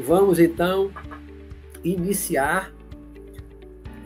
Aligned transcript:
vamos 0.00 0.38
então 0.38 0.90
iniciar 1.84 2.72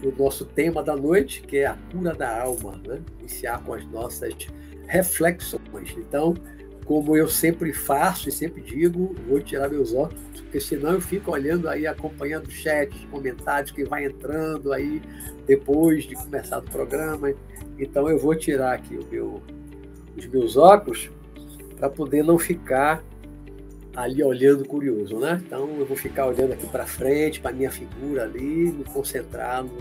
o 0.02 0.12
nosso 0.22 0.44
tema 0.44 0.82
da 0.82 0.94
noite, 0.94 1.40
que 1.42 1.58
é 1.58 1.66
a 1.66 1.78
cura 1.90 2.14
da 2.14 2.42
alma, 2.42 2.80
né? 2.86 3.00
Iniciar 3.20 3.62
com 3.62 3.72
as 3.74 3.86
nossas 3.86 4.34
reflexões. 4.86 5.94
Então, 5.96 6.34
como 6.84 7.16
eu 7.16 7.26
sempre 7.28 7.72
faço 7.72 8.28
e 8.28 8.32
sempre 8.32 8.60
digo, 8.60 9.14
vou 9.26 9.40
tirar 9.40 9.70
meus 9.70 9.94
óculos, 9.94 10.22
porque 10.42 10.60
senão 10.60 10.92
eu 10.92 11.00
fico 11.00 11.30
olhando 11.30 11.68
aí, 11.68 11.86
acompanhando 11.86 12.46
o 12.46 12.50
chat, 12.50 12.94
os 12.94 13.04
comentários 13.06 13.70
que 13.70 13.84
vai 13.84 14.04
entrando 14.04 14.72
aí 14.72 15.00
depois 15.46 16.04
de 16.04 16.14
começar 16.14 16.58
o 16.58 16.62
programa. 16.62 17.32
Então 17.78 18.08
eu 18.08 18.18
vou 18.18 18.34
tirar 18.34 18.74
aqui 18.74 18.98
meu, 19.10 19.42
os 20.16 20.26
meus 20.26 20.56
óculos 20.56 21.10
para 21.76 21.88
poder 21.88 22.22
não 22.22 22.38
ficar 22.38 23.02
ali 23.96 24.22
olhando 24.22 24.64
curioso, 24.64 25.18
né? 25.18 25.40
Então 25.44 25.68
eu 25.78 25.86
vou 25.86 25.96
ficar 25.96 26.26
olhando 26.26 26.52
aqui 26.52 26.66
para 26.66 26.86
frente, 26.86 27.40
para 27.40 27.52
minha 27.52 27.70
figura 27.70 28.24
ali, 28.24 28.72
me 28.72 28.84
concentrar 28.84 29.62
no, 29.62 29.78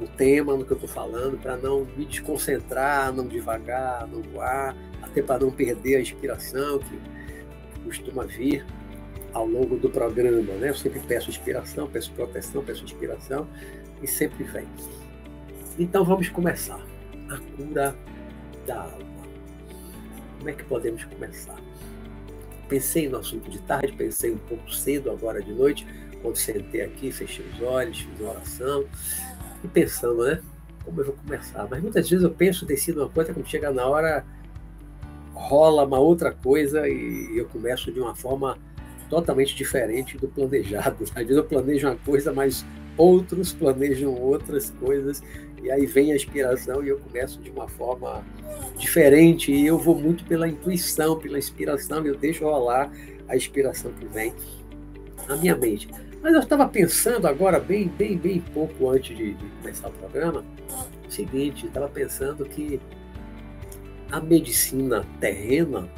no 0.00 0.08
tema, 0.16 0.56
no 0.56 0.64
que 0.64 0.72
eu 0.72 0.76
estou 0.76 0.88
falando, 0.88 1.38
para 1.38 1.56
não 1.56 1.86
me 1.96 2.04
desconcentrar, 2.04 3.12
não 3.12 3.26
devagar, 3.26 4.06
não 4.08 4.22
voar, 4.22 4.76
até 5.02 5.22
para 5.22 5.44
não 5.44 5.50
perder 5.50 5.96
a 5.96 6.00
inspiração 6.00 6.78
que, 6.80 7.16
costuma 7.84 8.24
vir 8.24 8.66
ao 9.32 9.46
longo 9.46 9.76
do 9.76 9.88
programa, 9.88 10.54
né? 10.54 10.70
Eu 10.70 10.74
sempre 10.74 10.98
peço 10.98 11.30
inspiração, 11.30 11.88
peço 11.88 12.12
proteção, 12.12 12.64
peço 12.64 12.82
inspiração 12.82 13.46
e 14.02 14.08
sempre 14.08 14.42
vem. 14.42 14.66
Então 15.78 16.04
vamos 16.04 16.28
começar. 16.28 16.84
A 17.28 17.38
cura 17.56 17.94
da 18.66 18.82
alma. 18.82 19.26
Como 20.38 20.50
é 20.50 20.52
que 20.52 20.64
podemos 20.64 21.04
começar? 21.04 21.65
Pensei 22.68 23.08
no 23.08 23.18
assunto 23.18 23.50
de 23.50 23.58
tarde, 23.60 23.92
pensei 23.92 24.32
um 24.32 24.38
pouco 24.38 24.72
cedo, 24.72 25.10
agora 25.10 25.42
de 25.42 25.52
noite, 25.52 25.86
quando 26.20 26.36
sentei 26.36 26.82
aqui, 26.82 27.12
fechei 27.12 27.44
os 27.54 27.62
olhos, 27.62 28.00
fiz 28.00 28.20
uma 28.20 28.30
oração 28.30 28.84
e 29.62 29.68
pensando, 29.68 30.24
né? 30.24 30.42
Como 30.84 31.00
eu 31.00 31.06
vou 31.06 31.14
começar? 31.14 31.66
Mas 31.70 31.82
muitas 31.82 32.08
vezes 32.08 32.24
eu 32.24 32.30
penso, 32.30 32.66
decido 32.66 33.02
uma 33.02 33.08
coisa, 33.08 33.32
quando 33.32 33.46
chega 33.46 33.70
na 33.70 33.86
hora, 33.86 34.24
rola 35.32 35.84
uma 35.84 35.98
outra 35.98 36.32
coisa 36.32 36.88
e 36.88 37.36
eu 37.36 37.46
começo 37.46 37.92
de 37.92 38.00
uma 38.00 38.14
forma 38.14 38.58
totalmente 39.08 39.54
diferente 39.54 40.18
do 40.18 40.28
planejado. 40.28 41.04
Às 41.14 41.22
vezes 41.22 41.36
eu 41.36 41.44
planejo 41.44 41.86
uma 41.86 41.96
coisa, 41.96 42.32
mas 42.32 42.64
outros 42.96 43.52
planejam 43.52 44.12
outras 44.14 44.70
coisas 44.70 45.22
e 45.66 45.70
aí 45.72 45.84
vem 45.84 46.12
a 46.12 46.14
inspiração 46.14 46.80
e 46.84 46.88
eu 46.90 46.98
começo 47.00 47.40
de 47.40 47.50
uma 47.50 47.66
forma 47.66 48.24
diferente 48.78 49.50
e 49.50 49.66
eu 49.66 49.76
vou 49.76 49.98
muito 49.98 50.24
pela 50.24 50.46
intuição, 50.46 51.18
pela 51.18 51.36
inspiração, 51.36 52.06
eu 52.06 52.16
deixo 52.16 52.44
rolar 52.44 52.88
a 53.26 53.34
inspiração 53.34 53.90
que 53.94 54.06
vem 54.06 54.32
na 55.26 55.36
minha 55.36 55.56
mente. 55.56 55.88
Mas 56.22 56.34
eu 56.34 56.40
estava 56.40 56.68
pensando 56.68 57.26
agora, 57.26 57.58
bem, 57.58 57.88
bem, 57.88 58.16
bem 58.16 58.40
pouco 58.54 58.90
antes 58.90 59.16
de, 59.16 59.34
de 59.34 59.44
começar 59.60 59.88
o 59.88 59.92
programa, 59.92 60.44
o 61.04 61.10
seguinte, 61.10 61.66
estava 61.66 61.88
pensando 61.88 62.44
que 62.44 62.80
a 64.12 64.20
medicina 64.20 65.04
terrena 65.18 65.88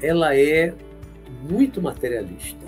ela 0.00 0.36
é 0.36 0.72
muito 1.50 1.82
materialista. 1.82 2.67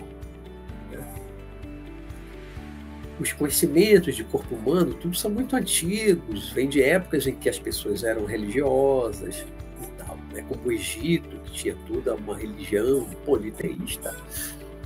Os 3.21 3.33
conhecimentos 3.35 4.17
de 4.17 4.25
corpo 4.25 4.55
humano, 4.55 4.95
tudo 4.95 5.15
são 5.15 5.31
muito 5.31 5.55
antigos, 5.55 6.51
vêm 6.53 6.69
de 6.69 6.83
épocas 6.83 7.27
em 7.27 7.35
que 7.35 7.51
as 7.51 7.59
pessoas 7.59 8.03
eram 8.03 8.25
religiosas 8.25 9.45
e 9.83 9.87
tal, 9.99 10.17
né? 10.33 10.43
como 10.49 10.61
o 10.65 10.73
Egito, 10.73 11.29
que 11.45 11.53
tinha 11.53 11.77
toda 11.87 12.15
uma 12.15 12.35
religião 12.35 13.07
politeísta, 13.27 14.17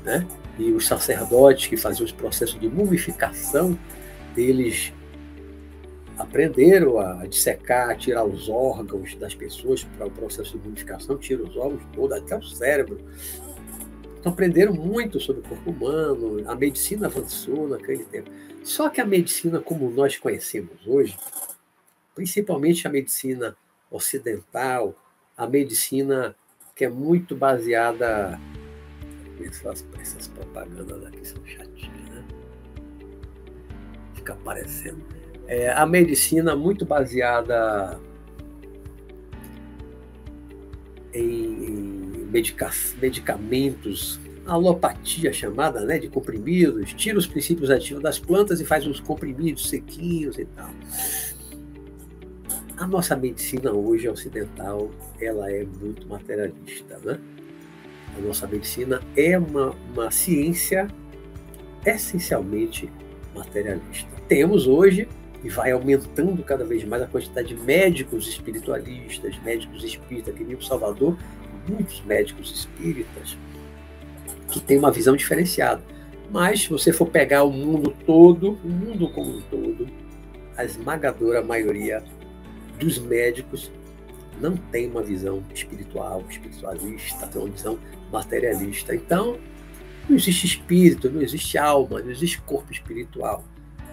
né? 0.03 0.27
e 0.59 0.73
os 0.73 0.85
sacerdotes 0.85 1.69
que 1.69 1.77
faziam 1.77 2.05
os 2.05 2.11
processos 2.11 2.59
de 2.59 2.69
mumificação, 2.69 3.79
eles 4.37 4.93
aprenderam 6.19 6.99
a 6.99 7.27
dissecar, 7.27 7.97
tirar 7.97 8.25
os 8.25 8.49
órgãos 8.49 9.15
das 9.15 9.35
pessoas 9.35 9.85
para 9.85 10.07
o 10.07 10.11
processo 10.11 10.59
de 10.59 10.65
mumificação, 10.65 11.17
tira 11.17 11.43
os 11.43 11.57
órgãos 11.57 11.83
todos, 11.93 12.17
até 12.17 12.37
o 12.37 12.43
cérebro, 12.43 12.99
então 14.25 14.33
aprenderam 14.33 14.73
muito 14.73 15.21
sobre 15.21 15.43
o 15.43 15.45
corpo 15.45 15.71
humano, 15.71 16.43
a 16.51 16.55
medicina 16.55 17.09
avançou 17.09 17.69
naquele 17.69 18.05
tempo. 18.05 18.31
Só 18.63 18.89
que 18.89 18.99
a 18.99 19.05
medicina 19.05 19.61
como 19.61 19.91
nós 19.91 20.17
conhecemos 20.17 20.87
hoje, 20.87 21.15
principalmente 22.15 22.89
a 22.89 22.91
medicina 22.91 23.55
ocidental, 23.91 24.97
a 25.37 25.47
medicina 25.47 26.35
que 26.75 26.87
é 26.87 26.89
muito 26.89 27.37
baseada. 27.37 28.41
Essas, 29.45 29.85
essas 30.01 30.29
propagandas 30.29 31.05
aqui 31.05 31.29
são 31.29 31.45
chatinhas, 31.45 32.09
né? 32.09 32.25
Fica 34.15 34.33
aparecendo. 34.33 35.05
É, 35.47 35.71
a 35.71 35.85
medicina 35.85 36.57
muito 36.57 36.87
baseada 36.87 38.01
em, 41.13 41.65
em 41.67 41.94
medica 42.35 42.69
medicamentos, 43.01 44.19
alopatia 44.45 45.33
chamada, 45.33 45.85
né, 45.85 46.01
de 46.01 46.09
comprimidos, 46.09 46.93
tira 46.93 47.17
os 47.17 47.29
princípios 47.29 47.71
ativos 47.71 48.03
das 48.03 48.19
plantas 48.19 48.61
e 48.61 48.65
faz 48.65 48.85
uns 48.87 48.99
comprimidos 48.99 49.69
sequinhos 49.69 50.37
e 50.37 50.45
tal. 50.45 50.71
A 52.77 52.89
nossa 52.89 53.15
medicina 53.15 53.73
hoje 53.73 54.09
ocidental, 54.09 54.91
ela 55.21 55.49
é 55.49 55.65
muito 55.65 56.09
materialista, 56.09 56.99
né? 57.05 57.21
A 58.19 58.21
nossa 58.21 58.49
medicina 58.49 59.01
é 59.17 59.39
uma, 59.39 59.71
uma 59.93 60.11
ciência 60.11 60.89
essencialmente 61.87 62.91
materialista. 63.33 64.11
Temos 64.27 64.67
hoje 64.67 65.09
e 65.45 65.49
vai 65.49 65.71
aumentando 65.71 66.43
cada 66.43 66.65
vez 66.65 66.83
mais 66.85 67.03
a 67.03 67.07
quantidade 67.07 67.55
de 67.55 67.63
médicos 67.63 68.27
espiritualistas, 68.27 69.41
médicos 69.45 69.85
espíritas, 69.85 70.35
que 70.35 70.43
nem 70.43 70.57
o 70.57 70.63
Salvador 70.63 71.17
muitos 71.69 72.01
médicos 72.03 72.51
espíritas 72.51 73.37
que 74.51 74.61
têm 74.61 74.79
uma 74.79 74.91
visão 74.91 75.17
diferenciada. 75.17 75.83
Mas 76.31 76.63
se 76.63 76.71
você 76.71 76.93
for 76.93 77.07
pegar 77.07 77.45
o 77.45 77.51
mundo 77.51 77.95
todo, 78.07 78.59
o 78.65 78.69
mundo 78.69 79.09
como 79.11 79.39
um 79.39 79.41
todo, 79.43 79.87
a 80.57 80.65
esmagadora 80.65 81.43
maioria 81.43 82.03
dos 82.79 82.99
médicos 82.99 83.71
não 84.41 84.57
tem 84.57 84.89
uma 84.89 85.03
visão 85.03 85.43
espiritual, 85.55 86.25
espiritualista, 86.29 87.27
tem 87.27 87.41
uma 87.41 87.51
visão 87.51 87.79
materialista. 88.11 88.95
Então, 88.95 89.39
não 90.09 90.17
existe 90.17 90.47
espírito, 90.47 91.11
não 91.11 91.23
existe 91.23 91.57
alma, 91.57 92.01
não 92.01 92.11
existe 92.11 92.41
corpo 92.43 92.73
espiritual. 92.73 93.45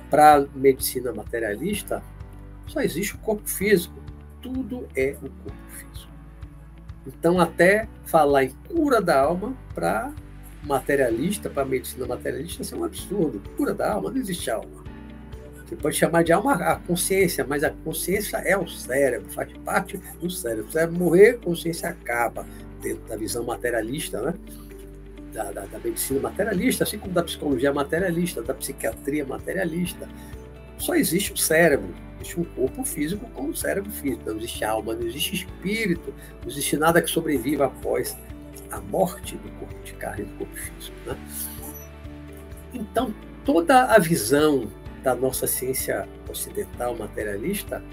Para 0.09 0.37
a 0.37 0.45
medicina 0.55 1.13
materialista, 1.13 2.03
só 2.67 2.81
existe 2.81 3.15
o 3.15 3.19
corpo 3.19 3.47
físico. 3.47 3.95
Tudo 4.41 4.87
é 4.95 5.15
o 5.21 5.29
corpo 5.29 5.69
físico. 5.69 6.10
Então, 7.05 7.39
até 7.39 7.87
falar 8.05 8.43
em 8.43 8.49
cura 8.67 9.01
da 9.01 9.19
alma 9.19 9.55
para 9.73 10.13
materialista, 10.63 11.49
para 11.49 11.65
medicina 11.65 12.05
materialista, 12.05 12.61
isso 12.61 12.75
é 12.75 12.77
um 12.77 12.83
absurdo. 12.83 13.41
Cura 13.57 13.73
da 13.73 13.93
alma, 13.93 14.11
não 14.11 14.17
existe 14.17 14.49
alma. 14.51 14.81
Você 15.65 15.75
pode 15.75 15.95
chamar 15.95 16.23
de 16.23 16.33
alma 16.33 16.55
a 16.55 16.75
consciência, 16.75 17.45
mas 17.47 17.63
a 17.63 17.69
consciência 17.69 18.37
é 18.37 18.57
o 18.57 18.67
cérebro, 18.67 19.31
faz 19.31 19.51
parte 19.63 19.97
do 20.19 20.29
cérebro. 20.29 20.67
Se 20.67 20.73
cérebro 20.73 20.99
morrer, 20.99 21.29
a 21.29 21.37
consciência 21.37 21.89
acaba, 21.89 22.45
dentro 22.81 23.07
da 23.07 23.15
visão 23.15 23.43
materialista, 23.45 24.21
né? 24.21 24.33
Da, 25.31 25.49
da, 25.49 25.61
da, 25.61 25.79
medicina 25.79 26.19
materialista, 26.19 26.83
assim 26.83 26.99
como 26.99 27.13
da 27.13 27.23
psicologia 27.23 27.71
materialista, 27.71 28.41
da 28.41 28.53
psiquiatria 28.53 29.25
materialista. 29.25 30.09
Só 30.81 30.95
existe 30.95 31.31
o 31.31 31.37
cérebro. 31.37 31.93
Existe 32.19 32.39
um 32.39 32.43
corpo 32.43 32.83
físico 32.83 33.29
com 33.29 33.43
um 33.43 33.55
cérebro 33.55 33.91
físico. 33.91 34.23
Não 34.25 34.37
existe 34.37 34.65
alma, 34.65 34.95
não 34.95 35.07
existe 35.07 35.35
espírito, 35.35 36.13
não 36.41 36.49
existe 36.49 36.75
nada 36.75 37.01
que 37.01 37.09
sobreviva 37.09 37.65
após 37.65 38.17
a 38.71 38.81
morte 38.81 39.37
do 39.37 39.51
corpo 39.59 39.83
de 39.83 39.93
carne 39.93 40.23
e 40.23 40.25
do 40.25 40.37
corpo 40.39 40.55
físico. 40.55 40.97
Né? 41.05 41.17
Então, 42.73 43.13
toda 43.45 43.85
a 43.85 43.99
visão 43.99 44.71
da 45.03 45.13
nossa 45.13 45.45
ciência 45.45 46.09
ocidental 46.27 46.95
materialista 46.95 47.83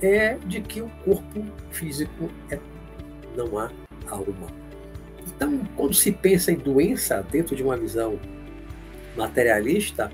é 0.00 0.34
de 0.46 0.60
que 0.60 0.80
o 0.80 0.88
corpo 1.04 1.44
físico 1.72 2.30
é 2.50 2.60
não 3.36 3.58
há 3.58 3.70
alma. 4.08 4.46
Então, 5.26 5.60
quando 5.76 5.94
se 5.94 6.12
pensa 6.12 6.52
em 6.52 6.56
doença 6.56 7.20
dentro 7.30 7.56
de 7.56 7.64
uma 7.64 7.76
visão 7.76 8.18
materialista, 9.16 10.10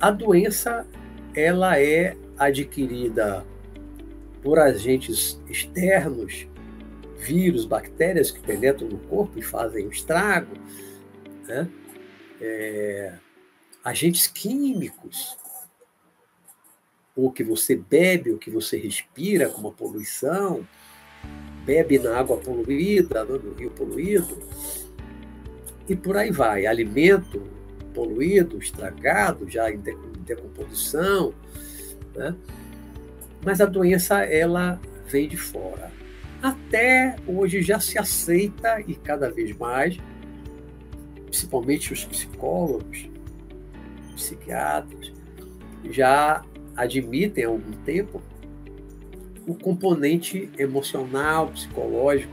a 0.00 0.10
doença 0.10 0.86
ela 1.34 1.78
é 1.78 2.16
adquirida 2.38 3.44
por 4.42 4.58
agentes 4.58 5.40
externos, 5.48 6.48
vírus, 7.18 7.66
bactérias 7.66 8.30
que 8.30 8.40
penetram 8.40 8.88
no 8.88 8.98
corpo 8.98 9.38
e 9.38 9.42
fazem 9.42 9.86
um 9.86 9.90
estrago, 9.90 10.54
né? 11.46 11.68
é, 12.40 13.12
agentes 13.84 14.26
químicos, 14.26 15.36
o 17.14 17.30
que 17.30 17.44
você 17.44 17.76
bebe, 17.76 18.30
o 18.30 18.38
que 18.38 18.50
você 18.50 18.78
respira, 18.78 19.50
como 19.50 19.68
a 19.68 19.72
poluição, 19.72 20.66
bebe 21.66 21.98
na 21.98 22.16
água 22.16 22.38
poluída, 22.38 23.24
no 23.24 23.52
rio 23.52 23.70
poluído. 23.70 24.38
e 25.86 25.94
por 25.94 26.16
aí 26.16 26.30
vai. 26.30 26.64
Alimento 26.64 27.59
poluído, 27.94 28.58
estragado, 28.58 29.48
já 29.48 29.70
em 29.70 29.80
decomposição, 30.24 31.34
né? 32.14 32.34
mas 33.44 33.60
a 33.60 33.66
doença 33.66 34.22
ela 34.22 34.80
vem 35.06 35.28
de 35.28 35.36
fora. 35.36 35.90
Até 36.42 37.16
hoje 37.26 37.62
já 37.62 37.78
se 37.78 37.98
aceita 37.98 38.80
e 38.86 38.94
cada 38.94 39.30
vez 39.30 39.56
mais, 39.56 39.98
principalmente 41.26 41.92
os 41.92 42.04
psicólogos, 42.04 43.08
psiquiatras, 44.14 45.12
já 45.90 46.44
admitem 46.76 47.44
há 47.44 47.48
algum 47.48 47.72
tempo 47.84 48.22
o 49.46 49.54
componente 49.54 50.50
emocional, 50.58 51.48
psicológico, 51.48 52.32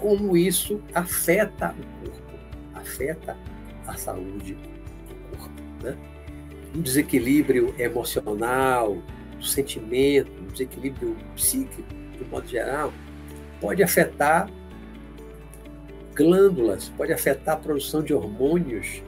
como 0.00 0.36
isso 0.36 0.80
afeta 0.94 1.74
o 1.78 2.10
corpo, 2.10 2.38
afeta 2.74 3.36
a 3.90 3.96
saúde 3.96 4.54
do 4.54 5.36
corpo. 5.36 5.62
Né? 5.82 5.96
Um 6.74 6.80
desequilíbrio 6.80 7.74
emocional, 7.78 8.96
do 9.36 9.44
sentimento, 9.44 10.30
um 10.40 10.46
desequilíbrio 10.46 11.16
psíquico, 11.34 11.82
de 12.16 12.24
modo 12.24 12.46
geral, 12.46 12.92
pode 13.60 13.82
afetar 13.82 14.48
glândulas, 16.14 16.90
pode 16.96 17.12
afetar 17.12 17.54
a 17.54 17.58
produção 17.58 18.02
de 18.02 18.12
hormônios, 18.12 19.02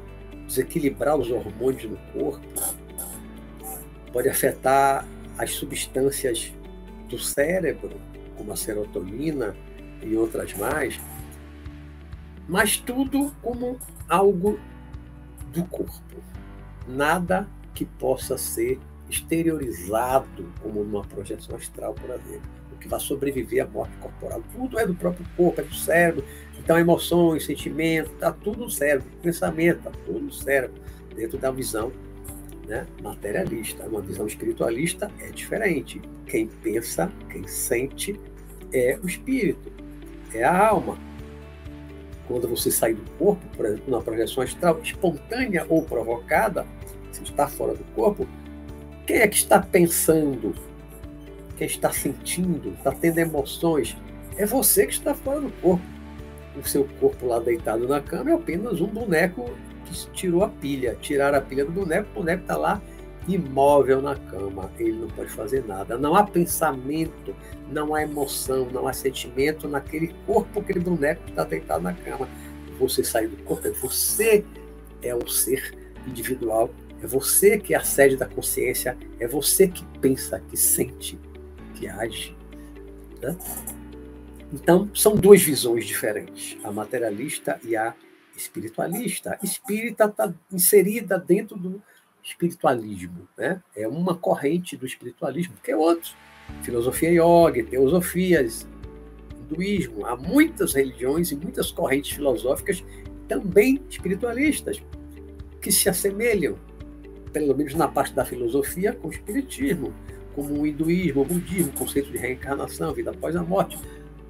desequilibrar 0.47 1.17
os 1.17 1.31
hormônios 1.31 1.85
no 1.85 1.97
corpo, 2.13 2.47
pode 4.13 4.29
afetar 4.29 5.07
as 5.39 5.53
substâncias 5.53 6.53
do 7.09 7.19
cérebro, 7.19 8.01
como 8.37 8.53
a 8.53 8.57
serotonina 8.57 9.55
e 10.03 10.17
outras 10.17 10.55
mais, 10.55 10.99
mas 12.49 12.77
tudo 12.77 13.33
como 13.43 13.79
algo 14.09 14.59
do 15.53 15.65
corpo. 15.65 15.93
Nada 16.87 17.47
que 17.75 17.85
possa 17.85 18.37
ser 18.37 18.79
exteriorizado 19.09 20.51
como 20.63 20.83
numa 20.83 21.05
projeção 21.05 21.57
astral, 21.57 21.95
por 21.95 22.11
exemplo. 22.11 22.51
O 22.73 22.77
que 22.77 22.89
vai 22.89 22.99
sobreviver 22.99 23.65
à 23.65 23.69
morte 23.69 23.97
corporal. 23.99 24.43
Tudo 24.53 24.79
é 24.79 24.87
do 24.87 24.95
próprio 24.95 25.27
corpo, 25.37 25.61
é 25.61 25.65
do 25.65 25.75
cérebro. 25.75 26.25
Então, 26.59 26.79
emoções, 26.79 27.45
sentimentos, 27.45 28.13
está 28.13 28.33
tudo 28.33 28.61
no 28.61 28.71
cérebro. 28.71 29.09
Pensamento, 29.23 29.79
está 29.79 29.91
tudo 30.05 30.21
no 30.21 30.33
cérebro, 30.33 30.81
dentro 31.15 31.39
da 31.39 31.51
visão 31.51 31.93
né, 32.67 32.87
materialista. 33.03 33.85
Uma 33.85 34.01
visão 34.01 34.27
espiritualista 34.27 35.11
é 35.21 35.29
diferente. 35.31 36.01
Quem 36.27 36.47
pensa, 36.47 37.11
quem 37.31 37.47
sente, 37.47 38.19
é 38.73 38.99
o 39.03 39.07
espírito, 39.07 39.71
é 40.33 40.43
a 40.43 40.69
alma. 40.69 40.99
Quando 42.33 42.49
você 42.49 42.71
sai 42.71 42.95
do 42.95 43.03
corpo, 43.19 43.43
por 43.55 43.67
exemplo, 43.67 43.85
numa 43.89 44.01
projeção 44.01 44.43
astral 44.43 44.81
espontânea 44.83 45.67
ou 45.69 45.83
provocada, 45.83 46.67
você 47.11 47.23
está 47.25 47.47
fora 47.47 47.75
do 47.75 47.85
corpo, 47.95 48.27
quem 49.07 49.17
é 49.17 49.29
que 49.29 49.37
está 49.37 49.61
pensando? 49.61 50.55
Quem 51.59 51.67
está 51.67 51.93
sentindo? 51.93 52.71
Está 52.71 52.91
tendo 52.91 53.19
emoções? 53.19 53.95
É 54.39 54.47
você 54.47 54.87
que 54.87 54.95
está 54.95 55.15
fora 55.15 55.43
do 55.43 55.51
corpo. 55.61 55.85
O 56.57 56.67
seu 56.67 56.89
corpo 56.99 57.27
lá 57.27 57.39
deitado 57.39 57.87
na 57.87 58.01
cama 58.01 58.31
é 58.31 58.33
apenas 58.33 58.81
um 58.81 58.87
boneco 58.87 59.51
que 59.85 60.11
tirou 60.13 60.43
a 60.43 60.49
pilha. 60.49 60.97
Tiraram 61.03 61.37
a 61.37 61.41
pilha 61.43 61.67
do 61.67 61.73
boneco, 61.73 62.09
o 62.13 62.15
boneco 62.15 62.45
está 62.45 62.57
lá 62.57 62.81
imóvel 63.29 64.03
na 64.03 64.17
cama. 64.17 64.71
Ele 64.79 64.93
não 64.93 65.09
pode 65.09 65.31
fazer 65.31 65.65
nada. 65.67 65.97
Não 65.97 66.15
há 66.15 66.25
pensamento, 66.25 67.35
não 67.71 67.95
há 67.95 68.03
emoção, 68.03 68.69
não 68.73 68.89
há 68.89 68.93
sentimento 68.93 69.69
naquele 69.69 70.15
corpo, 70.27 70.61
aquele 70.61 70.81
boneco 70.81 71.25
que 71.25 71.31
está 71.31 71.45
deitado 71.45 71.83
na 71.83 71.93
cama. 71.93 72.29
Você 72.79 73.05
sai 73.05 73.27
do 73.27 73.37
corpo, 73.45 73.69
é 73.69 73.71
você 73.71 74.45
é 75.03 75.15
o 75.15 75.29
ser 75.29 75.77
individual 76.07 76.71
é 77.03 77.07
você 77.07 77.59
que 77.59 77.75
é 77.75 77.77
a 77.77 77.83
sede 77.83 78.17
da 78.17 78.27
consciência, 78.27 78.97
é 79.19 79.27
você 79.27 79.67
que 79.67 79.85
pensa, 79.99 80.41
que 80.49 80.57
sente, 80.57 81.19
que 81.75 81.89
age. 81.89 82.37
Né? 83.21 83.37
Então, 84.53 84.89
são 84.95 85.17
duas 85.17 85.43
visões 85.43 85.85
diferentes, 85.85 86.57
a 86.63 86.71
materialista 86.71 87.59
e 87.65 87.75
a 87.75 87.93
espiritualista. 88.37 89.37
A 89.43 89.45
espírita 89.45 90.05
está 90.05 90.33
inserida 90.53 91.19
dentro 91.19 91.57
do 91.57 91.83
espiritualismo, 92.23 93.29
né? 93.37 93.63
é 93.75 93.87
uma 93.87 94.15
corrente 94.15 94.77
do 94.77 94.87
espiritualismo, 94.87 95.55
que 95.63 95.71
é 95.71 95.77
outro. 95.77 96.15
Filosofia 96.63 97.11
yoga, 97.11 97.65
teosofias, 97.65 98.67
hinduísmo, 99.41 100.07
há 100.07 100.17
muitas 100.17 100.75
religiões 100.75 101.31
e 101.31 101.37
muitas 101.37 101.71
correntes 101.71 102.13
filosóficas 102.13 102.85
também 103.29 103.81
espiritualistas 103.89 104.83
que 105.61 105.73
se 105.73 105.89
assemelham 105.89 106.59
pelo 107.33 107.57
menos 107.57 107.75
na 107.75 107.89
parte 107.89 108.15
da 108.15 108.25
filosofia, 108.25 108.93
com 108.93 109.09
o 109.09 109.11
espiritismo, 109.11 109.93
como 110.35 110.61
o 110.61 110.67
hinduísmo, 110.67 111.23
o 111.23 111.25
budismo, 111.25 111.71
o 111.71 111.79
conceito 111.79 112.11
de 112.13 112.19
reencarnação, 112.19 112.93
vida 112.93 113.11
após 113.11 113.35
a 113.35 113.43
morte. 113.43 113.79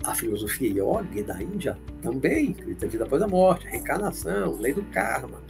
A 0.05 0.15
filosofia 0.15 0.69
yoga 0.69 1.23
da 1.23 1.41
Índia 1.43 1.79
também 2.01 2.53
vida 2.53 3.05
após 3.05 3.23
a 3.23 3.29
morte, 3.29 3.67
reencarnação, 3.67 4.57
lei 4.59 4.73
do 4.73 4.83
karma. 4.85 5.41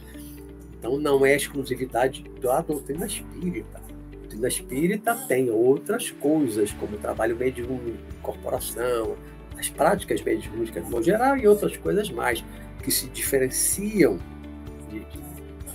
Então 0.83 0.97
não 0.97 1.25
é 1.25 1.33
exclusividade 1.33 2.25
da 2.41 2.59
doutrina 2.59 3.05
espírita. 3.05 3.77
A 3.77 4.17
doutrina 4.17 4.47
espírita 4.49 5.15
tem 5.29 5.49
outras 5.49 6.11
coisas, 6.11 6.73
como 6.73 6.97
o 6.97 6.99
trabalho 6.99 7.37
mediúnico, 7.37 7.97
incorporação, 8.19 9.15
as 9.57 9.69
práticas 9.69 10.21
mediúnicas 10.21 10.85
no 10.89 11.01
geral 11.01 11.37
e 11.37 11.47
outras 11.47 11.77
coisas 11.77 12.09
mais, 12.09 12.43
que 12.83 12.91
se 12.91 13.07
diferenciam 13.07 14.19
de, 14.89 15.07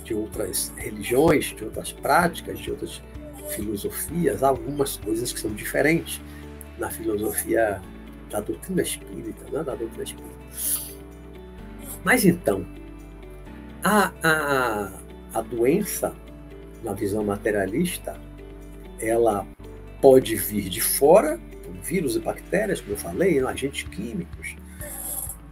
de 0.03 0.13
outras 0.13 0.71
religiões, 0.77 1.55
de 1.55 1.63
outras 1.63 1.91
práticas, 1.91 2.59
de 2.59 2.69
outras 2.69 3.01
filosofias, 3.49 4.43
algumas 4.43 4.97
coisas 4.97 5.33
que 5.33 5.39
são 5.39 5.51
diferentes 5.55 6.21
na 6.77 6.91
filosofia 6.91 7.81
da 8.29 8.41
doutrina 8.41 8.83
espírita, 8.83 9.43
né? 9.45 9.63
da 9.63 9.73
doutrina 9.73 10.03
espírita. 10.03 10.35
Mas 12.03 12.23
então, 12.25 12.63
a, 13.83 14.11
a, 14.23 14.91
a 15.33 15.41
doença, 15.41 16.15
na 16.83 16.93
visão 16.93 17.23
materialista, 17.23 18.19
ela 18.99 19.45
pode 20.01 20.35
vir 20.35 20.69
de 20.69 20.81
fora, 20.81 21.39
vírus 21.83 22.15
e 22.15 22.19
bactérias, 22.19 22.81
como 22.81 22.93
eu 22.93 22.97
falei, 22.97 23.39
agentes 23.39 23.83
químicos, 23.83 24.55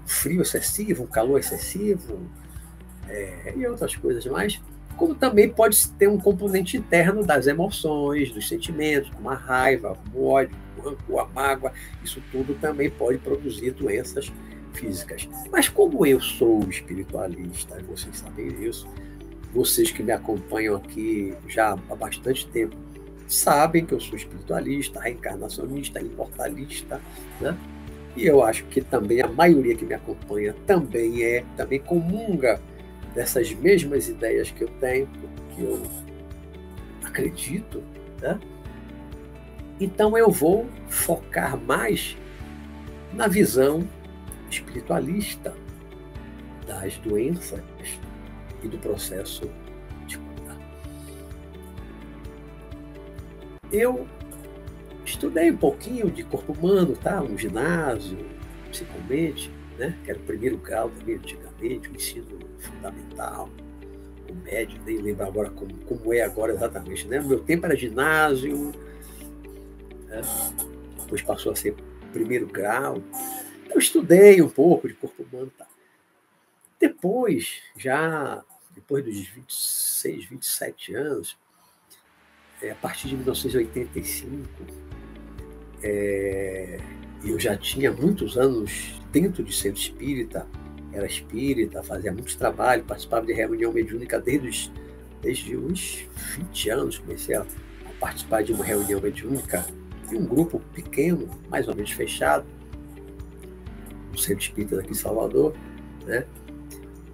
frio 0.05 0.41
excessivo, 0.41 1.07
calor 1.07 1.39
excessivo, 1.39 2.19
é, 3.07 3.53
e 3.55 3.65
outras 3.67 3.95
coisas 3.95 4.25
mais, 4.25 4.61
como 4.95 5.13
também 5.13 5.47
pode 5.49 5.87
ter 5.91 6.09
um 6.09 6.17
componente 6.17 6.75
interno 6.75 7.23
das 7.23 7.45
emoções, 7.45 8.31
dos 8.31 8.47
sentimentos, 8.47 9.09
como 9.11 9.29
a 9.29 9.35
raiva, 9.35 9.97
o 10.13 10.27
ódio, 10.27 10.55
o 10.77 10.81
rancor, 10.81 11.19
a 11.19 11.25
mágoa, 11.25 11.71
isso 12.03 12.21
tudo 12.31 12.55
também 12.55 12.89
pode 12.89 13.19
produzir 13.19 13.71
doenças 13.71 14.31
físicas. 14.77 15.27
Mas 15.51 15.67
como 15.67 16.05
eu 16.05 16.19
sou 16.19 16.61
espiritualista, 16.69 17.81
vocês 17.87 18.17
sabem 18.17 18.49
disso, 18.49 18.87
vocês 19.53 19.91
que 19.91 20.03
me 20.03 20.11
acompanham 20.11 20.75
aqui 20.75 21.33
já 21.47 21.77
há 21.89 21.95
bastante 21.95 22.47
tempo, 22.47 22.75
sabem 23.27 23.85
que 23.85 23.93
eu 23.93 23.99
sou 23.99 24.15
espiritualista, 24.15 24.99
reencarnacionista, 24.99 25.99
imortalista, 25.99 27.01
né? 27.41 27.57
E 28.15 28.25
eu 28.25 28.43
acho 28.43 28.63
que 28.65 28.81
também 28.81 29.21
a 29.21 29.27
maioria 29.27 29.75
que 29.75 29.85
me 29.85 29.93
acompanha 29.93 30.55
também 30.65 31.23
é, 31.23 31.43
também 31.55 31.79
comunga 31.79 32.59
dessas 33.13 33.53
mesmas 33.53 34.09
ideias 34.09 34.49
que 34.49 34.63
eu 34.63 34.67
tenho, 34.79 35.07
que 35.55 35.61
eu 35.61 35.83
acredito, 37.03 37.83
né? 38.19 38.39
então 39.79 40.17
eu 40.17 40.31
vou 40.31 40.67
focar 40.87 41.57
mais 41.57 42.17
na 43.13 43.27
visão 43.27 43.87
espiritualista 44.49 45.53
das 46.65 46.97
doenças 46.97 47.61
e 48.63 48.67
do 48.67 48.77
processo 48.77 49.49
de 50.05 50.17
cura. 50.17 50.57
Eu 53.71 54.07
estudei 55.05 55.51
um 55.51 55.57
pouquinho 55.57 56.09
de 56.09 56.23
corpo 56.23 56.53
humano, 56.53 56.95
tá? 56.95 57.21
Um 57.21 57.37
ginásio, 57.37 58.17
psicomente, 58.69 59.51
né? 59.77 59.95
Que 60.03 60.11
era 60.11 60.19
o 60.19 60.23
primeiro 60.23 60.57
grau 60.57 60.89
também 60.89 61.15
antigamente, 61.15 61.89
o 61.89 61.95
ensino 61.95 62.39
fundamental, 62.59 63.49
o 64.29 64.35
médio, 64.43 64.79
nem 64.85 64.97
lembro 64.97 65.25
agora 65.25 65.49
como, 65.49 65.73
como 65.85 66.13
é 66.13 66.21
agora 66.21 66.53
exatamente. 66.53 67.07
Né? 67.07 67.19
Meu 67.19 67.39
tempo 67.39 67.65
era 67.65 67.75
ginásio, 67.75 68.73
né? 70.07 70.21
depois 70.99 71.21
passou 71.21 71.53
a 71.53 71.55
ser 71.55 71.75
primeiro 72.11 72.47
grau. 72.47 73.01
Eu 73.69 73.79
estudei 73.79 74.41
um 74.41 74.49
pouco 74.49 74.87
de 74.87 74.93
corpo 74.93 75.23
humano. 75.23 75.51
Tá? 75.57 75.67
Depois, 76.79 77.61
já 77.75 78.43
depois 78.73 79.03
dos 79.03 79.19
26, 79.19 80.25
27 80.25 80.95
anos, 80.95 81.37
é, 82.61 82.71
a 82.71 82.75
partir 82.75 83.07
de 83.07 83.15
1985, 83.15 84.47
é, 85.83 86.79
eu 87.23 87.39
já 87.39 87.57
tinha 87.57 87.91
muitos 87.91 88.37
anos 88.37 88.99
dentro 89.11 89.43
de 89.43 89.53
centro 89.53 89.81
espírita, 89.81 90.47
era 90.91 91.05
espírita, 91.05 91.83
fazia 91.83 92.11
muito 92.11 92.35
trabalho, 92.37 92.83
participava 92.83 93.25
de 93.25 93.33
reunião 93.33 93.71
mediúnica 93.73 94.19
desde 94.19 94.47
os, 94.47 94.71
desde 95.21 95.55
os 95.55 96.07
20 96.37 96.69
anos. 96.69 96.97
Comecei 96.97 97.35
a, 97.35 97.41
a 97.41 97.99
participar 97.99 98.43
de 98.43 98.53
uma 98.53 98.63
reunião 98.63 99.01
mediúnica 99.01 99.65
de 100.07 100.15
um 100.15 100.25
grupo 100.25 100.59
pequeno, 100.73 101.29
mais 101.49 101.67
ou 101.67 101.75
menos 101.75 101.91
fechado, 101.91 102.45
no 104.17 104.23
Centro 104.23 104.43
Espírita 104.43 104.75
daqui 104.75 104.91
em 104.91 104.95
Salvador. 104.95 105.53
Né? 106.05 106.25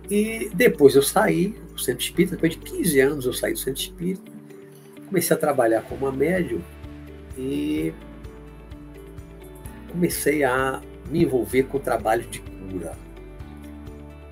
E 0.10 0.50
depois 0.53 0.95
eu 0.95 1.03
saí 1.03 1.50
do 1.74 1.79
Centro 1.79 2.03
Espírita, 2.03 2.36
depois 2.36 2.53
de 2.53 2.60
15 2.60 3.00
anos 3.01 3.25
eu 3.25 3.33
saí 3.33 3.53
do 3.53 3.60
Centro 3.60 3.81
Espírita, 3.81 4.31
comecei 5.07 5.36
a 5.36 5.39
trabalhar 5.39 5.81
como 5.83 6.12
médium 6.12 6.62
e 7.38 7.93
comecei 9.91 10.43
a 10.43 10.81
me 11.10 11.24
envolver 11.24 11.63
com 11.63 11.77
o 11.77 11.79
trabalho 11.79 12.24
de 12.27 12.39
cura. 12.39 12.95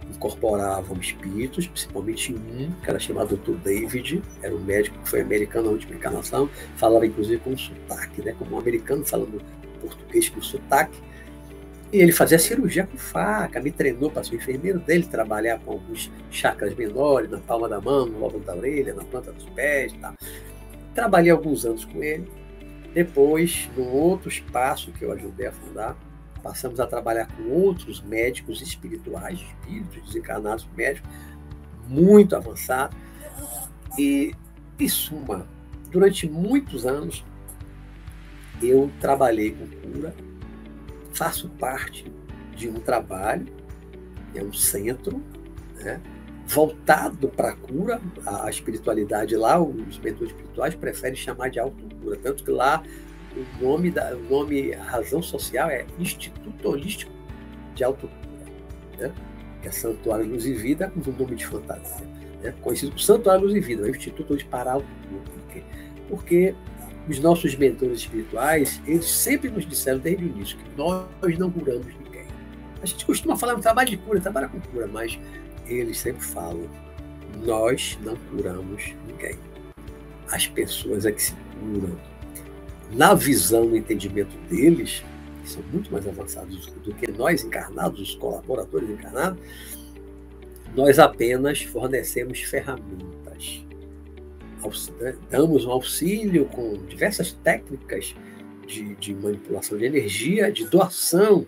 Incorporavam 0.10 0.98
espíritos, 1.00 1.68
principalmente 1.68 2.34
um, 2.34 2.72
que 2.84 2.90
era 2.90 3.00
chamado 3.00 3.36
Dr. 3.36 3.56
David, 3.64 4.22
era 4.42 4.56
um 4.56 4.60
médico 4.60 5.00
que 5.00 5.10
foi 5.10 5.22
americano 5.22 5.66
na 5.66 5.72
última 5.72 5.96
encarnação, 5.96 6.50
falava 6.78 7.06
inclusive 7.08 7.40
com 7.40 7.58
sotaque, 7.58 8.22
né, 8.22 8.36
como 8.38 8.56
um 8.56 8.60
americano 8.60 9.04
falando 9.04 9.42
português 9.82 10.30
com 10.30 10.42
sotaque. 10.42 10.98
E 11.92 11.98
ele 11.98 12.14
fazia 12.14 12.40
cirurgia 12.40 12.88
com 12.88 12.98
faca, 12.98 13.60
me 13.60 13.70
treinou 13.70 14.10
para 14.10 14.24
ser 14.24 14.36
enfermeiro 14.36 14.80
dele, 14.80 15.04
trabalhar 15.04 15.60
com 15.60 15.72
alguns 15.74 16.10
chakras 16.30 16.74
menores, 16.74 17.30
na 17.30 17.40
palma 17.40 17.68
da 17.68 17.82
mão, 17.82 18.06
no 18.06 18.20
lóbulo 18.20 18.44
da 18.44 18.56
orelha, 18.56 18.94
na 18.94 19.04
planta 19.04 19.34
dos 19.34 19.44
pés. 19.50 19.92
Tá. 19.94 20.14
Trabalhei 20.96 21.32
alguns 21.32 21.66
anos 21.66 21.84
com 21.84 22.02
ele. 22.02 22.32
Depois, 22.94 23.70
num 23.76 23.90
outro 23.90 24.30
espaço 24.30 24.92
que 24.94 25.04
eu 25.04 25.12
ajudei 25.12 25.48
a 25.48 25.52
fundar, 25.52 25.98
passamos 26.42 26.80
a 26.80 26.88
trabalhar 26.88 27.28
com 27.28 27.44
outros 27.50 28.02
médicos 28.02 28.62
espirituais, 28.62 29.40
espíritos 29.40 30.06
desencarnados 30.08 30.68
médicos, 30.76 31.10
muito 31.90 32.36
avançados. 32.38 32.98
E, 33.98 34.34
em 34.80 34.88
suma, 34.88 35.46
durante 35.90 36.28
muitos 36.28 36.86
anos, 36.86 37.24
eu 38.62 38.90
trabalhei 39.00 39.52
com 39.52 39.68
cura, 39.68 40.16
faço 41.22 41.50
parte 41.50 42.12
de 42.56 42.68
um 42.68 42.80
trabalho, 42.80 43.46
é 44.34 44.42
um 44.42 44.52
centro, 44.52 45.22
né, 45.76 46.02
voltado 46.48 47.30
para 47.30 47.52
a 47.52 47.56
cura, 47.56 48.02
a 48.26 48.50
espiritualidade 48.50 49.36
lá, 49.36 49.62
os 49.62 50.00
mentores 50.00 50.32
espirituais 50.32 50.74
preferem 50.74 51.16
chamar 51.16 51.50
de 51.52 51.60
autocura, 51.60 52.18
tanto 52.18 52.44
que 52.44 52.50
lá 52.50 52.82
o 53.36 53.64
nome, 53.64 53.92
da, 53.92 54.16
o 54.16 54.24
nome, 54.24 54.74
a 54.74 54.82
razão 54.82 55.22
social 55.22 55.70
é 55.70 55.86
Instituto 56.00 56.68
Holístico 56.68 57.12
de 57.76 57.84
Autocura, 57.84 58.18
né? 58.98 59.14
que 59.62 59.68
é 59.68 59.72
Santuário 59.72 60.26
Luz 60.26 60.48
e 60.48 60.54
Vida, 60.54 60.90
com 60.90 61.08
um 61.08 61.14
nome 61.14 61.36
de 61.36 61.46
fantasia, 61.46 62.08
né? 62.42 62.52
conhecido 62.64 62.90
como 62.90 63.00
Santuário 63.00 63.44
Luz 63.44 63.56
e 63.56 63.60
Vida, 63.60 63.88
é 63.88 63.92
o 63.92 63.96
Instituto 63.96 64.32
Holístico 64.32 64.50
para 64.50 64.72
Autocura. 64.72 65.22
Por 65.24 65.54
quê? 65.54 65.64
Porque 66.10 66.56
os 67.12 67.20
nossos 67.20 67.56
mentores 67.56 68.00
espirituais, 68.00 68.82
eles 68.88 69.06
sempre 69.06 69.50
nos 69.50 69.66
disseram 69.68 70.00
desde 70.00 70.24
o 70.24 70.28
início 70.28 70.58
que 70.58 70.64
nós 70.78 71.38
não 71.38 71.52
curamos 71.52 71.88
ninguém. 72.04 72.26
A 72.82 72.86
gente 72.86 73.06
costuma 73.06 73.36
falar 73.36 73.56
no 73.56 73.62
trabalho 73.62 73.90
de 73.90 73.98
cura, 73.98 74.22
trabalha 74.22 74.48
com 74.48 74.60
cura, 74.60 74.88
mas 74.88 75.20
eles 75.68 76.00
sempre 76.00 76.24
falam: 76.24 76.70
nós 77.46 78.00
não 78.02 78.16
curamos 78.16 78.94
ninguém. 79.08 79.38
As 80.32 80.48
pessoas 80.48 81.06
é 81.06 81.12
que 81.12 81.22
se 81.22 81.36
curam. 81.60 81.98
Na 82.94 83.14
visão, 83.14 83.66
no 83.66 83.76
entendimento 83.76 84.36
deles, 84.50 85.04
que 85.44 85.50
são 85.50 85.64
muito 85.72 85.92
mais 85.92 86.08
avançados 86.08 86.66
do 86.68 86.94
que 86.94 87.12
nós 87.12 87.44
encarnados, 87.44 88.00
os 88.00 88.16
colaboradores 88.16 88.90
encarnados, 88.90 89.40
nós 90.76 90.98
apenas 90.98 91.62
fornecemos 91.62 92.42
ferramentas. 92.42 93.21
Né, 95.00 95.18
damos 95.30 95.66
um 95.66 95.72
auxílio 95.72 96.46
com 96.46 96.74
diversas 96.86 97.34
técnicas 97.34 98.16
de, 98.68 98.96
de 98.96 99.16
manipulação 99.16 99.78
de 99.78 99.86
energia, 99.86 100.52
de 100.52 100.66
doação 100.66 101.48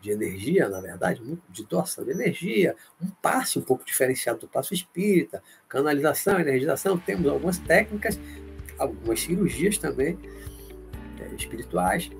de 0.00 0.10
energia, 0.10 0.68
na 0.68 0.80
verdade, 0.80 1.20
de 1.50 1.64
doação 1.64 2.04
de 2.04 2.10
energia, 2.10 2.76
um 3.02 3.08
passe 3.20 3.58
um 3.58 3.62
pouco 3.62 3.84
diferenciado 3.84 4.40
do 4.40 4.48
passo 4.48 4.72
espírita, 4.72 5.42
canalização, 5.68 6.38
energização, 6.38 6.96
temos 6.96 7.26
algumas 7.26 7.58
técnicas, 7.58 8.18
algumas 8.78 9.20
cirurgias 9.20 9.76
também 9.76 10.16
é, 11.20 11.34
espirituais, 11.34 12.10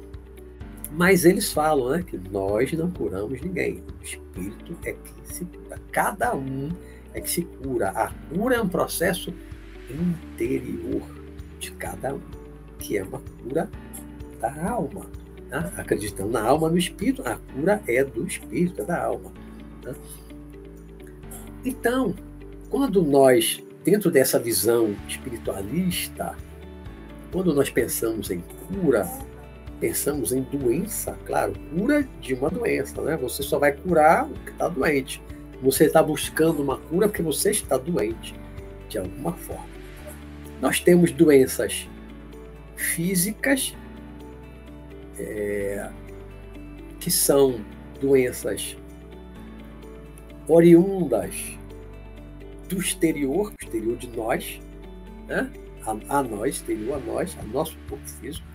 mas 0.90 1.24
eles 1.24 1.52
falam 1.52 1.90
né, 1.90 2.02
que 2.02 2.16
nós 2.16 2.72
não 2.72 2.90
curamos 2.90 3.40
ninguém, 3.40 3.84
o 4.00 4.04
espírito 4.04 4.76
é 4.84 4.92
que 4.92 5.32
se 5.32 5.44
cura, 5.44 5.80
cada 5.92 6.34
um 6.34 6.70
é 7.14 7.20
que 7.20 7.30
se 7.30 7.42
cura, 7.42 7.90
a 7.90 8.12
cura 8.28 8.56
é 8.56 8.60
um 8.60 8.68
processo 8.68 9.32
interior 9.90 11.02
de 11.58 11.70
cada 11.72 12.14
um, 12.14 12.20
que 12.78 12.98
é 12.98 13.02
uma 13.02 13.20
cura 13.42 13.70
da 14.40 14.70
alma 14.70 15.06
Tá? 15.48 15.72
Acreditando 15.76 16.30
na 16.30 16.42
alma, 16.42 16.68
no 16.68 16.76
espírito, 16.76 17.22
a 17.26 17.36
cura 17.36 17.82
é 17.86 18.04
do 18.04 18.26
espírito, 18.26 18.82
é 18.82 18.84
da 18.84 19.02
alma. 19.02 19.32
Tá? 19.82 19.94
Então, 21.64 22.14
quando 22.68 23.02
nós, 23.02 23.62
dentro 23.82 24.10
dessa 24.10 24.38
visão 24.38 24.94
espiritualista, 25.08 26.36
quando 27.32 27.54
nós 27.54 27.70
pensamos 27.70 28.30
em 28.30 28.42
cura, 28.68 29.08
pensamos 29.80 30.32
em 30.32 30.42
doença, 30.42 31.16
claro, 31.24 31.54
cura 31.74 32.06
de 32.20 32.34
uma 32.34 32.50
doença, 32.50 33.00
né? 33.00 33.16
Você 33.16 33.42
só 33.42 33.58
vai 33.58 33.72
curar 33.72 34.28
o 34.28 34.34
que 34.34 34.50
está 34.50 34.68
doente. 34.68 35.22
Você 35.62 35.86
está 35.86 36.02
buscando 36.02 36.62
uma 36.62 36.78
cura 36.78 37.08
porque 37.08 37.22
você 37.22 37.50
está 37.50 37.76
doente, 37.78 38.34
de 38.88 38.98
alguma 38.98 39.32
forma. 39.32 39.77
Nós 40.60 40.80
temos 40.80 41.12
doenças 41.12 41.88
físicas 42.76 43.76
é, 45.18 45.90
que 47.00 47.10
são 47.10 47.60
doenças 48.00 48.76
oriundas 50.46 51.58
do 52.68 52.78
exterior, 52.78 53.52
exterior 53.60 53.96
de 53.96 54.08
nós, 54.08 54.60
né? 55.26 55.50
a, 55.84 56.18
a 56.18 56.22
nós, 56.22 56.56
exterior 56.56 56.96
a 56.96 57.00
nós, 57.00 57.36
a 57.38 57.42
nosso 57.44 57.76
corpo 57.88 58.06
físico. 58.06 58.46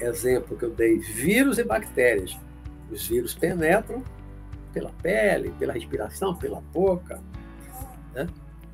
Exemplo 0.00 0.56
que 0.56 0.64
eu 0.64 0.70
dei: 0.70 0.98
vírus 0.98 1.58
e 1.58 1.64
bactérias. 1.64 2.36
Os 2.90 3.06
vírus 3.06 3.34
penetram 3.34 4.02
pela 4.72 4.90
pele, 5.02 5.52
pela 5.58 5.72
respiração, 5.72 6.34
pela 6.34 6.60
boca. 6.60 7.20
Né? 8.14 8.26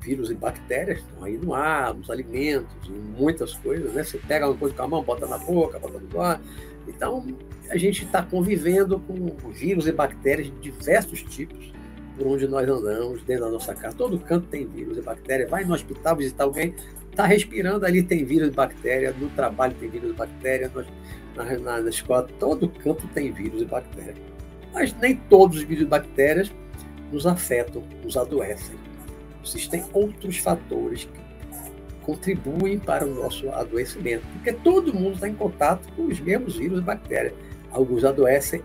Vírus 0.07 0.31
e 0.31 0.33
bactérias 0.33 0.99
estão 0.99 1.23
aí 1.23 1.37
no 1.37 1.53
ar, 1.53 1.93
nos 1.93 2.09
alimentos, 2.09 2.73
em 2.87 3.19
muitas 3.19 3.53
coisas. 3.55 3.91
Né? 3.93 4.03
Você 4.03 4.17
pega 4.17 4.47
uma 4.47 4.57
coisa 4.57 4.73
com 4.73 4.83
a 4.83 4.87
mão, 4.87 5.03
bota 5.03 5.27
na 5.27 5.37
boca, 5.37 5.77
bota 5.77 5.99
no 5.99 6.21
ar, 6.21 6.41
então, 6.87 7.25
a 7.69 7.77
gente 7.77 8.05
está 8.05 8.23
convivendo 8.23 8.99
com 8.99 9.51
vírus 9.51 9.87
e 9.87 9.91
bactérias 9.91 10.47
de 10.47 10.71
diversos 10.71 11.21
tipos 11.23 11.73
por 12.17 12.27
onde 12.27 12.47
nós 12.47 12.67
andamos, 12.67 13.21
dentro 13.23 13.45
da 13.45 13.51
nossa 13.51 13.75
casa. 13.75 13.95
Todo 13.95 14.17
canto 14.19 14.47
tem 14.47 14.65
vírus 14.65 14.97
e 14.97 15.01
bactéria. 15.01 15.47
Vai 15.47 15.65
no 15.65 15.73
hospital 15.73 16.15
visitar 16.15 16.45
alguém, 16.45 16.73
está 17.11 17.25
respirando 17.25 17.85
ali, 17.85 18.01
tem 18.01 18.25
vírus 18.25 18.47
e 18.47 18.51
bactéria. 18.51 19.13
No 19.19 19.29
trabalho 19.29 19.75
tem 19.79 19.89
vírus 19.89 20.11
e 20.11 20.13
bactéria. 20.13 20.71
Na, 21.35 21.43
na, 21.43 21.81
na 21.81 21.89
escola, 21.89 22.27
todo 22.39 22.69
canto 22.69 23.07
tem 23.09 23.31
vírus 23.31 23.61
e 23.61 23.65
bactéria. 23.65 24.15
Mas 24.73 24.93
nem 24.95 25.17
todos 25.29 25.57
os 25.57 25.63
vírus 25.63 25.83
e 25.83 25.85
bactérias 25.85 26.51
nos 27.11 27.27
afetam, 27.27 27.83
nos 28.03 28.17
adoecem. 28.17 28.75
Existem 29.47 29.83
outros 29.93 30.37
fatores 30.37 31.05
que 31.05 31.27
contribuem 32.01 32.79
para 32.79 33.05
o 33.05 33.13
nosso 33.13 33.49
adoecimento, 33.49 34.25
porque 34.33 34.53
todo 34.53 34.93
mundo 34.93 35.15
está 35.15 35.27
em 35.27 35.35
contato 35.35 35.91
com 35.93 36.05
os 36.05 36.19
mesmos 36.19 36.55
vírus 36.55 36.79
e 36.79 36.81
bactérias. 36.81 37.33
Alguns 37.71 38.03
adoecem 38.03 38.61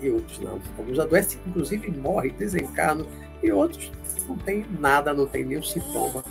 e 0.00 0.10
outros 0.10 0.38
não. 0.38 0.60
Alguns 0.78 0.98
adoecem, 0.98 1.40
inclusive 1.46 1.90
morrem, 1.90 2.32
desencarnam, 2.32 3.06
e 3.42 3.50
outros 3.50 3.90
não 4.28 4.36
têm 4.38 4.64
nada, 4.78 5.12
não 5.12 5.26
têm 5.26 5.44
nenhum 5.44 5.62
sintoma 5.62 6.24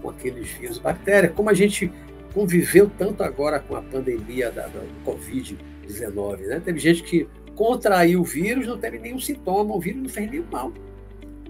com 0.00 0.10
aqueles 0.10 0.48
vírus 0.50 0.78
e 0.78 0.80
bactérias. 0.80 1.32
Como 1.34 1.50
a 1.50 1.54
gente 1.54 1.92
conviveu 2.32 2.90
tanto 2.98 3.22
agora 3.22 3.60
com 3.60 3.76
a 3.76 3.82
pandemia 3.82 4.50
da, 4.50 4.66
da 4.66 4.80
Covid-19, 5.04 6.38
né? 6.46 6.60
Teve 6.64 6.78
gente 6.78 7.02
que 7.02 7.28
contraiu 7.54 8.20
o 8.20 8.24
vírus, 8.24 8.66
não 8.66 8.78
teve 8.78 8.98
nenhum 8.98 9.18
sintoma, 9.18 9.74
o 9.74 9.80
vírus 9.80 10.02
não 10.02 10.08
fez 10.08 10.30
nenhum 10.30 10.46
mal. 10.50 10.72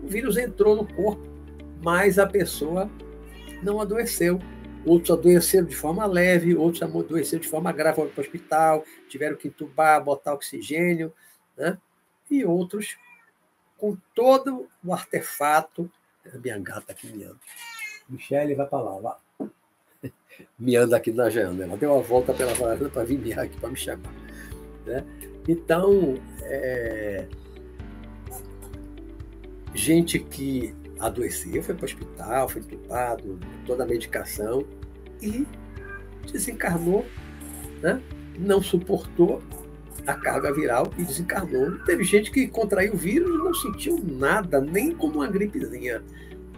O 0.02 0.08
vírus 0.08 0.36
entrou 0.36 0.74
no 0.74 0.86
corpo, 0.86 1.22
mas 1.82 2.18
a 2.18 2.26
pessoa 2.26 2.90
não 3.62 3.80
adoeceu. 3.80 4.38
Outros 4.84 5.10
adoeceram 5.10 5.66
de 5.66 5.76
forma 5.76 6.06
leve, 6.06 6.54
outros 6.54 6.82
adoeceram 6.82 7.42
de 7.42 7.48
forma 7.48 7.70
grave, 7.70 7.96
foram 7.96 8.10
para 8.10 8.20
o 8.20 8.24
hospital, 8.24 8.84
tiveram 9.08 9.36
que 9.36 9.48
entubar, 9.48 10.02
botar 10.02 10.32
oxigênio, 10.32 11.12
né? 11.56 11.76
e 12.30 12.44
outros 12.44 12.96
com 13.76 13.96
todo 14.14 14.68
o 14.84 14.92
artefato. 14.92 15.90
Minha 16.42 16.58
gata 16.58 16.92
aqui 16.92 17.08
me 17.12 17.24
anda. 17.24 17.38
Michele, 18.08 18.54
vai 18.54 18.66
para 18.66 18.82
lá, 18.82 19.00
vá. 19.00 19.18
Me 20.58 20.76
anda 20.76 20.96
aqui 20.96 21.10
na 21.12 21.28
janela. 21.28 21.64
Ela 21.64 21.76
deu 21.76 21.92
uma 21.92 22.02
volta 22.02 22.32
pela 22.32 22.54
varanda 22.54 22.88
para 22.88 23.04
vir 23.04 23.18
me 23.18 23.32
aqui 23.32 23.58
para 23.58 23.70
me 23.70 23.76
chamar. 23.76 24.12
Né? 24.84 25.04
Então, 25.48 26.14
é... 26.42 27.26
gente 29.74 30.18
que 30.18 30.74
adoeceu, 31.00 31.62
foi 31.62 31.74
para 31.74 31.82
o 31.82 31.86
hospital, 31.86 32.48
foi 32.48 32.62
entubado, 32.62 33.38
toda 33.66 33.84
a 33.84 33.86
medicação 33.86 34.64
e 35.20 35.46
desencarnou, 36.30 37.04
né? 37.82 38.00
não 38.38 38.62
suportou 38.62 39.42
a 40.06 40.14
carga 40.14 40.52
viral 40.52 40.92
e 40.98 41.04
desencarnou. 41.04 41.78
Teve 41.84 42.04
gente 42.04 42.30
que 42.30 42.46
contraiu 42.46 42.94
o 42.94 42.96
vírus 42.96 43.28
e 43.28 43.38
não 43.38 43.54
sentiu 43.54 43.98
nada, 44.02 44.60
nem 44.60 44.92
como 44.92 45.16
uma 45.16 45.26
gripezinha, 45.26 46.02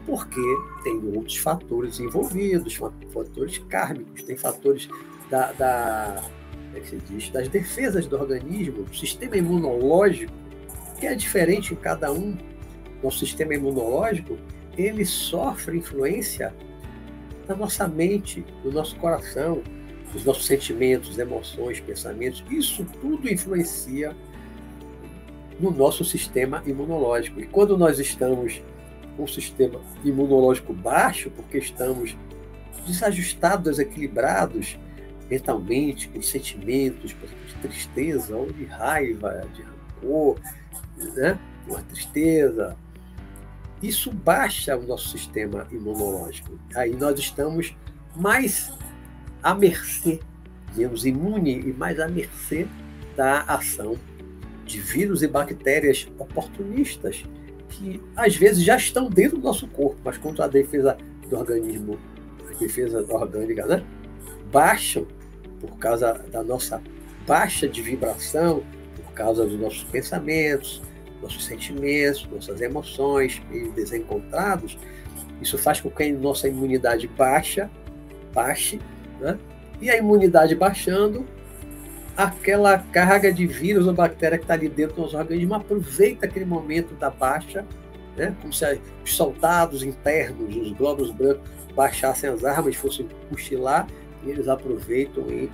porque 0.07 0.41
tem 0.83 1.01
outros 1.15 1.37
fatores 1.37 2.01
envolvidos, 2.01 2.75
fatores 2.75 3.59
kármicos, 3.69 4.23
tem 4.23 4.37
fatores 4.37 4.89
da, 5.31 5.53
da 5.53 6.23
como 6.73 6.79
é 6.79 6.81
que 6.81 6.89
se 6.89 6.97
diz, 6.97 7.29
das 7.29 7.49
defesas 7.49 8.07
do 8.07 8.17
organismo, 8.17 8.85
do 8.85 8.97
sistema 8.97 9.37
imunológico, 9.37 10.33
que 10.99 11.07
é 11.07 11.15
diferente 11.15 11.75
em 11.75 11.77
cada 11.77 12.11
um. 12.11 12.37
Nosso 13.03 13.19
sistema 13.19 13.55
imunológico, 13.55 14.39
ele 14.77 15.05
sofre 15.05 15.79
influência 15.79 16.55
da 17.47 17.55
nossa 17.55 17.89
mente, 17.89 18.45
do 18.63 18.71
nosso 18.71 18.97
coração, 18.97 19.63
dos 20.13 20.25
nossos 20.25 20.47
sentimentos, 20.47 21.19
emoções, 21.19 21.81
pensamentos. 21.81 22.45
Isso 22.51 22.87
tudo 23.01 23.29
influencia 23.29 24.15
no 25.59 25.71
nosso 25.71 26.05
sistema 26.05 26.63
imunológico. 26.67 27.41
E 27.41 27.47
quando 27.47 27.77
nós 27.77 27.99
estamos 27.99 28.63
com 29.17 29.25
o 29.25 29.29
sistema 29.29 29.81
imunológico 30.05 30.73
baixo, 30.73 31.31
porque 31.31 31.59
estamos 31.59 32.17
desajustados, 32.87 33.65
desequilibrados 33.65 34.79
mentalmente, 35.31 36.09
com 36.09 36.21
sentimentos, 36.21 37.13
de 37.13 37.55
tristeza 37.63 38.37
ou 38.37 38.53
de 38.53 38.65
raiva, 38.65 39.47
de 39.55 39.63
rancor, 39.63 40.39
né? 41.15 41.39
uma 41.67 41.81
tristeza, 41.83 42.77
isso 43.83 44.13
baixa 44.13 44.77
o 44.77 44.83
nosso 44.83 45.09
sistema 45.09 45.67
imunológico. 45.71 46.59
Aí 46.75 46.95
nós 46.95 47.19
estamos 47.19 47.77
mais 48.17 48.73
à 49.43 49.55
mercê, 49.55 50.21
menos 50.77 51.05
imune 51.05 51.61
e 51.61 51.73
mais 51.73 51.99
à 51.99 52.09
mercê 52.09 52.67
da 53.17 53.43
ação 53.43 53.99
de 54.65 54.81
vírus 54.81 55.23
e 55.23 55.27
bactérias 55.27 56.07
oportunistas 56.19 57.25
que 57.69 58.01
às 58.17 58.37
vezes 58.37 58.63
já 58.63 58.77
estão 58.77 59.09
dentro 59.09 59.39
do 59.39 59.43
nosso 59.43 59.67
corpo, 59.67 59.97
mas 60.05 60.19
contra 60.19 60.45
a 60.45 60.49
defesa 60.49 60.97
do 61.29 61.37
organismo, 61.37 61.99
a 62.49 62.59
defesa 62.59 63.05
orgânica, 63.09 63.67
né? 63.67 63.85
baixam 64.53 65.07
por 65.61 65.79
causa 65.79 66.13
da 66.31 66.43
nossa 66.43 66.83
baixa 67.27 67.67
de 67.67 67.81
vibração, 67.81 68.63
por 68.97 69.13
causa 69.13 69.47
dos 69.47 69.59
nossos 69.59 69.85
pensamentos, 69.85 70.83
nossos 71.23 71.45
sentimentos, 71.45 72.27
nossas 72.31 72.61
emoções 72.61 73.41
desencontrados, 73.75 74.77
isso 75.41 75.57
faz 75.57 75.81
com 75.81 75.91
que 75.91 76.03
a 76.03 76.13
nossa 76.13 76.49
imunidade 76.49 77.09
baixa, 77.09 77.71
baixe, 78.33 78.81
né? 79.21 79.39
e 79.81 79.91
a 79.91 79.97
imunidade 79.97 80.55
baixando, 80.55 81.25
aquela 82.17 82.79
carga 82.79 83.33
de 83.33 83.47
vírus 83.47 83.87
ou 83.87 83.95
bactéria 83.95 84.39
que 84.39 84.45
está 84.45 84.55
ali 84.55 84.69
dentro 84.69 84.97
do 84.97 85.03
nosso 85.03 85.17
organismo 85.17 85.55
aproveita 85.55 86.27
aquele 86.27 86.45
momento 86.45 86.95
da 86.95 87.11
baixa, 87.11 87.65
né? 88.17 88.35
como 88.41 88.53
se 88.53 88.81
os 89.05 89.15
soldados 89.15 89.83
internos, 89.83 90.55
os 90.55 90.73
glóbulos 90.73 91.11
brancos, 91.11 91.51
baixassem 91.75 92.29
as 92.29 92.45
armas, 92.45 92.77
fossem 92.77 93.09
cochilar, 93.31 93.87
e 94.25 94.31
eles 94.31 94.47
aproveitam 94.47 95.29
e 95.31 95.51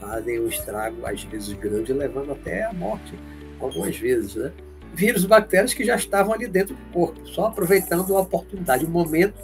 fazem 0.00 0.40
um 0.40 0.48
estrago, 0.48 1.06
às 1.06 1.22
vezes 1.22 1.52
grande, 1.54 1.92
levando 1.92 2.32
até 2.32 2.64
a 2.64 2.72
morte, 2.72 3.14
algumas 3.60 3.96
vezes. 3.96 4.34
Né? 4.34 4.52
Vírus 4.92 5.24
bactérias 5.24 5.74
que 5.74 5.84
já 5.84 5.96
estavam 5.96 6.32
ali 6.32 6.46
dentro 6.46 6.74
do 6.74 6.92
corpo, 6.92 7.26
só 7.26 7.46
aproveitando 7.46 8.16
a 8.16 8.20
oportunidade, 8.20 8.84
o 8.84 8.90
momento 8.90 9.34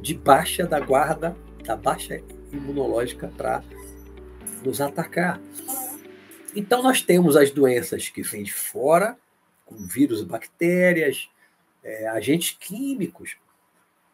de 0.00 0.14
baixa 0.14 0.66
da 0.66 0.78
guarda, 0.78 1.36
da 1.64 1.76
baixa 1.76 2.22
imunológica 2.52 3.30
para 3.36 3.62
nos 4.64 4.80
atacar. 4.80 5.40
Então 6.54 6.82
nós 6.82 7.02
temos 7.02 7.36
as 7.36 7.50
doenças 7.50 8.08
que 8.08 8.22
vêm 8.22 8.44
de 8.44 8.52
fora, 8.52 9.16
com 9.64 9.76
vírus 9.76 10.22
bactérias, 10.22 11.28
é, 11.82 12.08
agentes 12.08 12.56
químicos, 12.58 13.36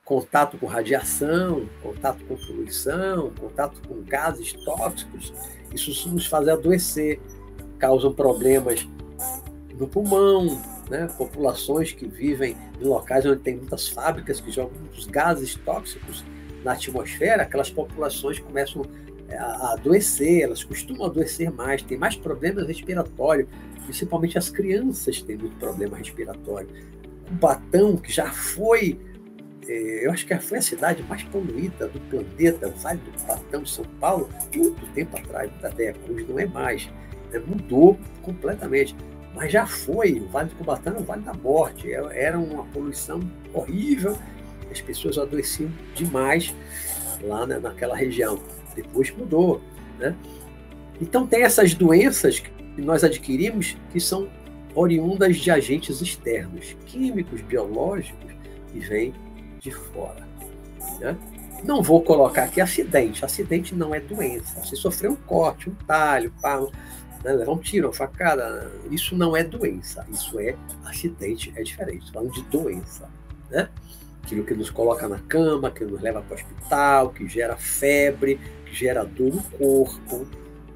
contato 0.05 0.57
com 0.59 0.67
radiação, 0.67 1.69
contato 1.83 2.25
com 2.25 2.37
poluição, 2.37 3.31
contato 3.39 3.87
com 3.87 4.03
gases 4.03 4.53
tóxicos, 4.65 5.33
isso 5.73 6.09
nos 6.09 6.27
faz 6.27 6.49
adoecer, 6.49 7.21
causam 7.79 8.13
problemas 8.13 8.89
no 9.79 9.89
pulmão, 9.89 10.61
né? 10.89 11.09
populações 11.17 11.93
que 11.93 12.07
vivem 12.07 12.57
em 12.81 12.85
locais 12.85 13.25
onde 13.27 13.41
tem 13.41 13.57
muitas 13.57 13.89
fábricas 13.89 14.41
que 14.41 14.51
jogam 14.51 14.79
muitos 14.79 15.07
gases 15.07 15.55
tóxicos 15.57 16.25
na 16.65 16.73
atmosfera, 16.73 17.43
aquelas 17.43 17.71
populações 17.71 18.39
começam 18.39 18.85
é, 19.29 19.37
a 19.37 19.73
adoecer, 19.73 20.43
elas 20.43 20.63
costumam 20.63 21.07
adoecer 21.07 21.51
mais, 21.51 21.83
tem 21.83 21.99
mais 21.99 22.15
problemas 22.15 22.67
respiratórios, 22.67 23.49
principalmente 23.85 24.39
as 24.39 24.49
crianças 24.49 25.21
têm 25.23 25.37
muito 25.37 25.57
problema 25.57 25.97
respiratório. 25.97 26.69
O 27.31 27.35
Batão, 27.35 27.97
que 27.97 28.13
já 28.13 28.31
foi, 28.31 29.01
é, 29.67 30.07
eu 30.07 30.13
acho 30.13 30.27
que 30.27 30.39
foi 30.39 30.59
a 30.59 30.63
cidade 30.63 31.03
mais 31.05 31.23
poluída 31.25 31.89
do 31.89 31.99
planeta, 32.03 32.69
o 32.69 32.73
Vale 32.73 33.01
do 33.01 33.27
Batão, 33.27 33.67
São 33.67 33.85
Paulo, 33.99 34.29
muito 34.55 34.87
tempo 34.93 35.17
atrás, 35.17 35.51
década, 35.75 36.13
hoje 36.13 36.27
não 36.29 36.39
é 36.39 36.47
mais, 36.47 36.89
né? 37.33 37.43
mudou 37.45 37.99
completamente 38.23 38.95
mas 39.35 39.53
já 39.53 39.67
foi. 39.67 40.21
O 40.21 40.27
Vale 40.29 40.49
do 40.49 40.57
Cubatã 40.57 40.91
era 40.91 41.01
o 41.01 41.05
Vale 41.05 41.23
da 41.23 41.35
Morte, 41.35 41.93
é, 41.93 42.01
era 42.13 42.39
uma 42.39 42.65
poluição 42.65 43.21
horrível, 43.53 44.17
as 44.71 44.81
pessoas 44.81 45.19
adoeciam 45.19 45.71
demais 45.95 46.55
lá 47.23 47.47
né, 47.47 47.59
naquela 47.59 47.97
região. 47.97 48.39
Depois 48.75 49.11
mudou. 49.11 49.61
Né? 49.99 50.15
Então, 51.01 51.27
tem 51.27 51.43
essas 51.43 51.75
doenças 51.75 52.41
que 52.41 52.81
nós 52.81 53.05
adquirimos 53.05 53.77
que 53.93 54.01
são 54.01 54.29
oriundas 54.75 55.37
de 55.37 55.51
agentes 55.51 56.01
externos, 56.01 56.77
químicos, 56.87 57.43
biológicos, 57.43 58.33
que 58.73 58.79
vêm 58.79 59.15
de 59.61 59.71
fora. 59.71 60.27
Né? 60.99 61.17
Não 61.65 61.83
vou 61.83 62.03
colocar 62.03 62.45
aqui 62.45 62.61
acidente. 62.61 63.25
Acidente 63.25 63.75
não 63.75 63.95
é 63.95 64.01
doença. 64.01 64.61
Você 64.65 64.75
sofreu 64.75 65.13
um 65.13 65.17
corte, 65.17 65.71
um 65.71 65.75
talho, 65.87 66.33
pá, 66.41 66.61
né? 67.23 67.33
levar 67.33 67.53
um 67.53 67.59
tiro, 67.59 67.89
uma 67.89 67.93
facada, 67.93 68.71
isso 68.91 69.17
não 69.17 69.37
é 69.37 69.45
doença, 69.45 70.07
isso 70.11 70.39
é 70.39 70.57
acidente, 70.85 71.53
é 71.57 71.63
diferente. 71.63 72.11
Falando 72.13 72.33
de 72.33 72.43
doença, 72.43 73.09
né? 73.51 73.69
Aquilo 74.23 74.45
que 74.45 74.55
nos 74.55 74.71
coloca 74.71 75.09
na 75.09 75.19
cama, 75.19 75.71
que 75.71 75.85
nos 75.85 76.01
leva 76.01 76.23
para 76.23 76.33
o 76.33 76.39
hospital, 76.39 77.11
que 77.11 77.29
gera 77.29 77.57
febre, 77.57 78.39
que 78.65 78.75
gera 78.75 79.05
dor 79.05 79.35
no 79.35 79.43
corpo, 79.43 80.27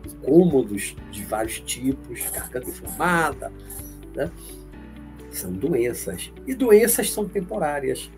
incômodos 0.04 0.96
de 1.10 1.24
vários 1.24 1.60
tipos, 1.60 2.20
garganta 2.32 2.68
inflamada, 2.68 3.52
né? 4.14 4.30
São 5.30 5.52
doenças. 5.52 6.32
E 6.46 6.54
doenças 6.54 7.10
são 7.10 7.28
temporárias. 7.28 8.10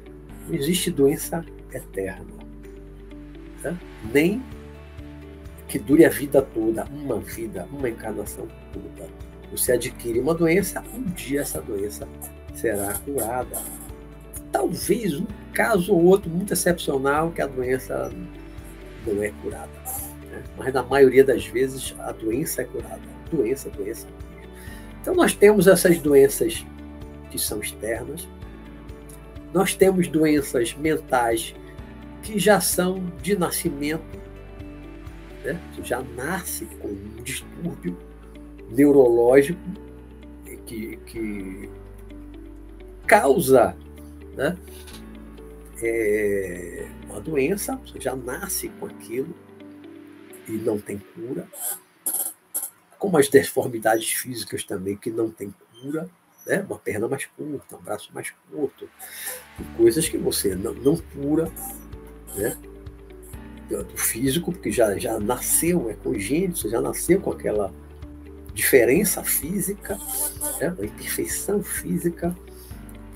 Não 0.46 0.54
existe 0.54 0.90
doença 0.90 1.44
eterna. 1.72 2.38
Né? 3.62 3.78
Nem 4.12 4.42
que 5.68 5.78
dure 5.78 6.04
a 6.04 6.09
vida 6.09 6.40
toda, 6.40 6.85
uma 6.87 7.20
vida, 7.20 7.68
uma 7.70 7.88
encarnação 7.88 8.48
toda. 8.72 9.09
Você 9.52 9.72
adquire 9.72 10.18
uma 10.18 10.35
doença, 10.35 10.83
um 10.94 11.02
dia 11.02 11.42
essa 11.42 11.61
doença 11.61 12.09
será 12.54 12.94
curada. 12.94 13.62
Talvez 14.50 15.14
um 15.14 15.26
caso 15.52 15.92
ou 15.92 16.04
outro 16.04 16.31
muito 16.31 16.54
excepcional 16.54 17.31
que 17.31 17.42
a 17.42 17.46
doença 17.46 18.11
não 19.07 19.22
é 19.22 19.31
curada. 19.42 19.68
Né? 20.31 20.42
Mas 20.57 20.72
na 20.72 20.83
maioria 20.83 21.22
das 21.22 21.46
vezes 21.46 21.94
a 21.98 22.12
doença 22.12 22.62
é 22.62 22.64
curada. 22.64 23.02
Doença, 23.31 23.68
doença. 23.70 24.07
Então 25.02 25.14
nós 25.14 25.35
temos 25.35 25.66
essas 25.66 25.98
doenças 25.98 26.64
que 27.31 27.38
são 27.38 27.61
externas. 27.61 28.26
Nós 29.52 29.74
temos 29.74 30.09
doenças 30.09 30.74
mentais 30.74 31.54
que 32.22 32.38
já 32.38 32.61
são 32.61 33.04
de 33.22 33.37
nascimento 33.38 34.18
né? 35.52 35.61
já 35.82 36.02
nasce 36.02 36.66
com 36.80 36.88
um 36.88 37.22
distúrbio 37.22 37.96
neurológico 38.70 39.61
que, 40.66 40.96
que 41.06 41.70
causa 43.06 43.74
né? 44.38 44.56
É 45.82 46.88
uma 47.08 47.20
doença, 47.20 47.76
você 47.76 48.00
já 48.00 48.14
nasce 48.14 48.68
com 48.68 48.87
aquilo 48.87 49.34
e 50.48 50.52
não 50.52 50.78
tem 50.78 50.98
cura. 50.98 51.48
Como 52.98 53.18
as 53.18 53.28
deformidades 53.28 54.11
físicas 54.12 54.62
também, 54.64 54.96
que 54.96 55.11
não 55.11 55.30
tem 55.30 55.52
cura, 55.80 56.08
né? 56.46 56.64
uma 56.68 56.78
perna 56.78 57.08
mais 57.08 57.26
curta, 57.26 57.76
um 57.76 57.82
braço 57.82 58.11
mais 58.12 58.32
curto, 58.50 58.88
coisas 59.76 60.08
que 60.08 60.16
você 60.16 60.54
não, 60.54 60.72
não 60.74 60.96
cura, 60.96 61.50
né? 62.37 62.56
Do 63.68 63.96
físico, 63.96 64.52
porque 64.52 64.70
já, 64.70 64.96
já 64.98 65.18
nasceu, 65.20 65.90
é 65.90 65.94
congênito, 65.94 66.59
você 66.59 66.68
já 66.68 66.81
nasceu 66.81 67.20
com 67.20 67.31
aquela 67.31 67.72
diferença 68.54 69.22
física, 69.22 69.98
né, 70.61 70.74
uma 70.76 70.85
imperfeição 70.85 71.62
física, 71.62 72.35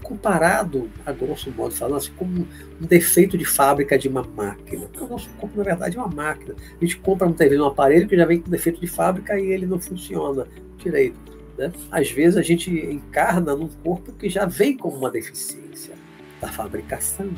comparado, 0.03 0.91
a 1.07 1.13
grosso 1.13 1.51
modo 1.51 1.75
falando, 1.75 1.97
assim, 1.97 2.13
como 2.17 2.47
um 2.81 2.87
defeito 2.87 3.39
de 3.39 3.45
fábrica 3.45 3.99
de 3.99 4.09
uma 4.09 4.23
máquina. 4.23 4.89
O 5.01 5.07
nosso 5.07 5.31
corpo, 5.31 5.57
na 5.57 5.65
verdade, 5.65 5.97
é 5.97 6.01
uma 6.01 6.09
máquina. 6.09 6.55
A 6.81 6.85
gente 6.85 6.99
compra 6.99 7.27
muitas 7.27 7.49
vezes 7.49 7.63
um 7.63 7.67
aparelho 7.67 8.07
que 8.07 8.17
já 8.17 8.27
vem 8.27 8.41
com 8.41 8.51
defeito 8.51 8.81
de 8.81 8.87
fábrica 8.87 9.39
e 9.39 9.51
ele 9.51 9.65
não 9.65 9.81
funciona 9.81 10.47
direito. 10.77 11.19
Né? 11.57 11.73
Às 11.91 12.11
vezes 12.11 12.37
a 12.37 12.43
gente 12.43 12.71
encarna 12.71 13.55
num 13.55 13.69
corpo 13.69 14.13
que 14.13 14.29
já 14.29 14.45
vem 14.45 14.77
com 14.77 14.89
uma 14.89 15.11
deficiência 15.11 15.95
da 16.41 16.49
fabricação, 16.49 17.31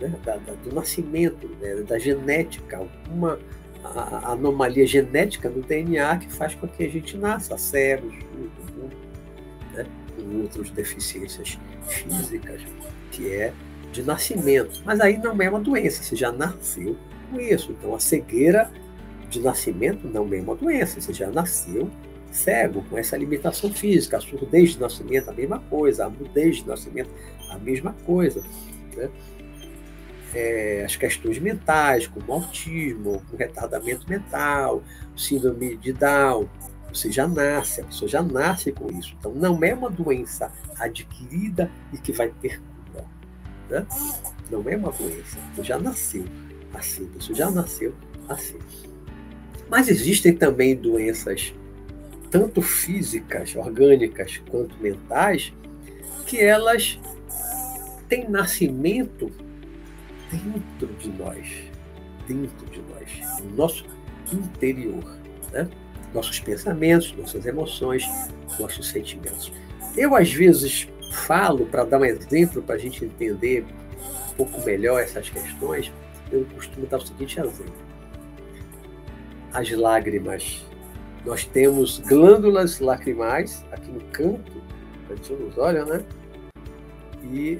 né? 0.00 0.14
da, 0.24 0.36
da, 0.36 0.52
do 0.52 0.74
nascimento, 0.74 1.48
né? 1.60 1.76
da 1.82 1.98
genética, 1.98 2.78
alguma 2.78 3.38
anomalia 4.24 4.86
genética 4.86 5.48
no 5.48 5.62
DNA 5.62 6.18
que 6.18 6.32
faz 6.32 6.54
com 6.54 6.66
que 6.66 6.84
a 6.84 6.88
gente 6.88 7.16
nasça 7.16 7.56
cegos, 7.56 8.12
né? 9.74 9.86
com 10.16 10.40
outras 10.42 10.70
deficiências 10.70 11.58
físicas, 11.86 12.62
que 13.12 13.32
é 13.32 13.52
de 13.92 14.02
nascimento. 14.02 14.82
Mas 14.84 15.00
aí 15.00 15.18
não 15.18 15.40
é 15.40 15.48
uma 15.48 15.60
doença, 15.60 16.02
você 16.02 16.16
já 16.16 16.32
nasceu 16.32 16.96
com 17.30 17.40
isso. 17.40 17.72
Então 17.72 17.94
a 17.94 18.00
cegueira 18.00 18.70
de 19.30 19.40
nascimento 19.40 20.06
não 20.06 20.32
é 20.32 20.40
uma 20.40 20.54
doença, 20.54 21.00
você 21.00 21.12
já 21.12 21.30
nasceu 21.30 21.90
cego, 22.36 22.84
com 22.88 22.98
essa 22.98 23.16
limitação 23.16 23.72
física. 23.72 24.18
A 24.18 24.20
surdez 24.20 24.72
de 24.72 24.80
nascimento, 24.80 25.30
a 25.30 25.32
mesma 25.32 25.58
coisa. 25.58 26.06
A 26.06 26.10
mudez 26.10 26.56
de 26.56 26.68
nascimento, 26.68 27.10
a 27.50 27.58
mesma 27.58 27.94
coisa. 28.04 28.42
Né? 28.96 29.08
É, 30.34 30.82
as 30.84 30.96
questões 30.96 31.38
mentais, 31.38 32.06
como 32.06 32.32
autismo, 32.32 33.22
o 33.32 33.36
retardamento 33.36 34.08
mental, 34.08 34.82
síndrome 35.16 35.76
de 35.76 35.92
Down, 35.92 36.48
você 36.92 37.10
já 37.10 37.26
nasce, 37.26 37.80
a 37.80 37.84
pessoa 37.84 38.08
já 38.08 38.22
nasce 38.22 38.72
com 38.72 38.90
isso. 38.98 39.14
Então, 39.18 39.32
não 39.32 39.62
é 39.62 39.72
uma 39.72 39.90
doença 39.90 40.52
adquirida 40.78 41.70
e 41.92 41.98
que 41.98 42.12
vai 42.12 42.28
ter 42.40 42.60
cura. 42.60 43.04
Né? 43.70 43.86
Não 44.50 44.62
é 44.68 44.76
uma 44.76 44.90
doença. 44.90 45.38
Você 45.54 45.62
já 45.62 45.78
nasceu 45.78 46.24
assim, 46.74 47.08
você 47.14 47.34
já 47.34 47.50
nasceu 47.50 47.94
assim. 48.28 48.58
Mas 49.68 49.88
existem 49.88 50.36
também 50.36 50.76
doenças, 50.76 51.52
tanto 52.30 52.62
físicas, 52.62 53.54
orgânicas, 53.56 54.40
quanto 54.50 54.76
mentais, 54.78 55.52
que 56.26 56.40
elas 56.40 56.98
têm 58.08 58.28
nascimento 58.28 59.30
dentro 60.36 60.94
de 60.98 61.08
nós, 61.10 61.48
dentro 62.26 62.66
de 62.66 62.82
nós, 62.82 63.40
no 63.42 63.56
nosso 63.56 63.84
interior. 64.32 65.04
Né? 65.52 65.68
nossos 66.16 66.40
pensamentos, 66.40 67.12
nossas 67.12 67.44
emoções, 67.46 68.04
nossos 68.58 68.88
sentimentos. 68.88 69.52
Eu, 69.96 70.14
às 70.16 70.32
vezes, 70.32 70.88
falo, 71.12 71.66
para 71.66 71.84
dar 71.84 72.00
um 72.00 72.04
exemplo, 72.04 72.62
para 72.62 72.76
a 72.76 72.78
gente 72.78 73.04
entender 73.04 73.64
um 74.30 74.34
pouco 74.34 74.60
melhor 74.64 75.02
essas 75.02 75.28
questões, 75.28 75.92
eu 76.32 76.46
costumo 76.54 76.86
dar 76.86 76.98
o 76.98 77.06
seguinte 77.06 77.38
exemplo. 77.38 77.86
As 79.52 79.70
lágrimas. 79.70 80.64
Nós 81.24 81.44
temos 81.44 81.98
glândulas 81.98 82.78
lacrimais 82.78 83.64
aqui 83.72 83.90
no 83.90 84.00
canto, 84.12 84.62
onde 85.10 85.32
nos 85.32 85.58
olha, 85.58 85.84
né? 85.84 86.04
E 87.24 87.58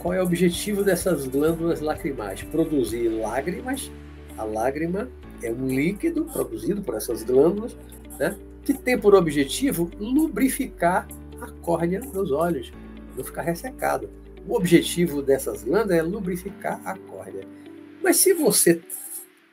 qual 0.00 0.14
é 0.14 0.20
o 0.20 0.24
objetivo 0.24 0.82
dessas 0.82 1.26
glândulas 1.26 1.80
lacrimais? 1.80 2.42
Produzir 2.42 3.08
lágrimas. 3.08 3.90
A 4.36 4.44
lágrima 4.44 5.10
é 5.42 5.52
um 5.52 5.66
líquido 5.66 6.24
produzido 6.24 6.82
por 6.82 6.94
essas 6.94 7.22
glândulas, 7.22 7.76
né, 8.18 8.36
que 8.64 8.72
tem 8.72 8.98
por 8.98 9.14
objetivo 9.14 9.90
lubrificar 9.98 11.06
a 11.40 11.50
córnea 11.62 12.00
dos 12.00 12.30
olhos, 12.30 12.72
não 13.16 13.24
ficar 13.24 13.42
ressecado. 13.42 14.10
O 14.46 14.54
objetivo 14.54 15.22
dessas 15.22 15.62
glândulas 15.62 15.98
é 15.98 16.02
lubrificar 16.02 16.80
a 16.84 16.96
córnea. 16.96 17.46
Mas 18.02 18.16
se 18.16 18.32
você 18.32 18.80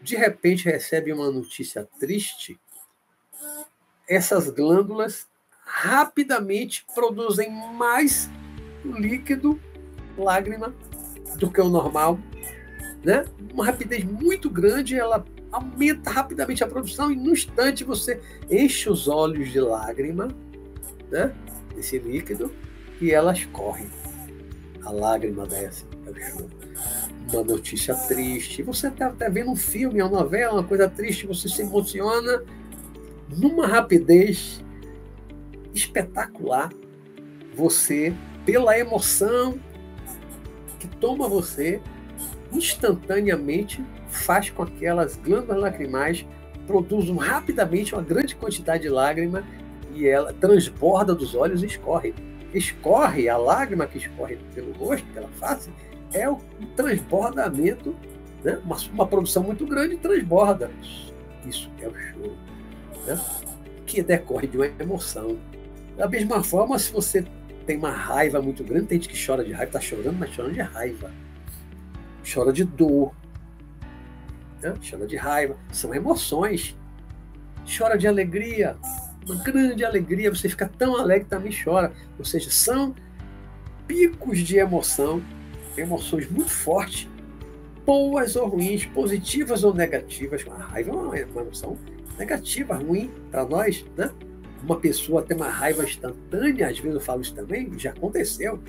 de 0.02 0.16
repente 0.16 0.66
recebe 0.66 1.12
uma 1.12 1.30
notícia 1.30 1.88
triste, 2.00 2.58
essas 4.08 4.50
glândulas 4.50 5.28
rapidamente 5.62 6.86
produzem 6.96 7.52
mais 7.52 8.30
líquido, 8.86 9.60
lágrima, 10.18 10.74
do 11.38 11.50
que 11.50 11.62
o 11.62 11.70
normal, 11.70 12.20
né? 13.04 13.26
Uma 13.54 13.66
rapidez 13.66 14.04
muito 14.04 14.50
grande, 14.50 14.96
ela 14.96 15.24
aumenta 15.52 16.10
rapidamente 16.10 16.64
a 16.64 16.68
produção 16.68 17.12
e 17.12 17.16
no 17.16 17.32
instante 17.32 17.84
você 17.84 18.20
enche 18.50 18.90
os 18.90 19.08
olhos 19.08 19.52
de 19.52 19.60
lágrima, 19.60 20.30
né? 21.10 21.34
Esse 21.78 22.00
líquido, 22.00 22.52
e 23.00 23.12
elas 23.12 23.46
correm. 23.46 23.88
A 24.84 24.92
lágrima 24.92 25.46
desce, 25.46 25.86
uma 27.32 27.44
notícia 27.44 27.94
triste. 27.94 28.64
Você 28.64 28.88
está 28.88 29.10
tá 29.10 29.30
vendo 29.30 29.52
um 29.52 29.56
filme, 29.56 30.02
uma 30.02 30.10
novela, 30.10 30.54
uma 30.54 30.64
coisa 30.64 30.90
triste, 30.90 31.28
você 31.28 31.50
se 31.50 31.62
emociona 31.62 32.44
numa 33.30 33.68
rapidez 33.68 34.64
espetacular. 35.74 36.72
Você, 37.56 38.14
pela 38.46 38.78
emoção 38.78 39.60
que 40.80 40.88
toma 40.88 41.28
você, 41.28 41.82
instantaneamente 42.52 43.84
faz 44.08 44.50
com 44.50 44.66
que 44.66 44.74
aquelas 44.78 45.16
glândulas 45.18 45.62
lacrimais 45.62 46.26
produzam 46.66 47.16
rapidamente 47.16 47.94
uma 47.94 48.02
grande 48.02 48.36
quantidade 48.36 48.84
de 48.84 48.90
lágrima 48.90 49.44
e 49.94 50.08
ela 50.08 50.34
transborda 50.34 51.16
dos 51.16 51.34
olhos 51.34 51.64
e 51.64 51.66
escorre. 51.66 52.14
Escorre, 52.54 53.30
a 53.30 53.38
lágrima 53.38 53.88
que 53.88 53.98
escorre 53.98 54.38
pelo 54.54 54.72
rosto, 54.74 55.06
pela 55.14 55.28
face, 55.30 55.70
é 56.14 56.30
o 56.30 56.38
transbordamento, 56.76 57.96
né? 58.44 58.60
uma, 58.64 58.78
uma 58.94 59.08
produção 59.08 59.44
muito 59.44 59.66
grande 59.66 59.98
transborda. 59.98 60.70
Isso 61.46 61.70
é 61.82 61.88
o 61.88 61.96
choro, 61.96 62.38
né? 63.06 63.20
que 63.86 64.02
decorre 64.02 64.48
de 64.48 64.58
uma 64.58 64.68
emoção. 64.80 65.38
Da 65.98 66.08
mesma 66.08 66.44
forma, 66.44 66.78
se 66.78 66.92
você 66.92 67.26
tem 67.68 67.78
uma 67.78 67.92
raiva 67.92 68.42
muito 68.42 68.64
grande, 68.64 68.88
tem 68.88 68.98
gente 69.00 69.10
que 69.14 69.26
chora 69.26 69.44
de 69.44 69.52
raiva, 69.52 69.66
está 69.66 69.82
chorando, 69.82 70.18
mas 70.18 70.32
chorando 70.32 70.54
de 70.54 70.62
raiva. 70.62 71.12
Chora 72.34 72.54
de 72.54 72.64
dor, 72.64 73.14
né? 74.62 74.74
chora 74.90 75.06
de 75.06 75.18
raiva, 75.18 75.58
são 75.72 75.94
emoções. 75.94 76.76
Chora 77.78 77.98
de 77.98 78.08
alegria, 78.08 78.78
uma 79.28 79.44
grande 79.44 79.84
alegria, 79.84 80.34
você 80.34 80.48
fica 80.48 80.72
tão 80.78 80.96
alegre 80.96 81.28
também 81.28 81.52
chora. 81.52 81.92
Ou 82.18 82.24
seja, 82.24 82.50
são 82.50 82.96
picos 83.86 84.40
de 84.40 84.58
emoção, 84.58 85.22
emoções 85.76 86.30
muito 86.32 86.50
fortes, 86.50 87.10
boas 87.86 88.38
ou 88.38 88.48
ruins, 88.48 88.86
positivas 88.86 89.66
ou 89.66 89.74
negativas. 89.74 90.46
A 90.50 90.56
raiva 90.56 90.92
é 91.18 91.26
uma 91.26 91.42
emoção 91.42 91.78
negativa, 92.18 92.76
ruim 92.76 93.12
para 93.30 93.46
nós, 93.46 93.86
né? 93.98 94.10
Uma 94.64 94.78
pessoa 94.78 95.22
tem 95.22 95.38
uma 95.38 95.50
raiva 95.50 95.84
instantânea, 95.84 96.68
às 96.68 96.78
vezes 96.80 96.96
eu 96.96 97.02
falo 97.02 97.22
isso 97.22 97.34
também, 97.34 97.78
já 97.78 97.92
aconteceu. 97.92 98.60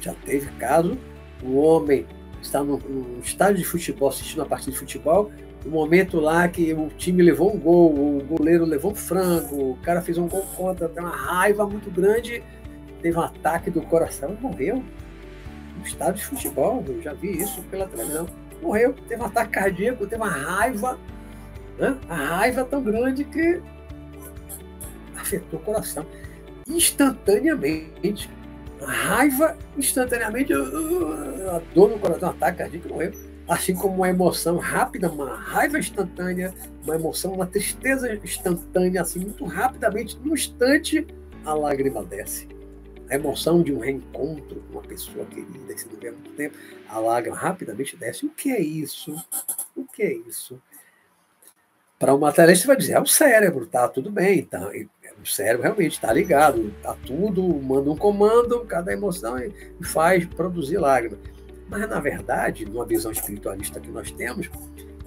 Já 0.00 0.14
teve 0.24 0.50
caso, 0.52 0.96
um 1.42 1.56
homem 1.56 2.06
está 2.40 2.62
no, 2.62 2.78
no 2.78 3.20
estádio 3.20 3.58
de 3.58 3.64
futebol 3.64 4.08
assistindo 4.08 4.42
a 4.42 4.46
partida 4.46 4.72
de 4.72 4.78
futebol, 4.78 5.30
o 5.66 5.70
momento 5.70 6.20
lá 6.20 6.46
que 6.46 6.72
o 6.72 6.88
time 6.96 7.22
levou 7.22 7.54
um 7.54 7.58
gol, 7.58 7.92
o 7.92 8.24
goleiro 8.24 8.64
levou 8.64 8.92
um 8.92 8.94
frango, 8.94 9.72
o 9.72 9.76
cara 9.82 10.00
fez 10.00 10.16
um 10.16 10.28
gol 10.28 10.42
contra, 10.56 10.88
tem 10.88 11.02
uma 11.02 11.14
raiva 11.14 11.66
muito 11.66 11.90
grande, 11.90 12.42
teve 13.02 13.18
um 13.18 13.20
ataque 13.20 13.68
do 13.68 13.82
coração 13.82 14.36
e 14.38 14.42
morreu. 14.42 14.82
No 15.76 15.84
estádio 15.84 16.20
de 16.20 16.26
futebol, 16.26 16.84
eu 16.86 17.02
já 17.02 17.12
vi 17.12 17.36
isso 17.36 17.60
pela 17.62 17.86
televisão. 17.86 18.28
Morreu, 18.62 18.94
teve 19.08 19.20
um 19.20 19.26
ataque 19.26 19.50
cardíaco, 19.50 20.06
teve 20.06 20.22
uma 20.22 20.30
raiva, 20.30 20.98
né? 21.78 21.98
a 22.08 22.14
raiva 22.14 22.64
tão 22.64 22.82
grande 22.82 23.24
que 23.24 23.60
afetou 25.26 25.58
o 25.58 25.62
coração 25.62 26.06
instantaneamente 26.68 28.30
raiva, 28.80 29.56
instantaneamente, 29.76 30.52
a 30.52 31.62
dor 31.74 31.90
no 31.90 31.98
coração, 31.98 32.28
um 32.28 32.32
ataque 32.32 32.58
cardíaco, 32.58 32.88
morreu. 32.88 33.12
Assim 33.48 33.74
como 33.74 33.94
uma 33.94 34.08
emoção 34.08 34.58
rápida, 34.58 35.08
uma 35.08 35.36
raiva 35.36 35.78
instantânea, 35.78 36.52
uma 36.82 36.96
emoção, 36.96 37.32
uma 37.32 37.46
tristeza 37.46 38.12
instantânea, 38.16 39.02
assim, 39.02 39.20
muito 39.20 39.44
rapidamente, 39.44 40.18
no 40.18 40.34
instante, 40.34 41.06
a 41.44 41.54
lágrima 41.54 42.04
desce. 42.04 42.48
A 43.08 43.14
emoção 43.14 43.62
de 43.62 43.72
um 43.72 43.78
reencontro 43.78 44.60
com 44.62 44.78
uma 44.78 44.82
pessoa 44.82 45.24
querida 45.26 45.72
que 45.72 45.80
você 45.80 45.88
não 45.92 46.00
vê 46.00 46.08
há 46.08 46.12
muito 46.12 46.32
tempo, 46.32 46.56
a 46.88 46.98
lágrima 46.98 47.36
rapidamente 47.36 47.96
desce. 47.96 48.26
O 48.26 48.30
que 48.30 48.50
é 48.50 48.60
isso? 48.60 49.14
O 49.76 49.84
que 49.84 50.02
é 50.02 50.12
isso? 50.12 50.60
Para 52.00 52.12
o 52.14 52.18
materialista, 52.18 52.66
vai 52.66 52.76
dizer, 52.76 52.94
é 52.94 53.00
o 53.00 53.06
cérebro, 53.06 53.64
tá 53.64 53.88
tudo 53.88 54.10
bem, 54.10 54.44
tá, 54.44 54.70
o 55.26 55.28
cérebro 55.28 55.62
realmente 55.62 55.92
está 55.92 56.12
ligado, 56.12 56.68
está 56.68 56.96
tudo, 57.04 57.42
manda 57.42 57.90
um 57.90 57.96
comando, 57.96 58.60
cada 58.60 58.92
emoção 58.92 59.36
e 59.38 59.52
faz 59.84 60.24
produzir 60.24 60.78
lágrimas. 60.78 61.18
Mas, 61.68 61.88
na 61.88 61.98
verdade, 61.98 62.64
numa 62.64 62.86
visão 62.86 63.10
espiritualista 63.10 63.80
que 63.80 63.90
nós 63.90 64.10
temos, 64.12 64.48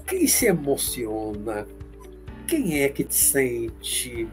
quem 0.06 0.28
se 0.28 0.48
emociona, 0.48 1.66
quem 2.46 2.82
é 2.82 2.90
que 2.90 3.08
sente, 3.10 4.28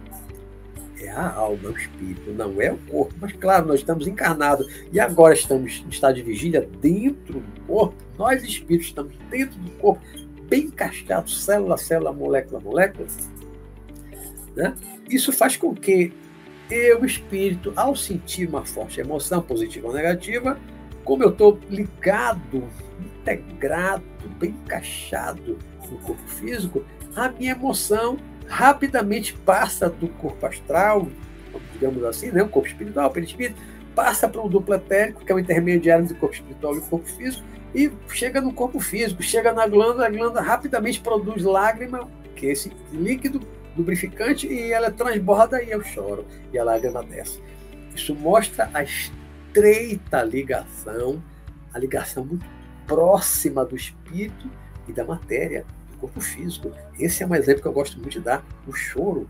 é 0.99 1.09
a 1.09 1.33
alma, 1.35 1.69
é 1.69 1.73
o 1.73 1.77
espírito, 1.77 2.33
não 2.33 2.61
é 2.61 2.73
o 2.73 2.79
corpo. 2.79 3.15
Mas, 3.21 3.33
claro, 3.35 3.69
nós 3.69 3.79
estamos 3.79 4.09
encarnados 4.09 4.67
e 4.93 4.99
agora 4.99 5.35
estamos 5.35 5.85
em 5.87 5.89
estado 5.89 6.17
de 6.17 6.23
vigília 6.23 6.69
dentro 6.81 7.39
do 7.39 7.61
corpo. 7.61 7.95
Nós, 8.19 8.43
espíritos, 8.43 8.89
estamos 8.89 9.15
dentro 9.31 9.57
do 9.61 9.71
corpo, 9.73 10.03
bem 10.49 10.65
encaixados, 10.65 11.45
célula 11.45 11.77
a 11.77 11.79
célula, 11.79 12.13
molécula 12.13 12.59
a 12.59 12.63
molécula. 12.63 13.07
Né? 14.57 14.75
Isso 15.09 15.31
faz 15.33 15.57
com 15.57 15.75
que 15.75 16.13
eu, 16.71 17.05
espírito, 17.05 17.73
ao 17.77 17.95
sentir 17.95 18.49
uma 18.49 18.65
forte 18.65 19.01
emoção, 19.01 19.41
positiva 19.43 19.87
ou 19.87 19.95
negativa, 19.95 20.59
como 21.05 21.23
eu 21.23 21.29
estou 21.29 21.61
ligado, 21.71 22.65
integrado, 22.99 24.03
bem 24.39 24.51
encaixado 24.51 25.59
no 25.89 25.99
corpo 25.99 26.29
físico, 26.29 26.85
a 27.15 27.29
minha 27.29 27.53
emoção 27.53 28.19
rapidamente 28.49 29.33
passa 29.45 29.89
do 29.89 30.09
corpo 30.09 30.45
astral, 30.47 31.09
digamos 31.73 32.03
assim, 32.05 32.31
né, 32.33 32.43
o 32.43 32.49
corpo 32.49 32.69
espiritual, 32.69 33.09
o 33.09 33.13
perispírito, 33.13 33.61
passa 33.95 34.29
para 34.29 34.41
o 34.41 34.49
duplo 34.49 34.75
etérico, 34.75 35.25
que 35.25 35.31
é 35.31 35.35
o 35.35 35.39
intermediário 35.39 36.05
entre 36.05 36.17
o 36.17 36.19
corpo 36.19 36.35
espiritual 36.35 36.75
e 36.75 36.79
o 36.79 36.83
corpo 36.83 37.07
físico, 37.07 37.45
e 37.75 37.91
chega 38.09 38.41
no 38.41 38.53
corpo 38.53 38.81
físico, 38.81 39.23
chega 39.23 39.53
na 39.53 39.67
glândula, 39.67 40.07
a 40.07 40.11
glândula 40.11 40.41
rapidamente 40.41 41.01
produz 41.01 41.45
lágrima, 41.45 42.09
que 42.35 42.47
é 42.47 42.53
esse 42.53 42.73
líquido 42.93 43.41
lubrificante, 43.77 44.47
e 44.47 44.73
ela 44.73 44.91
transborda 44.91 45.63
e 45.63 45.71
eu 45.71 45.83
choro, 45.83 46.25
e 46.53 46.59
a 46.59 46.65
lágrima 46.65 47.03
desce. 47.03 47.41
Isso 47.95 48.15
mostra 48.15 48.71
a 48.73 48.83
estreita 48.83 50.23
ligação, 50.23 51.23
a 51.73 51.79
ligação 51.79 52.25
muito 52.25 52.47
próxima 52.87 53.65
do 53.65 53.77
espírito 53.77 54.51
e 54.89 54.93
da 54.93 55.05
matéria 55.05 55.65
corpo 55.99 56.21
físico. 56.21 56.71
Esse 56.99 57.23
é 57.23 57.27
um 57.27 57.35
exemplo 57.35 57.63
que 57.63 57.69
eu 57.69 57.73
gosto 57.73 57.99
muito 57.99 58.11
de 58.11 58.21
dar, 58.21 58.45
o 58.67 58.73
choro. 58.73 59.29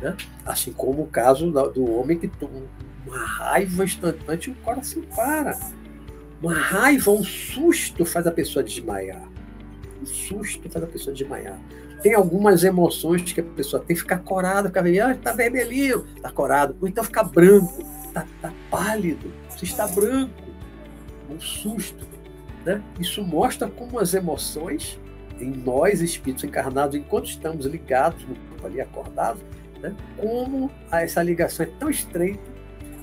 Né? 0.00 0.16
Assim 0.44 0.72
como 0.72 1.02
o 1.02 1.06
caso 1.06 1.50
do 1.50 1.90
homem 1.92 2.18
que 2.18 2.28
toma 2.28 2.62
uma 3.06 3.18
raiva 3.18 3.84
instantânea 3.84 4.48
e 4.48 4.50
o 4.50 4.54
coração 4.56 5.02
para. 5.14 5.58
Uma 6.42 6.54
raiva, 6.54 7.10
um 7.10 7.24
susto 7.24 8.04
faz 8.04 8.26
a 8.26 8.30
pessoa 8.30 8.62
desmaiar. 8.62 9.22
Um 10.00 10.06
susto 10.06 10.68
faz 10.70 10.84
a 10.84 10.88
pessoa 10.88 11.14
desmaiar. 11.14 11.58
Tem 12.02 12.14
algumas 12.14 12.64
emoções 12.64 13.32
que 13.32 13.40
a 13.40 13.44
pessoa 13.44 13.82
tem 13.82 13.96
que 13.96 14.02
ficar 14.02 14.18
corada, 14.18 14.68
ficar 14.68 14.84
ah, 14.84 15.12
está 15.12 15.32
vermelhinho, 15.32 16.04
está 16.16 16.30
corado, 16.30 16.76
ou 16.80 16.86
então 16.86 17.02
ficar 17.02 17.24
branco, 17.24 17.82
está 18.06 18.26
tá 18.42 18.52
pálido, 18.70 19.32
você 19.48 19.64
está 19.64 19.86
branco. 19.86 20.44
Um 21.30 21.40
susto. 21.40 22.06
Né? 22.64 22.82
Isso 23.00 23.22
mostra 23.24 23.68
como 23.68 23.98
as 23.98 24.12
emoções 24.12 24.98
em 25.40 25.50
nós, 25.50 26.00
espíritos 26.00 26.44
encarnados, 26.44 26.94
enquanto 26.94 27.26
estamos 27.26 27.66
ligados 27.66 28.22
no 28.26 28.34
corpo 28.34 28.66
ali, 28.66 28.80
acordados, 28.80 29.42
né, 29.80 29.94
como 30.16 30.70
essa 30.90 31.22
ligação 31.22 31.66
é 31.66 31.68
tão 31.78 31.90
estreita 31.90 32.54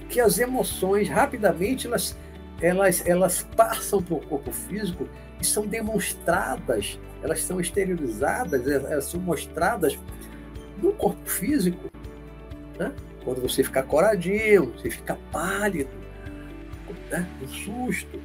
que 0.09 0.19
as 0.19 0.39
emoções, 0.39 1.09
rapidamente, 1.09 1.87
elas, 1.87 2.17
elas, 2.61 3.05
elas 3.05 3.47
passam 3.55 4.01
para 4.01 4.15
o 4.15 4.19
corpo 4.19 4.51
físico 4.51 5.07
são 5.47 5.65
demonstradas, 5.65 6.99
elas 7.21 7.41
são 7.41 7.59
exteriorizadas, 7.59 8.67
elas 8.67 9.05
são 9.05 9.19
mostradas 9.19 9.97
no 10.81 10.93
corpo 10.93 11.29
físico. 11.29 11.89
Né? 12.77 12.93
Quando 13.23 13.41
você 13.41 13.63
fica 13.63 13.83
coradinho, 13.83 14.71
você 14.71 14.89
fica 14.89 15.17
pálido, 15.31 15.89
né? 17.09 17.27
um 17.41 17.47
susto, 17.47 18.19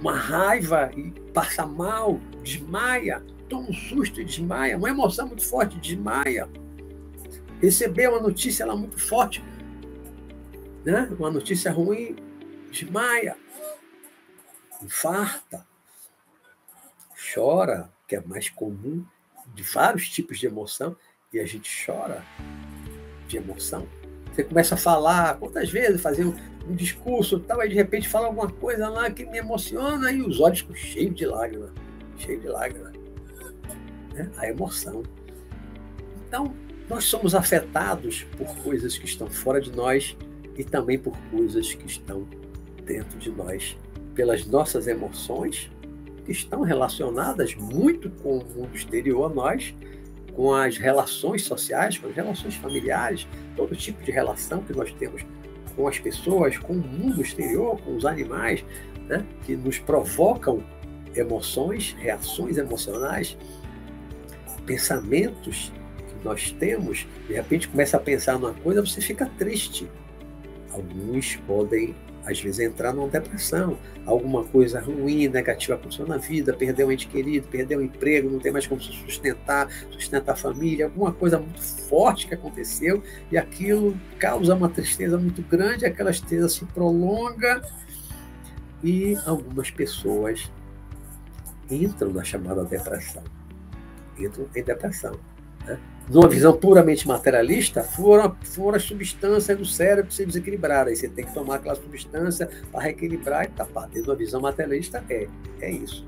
uma 0.00 0.14
raiva 0.14 0.90
e 0.96 1.10
passa 1.32 1.64
mal, 1.64 2.20
desmaia, 2.42 3.22
toma 3.48 3.70
um 3.70 3.72
susto 3.72 4.20
e 4.20 4.24
desmaia, 4.24 4.76
uma 4.76 4.90
emoção 4.90 5.26
muito 5.26 5.44
forte, 5.44 5.78
desmaia. 5.78 6.48
Recebeu 7.60 8.10
uma 8.10 8.20
notícia 8.20 8.66
lá 8.66 8.74
muito 8.74 8.98
forte, 8.98 9.42
né? 10.84 11.08
uma 11.18 11.30
notícia 11.30 11.70
ruim, 11.70 12.16
desmaia, 12.70 13.36
infarta, 14.82 15.64
chora, 17.34 17.90
que 18.06 18.16
é 18.16 18.20
mais 18.20 18.48
comum 18.48 19.04
de 19.54 19.62
vários 19.62 20.08
tipos 20.08 20.38
de 20.38 20.46
emoção, 20.46 20.96
e 21.32 21.38
a 21.38 21.46
gente 21.46 21.70
chora 21.86 22.22
de 23.26 23.36
emoção. 23.36 23.86
Você 24.32 24.44
começa 24.44 24.74
a 24.74 24.78
falar, 24.78 25.38
quantas 25.38 25.70
vezes, 25.70 26.00
fazer 26.00 26.24
um, 26.24 26.34
um 26.68 26.74
discurso 26.74 27.40
tal, 27.40 27.60
aí 27.60 27.68
de 27.68 27.74
repente 27.74 28.08
fala 28.08 28.26
alguma 28.26 28.50
coisa 28.50 28.88
lá 28.88 29.10
que 29.10 29.24
me 29.24 29.38
emociona 29.38 30.10
e 30.10 30.22
os 30.22 30.40
olhos 30.40 30.60
ficam 30.60 30.74
cheios 30.74 31.14
de 31.14 31.26
lágrimas, 31.26 31.70
cheio 32.18 32.40
de 32.40 32.48
lágrimas. 32.48 32.92
Né? 34.14 34.30
A 34.36 34.48
emoção. 34.48 35.02
Então, 36.26 36.54
nós 36.88 37.04
somos 37.04 37.34
afetados 37.34 38.24
por 38.36 38.54
coisas 38.62 38.98
que 38.98 39.06
estão 39.06 39.28
fora 39.28 39.60
de 39.60 39.72
nós 39.72 40.16
e 40.56 40.64
também 40.64 40.98
por 40.98 41.16
coisas 41.30 41.72
que 41.72 41.86
estão 41.86 42.26
dentro 42.84 43.18
de 43.18 43.30
nós, 43.30 43.76
pelas 44.14 44.46
nossas 44.46 44.86
emoções, 44.86 45.70
que 46.24 46.32
estão 46.32 46.62
relacionadas 46.62 47.54
muito 47.54 48.10
com 48.10 48.38
o 48.38 48.44
mundo 48.44 48.74
exterior 48.74 49.30
a 49.30 49.34
nós, 49.34 49.74
com 50.34 50.54
as 50.54 50.78
relações 50.78 51.44
sociais, 51.44 51.98
com 51.98 52.08
as 52.08 52.14
relações 52.14 52.54
familiares, 52.54 53.26
todo 53.56 53.76
tipo 53.76 54.02
de 54.02 54.10
relação 54.10 54.62
que 54.62 54.72
nós 54.72 54.92
temos 54.92 55.24
com 55.76 55.88
as 55.88 55.98
pessoas, 55.98 56.58
com 56.58 56.74
o 56.74 56.76
mundo 56.76 57.22
exterior, 57.22 57.80
com 57.80 57.96
os 57.96 58.04
animais, 58.04 58.64
né, 59.08 59.24
que 59.44 59.56
nos 59.56 59.78
provocam 59.78 60.62
emoções, 61.14 61.94
reações 61.98 62.56
emocionais, 62.56 63.36
pensamentos 64.66 65.72
que 65.96 66.24
nós 66.24 66.50
temos, 66.52 67.06
de 67.26 67.34
repente 67.34 67.68
começa 67.68 67.96
a 67.96 68.00
pensar 68.00 68.38
numa 68.38 68.54
coisa, 68.54 68.80
você 68.80 69.00
fica 69.00 69.26
triste. 69.38 69.88
Alguns 70.70 71.36
podem 71.46 71.94
às 72.24 72.40
vezes 72.40 72.60
entrar 72.60 72.92
numa 72.92 73.08
depressão, 73.08 73.78
alguma 74.06 74.44
coisa 74.44 74.80
ruim, 74.80 75.28
negativa 75.28 75.74
aconteceu 75.74 76.06
na 76.06 76.16
vida, 76.16 76.52
perdeu 76.52 76.88
um 76.88 76.92
ente 76.92 77.08
querido, 77.08 77.48
perdeu 77.48 77.78
um 77.78 77.82
emprego, 77.82 78.30
não 78.30 78.38
tem 78.38 78.52
mais 78.52 78.66
como 78.66 78.80
se 78.80 78.92
sustentar, 78.92 79.68
sustentar 79.90 80.32
a 80.32 80.36
família, 80.36 80.86
alguma 80.86 81.12
coisa 81.12 81.38
muito 81.38 81.62
forte 81.62 82.26
que 82.26 82.34
aconteceu 82.34 83.02
e 83.30 83.36
aquilo 83.36 83.98
causa 84.18 84.54
uma 84.54 84.68
tristeza 84.68 85.18
muito 85.18 85.42
grande, 85.42 85.84
aquela 85.84 86.10
tristeza 86.10 86.48
se 86.48 86.64
prolonga 86.66 87.62
e 88.82 89.16
algumas 89.26 89.70
pessoas 89.70 90.50
entram 91.70 92.12
na 92.12 92.24
chamada 92.24 92.64
depressão, 92.64 93.22
entram 94.18 94.46
em 94.54 94.62
depressão. 94.62 95.18
Né? 95.66 95.78
numa 96.08 96.28
visão 96.28 96.56
puramente 96.56 97.06
materialista, 97.06 97.82
foram, 97.82 98.36
foram 98.42 98.76
as 98.76 98.82
substâncias 98.82 99.56
do 99.56 99.64
cérebro 99.64 100.08
que 100.08 100.14
se 100.14 100.26
desequilibraram. 100.26 100.90
Aí 100.90 100.96
você 100.96 101.08
tem 101.08 101.24
que 101.24 101.32
tomar 101.32 101.56
aquela 101.56 101.74
substância 101.74 102.48
para 102.70 102.82
reequilibrar 102.82 103.44
e 103.44 103.48
tapar. 103.48 103.88
Dentro 103.88 104.02
de 104.02 104.10
uma 104.10 104.16
visão 104.16 104.40
materialista, 104.40 105.04
é, 105.08 105.28
é 105.60 105.70
isso. 105.70 106.06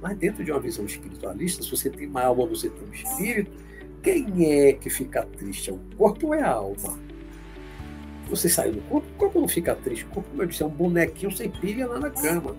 Mas 0.00 0.16
dentro 0.18 0.44
de 0.44 0.50
uma 0.50 0.60
visão 0.60 0.84
espiritualista, 0.84 1.62
se 1.62 1.70
você 1.70 1.88
tem 1.88 2.06
uma 2.06 2.22
alma, 2.22 2.46
você 2.46 2.68
tem 2.68 2.86
um 2.86 2.92
espírito, 2.92 3.50
quem 4.02 4.52
é 4.52 4.72
que 4.72 4.90
fica 4.90 5.22
triste? 5.22 5.70
É 5.70 5.72
o 5.72 5.80
corpo 5.96 6.28
ou 6.28 6.34
é 6.34 6.42
a 6.42 6.50
alma? 6.50 6.98
Você 8.28 8.48
saiu 8.48 8.74
do 8.74 8.80
corpo, 8.82 9.08
o 9.08 9.16
corpo 9.16 9.40
não 9.40 9.48
fica 9.48 9.74
triste. 9.74 10.04
O 10.04 10.08
corpo, 10.08 10.28
como 10.30 10.42
eu 10.42 10.46
disse, 10.46 10.62
é 10.62 10.66
um 10.66 10.70
bonequinho 10.70 11.34
sem 11.34 11.48
pilha 11.48 11.86
lá 11.86 11.98
na 11.98 12.10
cama. 12.10 12.56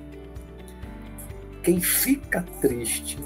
Quem 1.62 1.80
fica 1.80 2.42
triste 2.62 3.20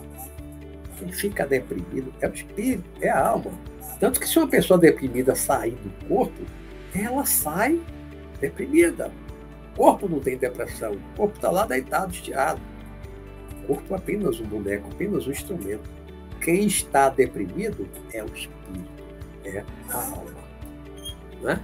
quem 1.01 1.11
fica 1.11 1.47
deprimido 1.47 2.13
é 2.21 2.27
o 2.27 2.33
espírito, 2.33 2.83
é 3.01 3.09
a 3.09 3.27
alma. 3.27 3.51
Tanto 3.99 4.19
que 4.19 4.27
se 4.27 4.37
uma 4.37 4.47
pessoa 4.47 4.79
deprimida 4.79 5.35
sair 5.35 5.75
do 5.75 6.07
corpo, 6.07 6.43
ela 6.93 7.25
sai 7.25 7.81
deprimida. 8.39 9.11
O 9.73 9.77
corpo 9.77 10.07
não 10.07 10.19
tem 10.19 10.37
depressão, 10.37 10.93
o 10.93 11.17
corpo 11.17 11.35
está 11.35 11.49
lá 11.49 11.65
deitado, 11.65 12.13
estirado. 12.13 12.61
O 13.63 13.67
corpo 13.67 13.93
é 13.93 13.97
apenas 13.97 14.39
um 14.39 14.45
boneco, 14.45 14.89
apenas 14.91 15.25
um 15.25 15.31
instrumento. 15.31 15.89
Quem 16.39 16.65
está 16.65 17.09
deprimido 17.09 17.87
é 18.13 18.23
o 18.23 18.27
espírito, 18.27 19.03
é 19.43 19.63
a 19.89 19.95
alma. 19.95 20.41
Né? 21.41 21.59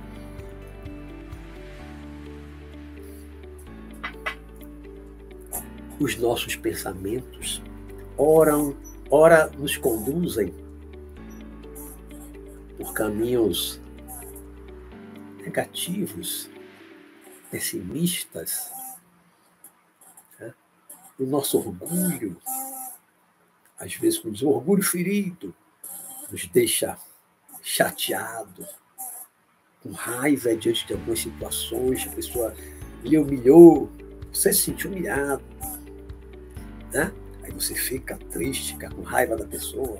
Os 5.99 6.15
nossos 6.17 6.55
pensamentos 6.55 7.61
oram 8.15 8.75
ora 9.09 9.47
nos 9.57 9.77
conduzem 9.77 10.53
por 12.77 12.93
caminhos 12.93 13.81
negativos, 15.41 16.49
pessimistas. 17.49 18.71
Né? 20.39 20.53
O 21.19 21.25
nosso 21.25 21.57
orgulho, 21.57 22.37
às 23.79 23.95
vezes, 23.95 24.21
diz, 24.23 24.41
o 24.41 24.49
orgulho 24.49 24.83
ferido, 24.83 25.55
nos 26.29 26.45
deixa 26.47 26.97
chateado, 27.61 28.67
com 29.81 29.91
raiva 29.91 30.55
diante 30.55 30.85
de 30.85 30.93
algumas 30.93 31.19
situações, 31.19 32.07
a 32.07 32.11
pessoa 32.11 32.53
lhe 33.03 33.17
humilhou, 33.17 33.89
você 34.33 34.51
se 34.51 34.63
sentiu 34.63 34.91
humilhado. 34.91 35.43
Né? 36.91 37.13
Aí 37.47 37.53
você 37.53 37.73
fica 37.73 38.17
triste, 38.29 38.73
fica 38.73 38.89
com 38.89 39.01
raiva 39.01 39.37
da 39.37 39.45
pessoa. 39.45 39.99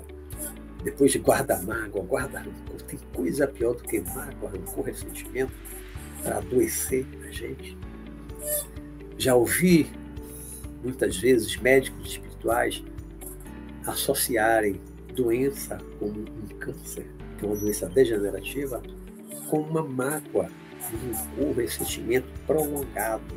depois 0.84 1.10
de 1.10 1.18
guarda 1.18 1.60
mágoa, 1.62 2.04
guarda 2.04 2.38
rancor, 2.38 2.80
tem 2.82 2.98
coisa 3.12 3.48
pior 3.48 3.74
do 3.74 3.82
que 3.82 4.00
mágoa, 4.00 4.50
rancor, 4.50 4.84
ressentimento 4.84 5.52
para 6.22 6.38
adoecer 6.38 7.04
a 7.26 7.30
gente. 7.32 7.76
Já 9.16 9.34
ouvi 9.34 9.90
muitas 10.84 11.16
vezes 11.16 11.56
médicos 11.56 12.10
espirituais 12.10 12.84
associarem 13.86 14.80
doença 15.14 15.78
como 15.98 16.20
um 16.20 16.46
câncer, 16.58 17.06
que 17.38 17.44
é 17.44 17.48
uma 17.48 17.56
doença 17.56 17.88
degenerativa, 17.88 18.80
com 19.50 19.60
uma 19.60 19.82
mágoa, 19.82 20.48
um 20.92 21.12
rancor, 21.12 21.56
ressentimento 21.56 22.28
prolongado. 22.46 23.34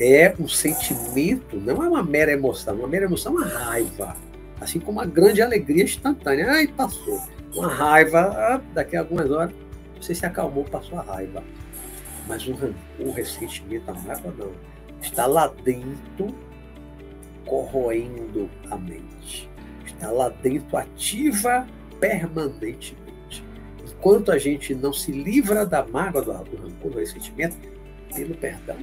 É 0.00 0.34
um 0.40 0.48
sentimento, 0.48 1.56
não 1.56 1.84
é 1.84 1.88
uma 1.88 2.02
mera 2.02 2.32
emoção, 2.32 2.74
uma 2.74 2.88
mera 2.88 3.04
emoção 3.04 3.34
é 3.34 3.36
uma 3.36 3.46
raiva 3.46 4.16
Assim 4.60 4.78
como 4.78 5.00
uma 5.00 5.06
grande 5.06 5.40
alegria 5.40 5.84
instantânea. 5.84 6.50
Ai, 6.50 6.66
passou. 6.66 7.20
Uma 7.54 7.68
raiva, 7.68 8.20
ah, 8.20 8.60
daqui 8.74 8.94
a 8.94 9.00
algumas 9.00 9.30
horas, 9.30 9.54
você 9.98 10.14
se 10.14 10.26
acalmou, 10.26 10.64
passou 10.64 10.98
a 10.98 11.02
raiva. 11.02 11.42
Mas 12.28 12.46
o 12.46 12.52
rancor, 12.52 12.74
o 13.00 13.10
ressentimento, 13.10 13.90
a 13.90 13.94
mágoa, 13.94 14.34
não. 14.38 14.52
Está 15.00 15.26
lá 15.26 15.48
dentro, 15.64 16.34
corroendo 17.46 18.50
a 18.70 18.76
mente. 18.76 19.50
Está 19.84 20.10
lá 20.10 20.28
dentro, 20.28 20.76
ativa 20.76 21.66
permanentemente. 21.98 23.44
Enquanto 23.82 24.30
a 24.30 24.38
gente 24.38 24.74
não 24.74 24.92
se 24.92 25.10
livra 25.10 25.64
da 25.64 25.84
mágoa, 25.86 26.22
do 26.22 26.56
rancor, 26.56 26.90
do 26.90 26.98
ressentimento, 26.98 27.56
pelo 28.14 28.34
perdão, 28.34 28.76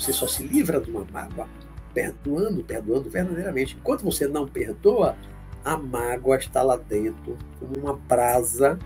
você 0.00 0.12
só 0.12 0.26
se 0.26 0.42
livra 0.42 0.80
de 0.80 0.90
uma 0.90 1.06
mágoa 1.12 1.48
perdoando, 1.92 2.64
perdoando 2.64 3.10
verdadeiramente. 3.10 3.76
Enquanto 3.78 4.02
você 4.02 4.26
não 4.26 4.46
perdoa, 4.46 5.16
a 5.64 5.76
mágoa 5.76 6.36
está 6.36 6.62
lá 6.62 6.76
dentro, 6.76 7.36
como 7.58 7.76
uma 7.78 7.94
brasa, 7.94 8.78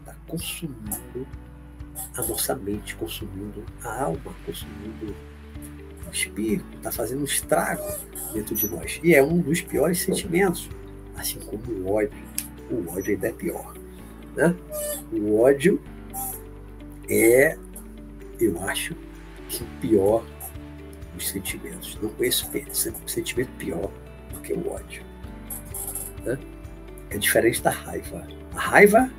está 0.00 0.14
consumindo 0.26 1.26
a 2.16 2.22
nossa 2.22 2.54
mente, 2.54 2.96
consumindo 2.96 3.64
a 3.84 4.02
alma, 4.04 4.34
consumindo 4.44 5.14
o 6.06 6.10
espírito, 6.10 6.66
está 6.76 6.90
fazendo 6.90 7.20
um 7.20 7.24
estrago 7.24 7.84
dentro 8.32 8.54
de 8.54 8.68
nós. 8.68 8.98
E 9.02 9.14
é 9.14 9.22
um 9.22 9.38
dos 9.38 9.60
piores 9.60 10.00
sentimentos, 10.00 10.68
assim 11.16 11.38
como 11.40 11.62
o 11.70 11.92
ódio. 11.92 12.10
O 12.70 12.90
ódio 12.90 13.14
ainda 13.14 13.28
é 13.28 13.32
pior. 13.32 13.74
Né? 14.34 14.54
O 15.12 15.40
ódio 15.40 15.80
é, 17.08 17.56
eu 18.40 18.60
acho, 18.64 18.94
que 19.48 19.64
pior 19.80 20.24
os 21.16 21.28
sentimentos. 21.28 21.98
Não 22.00 22.10
conheço 22.10 22.50
sentimento 23.06 23.50
pior 23.58 23.90
do 24.32 24.40
que 24.40 24.52
o 24.52 24.70
ódio. 24.70 25.02
Né? 26.24 26.38
É 27.10 27.18
diferente 27.18 27.62
da 27.62 27.70
raiva. 27.70 28.26
A 28.54 28.60
raiva, 28.60 29.10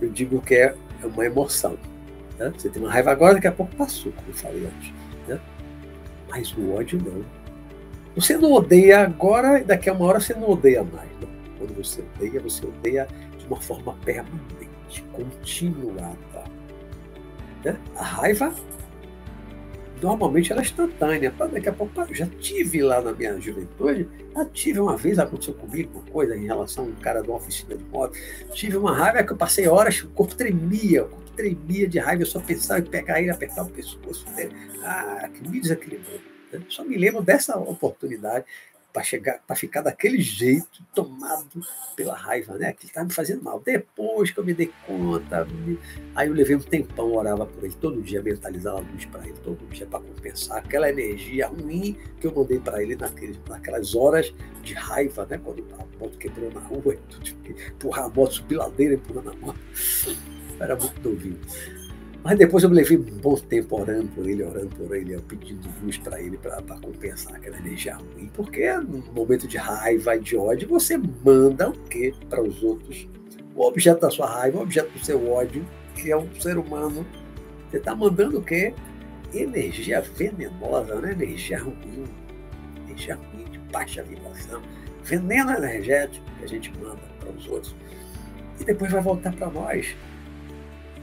eu 0.00 0.10
digo 0.10 0.40
que 0.40 0.54
é 0.54 0.74
uma 1.04 1.24
emoção. 1.24 1.78
Né? 2.38 2.52
Você 2.56 2.68
tem 2.68 2.82
uma 2.82 2.90
raiva 2.92 3.10
agora, 3.10 3.34
daqui 3.34 3.46
a 3.46 3.52
pouco 3.52 3.74
passou, 3.76 4.12
como 4.12 4.28
eu 4.28 4.34
falei 4.34 4.66
antes. 4.66 4.92
Né? 5.28 5.40
Mas 6.28 6.52
o 6.56 6.74
ódio 6.74 7.00
não. 7.02 7.24
Você 8.14 8.36
não 8.36 8.52
odeia 8.52 9.04
agora 9.04 9.60
e 9.60 9.64
daqui 9.64 9.88
a 9.88 9.92
uma 9.92 10.04
hora 10.06 10.20
você 10.20 10.34
não 10.34 10.50
odeia 10.50 10.84
mais. 10.84 11.10
Quando 11.58 11.76
você 11.76 12.02
odeia, 12.16 12.40
você 12.40 12.66
odeia 12.66 13.06
de 13.38 13.46
uma 13.46 13.60
forma 13.60 13.94
permanente, 14.04 15.04
continuada. 15.12 16.18
A 17.96 18.02
raiva 18.02 18.52
normalmente 20.02 20.52
ela 20.52 20.60
é 20.60 20.64
instantânea. 20.64 21.30
Daqui 21.30 21.68
a 21.68 21.72
pouco, 21.72 22.00
eu 22.00 22.14
já 22.14 22.26
tive 22.26 22.82
lá 22.82 23.00
na 23.00 23.12
minha 23.12 23.38
juventude, 23.40 24.08
já 24.34 24.44
tive 24.46 24.80
uma 24.80 24.96
vez, 24.96 25.18
aconteceu 25.18 25.54
comigo 25.54 25.90
uma 25.94 26.10
coisa 26.10 26.36
em 26.36 26.46
relação 26.46 26.84
a 26.84 26.88
um 26.88 26.94
cara 26.94 27.22
de 27.22 27.28
uma 27.28 27.36
oficina 27.36 27.76
de 27.76 27.84
moto. 27.84 28.18
Tive 28.52 28.76
uma 28.76 28.96
raiva 28.96 29.22
que 29.22 29.32
eu 29.32 29.36
passei 29.36 29.68
horas, 29.68 30.02
o 30.02 30.08
corpo 30.08 30.34
tremia, 30.34 31.04
o 31.04 31.08
corpo 31.08 31.30
tremia 31.30 31.88
de 31.88 31.98
raiva, 31.98 32.22
eu 32.22 32.26
só 32.26 32.40
pensava 32.40 32.80
em 32.80 32.84
pegar 32.84 33.20
ele, 33.20 33.30
apertar 33.30 33.62
o 33.62 33.70
pescoço 33.70 34.26
dele. 34.34 34.54
Ah, 34.82 35.28
que 35.32 35.48
me 35.48 35.60
desequilibrou. 35.60 36.20
Só 36.68 36.84
me 36.84 36.96
lembro 36.96 37.22
dessa 37.22 37.58
oportunidade 37.58 38.44
para 38.92 39.02
chegar, 39.02 39.40
para 39.46 39.56
ficar 39.56 39.80
daquele 39.80 40.20
jeito, 40.20 40.82
tomado 40.94 41.60
pela 41.96 42.14
raiva, 42.14 42.58
né? 42.58 42.72
Que 42.72 42.86
estava 42.86 43.06
me 43.06 43.12
fazendo 43.12 43.42
mal. 43.42 43.60
Depois 43.64 44.30
que 44.30 44.38
eu 44.38 44.44
me 44.44 44.52
dei 44.52 44.70
conta, 44.86 45.44
me... 45.44 45.78
aí 46.14 46.28
eu 46.28 46.34
levei 46.34 46.56
um 46.56 46.60
tempão, 46.60 47.12
orava 47.12 47.46
por 47.46 47.64
ele 47.64 47.74
todo 47.74 48.02
dia, 48.02 48.22
mentalizava 48.22 48.78
a 48.78 48.80
luz 48.80 49.04
para 49.06 49.26
ele 49.26 49.38
todo 49.42 49.66
dia 49.70 49.86
para 49.86 50.00
compensar 50.00 50.58
aquela 50.58 50.90
energia 50.90 51.48
ruim 51.48 51.96
que 52.20 52.26
eu 52.26 52.34
mandei 52.34 52.58
para 52.58 52.82
ele 52.82 52.94
naqueles, 52.96 53.38
naquelas 53.48 53.94
horas 53.94 54.34
de 54.62 54.74
raiva, 54.74 55.26
né? 55.26 55.40
Quando 55.42 55.64
a 55.78 55.98
moto 55.98 56.18
quebrou 56.18 56.50
na 56.52 56.60
rua, 56.60 56.82
eu 56.92 57.20
tive 57.20 57.38
que 57.40 57.70
empurrar 57.70 58.04
a 58.04 58.08
moto, 58.08 58.34
subir 58.34 58.56
ladeira, 58.56 58.94
empurrando 58.94 59.30
a 59.30 59.34
moto. 59.36 59.58
era 60.60 60.76
muito 60.76 61.08
novinho. 61.08 61.40
Mas 62.24 62.38
depois 62.38 62.62
eu 62.62 62.70
me 62.70 62.76
levei 62.76 62.96
um 62.96 63.18
bom 63.18 63.34
tempo 63.34 63.80
orando 63.80 64.06
por 64.08 64.28
ele, 64.28 64.44
orando 64.44 64.68
por 64.76 64.94
ele, 64.94 65.18
pedindo 65.22 65.68
luz 65.82 65.98
para 65.98 66.20
ele 66.20 66.38
para 66.38 66.62
compensar 66.62 67.34
aquela 67.34 67.58
energia 67.58 67.96
ruim. 67.96 68.30
Porque 68.32 68.72
no 68.74 69.02
momento 69.12 69.48
de 69.48 69.56
raiva 69.56 70.16
de 70.16 70.36
ódio, 70.36 70.68
você 70.68 70.96
manda 70.96 71.70
o 71.70 71.72
quê 71.88 72.14
para 72.30 72.40
os 72.40 72.62
outros? 72.62 73.08
O 73.56 73.66
objeto 73.66 74.02
da 74.02 74.10
sua 74.10 74.28
raiva, 74.28 74.58
o 74.58 74.62
objeto 74.62 74.90
do 74.92 75.04
seu 75.04 75.32
ódio, 75.32 75.66
que 75.96 76.12
é 76.12 76.16
um 76.16 76.32
ser 76.40 76.58
humano. 76.58 77.04
Você 77.68 77.78
está 77.78 77.94
mandando 77.94 78.38
o 78.38 78.42
quê? 78.42 78.72
Energia 79.34 80.00
venenosa, 80.00 81.00
né? 81.00 81.12
energia 81.12 81.58
ruim. 81.58 82.04
Energia 82.86 83.16
ruim, 83.16 83.50
de 83.50 83.58
baixa 83.72 84.00
vibração. 84.04 84.62
Veneno 85.02 85.50
energético 85.50 86.24
que 86.38 86.44
a 86.44 86.48
gente 86.48 86.72
manda 86.78 87.00
para 87.18 87.30
os 87.30 87.48
outros. 87.48 87.74
E 88.60 88.64
depois 88.64 88.92
vai 88.92 89.02
voltar 89.02 89.34
para 89.34 89.50
nós 89.50 89.96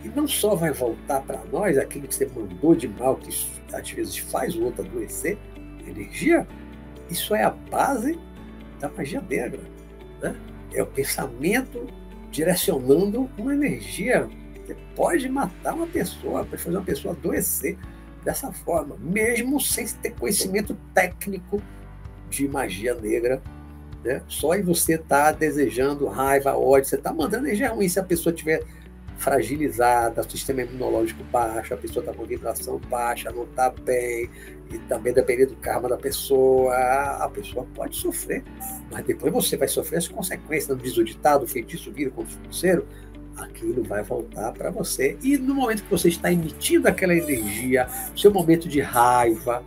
e 0.04 0.10
não 0.10 0.28
só 0.28 0.56
vai 0.56 0.72
voltar 0.72 1.22
para 1.22 1.44
nós 1.52 1.78
aquilo 1.78 2.08
que 2.08 2.16
você 2.16 2.26
mandou 2.26 2.74
de 2.74 2.88
mal, 2.88 3.18
que 3.18 3.30
às 3.74 3.92
vezes 3.92 4.18
faz 4.18 4.56
o 4.56 4.64
outro 4.64 4.86
adoecer, 4.86 5.38
energia, 5.86 6.48
isso 7.10 7.36
é 7.36 7.44
a 7.44 7.50
base 7.50 8.18
da 8.80 8.90
magia 8.90 9.22
negra. 9.22 9.62
Né? 10.22 10.36
É 10.74 10.82
o 10.82 10.88
pensamento 10.88 11.88
direcionando 12.32 13.30
uma 13.38 13.54
energia. 13.54 14.30
Você 14.66 14.76
pode 14.96 15.28
matar 15.28 15.74
uma 15.74 15.88
pessoa, 15.88 16.46
pode 16.46 16.62
fazer 16.62 16.78
uma 16.78 16.86
pessoa 16.86 17.14
adoecer 17.14 17.78
dessa 18.24 18.52
forma, 18.52 18.96
mesmo 19.00 19.60
sem 19.60 19.88
ter 19.88 20.12
conhecimento 20.12 20.78
técnico 20.94 21.62
de 22.30 22.48
magia 22.48 22.94
negra. 22.94 23.42
Né? 24.04 24.22
Só 24.28 24.54
em 24.56 24.62
você 24.62 24.96
estar 24.96 25.26
tá 25.26 25.32
desejando 25.32 26.08
raiva, 26.08 26.56
ódio, 26.56 26.88
você 26.88 26.96
está 26.96 27.12
mandando 27.12 27.48
energia 27.48 27.72
ruim 27.72 27.90
se 27.90 28.00
a 28.00 28.04
pessoa 28.04 28.32
tiver 28.32 28.64
fragilizada, 29.20 30.24
sistema 30.24 30.62
imunológico 30.62 31.24
baixo, 31.26 31.74
a 31.74 31.78
pessoa 31.78 32.04
está 32.04 32.16
com 32.16 32.26
vibração 32.26 32.80
baixa, 32.90 33.30
não 33.32 33.44
está 33.44 33.70
bem, 33.70 34.30
e 34.72 34.78
também 34.88 35.14
dependendo 35.14 35.52
do 35.52 35.58
karma 35.58 35.90
da 35.90 35.98
pessoa, 35.98 36.74
a 36.74 37.30
pessoa 37.30 37.68
pode 37.76 37.98
sofrer. 37.98 38.44
Mas 38.90 39.06
depois 39.06 39.32
você 39.32 39.58
vai 39.58 39.68
sofrer 39.68 39.98
as 39.98 40.08
consequências, 40.08 40.70
não 40.70 40.78
diz 40.78 40.98
o 40.98 41.04
ditado, 41.04 41.46
feitiço 41.46 41.92
vira 41.92 42.10
contra 42.12 42.32
o 42.32 42.38
financeiro, 42.38 42.88
aquilo 43.36 43.84
vai 43.84 44.04
voltar 44.04 44.54
para 44.54 44.72
você. 44.72 45.18
E 45.22 45.38
no 45.38 45.54
momento 45.54 45.84
que 45.84 45.92
você 45.92 46.08
está 46.08 46.32
emitindo 46.32 46.88
aquela 46.88 47.14
energia, 47.14 47.88
seu 48.16 48.32
momento 48.32 48.70
de 48.70 48.80
raiva, 48.80 49.64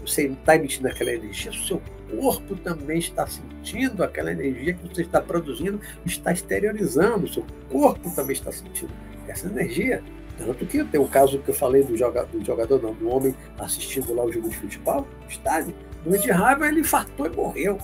você 0.00 0.26
está 0.26 0.56
emitindo 0.56 0.88
aquela 0.88 1.12
energia, 1.12 1.52
seu 1.52 1.80
corpo 2.16 2.56
também 2.56 2.98
está 2.98 3.26
sentindo 3.26 4.02
aquela 4.02 4.32
energia 4.32 4.74
que 4.74 4.88
você 4.88 5.02
está 5.02 5.20
produzindo, 5.20 5.80
está 6.04 6.32
exteriorizando, 6.32 7.24
o 7.24 7.28
seu 7.28 7.44
corpo 7.70 8.10
também 8.14 8.32
está 8.32 8.50
sentindo 8.52 8.92
essa 9.28 9.46
energia. 9.46 10.02
Tanto 10.38 10.64
que 10.66 10.82
tem 10.84 11.00
o 11.00 11.06
caso 11.06 11.38
que 11.38 11.50
eu 11.50 11.54
falei 11.54 11.82
do 11.82 11.96
jogador, 11.96 12.30
do 12.30 12.44
jogador 12.44 12.82
não, 12.82 12.94
do 12.94 13.08
homem 13.08 13.34
assistindo 13.58 14.14
lá 14.14 14.24
o 14.24 14.32
jogo 14.32 14.48
de 14.48 14.56
futebol, 14.56 15.06
estádio, 15.28 15.74
no 16.04 16.16
de 16.16 16.30
raiva 16.30 16.66
ele 16.66 16.80
infartou 16.80 17.26
e 17.26 17.30
morreu. 17.30 17.78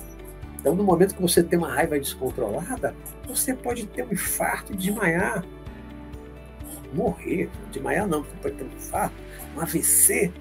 Então, 0.59 0.75
no 0.75 0.83
momento 0.83 1.15
que 1.15 1.23
você 1.23 1.43
tem 1.43 1.59
uma 1.59 1.73
raiva 1.73 1.99
descontrolada, 1.99 2.95
você 3.29 3.55
pode 3.55 3.87
ter 3.87 4.05
um 4.05 4.13
infarto 4.13 4.73
e 4.73 4.77
desmaiar. 4.77 5.45
Morrer, 6.95 7.51
desmaiar 7.71 8.09
não, 8.09 8.23
você 8.23 8.37
pode 8.43 8.57
ter 8.57 8.65
um 8.65 8.69
infarto, 8.69 9.15
um 9.55 9.61
AVC, 9.61 10.33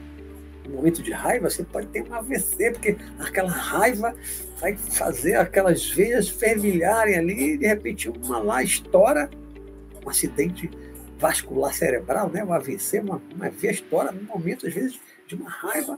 um 0.67 0.75
momento 0.75 1.01
de 1.01 1.11
raiva, 1.11 1.49
você 1.49 1.63
pode 1.63 1.87
ter 1.87 2.03
um 2.03 2.13
AVC, 2.13 2.71
porque 2.71 2.97
aquela 3.19 3.51
raiva 3.51 4.15
vai 4.59 4.75
fazer 4.75 5.35
aquelas 5.35 5.89
veias 5.89 6.29
fervilharem 6.29 7.15
ali, 7.15 7.53
e 7.53 7.57
de 7.57 7.67
repente 7.67 8.09
uma 8.09 8.39
lá 8.39 8.63
estoura, 8.63 9.29
um 10.03 10.09
acidente 10.09 10.69
vascular 11.17 11.73
cerebral, 11.73 12.29
né? 12.29 12.43
um 12.43 12.53
AVC, 12.53 12.99
uma, 12.99 13.21
uma 13.33 13.49
veia 13.49 13.71
estoura 13.71 14.11
no 14.11 14.23
momento, 14.23 14.67
às 14.67 14.73
vezes, 14.73 14.99
de 15.27 15.35
uma 15.35 15.49
raiva. 15.49 15.97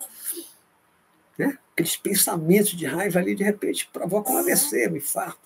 Né? 1.37 1.57
Aqueles 1.73 1.97
pensamentos 1.97 2.71
de 2.71 2.85
raiva 2.85 3.19
ali, 3.19 3.35
de 3.35 3.43
repente, 3.43 3.89
provocam 3.91 4.35
um 4.35 4.37
AVC, 4.37 4.87
um 4.89 4.95
infarto. 4.95 5.39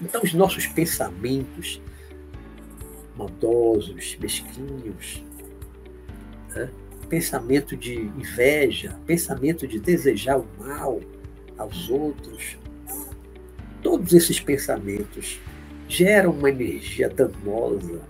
Então, 0.00 0.22
os 0.22 0.34
nossos 0.34 0.66
pensamentos 0.66 1.80
maldosos, 3.16 4.16
mesquinhos, 4.16 5.24
né? 6.54 6.70
Pensamento 7.06 7.76
de 7.76 7.94
inveja, 7.94 8.98
pensamento 9.06 9.66
de 9.66 9.78
desejar 9.78 10.38
o 10.38 10.46
mal 10.58 11.00
aos 11.56 11.88
outros. 11.88 12.58
todos 13.82 14.12
esses 14.12 14.40
pensamentos 14.40 15.40
geram 15.88 16.32
uma 16.32 16.50
energia 16.50 17.08
danosa, 17.08 18.02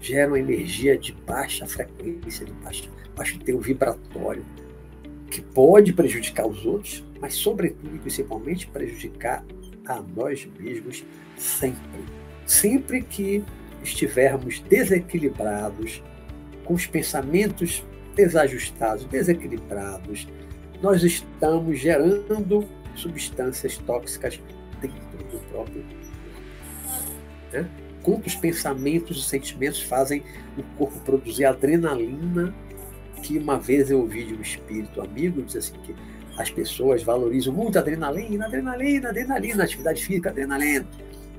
geram 0.00 0.36
energia 0.36 0.96
de 0.98 1.12
baixa 1.26 1.66
frequência, 1.66 2.44
de 2.44 2.52
baixo, 2.52 2.90
baixo 3.16 3.38
teor 3.38 3.60
vibratório, 3.62 4.44
que 5.30 5.40
pode 5.40 5.92
prejudicar 5.92 6.46
os 6.46 6.66
outros, 6.66 7.04
mas, 7.20 7.34
sobretudo 7.34 7.94
e 7.96 7.98
principalmente, 7.98 8.66
prejudicar 8.66 9.44
a 9.86 10.02
nós 10.02 10.46
mesmos 10.58 11.04
sempre. 11.36 12.04
Sempre 12.46 13.02
que 13.02 13.44
estivermos 13.82 14.60
desequilibrados, 14.60 16.02
com 16.64 16.74
os 16.74 16.86
pensamentos 16.86 17.82
desajustados, 18.20 19.04
desequilibrados, 19.06 20.28
nós 20.82 21.02
estamos 21.02 21.78
gerando 21.78 22.66
substâncias 22.94 23.78
tóxicas 23.78 24.40
dentro 24.80 25.18
do 25.30 25.38
próprio 25.50 25.82
corpo. 25.82 26.00
Né? 27.52 27.68
Quantos 28.02 28.34
pensamentos 28.34 29.18
e 29.18 29.22
sentimentos 29.22 29.82
fazem 29.82 30.22
o 30.56 30.62
corpo 30.76 30.98
produzir 31.00 31.44
adrenalina? 31.46 32.54
Que 33.22 33.38
uma 33.38 33.58
vez 33.58 33.90
eu 33.90 34.00
ouvi 34.00 34.24
de 34.24 34.34
um 34.34 34.40
espírito 34.40 35.00
amigo 35.00 35.42
dizer 35.42 35.58
assim 35.58 35.74
que 35.84 35.94
as 36.38 36.50
pessoas 36.50 37.02
valorizam 37.02 37.52
muito 37.52 37.78
adrenalina, 37.78 38.46
adrenalina, 38.46 39.10
adrenalina, 39.10 39.64
atividade 39.64 40.04
física, 40.04 40.30
adrenalina. 40.30 40.86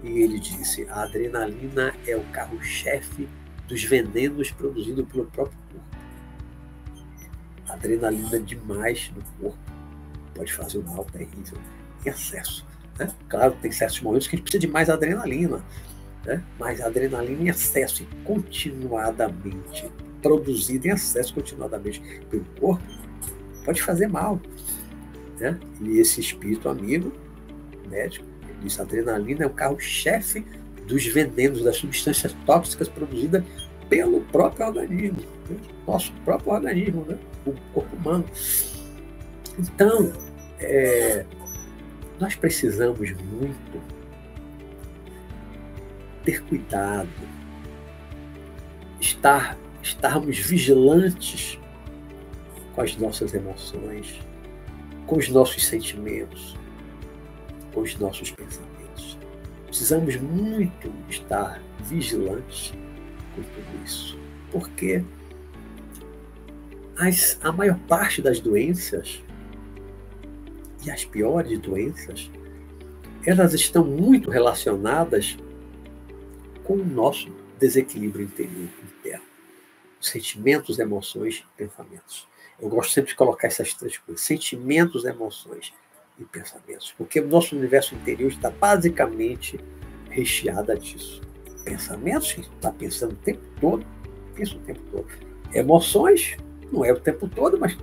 E 0.04 0.20
ele 0.20 0.40
disse: 0.40 0.86
a 0.90 1.04
adrenalina 1.04 1.94
é 2.06 2.16
o 2.16 2.24
carro-chefe 2.32 3.28
dos 3.68 3.84
venenos 3.84 4.52
produzidos 4.52 5.08
pelo 5.08 5.26
próprio 5.26 5.58
corpo. 5.72 5.91
Adrenalina 7.74 8.40
demais 8.40 9.12
no 9.16 9.24
corpo 9.40 9.58
pode 10.36 10.54
fazer 10.54 10.80
um 10.80 10.84
mal 10.84 11.06
terrível 11.06 11.58
em 12.06 12.10
excesso. 12.10 12.66
Né? 12.98 13.10
Claro, 13.30 13.56
tem 13.62 13.72
certos 13.72 14.02
momentos 14.02 14.28
que 14.28 14.36
a 14.36 14.38
gente 14.38 14.44
precisa 14.44 14.62
de 14.62 14.68
mais 14.68 14.90
adrenalina, 14.90 15.64
né? 16.26 16.44
mas 16.60 16.82
adrenalina 16.82 17.44
em 17.44 17.48
excesso 17.48 18.04
e 18.04 18.06
continuadamente, 18.24 19.92
produzida 20.22 20.88
em 20.88 20.92
excesso 20.92 21.34
continuadamente 21.34 22.02
pelo 22.30 22.46
corpo, 22.60 22.84
pode 23.66 23.82
fazer 23.82 24.08
mal. 24.08 24.40
Né? 25.40 25.60
E 25.82 26.00
esse 26.00 26.20
espírito 26.20 26.70
amigo, 26.70 27.12
médico, 27.90 28.26
disse: 28.62 28.82
adrenalina 28.82 29.44
é 29.44 29.48
o 29.48 29.52
carro-chefe 29.52 30.46
dos 30.88 31.06
venenos, 31.06 31.64
das 31.64 31.78
substâncias 31.78 32.36
tóxicas 32.46 32.88
produzidas 32.88 33.44
pelo 33.90 34.22
próprio 34.22 34.68
organismo, 34.68 35.20
né? 35.50 35.58
nosso 35.86 36.12
próprio 36.24 36.54
organismo, 36.54 37.06
né? 37.06 37.18
O 37.46 37.54
corpo 37.74 37.96
humano. 37.96 38.26
Então, 39.58 40.12
é, 40.60 41.26
nós 42.20 42.36
precisamos 42.36 43.12
muito 43.12 43.82
ter 46.24 46.44
cuidado, 46.44 47.10
estar, 49.00 49.58
estarmos 49.82 50.38
vigilantes 50.38 51.60
com 52.74 52.82
as 52.82 52.96
nossas 52.96 53.34
emoções, 53.34 54.20
com 55.08 55.18
os 55.18 55.28
nossos 55.30 55.66
sentimentos, 55.66 56.56
com 57.74 57.82
os 57.82 57.98
nossos 57.98 58.32
pensamentos. 58.32 59.18
Precisamos 59.66 60.16
muito 60.18 60.94
estar 61.10 61.62
vigilantes 61.80 62.74
com 63.36 63.42
tudo 63.42 63.84
isso, 63.84 64.18
porque 64.52 65.04
as, 67.02 67.40
a 67.42 67.52
maior 67.52 67.80
parte 67.88 68.22
das 68.22 68.40
doenças 68.40 69.24
e 70.86 70.92
as 70.92 71.04
piores 71.04 71.58
doenças, 71.60 72.30
elas 73.26 73.54
estão 73.54 73.84
muito 73.84 74.30
relacionadas 74.30 75.36
com 76.64 76.76
o 76.76 76.86
nosso 76.86 77.30
desequilíbrio 77.60 78.26
interior, 78.26 78.70
interno. 78.84 79.26
Sentimentos, 80.00 80.78
emoções 80.78 81.44
e 81.44 81.58
pensamentos. 81.58 82.28
Eu 82.60 82.70
gosto 82.70 82.94
sempre 82.94 83.12
de 83.12 83.16
colocar 83.16 83.48
essas 83.48 83.74
três 83.74 83.98
coisas: 83.98 84.24
sentimentos, 84.24 85.04
emoções 85.04 85.74
e 86.20 86.24
pensamentos. 86.26 86.94
Porque 86.96 87.20
o 87.20 87.28
nosso 87.28 87.56
universo 87.56 87.96
interior 87.96 88.30
está 88.30 88.52
basicamente 88.52 89.60
recheado 90.10 90.78
disso. 90.78 91.22
Pensamentos, 91.64 92.32
que 92.34 92.42
está 92.42 92.72
pensando 92.72 93.14
o 93.14 93.18
tempo 93.18 93.42
todo, 93.60 93.86
pensa 94.36 94.56
o 94.56 94.60
tempo 94.60 94.82
todo. 94.92 95.08
Emoções, 95.54 96.38
não 96.72 96.86
é 96.86 96.92
o 96.92 97.00
tempo 97.00 97.28
todo, 97.28 97.60
mas 97.60 97.78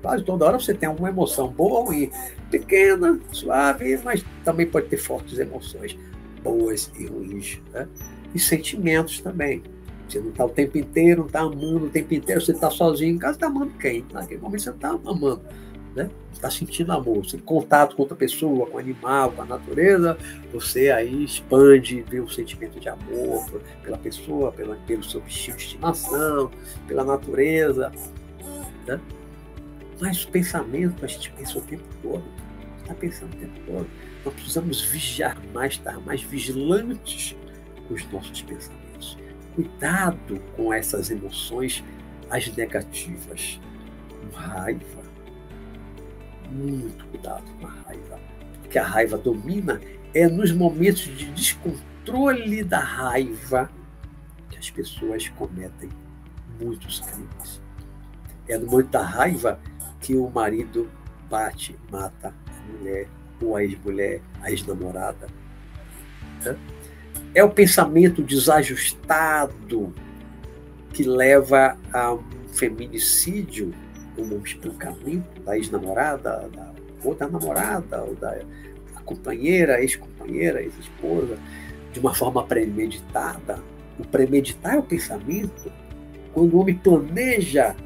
quase 0.00 0.24
toda 0.24 0.44
hora 0.44 0.58
você 0.58 0.74
tem 0.74 0.88
alguma 0.88 1.08
emoção 1.08 1.48
boa 1.48 1.80
ou 1.80 1.84
ruim. 1.86 2.10
Pequena, 2.50 3.18
suave, 3.30 3.98
mas 4.04 4.24
também 4.44 4.66
pode 4.66 4.88
ter 4.88 4.96
fortes 4.96 5.38
emoções 5.38 5.96
boas 6.42 6.90
e 6.98 7.06
ruins. 7.06 7.60
Né? 7.72 7.88
E 8.34 8.38
sentimentos 8.38 9.20
também. 9.20 9.62
Você 10.08 10.20
não 10.20 10.28
está 10.28 10.44
o 10.44 10.48
tempo 10.48 10.76
inteiro, 10.76 11.20
não 11.20 11.26
está 11.26 11.40
amando 11.40 11.86
o 11.86 11.90
tempo 11.90 12.12
inteiro, 12.12 12.40
você 12.40 12.52
está 12.52 12.70
sozinho 12.70 13.14
em 13.14 13.18
casa, 13.18 13.34
está 13.34 13.46
amando 13.46 13.72
quem? 13.78 14.04
Naquele 14.12 14.40
momento 14.40 14.62
você 14.62 14.70
está 14.70 14.90
amando, 14.90 15.40
né? 15.94 16.10
Está 16.32 16.50
sentindo 16.50 16.92
amor, 16.92 17.24
você 17.24 17.38
contato 17.38 17.94
com 17.94 18.02
outra 18.02 18.16
pessoa, 18.16 18.66
com 18.66 18.78
animal, 18.78 19.32
com 19.32 19.42
a 19.42 19.44
natureza, 19.44 20.16
você 20.52 20.90
aí 20.90 21.24
expande, 21.24 22.02
vê 22.02 22.20
um 22.20 22.28
sentimento 22.28 22.80
de 22.80 22.88
amor 22.88 23.48
pela 23.82 23.98
pessoa, 23.98 24.50
pela, 24.52 24.74
pelo 24.86 25.04
seu 25.04 25.20
bichinho 25.20 25.56
de 25.56 25.62
estimação, 25.64 26.50
pela 26.86 27.04
natureza, 27.04 27.92
né? 28.86 29.00
Mas 30.00 30.24
o 30.24 30.28
pensamento, 30.28 31.04
a 31.04 31.08
gente 31.08 31.30
pensa 31.32 31.58
o 31.58 31.62
tempo 31.62 31.84
todo, 32.02 32.24
está 32.80 32.94
pensando 32.94 33.34
o 33.34 33.36
tempo 33.36 33.60
todo. 33.66 33.86
Nós 34.24 34.34
precisamos 34.34 34.82
vigiar 34.82 35.40
mais, 35.52 35.74
estar 35.74 36.00
mais 36.00 36.22
vigilantes 36.22 37.36
com 37.86 37.94
os 37.94 38.04
nossos 38.10 38.42
pensamentos. 38.42 39.18
Cuidado 39.54 40.40
com 40.56 40.72
essas 40.72 41.10
emoções, 41.10 41.84
as 42.30 42.48
negativas. 42.56 43.60
Raiva. 44.32 45.01
Muito 46.52 47.04
cuidado 47.06 47.44
com 47.58 47.66
a 47.66 47.70
raiva. 47.70 48.20
Porque 48.60 48.78
a 48.78 48.84
raiva 48.84 49.16
domina 49.16 49.80
é 50.14 50.28
nos 50.28 50.52
momentos 50.52 51.04
de 51.04 51.30
descontrole 51.32 52.62
da 52.62 52.80
raiva 52.80 53.70
que 54.50 54.58
as 54.58 54.70
pessoas 54.70 55.28
cometem 55.28 55.88
muitos 56.60 57.00
crimes. 57.00 57.60
É 58.48 58.58
no 58.58 58.66
momento 58.66 58.90
da 58.90 59.02
raiva 59.02 59.58
que 60.00 60.14
o 60.14 60.28
marido 60.28 60.90
bate, 61.30 61.78
mata 61.90 62.34
a 62.46 62.72
mulher, 62.72 63.08
ou 63.40 63.56
a 63.56 63.64
ex-mulher, 63.64 64.20
a 64.42 64.50
ex-namorada. 64.50 65.28
É 67.34 67.42
o 67.42 67.50
pensamento 67.50 68.22
desajustado 68.22 69.94
que 70.92 71.04
leva 71.04 71.78
a 71.92 72.12
um 72.12 72.22
feminicídio, 72.52 73.72
como 74.28 74.44
espancamento 74.46 75.40
da 75.42 75.56
ex-namorada, 75.56 76.48
da 76.54 76.72
outra 77.04 77.28
namorada, 77.28 78.02
ou 78.02 78.14
da 78.14 78.38
companheira, 79.04 79.80
ex-companheira, 79.80 80.62
ex-esposa, 80.62 81.36
de 81.92 82.00
uma 82.00 82.14
forma 82.14 82.44
premeditada. 82.44 83.58
O 83.98 84.04
premeditar 84.06 84.74
é 84.74 84.78
o 84.78 84.82
pensamento. 84.82 85.70
Quando 86.32 86.54
o 86.54 86.60
homem 86.60 86.74
planeja 86.74 87.76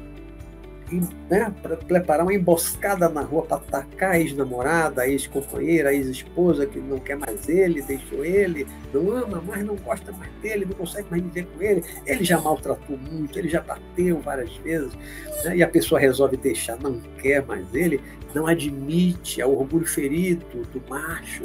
né, 0.95 1.53
para 1.61 1.75
preparar 1.75 2.25
uma 2.25 2.33
emboscada 2.33 3.09
na 3.09 3.21
rua 3.21 3.43
para 3.43 3.57
atacar 3.57 4.11
a 4.11 4.19
ex-namorada, 4.19 5.01
a 5.01 5.09
ex-companheira, 5.09 5.89
a 5.89 5.93
ex-esposa 5.93 6.65
que 6.65 6.79
não 6.79 6.99
quer 6.99 7.17
mais 7.17 7.47
ele, 7.49 7.81
deixou 7.81 8.23
ele, 8.23 8.65
não 8.93 9.11
ama 9.11 9.41
mais, 9.41 9.65
não 9.65 9.75
gosta 9.75 10.11
mais 10.13 10.31
dele, 10.41 10.65
não 10.65 10.73
consegue 10.73 11.07
mais 11.09 11.21
viver 11.21 11.45
com 11.47 11.61
ele, 11.61 11.83
ele 12.05 12.23
já 12.23 12.39
maltratou 12.39 12.97
muito, 12.97 13.37
ele 13.37 13.49
já 13.49 13.61
bateu 13.61 14.19
várias 14.21 14.55
vezes, 14.57 14.93
né, 15.43 15.57
e 15.57 15.63
a 15.63 15.67
pessoa 15.67 15.99
resolve 15.99 16.37
deixar, 16.37 16.79
não 16.79 16.99
quer 17.21 17.45
mais 17.45 17.73
ele, 17.73 18.01
não 18.33 18.47
admite, 18.47 19.41
é 19.41 19.45
o 19.45 19.57
orgulho 19.57 19.85
ferido 19.85 20.45
do 20.71 20.81
macho, 20.89 21.43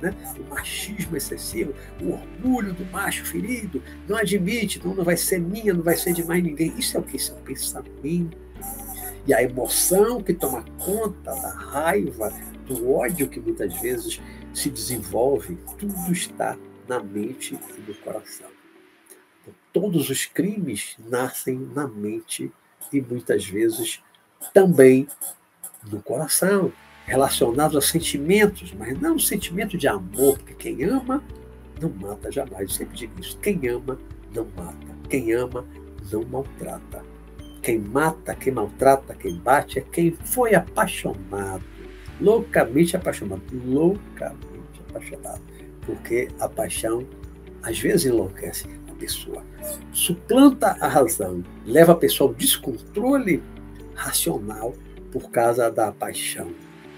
né, 0.00 0.14
o 0.38 0.54
machismo 0.54 1.16
excessivo, 1.16 1.74
o 2.00 2.12
orgulho 2.12 2.72
do 2.72 2.84
macho 2.92 3.24
ferido, 3.24 3.82
não 4.08 4.16
admite, 4.16 4.80
não, 4.84 4.94
não 4.94 5.04
vai 5.04 5.16
ser 5.16 5.40
minha, 5.40 5.72
não 5.74 5.82
vai 5.82 5.96
ser 5.96 6.12
de 6.12 6.24
mais 6.24 6.42
ninguém. 6.42 6.74
Isso 6.78 6.96
é 6.96 7.00
o 7.00 7.02
que? 7.02 7.16
Isso 7.16 7.32
é 7.32 7.34
o 7.34 7.42
pensamento 7.42 8.43
e 9.26 9.32
a 9.32 9.42
emoção 9.42 10.22
que 10.22 10.34
toma 10.34 10.64
conta 10.78 11.34
da 11.34 11.50
raiva, 11.50 12.32
do 12.66 12.92
ódio 12.92 13.28
que 13.28 13.40
muitas 13.40 13.74
vezes 13.80 14.20
se 14.52 14.70
desenvolve, 14.70 15.56
tudo 15.78 16.12
está 16.12 16.56
na 16.88 17.00
mente 17.00 17.58
e 17.76 17.80
no 17.80 17.94
coração. 17.96 18.48
Todos 19.72 20.08
os 20.10 20.26
crimes 20.26 20.96
nascem 20.98 21.58
na 21.74 21.86
mente 21.86 22.52
e 22.92 23.00
muitas 23.00 23.44
vezes 23.44 24.02
também 24.52 25.08
no 25.90 26.02
coração, 26.02 26.72
relacionados 27.06 27.76
a 27.76 27.80
sentimentos, 27.80 28.72
mas 28.72 28.98
não 29.00 29.18
sentimento 29.18 29.76
de 29.76 29.86
amor, 29.88 30.38
porque 30.38 30.54
quem 30.54 30.84
ama 30.84 31.22
não 31.80 31.90
mata 31.90 32.30
jamais. 32.30 32.62
Eu 32.62 32.68
sempre 32.68 32.96
digo 32.96 33.20
isso: 33.20 33.38
quem 33.38 33.66
ama 33.68 33.98
não 34.34 34.46
mata, 34.56 34.96
quem 35.08 35.32
ama 35.32 35.66
não 36.10 36.24
maltrata. 36.24 37.04
Quem 37.64 37.78
mata, 37.78 38.34
quem 38.34 38.52
maltrata, 38.52 39.14
quem 39.14 39.36
bate 39.36 39.78
é 39.78 39.82
quem 39.90 40.12
foi 40.12 40.54
apaixonado, 40.54 41.64
loucamente 42.20 42.94
apaixonado, 42.94 43.40
loucamente 43.64 44.82
apaixonado. 44.86 45.40
porque 45.86 46.28
a 46.38 46.46
paixão 46.46 47.06
às 47.62 47.78
vezes 47.78 48.04
enlouquece 48.04 48.66
a 48.86 48.92
pessoa, 48.92 49.42
suplanta 49.92 50.76
a 50.78 50.86
razão, 50.86 51.42
leva 51.64 51.92
a 51.92 51.96
pessoa 51.96 52.28
ao 52.28 52.34
descontrole 52.34 53.42
racional 53.94 54.74
por 55.10 55.30
causa 55.30 55.70
da 55.70 55.90
paixão. 55.90 56.50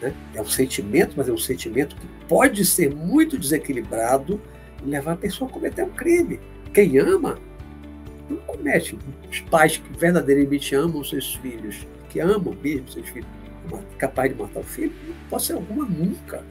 Né? 0.03 0.12
É 0.35 0.43
um 0.43 0.47
sentimento, 0.47 1.14
mas 1.17 1.29
é 1.29 1.33
um 1.33 1.39
sentimento 1.39 1.95
que 1.95 2.09
pode 2.27 2.64
ser 2.64 2.93
muito 2.93 3.39
desequilibrado 3.39 4.41
e 4.85 4.89
levar 4.89 5.12
a 5.12 5.17
pessoa 5.17 5.49
a 5.49 5.53
cometer 5.53 5.85
um 5.85 5.91
crime. 5.91 6.41
Quem 6.75 6.99
ama 6.99 7.39
não 8.29 8.37
comete. 8.39 8.99
Os 9.31 9.41
pais 9.41 9.77
que 9.77 9.99
verdadeiramente 9.99 10.74
amam 10.74 11.03
seus 11.05 11.35
filhos, 11.37 11.87
que 12.09 12.20
amam 12.20 12.57
mesmo 12.62 12.89
seus 12.89 13.09
filhos, 13.09 13.29
capaz 13.99 14.33
de 14.33 14.41
matar 14.41 14.61
o 14.61 14.64
filho, 14.64 14.93
não 15.07 15.14
pode 15.29 15.45
ser 15.45 15.55
alguma 15.55 15.85
nunca. 15.85 16.45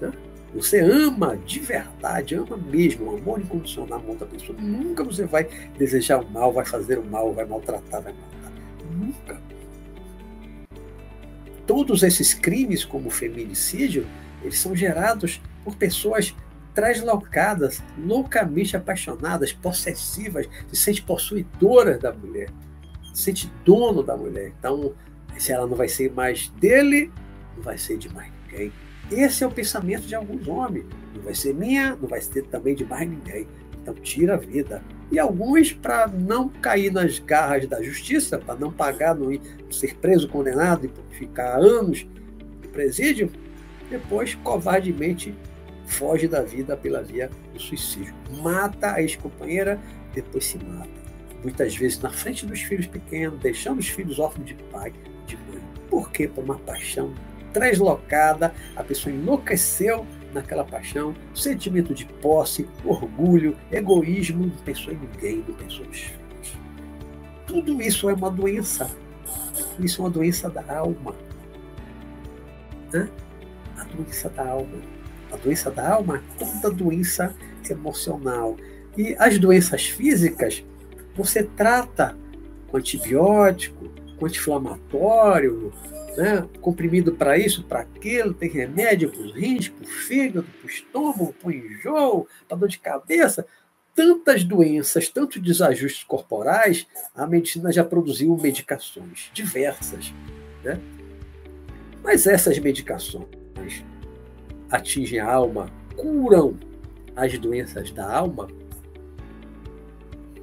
Né? 0.00 0.12
Você 0.54 0.80
ama 0.80 1.36
de 1.36 1.58
verdade, 1.58 2.36
ama 2.36 2.56
mesmo, 2.56 3.10
o 3.10 3.16
amor 3.16 3.40
incondicional 3.40 4.00
a 4.06 4.10
outra 4.10 4.26
pessoa. 4.26 4.56
Nunca 4.60 5.02
você 5.02 5.26
vai 5.26 5.48
desejar 5.76 6.20
o 6.22 6.30
mal, 6.30 6.52
vai 6.52 6.64
fazer 6.64 6.98
o 6.98 7.04
mal, 7.04 7.32
vai 7.32 7.44
maltratar, 7.44 8.02
vai 8.02 8.12
matar. 8.12 8.52
Nunca. 8.96 9.42
Todos 11.66 12.02
esses 12.02 12.34
crimes, 12.34 12.84
como 12.84 13.08
o 13.08 13.10
feminicídio, 13.10 14.06
eles 14.42 14.58
são 14.58 14.76
gerados 14.76 15.40
por 15.64 15.74
pessoas 15.74 16.34
translocadas, 16.74 17.82
loucamente 17.96 18.76
apaixonadas, 18.76 19.52
possessivas, 19.52 20.48
se 20.68 20.76
sente 20.76 21.02
possuidoras 21.02 22.00
da 22.00 22.12
mulher, 22.12 22.50
se 23.14 23.22
sente 23.22 23.52
dono 23.64 24.02
da 24.02 24.16
mulher. 24.16 24.52
Então, 24.58 24.92
se 25.38 25.52
ela 25.52 25.66
não 25.66 25.76
vai 25.76 25.88
ser 25.88 26.12
mais 26.12 26.48
dele, 26.60 27.12
não 27.56 27.62
vai 27.62 27.78
ser 27.78 27.96
de 27.96 28.12
mais 28.12 28.30
ninguém. 28.42 28.72
Esse 29.10 29.44
é 29.44 29.46
o 29.46 29.50
pensamento 29.50 30.02
de 30.02 30.14
alguns 30.14 30.48
homens. 30.48 30.86
Não 31.14 31.22
vai 31.22 31.34
ser 31.34 31.54
minha, 31.54 31.96
não 31.96 32.08
vai 32.08 32.20
ser 32.20 32.42
também 32.46 32.74
de 32.74 32.84
mais 32.84 33.08
ninguém. 33.08 33.46
Então, 33.80 33.94
tira 33.94 34.34
a 34.34 34.38
vida. 34.38 34.82
E 35.12 35.18
alguns, 35.18 35.72
para 35.72 36.08
não 36.08 36.48
cair 36.48 36.90
nas 36.90 37.18
garras 37.18 37.66
da 37.66 37.82
justiça, 37.82 38.38
para 38.38 38.54
não 38.56 38.72
pagar, 38.72 39.14
não 39.14 39.30
ser 39.70 39.94
preso, 39.96 40.28
condenado 40.28 40.86
e 40.86 41.14
ficar 41.14 41.58
anos 41.58 42.06
no 42.62 42.68
presídio, 42.70 43.30
depois 43.90 44.34
covardemente 44.36 45.34
foge 45.86 46.28
da 46.28 46.42
vida 46.42 46.76
pela 46.76 47.02
via 47.02 47.30
do 47.52 47.60
suicídio. 47.60 48.14
Mata 48.42 48.94
a 48.94 49.02
ex-companheira, 49.02 49.80
depois 50.12 50.44
se 50.44 50.58
mata. 50.58 50.90
Muitas 51.42 51.76
vezes 51.76 52.00
na 52.00 52.10
frente 52.10 52.46
dos 52.46 52.60
filhos 52.62 52.86
pequenos, 52.86 53.38
deixando 53.40 53.78
os 53.78 53.88
filhos 53.88 54.18
órfãos 54.18 54.46
de 54.46 54.54
pai, 54.54 54.92
de 55.26 55.36
mãe. 55.36 55.62
Por 55.90 56.10
quê? 56.10 56.26
Por 56.26 56.42
uma 56.42 56.58
paixão 56.58 57.14
translocada, 57.52 58.52
a 58.74 58.82
pessoa 58.82 59.14
enlouqueceu 59.14 60.06
naquela 60.32 60.64
paixão, 60.64 61.14
sentimento 61.34 61.94
de 61.94 62.04
posse, 62.04 62.68
orgulho, 62.84 63.56
egoísmo, 63.70 64.46
não 64.46 64.56
pensou 64.56 64.92
em 64.92 64.96
ninguém, 64.96 65.44
não 65.46 65.54
pensou 65.54 65.86
nos 65.86 65.98
filhos. 65.98 66.58
Tudo 67.46 67.80
isso 67.80 68.10
é 68.10 68.14
uma 68.14 68.30
doença. 68.30 68.90
Isso 69.78 70.00
é 70.00 70.04
uma 70.04 70.10
doença 70.10 70.50
da 70.50 70.78
alma. 70.78 71.14
A 73.78 73.84
doença 73.84 74.28
da 74.30 74.48
alma. 74.48 74.82
A 75.34 75.36
doença 75.36 75.70
da 75.70 75.94
alma 75.94 76.22
toda 76.38 76.74
doença 76.74 77.34
emocional. 77.68 78.56
E 78.96 79.16
as 79.18 79.38
doenças 79.38 79.86
físicas, 79.86 80.64
você 81.16 81.42
trata 81.42 82.16
com 82.68 82.76
antibiótico, 82.76 83.90
com 84.16 84.26
anti-inflamatório, 84.26 85.72
né? 86.16 86.46
comprimido 86.60 87.12
para 87.12 87.36
isso, 87.36 87.64
para 87.64 87.80
aquilo, 87.80 88.32
tem 88.32 88.48
remédio 88.48 89.10
para 89.10 89.20
os 89.20 89.34
rins, 89.34 89.68
para 89.68 89.84
o 89.84 89.88
fígado, 89.88 90.46
para 90.60 90.66
o 90.66 90.70
estômago, 90.70 91.32
para 91.32 91.48
o 91.48 91.52
enjoo, 91.52 92.28
para 92.48 92.56
dor 92.56 92.68
de 92.68 92.78
cabeça. 92.78 93.46
Tantas 93.94 94.42
doenças, 94.42 95.08
tantos 95.08 95.40
desajustes 95.40 96.04
corporais, 96.04 96.86
a 97.14 97.26
medicina 97.26 97.72
já 97.72 97.84
produziu 97.84 98.36
medicações 98.36 99.30
diversas. 99.32 100.12
Né? 100.62 100.80
Mas 102.02 102.26
essas 102.26 102.58
medicações 102.58 103.84
atingem 104.70 105.20
a 105.20 105.32
alma, 105.32 105.70
curam 105.96 106.56
as 107.16 107.38
doenças 107.38 107.90
da 107.90 108.10
alma? 108.10 108.48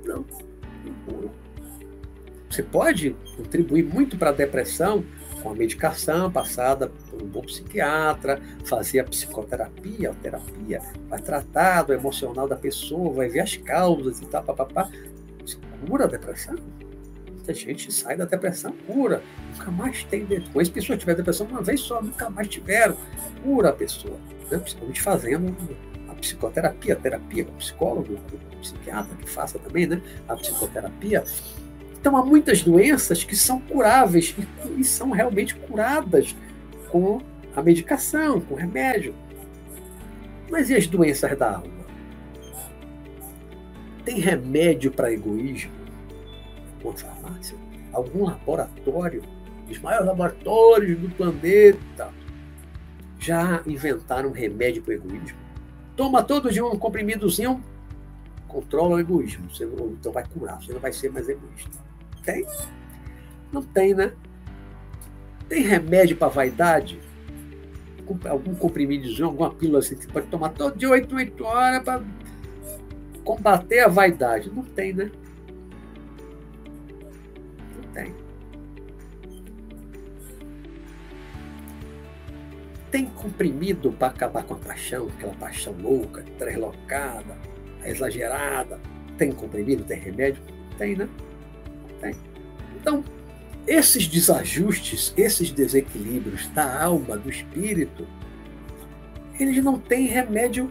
Não, 0.06 0.26
não 0.86 0.94
curam. 1.06 1.32
Você 2.50 2.64
pode 2.64 3.16
contribuir 3.38 3.84
muito 3.84 4.18
para 4.18 4.30
a 4.30 4.34
depressão 4.34 5.04
com 5.42 5.50
a 5.50 5.56
medicação 5.56 6.32
passada 6.32 6.92
por 7.10 7.22
um 7.22 7.26
bom 7.26 7.42
psiquiatra, 7.42 8.42
fazer 8.64 9.00
a 9.00 9.04
psicoterapia, 9.04 10.12
a 10.12 10.14
terapia, 10.14 10.82
vai 11.10 11.20
tratar 11.20 11.84
do 11.84 11.94
emocional 11.94 12.48
da 12.48 12.56
pessoa, 12.56 13.14
vai 13.14 13.30
ver 13.30 13.40
as 13.40 13.58
causas 13.58 14.22
e 14.22 14.26
tal, 14.26 14.44
papapá. 14.44 14.90
Cura 15.88 16.06
a 16.06 16.08
depressão? 16.08 16.56
Muita 17.52 17.54
gente 17.54 17.92
sai 17.92 18.16
da 18.16 18.24
depressão, 18.24 18.74
cura. 18.88 19.22
Nunca 19.54 19.72
mais 19.72 20.04
tem 20.06 20.24
depois. 20.24 20.70
A 20.70 20.72
pessoa 20.72 20.98
tiver 20.98 21.16
depressão 21.16 21.46
uma 21.48 21.62
vez 21.62 21.82
só, 21.82 22.02
nunca 22.02 22.30
mais 22.30 22.48
tiveram. 22.48 22.96
Cura 23.44 23.70
a 23.70 23.74
pessoa. 23.74 24.18
Né? 24.50 24.58
Principalmente 24.58 25.02
fazendo 25.02 25.56
a 26.10 26.16
psicoterapia, 26.16 26.94
a 26.94 26.96
terapia 26.96 27.44
com 27.44 27.52
psicólogo, 27.54 28.16
com 28.16 28.58
psiquiatra 28.62 29.16
que 29.18 29.30
faça 29.30 29.60
também, 29.60 29.86
né? 29.86 30.02
A 30.30 30.36
psicoterapia. 30.36 31.24
Então 32.00 32.16
há 32.16 32.26
muitas 32.26 32.64
doenças 32.64 33.24
que 33.24 33.36
são 33.36 33.60
curáveis 33.60 34.34
e, 34.38 34.80
e 34.82 34.84
são 34.84 35.12
realmente 35.12 35.54
curadas 35.56 36.36
com 36.90 37.22
a 37.54 37.62
medicação, 37.62 38.40
com 38.40 38.54
o 38.54 38.58
remédio. 38.58 39.14
Mas 40.50 40.70
e 40.70 40.76
as 40.76 40.88
doenças 40.88 41.38
da 41.38 41.56
alma? 41.56 41.82
Tem 44.06 44.20
remédio 44.20 44.90
para 44.90 45.12
egoísmo? 45.12 45.81
Uma 46.90 46.98
farmácia, 46.98 47.58
algum 47.94 48.26
laboratório, 48.26 49.24
os 49.70 49.80
maiores 49.80 50.08
laboratórios 50.08 51.00
do 51.00 51.10
planeta, 51.10 52.12
já 53.20 53.62
inventaram 53.68 54.30
um 54.30 54.34
remédio 54.34 54.82
para 54.82 54.92
o 54.92 54.96
egoísmo. 54.96 55.38
Toma 55.96 56.24
todo 56.24 56.52
dia 56.52 56.66
um 56.66 56.78
comprimidozinho, 56.78 57.64
controla 58.48 58.96
o 58.96 59.00
egoísmo. 59.00 59.50
Você, 59.50 59.64
então 59.66 60.12
vai 60.12 60.26
curar, 60.28 60.62
você 60.62 60.74
não 60.74 60.80
vai 60.80 60.92
ser 60.92 61.12
mais 61.12 61.30
egoísta. 61.30 61.78
Tem? 62.24 62.46
Não 63.52 63.62
tem, 63.62 63.94
né? 63.94 64.14
Tem 65.48 65.62
remédio 65.62 66.18
para 66.18 66.30
vaidade? 66.30 67.00
Algum 68.28 68.56
comprimidozinho, 68.56 69.28
alguma 69.28 69.52
pílula 69.52 69.80
assim 69.80 69.96
que 69.96 70.04
você 70.04 70.12
pode 70.12 70.28
tomar 70.28 70.50
todo 70.50 70.78
dia, 70.78 70.90
8, 70.90 71.16
8 71.16 71.44
horas, 71.44 71.84
para 71.84 72.04
combater 73.24 73.80
a 73.80 73.88
vaidade? 73.88 74.50
Não 74.50 74.64
tem, 74.64 74.94
né? 74.94 75.12
Tem 82.92 83.06
comprimido 83.06 83.94
para 83.94 84.10
acabar 84.10 84.44
com 84.44 84.54
a 84.54 84.58
paixão, 84.58 85.08
aquela 85.08 85.34
paixão 85.34 85.74
louca, 85.82 86.24
translocada, 86.38 87.38
exagerada. 87.86 88.80
Tem 89.18 89.32
comprimido, 89.32 89.84
tem 89.86 89.98
remédio? 89.98 90.44
Tem, 90.78 90.96
né? 90.96 91.08
Tem. 92.02 92.14
Então, 92.76 93.04
esses 93.66 94.08
desajustes, 94.08 95.14
esses 95.16 95.52
desequilíbrios 95.52 96.48
da 96.50 96.84
alma, 96.84 97.18
do 97.18 97.30
espírito, 97.30 98.06
eles 99.40 99.64
não 99.64 99.80
têm 99.80 100.08
remédio 100.08 100.70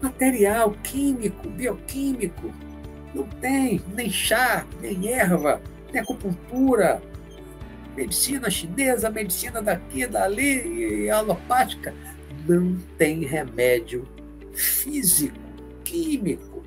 material, 0.00 0.74
químico, 0.82 1.48
bioquímico. 1.50 2.52
Não 3.14 3.24
tem, 3.24 3.80
nem 3.94 4.10
chá, 4.10 4.66
nem 4.80 5.12
erva, 5.12 5.60
tem 5.92 6.00
acupuntura, 6.00 7.02
medicina 7.94 8.50
chinesa, 8.50 9.10
medicina 9.10 9.62
daqui, 9.62 10.06
dali, 10.06 11.08
alopática. 11.10 11.94
Não 12.46 12.76
tem 12.98 13.24
remédio 13.24 14.06
físico, 14.52 15.38
químico 15.84 16.62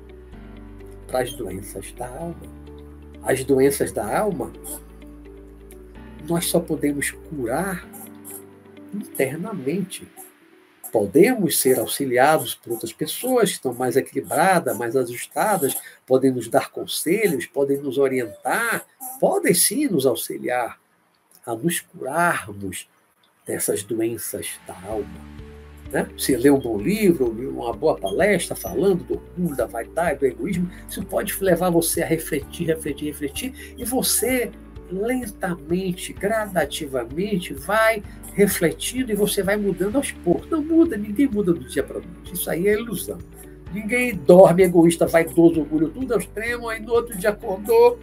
para 1.06 1.20
as 1.20 1.32
doenças 1.32 1.92
da 1.92 2.08
alma. 2.08 2.58
As 3.22 3.44
doenças 3.44 3.92
da 3.92 4.18
alma, 4.18 4.52
nós 6.28 6.46
só 6.46 6.60
podemos 6.60 7.10
curar 7.10 7.86
internamente 8.94 10.06
Podemos 10.90 11.60
ser 11.60 11.78
auxiliados 11.78 12.54
por 12.54 12.72
outras 12.72 12.92
pessoas 12.92 13.50
que 13.50 13.56
estão 13.56 13.74
mais 13.74 13.96
equilibradas, 13.96 14.76
mais 14.76 14.96
ajustadas, 14.96 15.76
podem 16.06 16.30
nos 16.30 16.48
dar 16.48 16.70
conselhos, 16.70 17.46
podem 17.46 17.78
nos 17.78 17.98
orientar, 17.98 18.86
podem 19.20 19.52
sim 19.54 19.86
nos 19.86 20.06
auxiliar 20.06 20.78
a 21.48 21.54
nos 21.54 21.80
curarmos 21.80 22.86
dessas 23.46 23.82
doenças 23.82 24.50
da 24.66 24.74
alma. 24.86 25.08
Né? 25.90 26.06
Se 26.18 26.36
lê 26.36 26.50
um 26.50 26.58
bom 26.58 26.76
livro, 26.76 27.30
uma 27.30 27.72
boa 27.72 27.96
palestra 27.96 28.54
falando 28.54 29.02
do 29.04 29.14
orgulho, 29.14 29.56
da 29.56 29.64
vaidade, 29.64 30.20
do 30.20 30.26
egoísmo, 30.26 30.70
isso 30.86 31.02
pode 31.02 31.42
levar 31.42 31.70
você 31.70 32.02
a 32.02 32.06
refletir, 32.06 32.66
refletir, 32.66 33.06
refletir, 33.06 33.74
e 33.78 33.84
você 33.86 34.50
lentamente, 34.90 36.12
gradativamente 36.12 37.54
vai 37.54 38.02
refletindo 38.34 39.10
e 39.10 39.14
você 39.14 39.42
vai 39.42 39.56
mudando 39.56 39.96
aos 39.96 40.12
poucos. 40.12 40.50
Não 40.50 40.62
muda, 40.62 40.98
ninguém 40.98 41.28
muda 41.28 41.54
do 41.54 41.66
dia 41.66 41.82
para 41.82 42.00
noite. 42.00 42.34
Isso 42.34 42.50
aí 42.50 42.68
é 42.68 42.74
ilusão. 42.74 43.18
Ninguém 43.72 44.14
dorme 44.14 44.64
egoísta, 44.64 45.06
vaidoso, 45.06 45.60
orgulho, 45.60 45.88
tudo 45.88 46.12
ao 46.12 46.20
extremo, 46.20 46.68
aí 46.68 46.80
no 46.80 46.92
outro 46.92 47.16
dia 47.16 47.30
acordou, 47.30 47.98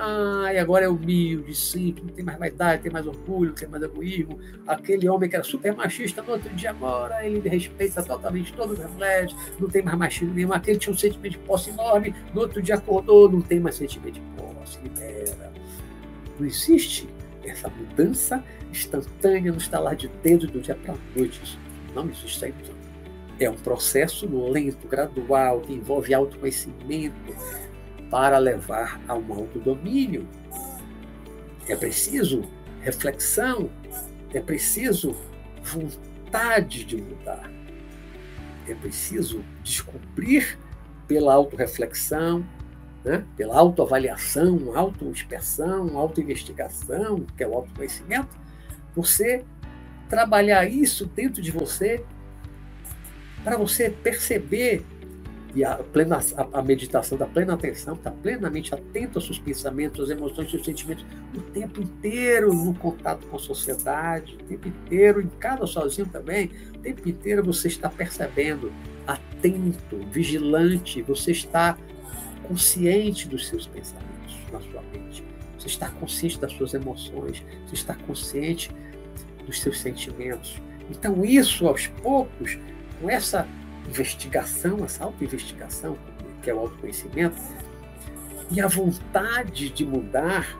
ah, 0.00 0.54
e 0.54 0.58
agora 0.58 0.84
é 0.84 0.88
humilde, 0.88 1.52
simples, 1.56 2.06
não 2.06 2.14
tem 2.14 2.24
mais 2.24 2.38
vaidade, 2.38 2.82
tem 2.82 2.92
mais 2.92 3.04
orgulho, 3.04 3.52
tem 3.52 3.68
mais 3.68 3.82
egoísmo. 3.82 4.38
Aquele 4.64 5.08
homem 5.08 5.28
que 5.28 5.34
era 5.34 5.44
super 5.44 5.74
machista, 5.74 6.22
no 6.22 6.34
outro 6.34 6.54
dia 6.54 6.70
agora 6.70 7.26
ele 7.26 7.48
respeita 7.48 8.00
totalmente 8.00 8.52
todas 8.52 8.78
as 8.78 8.88
mulheres, 8.92 9.34
não 9.58 9.68
tem 9.68 9.82
mais 9.82 9.98
machismo 9.98 10.32
nenhum. 10.32 10.52
Aquele 10.52 10.78
tinha 10.78 10.92
um 10.92 10.96
sentimento 10.96 11.32
de 11.32 11.38
posse 11.38 11.70
enorme, 11.70 12.14
no 12.32 12.42
outro 12.42 12.62
dia 12.62 12.76
acordou, 12.76 13.28
não 13.28 13.40
tem 13.40 13.58
mais 13.58 13.74
sentimento 13.74 14.14
de 14.14 14.20
posse, 14.36 14.78
libera. 14.84 15.52
Não 16.38 16.46
existe 16.46 17.08
essa 17.42 17.68
mudança 17.68 18.44
instantânea 18.70 19.50
no 19.50 19.58
estalar 19.58 19.96
de 19.96 20.06
dedos 20.22 20.48
do 20.48 20.60
dia 20.60 20.76
para 20.76 20.94
a 20.94 20.96
noite. 21.16 21.58
Não 21.92 22.08
existe 22.08 22.54
isso. 22.62 22.78
É 23.40 23.50
um 23.50 23.56
processo 23.56 24.28
lento, 24.48 24.86
gradual, 24.86 25.60
que 25.60 25.72
envolve 25.72 26.14
autoconhecimento, 26.14 27.16
para 28.10 28.38
levar 28.38 29.00
a 29.06 29.14
um 29.14 29.32
autodomínio. 29.32 30.26
É 31.68 31.76
preciso 31.76 32.42
reflexão, 32.80 33.70
é 34.32 34.40
preciso 34.40 35.14
vontade 35.62 36.84
de 36.84 36.96
mudar. 36.96 37.50
É 38.66 38.74
preciso 38.74 39.44
descobrir 39.62 40.58
pela 41.06 41.34
autorreflexão, 41.34 42.44
né? 43.04 43.24
pela 43.36 43.56
autoavaliação, 43.56 44.76
autoinspeção, 44.76 45.96
autoinvestigação, 45.96 47.24
que 47.36 47.42
é 47.42 47.48
o 47.48 47.54
autoconhecimento, 47.54 48.36
você 48.94 49.44
trabalhar 50.08 50.66
isso 50.66 51.06
dentro 51.06 51.40
de 51.40 51.50
você 51.50 52.04
para 53.44 53.56
você 53.56 53.88
perceber 53.88 54.84
e 55.58 55.64
a, 55.64 55.74
plena, 55.74 56.20
a, 56.36 56.60
a 56.60 56.62
meditação 56.62 57.18
da 57.18 57.26
plena 57.26 57.54
atenção 57.54 57.94
está 57.94 58.12
plenamente 58.12 58.72
atento 58.72 59.18
aos 59.18 59.24
seus 59.24 59.40
pensamentos, 59.40 60.04
às 60.04 60.16
emoções, 60.16 60.48
seus 60.52 60.64
sentimentos, 60.64 61.04
o 61.34 61.40
tempo 61.40 61.82
inteiro 61.82 62.54
no 62.54 62.72
contato 62.74 63.26
com 63.26 63.34
a 63.34 63.40
sociedade, 63.40 64.36
o 64.36 64.44
tempo 64.44 64.68
inteiro, 64.68 65.20
em 65.20 65.26
casa 65.26 65.66
sozinho 65.66 66.06
também, 66.06 66.52
o 66.76 66.78
tempo 66.78 67.08
inteiro 67.08 67.42
você 67.42 67.66
está 67.66 67.88
percebendo, 67.88 68.72
atento, 69.04 69.98
vigilante, 70.12 71.02
você 71.02 71.32
está 71.32 71.76
consciente 72.46 73.26
dos 73.26 73.48
seus 73.48 73.66
pensamentos 73.66 74.36
na 74.52 74.60
sua 74.60 74.82
mente, 74.92 75.24
você 75.58 75.66
está 75.66 75.90
consciente 75.90 76.38
das 76.38 76.52
suas 76.52 76.72
emoções, 76.72 77.44
você 77.66 77.74
está 77.74 77.96
consciente 77.96 78.70
dos 79.44 79.60
seus 79.60 79.80
sentimentos. 79.80 80.62
Então, 80.88 81.24
isso 81.24 81.66
aos 81.66 81.88
poucos, 81.88 82.56
com 83.00 83.10
essa 83.10 83.44
investigação, 83.88 84.84
essa 84.84 85.04
auto-investigação, 85.04 85.96
que 86.42 86.50
é 86.50 86.54
o 86.54 86.60
autoconhecimento, 86.60 87.36
e 88.50 88.60
a 88.60 88.66
vontade 88.66 89.68
de 89.70 89.84
mudar, 89.84 90.58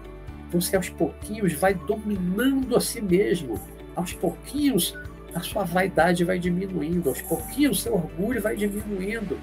você 0.51 0.77
aos 0.77 0.89
pouquinhos 0.89 1.53
vai 1.55 1.75
dominando 1.75 2.77
a 2.77 2.81
si 2.81 3.01
mesmo. 3.01 3.61
Aos 3.95 4.13
pouquinhos, 4.13 4.95
a 5.35 5.41
sua 5.41 5.65
vaidade 5.65 6.25
vai 6.25 6.39
diminuindo, 6.39 7.09
aos 7.09 7.23
pouquinhos, 7.23 7.79
o 7.79 7.83
seu 7.83 7.95
orgulho 7.95 8.41
vai 8.41 8.57
diminuindo, 8.57 9.39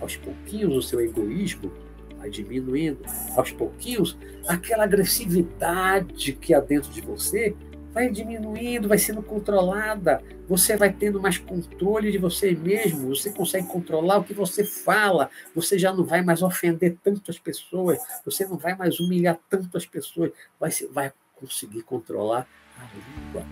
aos 0.00 0.16
pouquinhos, 0.16 0.76
o 0.76 0.82
seu 0.82 1.00
egoísmo 1.00 1.72
vai 2.18 2.30
diminuindo, 2.30 2.98
aos 3.36 3.50
pouquinhos, 3.50 4.16
aquela 4.46 4.84
agressividade 4.84 6.32
que 6.32 6.54
há 6.54 6.60
dentro 6.60 6.90
de 6.90 7.00
você 7.00 7.54
vai 7.92 8.10
diminuindo, 8.10 8.88
vai 8.88 8.98
sendo 8.98 9.22
controlada, 9.22 10.22
você 10.48 10.76
vai 10.76 10.92
tendo 10.92 11.20
mais 11.20 11.38
controle 11.38 12.12
de 12.12 12.18
você 12.18 12.52
mesmo, 12.52 13.14
você 13.14 13.30
consegue 13.30 13.66
controlar 13.66 14.18
o 14.18 14.24
que 14.24 14.34
você 14.34 14.64
fala, 14.64 15.30
você 15.54 15.78
já 15.78 15.92
não 15.92 16.04
vai 16.04 16.22
mais 16.22 16.42
ofender 16.42 16.96
tanto 17.02 17.30
as 17.30 17.38
pessoas, 17.38 17.98
você 18.24 18.46
não 18.46 18.56
vai 18.56 18.76
mais 18.76 19.00
humilhar 19.00 19.38
tanto 19.48 19.76
as 19.76 19.86
pessoas, 19.86 20.30
vai, 20.58 20.70
vai 20.92 21.12
conseguir 21.34 21.82
controlar 21.82 22.46
a 22.78 22.84
língua, 22.94 23.44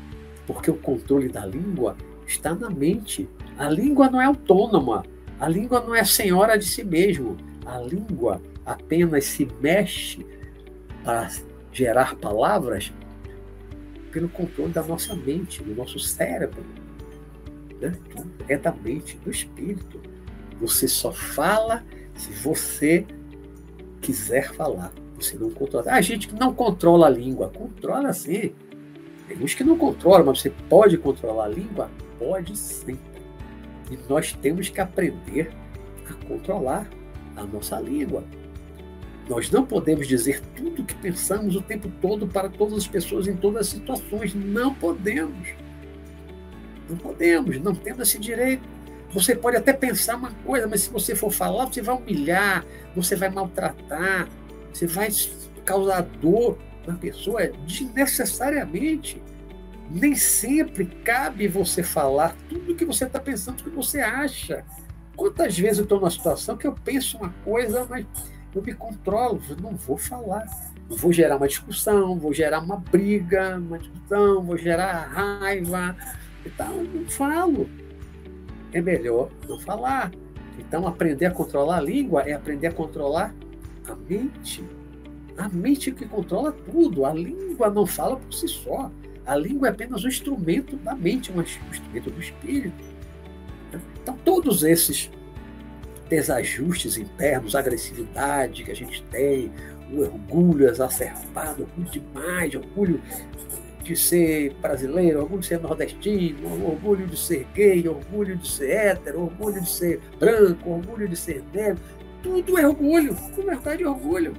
porque 0.46 0.70
o 0.70 0.76
controle 0.76 1.28
da 1.28 1.44
língua 1.44 1.96
está 2.26 2.54
na 2.54 2.70
mente. 2.70 3.28
A 3.56 3.68
língua 3.68 4.08
não 4.10 4.20
é 4.20 4.26
autônoma, 4.26 5.04
a 5.40 5.48
língua 5.48 5.80
não 5.80 5.94
é 5.94 6.04
senhora 6.04 6.58
de 6.58 6.64
si 6.64 6.84
mesmo, 6.84 7.36
a 7.66 7.78
língua 7.78 8.40
apenas 8.64 9.24
se 9.24 9.48
mexe 9.60 10.24
para 11.02 11.28
gerar 11.72 12.16
palavras 12.16 12.92
pelo 14.10 14.28
controle 14.28 14.72
da 14.72 14.82
nossa 14.82 15.14
mente, 15.14 15.62
do 15.62 15.74
nosso 15.74 15.98
cérebro. 15.98 16.64
Né? 17.80 17.96
É 18.48 18.56
da 18.56 18.72
mente, 18.72 19.16
do 19.18 19.30
espírito. 19.30 20.00
Você 20.60 20.88
só 20.88 21.12
fala 21.12 21.84
se 22.14 22.32
você 22.32 23.06
quiser 24.00 24.52
falar. 24.52 24.92
Você 25.16 25.36
não 25.36 25.50
controla. 25.50 25.86
Ah, 25.88 26.00
gente 26.00 26.28
que 26.28 26.34
não 26.34 26.54
controla 26.54 27.06
a 27.06 27.10
língua. 27.10 27.48
Controla 27.48 28.12
sim. 28.12 28.54
Tem 29.26 29.36
uns 29.42 29.54
que 29.54 29.64
não 29.64 29.76
controlam, 29.76 30.24
mas 30.26 30.40
você 30.40 30.50
pode 30.68 30.96
controlar 30.96 31.44
a 31.44 31.48
língua? 31.48 31.90
Pode 32.18 32.56
sim. 32.56 32.98
E 33.90 33.98
nós 34.08 34.32
temos 34.32 34.68
que 34.68 34.80
aprender 34.80 35.50
a 36.08 36.26
controlar 36.26 36.88
a 37.36 37.44
nossa 37.44 37.78
língua. 37.78 38.24
Nós 39.28 39.50
não 39.50 39.64
podemos 39.64 40.08
dizer 40.08 40.40
tudo 40.56 40.82
o 40.82 40.84
que 40.84 40.94
pensamos 40.94 41.54
o 41.54 41.60
tempo 41.60 41.90
todo 42.00 42.26
para 42.26 42.48
todas 42.48 42.78
as 42.78 42.86
pessoas 42.86 43.26
em 43.26 43.36
todas 43.36 43.62
as 43.62 43.66
situações. 43.66 44.34
Não 44.34 44.74
podemos. 44.74 45.48
Não 46.88 46.96
podemos, 46.96 47.60
não 47.60 47.74
temos 47.74 48.08
esse 48.08 48.18
direito. 48.18 48.66
Você 49.12 49.34
pode 49.34 49.56
até 49.56 49.72
pensar 49.72 50.16
uma 50.16 50.32
coisa, 50.32 50.66
mas 50.66 50.82
se 50.82 50.90
você 50.90 51.14
for 51.14 51.30
falar, 51.30 51.66
você 51.66 51.82
vai 51.82 51.96
humilhar, 51.96 52.64
você 52.94 53.16
vai 53.16 53.28
maltratar, 53.28 54.28
você 54.72 54.86
vai 54.86 55.08
causar 55.64 56.02
dor 56.02 56.58
na 56.86 56.94
pessoa 56.94 57.46
desnecessariamente. 57.66 59.22
Nem 59.90 60.14
sempre 60.14 60.86
cabe 60.86 61.48
você 61.48 61.82
falar 61.82 62.34
tudo 62.48 62.72
o 62.72 62.74
que 62.74 62.84
você 62.84 63.04
está 63.04 63.20
pensando, 63.20 63.60
o 63.60 63.64
que 63.64 63.70
você 63.70 64.00
acha. 64.00 64.64
Quantas 65.16 65.58
vezes 65.58 65.78
eu 65.78 65.84
estou 65.84 65.98
numa 65.98 66.10
situação 66.10 66.56
que 66.56 66.66
eu 66.66 66.72
penso 66.72 67.16
uma 67.16 67.30
coisa, 67.44 67.86
mas 67.88 68.06
eu 68.54 68.62
me 68.62 68.74
controlo, 68.74 69.40
eu 69.48 69.56
não 69.56 69.74
vou 69.74 69.96
falar. 69.96 70.46
Eu 70.88 70.96
vou 70.96 71.12
gerar 71.12 71.36
uma 71.36 71.46
discussão, 71.46 72.18
vou 72.18 72.32
gerar 72.32 72.60
uma 72.60 72.76
briga, 72.76 73.58
uma 73.58 73.78
discussão, 73.78 74.42
vou 74.42 74.56
gerar 74.56 75.08
raiva. 75.08 75.94
Então, 76.44 76.82
não 76.82 77.04
falo. 77.08 77.68
É 78.72 78.80
melhor 78.80 79.30
não 79.46 79.58
falar. 79.58 80.10
Então, 80.58 80.86
aprender 80.86 81.26
a 81.26 81.30
controlar 81.30 81.78
a 81.78 81.80
língua 81.80 82.22
é 82.22 82.32
aprender 82.32 82.68
a 82.68 82.72
controlar 82.72 83.34
a 83.86 83.94
mente. 83.94 84.64
A 85.36 85.48
mente 85.48 85.92
que 85.92 86.06
controla 86.06 86.52
tudo. 86.52 87.04
A 87.04 87.12
língua 87.12 87.70
não 87.70 87.86
fala 87.86 88.16
por 88.16 88.32
si 88.32 88.48
só. 88.48 88.90
A 89.26 89.36
língua 89.36 89.68
é 89.68 89.70
apenas 89.70 90.04
um 90.04 90.08
instrumento 90.08 90.76
da 90.76 90.94
mente, 90.94 91.30
um 91.30 91.42
instrumento 91.42 92.10
do 92.10 92.18
espírito. 92.18 92.82
Então, 94.02 94.16
todos 94.24 94.62
esses 94.62 95.10
desajustes 96.08 96.96
internos, 96.96 97.54
agressividade 97.54 98.64
que 98.64 98.70
a 98.70 98.76
gente 98.76 99.02
tem, 99.04 99.50
o 99.92 100.00
orgulho 100.02 100.68
exacerbado, 100.68 101.62
orgulho 101.62 101.90
demais, 101.90 102.54
orgulho 102.54 103.02
de 103.82 103.96
ser 103.96 104.52
brasileiro, 104.60 105.20
orgulho 105.20 105.40
de 105.40 105.46
ser 105.46 105.60
nordestino, 105.60 106.66
orgulho 106.66 107.06
de 107.06 107.18
ser 107.18 107.46
gay, 107.54 107.88
orgulho 107.88 108.36
de 108.36 108.48
ser 108.48 108.70
hétero, 108.70 109.22
orgulho 109.22 109.60
de 109.60 109.70
ser 109.70 110.00
branco, 110.18 110.70
orgulho 110.70 111.08
de 111.08 111.16
ser 111.16 111.42
negro. 111.52 111.80
Tudo 112.22 112.58
é 112.58 112.66
orgulho, 112.66 113.16
na 113.38 113.54
verdade 113.54 113.82
é 113.84 113.88
orgulho. 113.88 114.34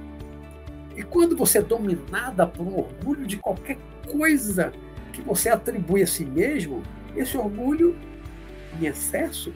E 0.96 1.02
quando 1.02 1.36
você 1.36 1.58
é 1.58 1.62
dominada 1.62 2.46
por 2.46 2.66
um 2.66 2.78
orgulho 2.78 3.26
de 3.26 3.38
qualquer 3.38 3.78
coisa 4.06 4.72
que 5.12 5.22
você 5.22 5.48
atribui 5.48 6.02
a 6.02 6.06
si 6.06 6.24
mesmo, 6.24 6.82
esse 7.16 7.36
orgulho 7.36 7.96
em 8.80 8.86
excesso, 8.86 9.52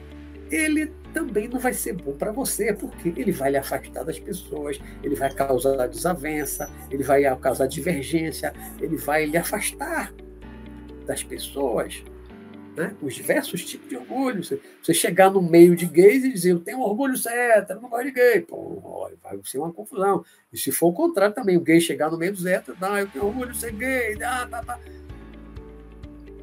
ele 0.51 0.91
também 1.15 1.47
não 1.47 1.57
vai 1.57 1.73
ser 1.73 1.93
bom 1.93 2.11
para 2.11 2.33
você, 2.33 2.73
porque 2.73 3.13
ele 3.15 3.31
vai 3.31 3.49
lhe 3.49 3.55
afastar 3.55 4.03
das 4.03 4.19
pessoas, 4.19 4.77
ele 5.01 5.15
vai 5.15 5.33
causar 5.33 5.87
desavença, 5.87 6.69
ele 6.91 7.03
vai 7.03 7.23
causar 7.37 7.67
divergência, 7.67 8.53
ele 8.81 8.97
vai 8.97 9.25
lhe 9.25 9.37
afastar 9.37 10.13
das 11.05 11.23
pessoas. 11.23 12.03
Né? 12.75 12.93
Os 13.01 13.15
diversos 13.15 13.63
tipos 13.63 13.87
de 13.87 13.95
orgulho. 13.95 14.43
Você 14.43 14.93
chegar 14.93 15.31
no 15.31 15.41
meio 15.41 15.73
de 15.73 15.85
gays 15.85 16.25
e 16.25 16.33
dizer, 16.33 16.51
eu 16.51 16.59
tenho 16.59 16.81
orgulho 16.81 17.15
certo, 17.15 17.69
eu 17.69 17.81
não 17.81 17.87
gosto 17.87 18.07
de 18.07 18.11
gay. 18.11 18.41
Pô, 18.41 19.09
vai 19.23 19.39
ser 19.45 19.59
uma 19.59 19.71
confusão. 19.71 20.25
E 20.51 20.57
se 20.57 20.69
for 20.69 20.87
o 20.87 20.93
contrário 20.93 21.33
também, 21.33 21.55
o 21.55 21.61
gay 21.61 21.79
chegar 21.79 22.11
no 22.11 22.17
meio 22.17 22.33
dos 22.33 22.45
héteros, 22.45 22.77
não, 22.77 22.97
eu 22.97 23.07
tenho 23.07 23.25
orgulho 23.25 23.53
de 23.53 23.57
ser 23.57 23.71
gay, 23.71 24.21
ah, 24.21 24.45
tá, 24.51 24.61
tá. 24.61 24.79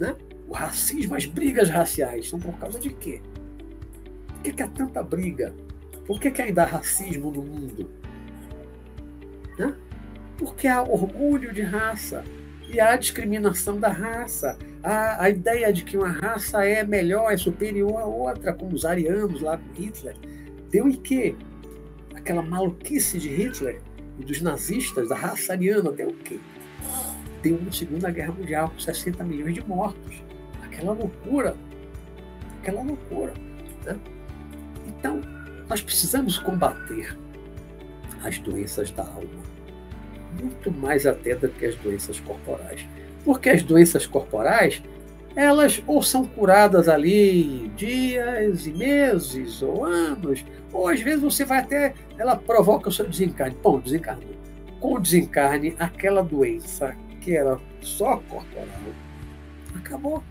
Né? 0.00 0.16
O 0.48 0.54
racismo, 0.54 1.14
as 1.14 1.26
brigas 1.26 1.68
raciais, 1.68 2.30
são 2.30 2.40
por 2.40 2.58
causa 2.58 2.80
de 2.80 2.88
quê? 2.88 3.20
Que, 4.42 4.52
que 4.52 4.62
há 4.62 4.68
tanta 4.68 5.02
briga? 5.02 5.54
Por 6.06 6.20
que, 6.20 6.30
que 6.30 6.42
ainda 6.42 6.64
há 6.64 6.66
racismo 6.66 7.30
no 7.30 7.42
mundo? 7.42 7.88
Né? 9.58 9.74
Porque 10.36 10.66
há 10.66 10.82
orgulho 10.82 11.52
de 11.52 11.62
raça 11.62 12.24
e 12.68 12.80
há 12.80 12.96
discriminação 12.96 13.78
da 13.78 13.88
raça. 13.88 14.58
A, 14.82 15.24
a 15.24 15.30
ideia 15.30 15.72
de 15.72 15.84
que 15.84 15.96
uma 15.96 16.08
raça 16.08 16.64
é 16.64 16.82
melhor, 16.82 17.32
é 17.32 17.36
superior 17.36 18.00
à 18.00 18.04
outra, 18.04 18.52
como 18.52 18.74
os 18.74 18.84
arianos 18.84 19.40
lá 19.40 19.56
com 19.56 19.80
Hitler, 19.80 20.16
deu 20.70 20.88
em 20.88 20.96
quê? 20.96 21.36
Aquela 22.14 22.42
maluquice 22.42 23.18
de 23.18 23.28
Hitler 23.28 23.80
e 24.18 24.24
dos 24.24 24.40
nazistas, 24.40 25.08
da 25.08 25.14
raça 25.14 25.52
ariana, 25.52 25.92
deu 25.92 26.08
o 26.08 26.14
quê? 26.14 26.40
Deu 27.42 27.56
uma 27.56 27.72
Segunda 27.72 28.10
Guerra 28.10 28.32
Mundial 28.32 28.70
com 28.70 28.80
60 28.80 29.22
milhões 29.22 29.54
de 29.54 29.66
mortos. 29.66 30.22
Aquela 30.64 30.92
loucura. 30.92 31.54
Aquela 32.60 32.82
loucura. 32.82 33.34
Né? 33.84 33.98
Então, 35.02 35.20
nós 35.68 35.82
precisamos 35.82 36.38
combater 36.38 37.18
as 38.22 38.38
doenças 38.38 38.92
da 38.92 39.02
alma, 39.02 39.42
muito 40.40 40.70
mais 40.70 41.04
até 41.06 41.34
do 41.34 41.48
que 41.48 41.66
as 41.66 41.74
doenças 41.74 42.20
corporais. 42.20 42.86
Porque 43.24 43.50
as 43.50 43.64
doenças 43.64 44.06
corporais, 44.06 44.80
elas 45.34 45.82
ou 45.88 46.04
são 46.04 46.24
curadas 46.24 46.88
ali 46.88 47.68
dias 47.70 48.64
e 48.64 48.70
meses 48.70 49.60
ou 49.60 49.84
anos, 49.84 50.44
ou 50.72 50.86
às 50.86 51.00
vezes 51.00 51.20
você 51.20 51.44
vai 51.44 51.58
até, 51.58 51.94
ela 52.16 52.36
provoca 52.36 52.88
o 52.88 52.92
seu 52.92 53.08
desencarne. 53.08 53.56
Bom, 53.60 53.80
desencarne. 53.80 54.38
Com 54.78 54.94
o 54.94 55.00
desencarne, 55.00 55.74
aquela 55.80 56.22
doença 56.22 56.96
que 57.20 57.36
era 57.36 57.58
só 57.80 58.18
corporal, 58.28 58.68
acabou. 59.74 60.22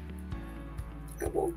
Acabou. 1.17 1.53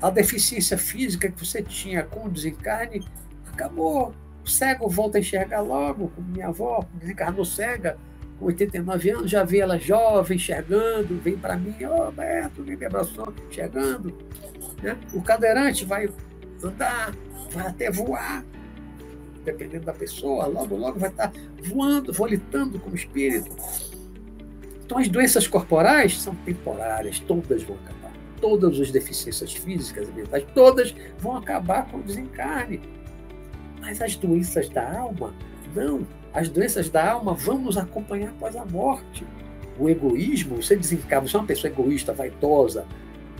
A 0.00 0.10
deficiência 0.10 0.78
física 0.78 1.30
que 1.30 1.44
você 1.44 1.62
tinha 1.62 2.02
com 2.02 2.26
o 2.26 2.30
desencarne, 2.30 3.04
acabou. 3.52 4.14
O 4.42 4.48
cego 4.48 4.88
volta 4.88 5.18
a 5.18 5.20
enxergar 5.20 5.60
logo, 5.60 6.08
como 6.08 6.28
minha 6.28 6.48
avó, 6.48 6.84
desencarnou 6.94 7.44
cega, 7.44 7.98
com 8.38 8.46
89 8.46 9.10
anos, 9.10 9.30
já 9.30 9.44
vi 9.44 9.60
ela 9.60 9.78
jovem, 9.78 10.36
enxergando, 10.36 11.20
vem 11.20 11.36
para 11.36 11.56
mim, 11.56 11.76
ó, 11.84 12.08
oh, 12.08 12.12
Beto, 12.12 12.62
me 12.62 12.84
abraçou, 12.84 13.34
enxergando. 13.50 14.16
Né? 14.82 14.96
O 15.12 15.20
cadeirante 15.20 15.84
vai 15.84 16.08
andar, 16.64 17.14
vai 17.50 17.66
até 17.66 17.90
voar, 17.90 18.42
dependendo 19.44 19.84
da 19.84 19.92
pessoa, 19.92 20.46
logo, 20.46 20.74
logo 20.74 20.98
vai 20.98 21.10
estar 21.10 21.30
voando, 21.64 22.14
volitando 22.14 22.80
como 22.80 22.96
espírito. 22.96 23.54
Então, 24.84 24.96
as 24.96 25.08
doenças 25.08 25.46
corporais 25.46 26.18
são 26.18 26.34
temporárias, 26.34 27.20
todas 27.20 27.62
vão 27.62 27.76
acabar. 27.84 27.99
Todas 28.40 28.80
as 28.80 28.90
deficiências 28.90 29.52
físicas 29.52 30.08
e 30.08 30.12
mentais, 30.12 30.44
todas 30.54 30.94
vão 31.18 31.36
acabar 31.36 31.86
com 31.90 31.98
o 31.98 32.02
desencarne. 32.02 32.80
Mas 33.80 34.00
as 34.00 34.16
doenças 34.16 34.68
da 34.68 34.98
alma, 34.98 35.34
não. 35.74 36.06
As 36.32 36.48
doenças 36.48 36.88
da 36.88 37.10
alma 37.12 37.34
vão 37.34 37.58
nos 37.58 37.76
acompanhar 37.76 38.30
após 38.30 38.56
a 38.56 38.64
morte. 38.64 39.26
O 39.78 39.88
egoísmo, 39.88 40.62
você 40.62 40.76
desencarna, 40.76 41.28
você 41.28 41.36
é 41.36 41.40
uma 41.40 41.46
pessoa 41.46 41.72
egoísta, 41.72 42.12
vaidosa, 42.12 42.86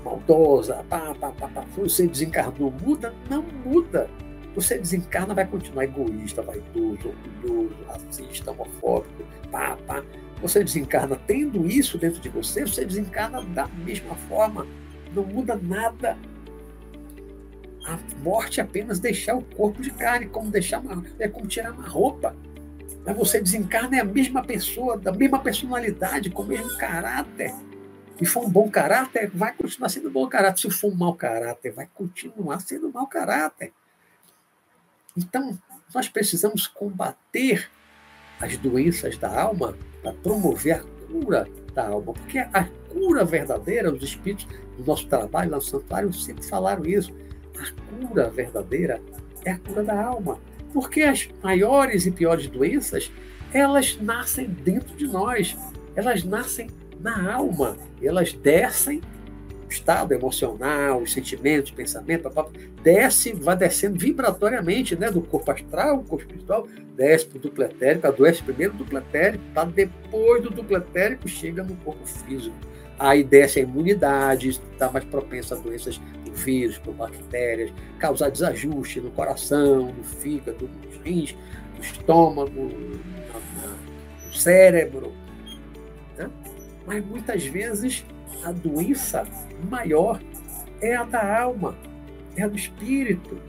maldosa, 0.04 0.84
pá, 0.88 1.14
pá, 1.14 1.30
pá, 1.32 1.48
pá, 1.48 1.64
você 1.76 2.06
desencarnou, 2.06 2.72
muda? 2.82 3.14
Não 3.28 3.44
muda. 3.64 4.08
Você 4.54 4.78
desencarna, 4.78 5.34
vai 5.34 5.46
continuar 5.46 5.84
egoísta, 5.84 6.42
vaidoso, 6.42 7.14
orgulhoso, 7.42 7.76
racista, 7.86 8.50
homofóbico, 8.50 9.22
pá, 9.50 9.76
pá. 9.86 10.02
Você 10.42 10.64
desencarna 10.64 11.20
tendo 11.26 11.66
isso 11.66 11.98
dentro 11.98 12.20
de 12.20 12.28
você, 12.28 12.62
você 12.62 12.84
desencarna 12.84 13.42
da 13.42 13.68
mesma 13.68 14.14
forma. 14.14 14.66
Não 15.14 15.24
muda 15.24 15.56
nada. 15.56 16.16
A 17.86 17.98
morte 18.22 18.60
é 18.60 18.62
apenas 18.62 18.98
deixar 18.98 19.34
o 19.34 19.42
corpo 19.42 19.82
de 19.82 19.90
carne, 19.90 20.26
como 20.26 20.50
deixar 20.50 20.80
uma, 20.80 21.04
é 21.18 21.28
como 21.28 21.46
tirar 21.46 21.72
uma 21.72 21.88
roupa. 21.88 22.36
Mas 23.04 23.16
você 23.16 23.40
desencarna 23.40 23.96
é 23.96 24.00
a 24.00 24.04
mesma 24.04 24.44
pessoa, 24.44 24.98
da 24.98 25.12
mesma 25.12 25.38
personalidade, 25.38 26.30
com 26.30 26.42
o 26.42 26.46
mesmo 26.46 26.76
caráter. 26.76 27.54
E 28.20 28.26
for 28.26 28.44
um 28.44 28.50
bom 28.50 28.70
caráter, 28.70 29.30
vai 29.32 29.52
continuar 29.54 29.88
sendo 29.88 30.10
bom 30.10 30.28
caráter. 30.28 30.60
Se 30.60 30.70
for 30.70 30.92
um 30.92 30.94
mau 30.94 31.14
caráter, 31.14 31.72
vai 31.72 31.88
continuar 31.94 32.60
sendo 32.60 32.92
mau 32.92 33.06
caráter. 33.06 33.72
Então, 35.16 35.58
nós 35.94 36.08
precisamos 36.08 36.66
combater 36.66 37.70
as 38.38 38.56
doenças 38.58 39.16
da 39.16 39.40
alma 39.40 39.76
para 40.02 40.12
promover 40.12 40.74
a 40.74 40.84
cura 41.06 41.48
da 41.74 41.88
alma. 41.88 42.12
Porque 42.12 42.38
a 42.38 42.68
cura 42.92 43.24
verdadeira, 43.24 43.92
os 43.92 44.02
espíritos 44.02 44.46
do 44.76 44.84
nosso 44.84 45.06
trabalho 45.06 45.50
lá 45.50 45.56
no 45.56 45.62
santuário 45.62 46.12
sempre 46.12 46.44
falaram 46.44 46.84
isso. 46.84 47.12
A 47.58 48.06
cura 48.06 48.30
verdadeira 48.30 49.00
é 49.44 49.52
a 49.52 49.58
cura 49.58 49.82
da 49.82 50.04
alma. 50.04 50.38
Porque 50.72 51.02
as 51.02 51.28
maiores 51.42 52.06
e 52.06 52.10
piores 52.10 52.46
doenças, 52.46 53.10
elas 53.52 53.98
nascem 54.00 54.46
dentro 54.48 54.96
de 54.96 55.06
nós. 55.06 55.56
Elas 55.94 56.24
nascem 56.24 56.70
na 57.00 57.32
alma. 57.34 57.76
Elas 58.00 58.32
descem 58.32 59.00
estado 59.68 60.12
emocional, 60.12 61.00
os 61.00 61.12
sentimentos, 61.12 61.70
pensamento, 61.70 62.28
desce, 62.82 63.32
vai 63.32 63.56
descendo 63.56 63.98
vibratoriamente, 63.98 64.96
né, 64.96 65.10
do 65.10 65.22
corpo 65.22 65.50
astral, 65.50 65.98
o 65.98 66.04
corpo 66.04 66.24
espiritual, 66.24 66.66
desce 66.96 67.26
para 67.26 67.38
o 67.38 67.40
duplo 67.40 67.64
etérico, 67.64 68.06
adoece 68.06 68.42
primeiro 68.42 68.72
do 68.72 68.78
duplo 68.78 68.98
etérico, 68.98 69.44
depois 69.72 70.42
do 70.42 70.50
duplo 70.50 70.76
etérico 70.76 71.28
chega 71.28 71.62
no 71.62 71.76
corpo 71.76 72.04
físico. 72.04 72.54
Aí 73.00 73.24
desce 73.24 73.60
a 73.60 73.62
imunidade, 73.62 74.50
está 74.50 74.90
mais 74.90 75.06
propenso 75.06 75.54
a 75.54 75.56
doenças 75.56 75.96
por 75.96 76.34
vírus, 76.34 76.76
por 76.76 76.92
bactérias, 76.92 77.72
causar 77.98 78.30
desajuste 78.30 79.00
no 79.00 79.10
coração, 79.12 79.86
no 79.86 80.04
fígado, 80.04 80.68
nos 80.68 80.96
rins, 81.02 81.34
no 81.78 81.82
estômago, 81.82 82.70
no 84.26 84.34
cérebro. 84.34 85.14
Né? 86.18 86.30
Mas 86.86 87.02
muitas 87.06 87.42
vezes 87.46 88.04
a 88.44 88.52
doença 88.52 89.26
maior 89.70 90.20
é 90.82 90.94
a 90.94 91.04
da 91.04 91.40
alma, 91.40 91.74
é 92.36 92.42
a 92.42 92.48
do 92.48 92.56
espírito. 92.56 93.40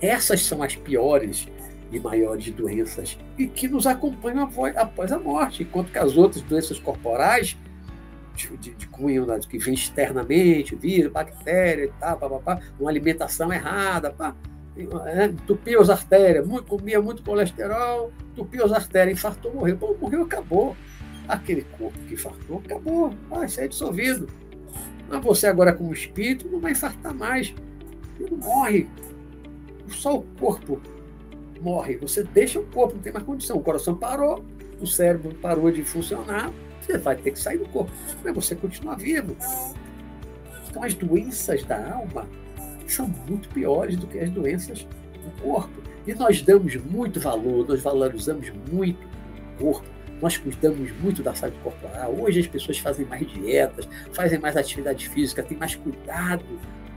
Essas 0.00 0.40
são 0.40 0.62
as 0.62 0.74
piores 0.74 1.46
e 1.92 2.00
maiores 2.00 2.50
doenças 2.50 3.18
e 3.36 3.46
que 3.46 3.68
nos 3.68 3.86
acompanham 3.86 4.48
após 4.74 5.12
a 5.12 5.18
morte, 5.18 5.64
enquanto 5.64 5.92
que 5.92 5.98
as 5.98 6.16
outras 6.16 6.42
doenças 6.42 6.78
corporais 6.78 7.58
de, 8.34 8.74
de, 8.74 8.86
cunho 8.88 9.26
né, 9.26 9.38
que 9.48 9.58
vem 9.58 9.74
externamente, 9.74 10.74
vírus, 10.74 11.12
bactéria 11.12 11.84
e 11.84 11.92
tal, 12.00 12.18
pá, 12.18 12.28
pá, 12.28 12.38
pá, 12.38 12.60
uma 12.78 12.90
alimentação 12.90 13.52
errada, 13.52 14.10
pá, 14.10 14.34
é, 15.06 15.26
entupiu 15.26 15.80
as 15.80 15.88
artérias, 15.88 16.46
muito, 16.46 16.66
comia 16.66 17.00
muito 17.00 17.22
colesterol, 17.22 18.12
entupiu 18.32 18.64
as 18.64 18.72
artérias, 18.72 19.18
infartou, 19.18 19.54
morreu. 19.54 19.76
Pô, 19.76 19.96
morreu, 20.00 20.22
acabou. 20.22 20.76
Aquele 21.28 21.62
corpo 21.62 21.98
que 22.00 22.14
infartou, 22.14 22.60
acabou, 22.64 23.14
vai 23.30 23.48
ser 23.48 23.68
dissolvido. 23.68 24.28
Mas 25.08 25.22
você 25.22 25.46
agora, 25.46 25.72
como 25.72 25.92
espírito, 25.92 26.48
não 26.48 26.60
vai 26.60 26.72
infartar 26.72 27.14
mais. 27.14 27.54
Ele 28.18 28.30
não 28.32 28.38
morre. 28.38 28.88
Só 29.88 30.16
o 30.16 30.22
corpo 30.38 30.80
morre. 31.60 31.96
Você 31.98 32.24
deixa 32.24 32.58
o 32.58 32.66
corpo, 32.66 32.96
não 32.96 33.02
tem 33.02 33.12
mais 33.12 33.24
condição. 33.24 33.56
O 33.56 33.62
coração 33.62 33.94
parou, 33.94 34.44
o 34.80 34.86
cérebro 34.86 35.34
parou 35.36 35.70
de 35.70 35.82
funcionar, 35.84 36.52
você 36.84 36.98
vai 36.98 37.16
ter 37.16 37.30
que 37.30 37.38
sair 37.38 37.58
do 37.58 37.68
corpo, 37.68 37.90
mas 38.22 38.34
você 38.34 38.54
continua 38.54 38.96
vivo. 38.96 39.36
Então, 40.68 40.82
as 40.82 40.94
doenças 40.94 41.62
da 41.64 41.92
alma 41.92 42.28
são 42.86 43.08
muito 43.28 43.48
piores 43.48 43.96
do 43.96 44.06
que 44.06 44.18
as 44.18 44.30
doenças 44.30 44.86
do 45.22 45.42
corpo. 45.42 45.82
E 46.06 46.14
nós 46.14 46.42
damos 46.42 46.76
muito 46.76 47.18
valor, 47.20 47.66
nós 47.66 47.80
valorizamos 47.80 48.50
muito 48.70 48.98
o 49.54 49.58
corpo, 49.58 49.88
nós 50.20 50.36
cuidamos 50.36 50.90
muito 51.00 51.22
da 51.22 51.34
saúde 51.34 51.56
corporal. 51.62 52.14
Hoje 52.14 52.40
as 52.40 52.46
pessoas 52.46 52.78
fazem 52.78 53.06
mais 53.06 53.26
dietas, 53.26 53.88
fazem 54.12 54.38
mais 54.38 54.56
atividade 54.56 55.08
física, 55.08 55.42
têm 55.42 55.56
mais 55.56 55.74
cuidado 55.74 56.44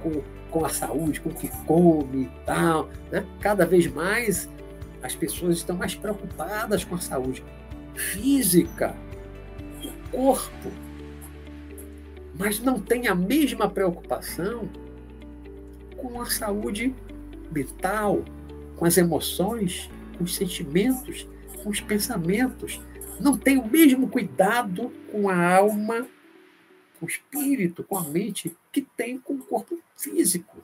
com, 0.02 0.22
com 0.50 0.66
a 0.66 0.70
saúde, 0.70 1.22
com 1.22 1.30
o 1.30 1.34
que 1.34 1.48
come 1.66 2.24
e 2.24 2.46
tal. 2.46 2.90
Né? 3.12 3.26
Cada 3.40 3.66
vez 3.66 3.88
mais 3.88 4.50
as 5.02 5.16
pessoas 5.16 5.58
estão 5.58 5.76
mais 5.78 5.96
preocupadas 5.96 6.84
com 6.84 6.96
a 6.96 7.00
saúde 7.00 7.44
física, 7.96 8.96
corpo, 10.12 10.72
mas 12.38 12.60
não 12.60 12.80
tem 12.80 13.08
a 13.08 13.16
mesma 13.16 13.70
preocupação 13.70 14.70
com 15.96 16.22
a 16.22 16.26
saúde 16.28 16.94
mental, 17.52 18.24
com 18.76 18.86
as 18.86 18.98
emoções, 18.98 19.90
com 20.18 20.24
os 20.24 20.36
sentimentos, 20.36 21.28
com 21.64 21.70
os 21.70 21.82
pensamentos. 21.82 22.80
Não 23.20 23.38
tem 23.38 23.58
o 23.58 23.68
mesmo 23.68 24.08
cuidado 24.08 24.92
com 25.12 25.30
a 25.30 25.56
alma, 25.56 26.08
com 27.00 27.06
o 27.06 27.10
espírito, 27.10 27.84
com 27.84 27.98
a 27.98 28.04
mente, 28.04 28.56
que 28.72 28.82
tem 28.82 29.18
com 29.18 29.34
o 29.34 29.40
corpo 29.40 29.80
físico. 29.96 30.58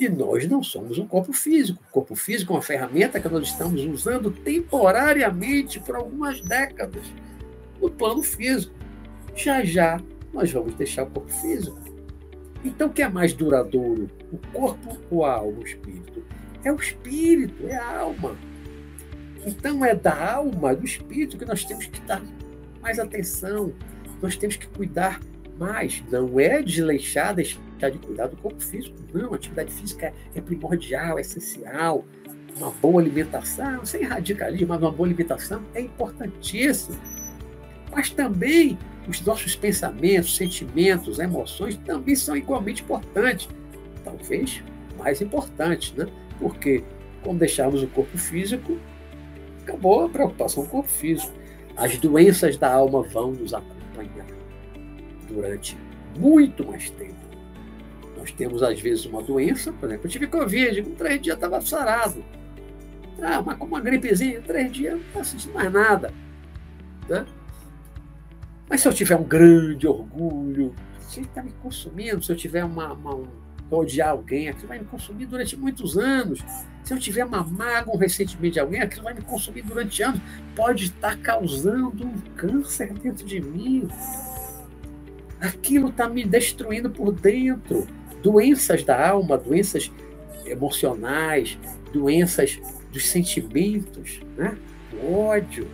E 0.00 0.08
nós 0.08 0.48
não 0.48 0.62
somos 0.62 0.96
um 0.96 1.06
corpo 1.06 1.32
físico. 1.32 1.82
O 1.88 1.92
corpo 1.92 2.14
físico 2.14 2.52
é 2.52 2.56
uma 2.56 2.62
ferramenta 2.62 3.20
que 3.20 3.28
nós 3.28 3.48
estamos 3.48 3.84
usando 3.84 4.30
temporariamente 4.30 5.80
por 5.80 5.96
algumas 5.96 6.40
décadas 6.40 7.04
no 7.80 7.90
plano 7.90 8.22
físico. 8.22 8.74
Já 9.34 9.64
já 9.64 10.00
nós 10.32 10.52
vamos 10.52 10.74
deixar 10.74 11.04
o 11.04 11.10
corpo 11.10 11.30
físico. 11.30 11.78
Então, 12.64 12.88
o 12.88 12.92
que 12.92 13.02
é 13.02 13.08
mais 13.08 13.32
duradouro? 13.32 14.10
O 14.32 14.38
corpo 14.52 14.98
ou 15.10 15.24
a 15.24 15.34
alma, 15.34 15.58
o 15.58 15.64
espírito? 15.64 16.24
É 16.64 16.72
o 16.72 16.76
espírito, 16.76 17.66
é 17.66 17.76
a 17.76 18.00
alma. 18.00 18.36
Então, 19.46 19.84
é 19.84 19.94
da 19.94 20.34
alma, 20.34 20.74
do 20.74 20.84
espírito, 20.84 21.38
que 21.38 21.44
nós 21.44 21.64
temos 21.64 21.86
que 21.86 22.00
dar 22.00 22.22
mais 22.82 22.98
atenção, 22.98 23.72
nós 24.20 24.36
temos 24.36 24.56
que 24.56 24.66
cuidar 24.68 25.20
Mas 25.58 26.04
não 26.08 26.38
é 26.38 26.62
desleixar, 26.62 27.34
deixar 27.34 27.90
de 27.90 27.98
cuidar 27.98 28.28
do 28.28 28.36
corpo 28.36 28.60
físico. 28.62 28.96
Não, 29.12 29.32
a 29.32 29.36
atividade 29.36 29.72
física 29.72 30.14
é 30.32 30.40
primordial, 30.40 31.18
é 31.18 31.20
essencial. 31.20 32.04
Uma 32.56 32.70
boa 32.70 33.00
alimentação, 33.00 33.84
sem 33.84 34.04
radicalismo, 34.04 34.68
mas 34.68 34.80
uma 34.80 34.92
boa 34.92 35.08
alimentação 35.08 35.64
é 35.74 35.80
importantíssima. 35.80 36.96
Mas 37.90 38.10
também 38.10 38.78
os 39.08 39.20
nossos 39.22 39.56
pensamentos, 39.56 40.36
sentimentos, 40.36 41.18
emoções 41.18 41.76
também 41.78 42.14
são 42.14 42.36
igualmente 42.36 42.82
importantes. 42.82 43.48
Talvez 44.04 44.62
mais 44.98 45.20
importantes, 45.20 45.92
né? 45.94 46.06
Porque 46.38 46.84
quando 47.22 47.38
deixarmos 47.38 47.82
o 47.82 47.88
corpo 47.88 48.18
físico, 48.18 48.78
acabou 49.62 50.04
a 50.04 50.08
preocupação 50.08 50.64
com 50.64 50.68
o 50.68 50.72
corpo 50.72 50.88
físico. 50.88 51.32
As 51.76 51.96
doenças 51.98 52.56
da 52.56 52.72
alma 52.72 53.02
vão 53.02 53.32
nos 53.32 53.54
acompanhar 53.54 54.26
durante 55.28 55.76
muito 56.18 56.66
mais 56.66 56.90
tempo. 56.90 57.16
Nós 58.16 58.32
temos, 58.32 58.62
às 58.62 58.80
vezes, 58.80 59.06
uma 59.06 59.22
doença, 59.22 59.72
por 59.72 59.86
exemplo, 59.88 60.06
eu 60.06 60.10
tive 60.10 60.26
Covid, 60.26 60.82
com 60.82 60.90
três 60.92 61.20
dias 61.20 61.36
estava 61.36 61.60
sarado. 61.60 62.24
Ah, 63.22 63.42
mas 63.42 63.56
com 63.56 63.66
uma 63.66 63.80
gripezinha, 63.80 64.40
três 64.42 64.72
dias 64.72 64.94
não 64.94 65.00
está 65.00 65.24
sentindo 65.24 65.54
mais 65.54 65.72
nada. 65.72 66.12
Né? 67.08 67.24
Mas 68.68 68.80
se 68.82 68.88
eu 68.88 68.92
tiver 68.92 69.16
um 69.16 69.24
grande 69.24 69.86
orgulho, 69.86 70.74
se 71.08 71.20
está 71.20 71.42
me 71.42 71.52
consumindo, 71.62 72.22
se 72.22 72.30
eu 72.30 72.36
tiver 72.36 72.64
uma, 72.64 72.92
uma 72.92 73.14
um, 73.14 73.26
odiar 73.70 74.10
alguém, 74.10 74.48
aquilo 74.48 74.68
vai 74.68 74.78
me 74.78 74.84
consumir 74.84 75.26
durante 75.26 75.56
muitos 75.56 75.96
anos. 75.96 76.44
Se 76.84 76.92
eu 76.92 76.98
tiver 76.98 77.24
uma 77.24 77.42
mágoa, 77.42 77.94
um 77.94 77.98
ressentimento 77.98 78.54
de 78.54 78.60
alguém, 78.60 78.80
aquilo 78.80 79.04
vai 79.04 79.14
me 79.14 79.22
consumir 79.22 79.62
durante 79.62 80.02
anos. 80.02 80.20
Pode 80.54 80.84
estar 80.84 81.16
causando 81.18 82.04
um 82.04 82.14
câncer 82.36 82.92
dentro 82.94 83.26
de 83.26 83.40
mim. 83.40 83.88
Aquilo 85.40 85.88
está 85.88 86.08
me 86.08 86.24
destruindo 86.24 86.90
por 86.90 87.12
dentro. 87.12 87.86
Doenças 88.22 88.82
da 88.82 89.08
alma, 89.10 89.38
doenças 89.38 89.90
emocionais, 90.44 91.58
doenças 91.92 92.58
dos 92.92 93.08
sentimentos, 93.08 94.20
né? 94.36 94.56
o 94.92 95.14
ódio, 95.14 95.68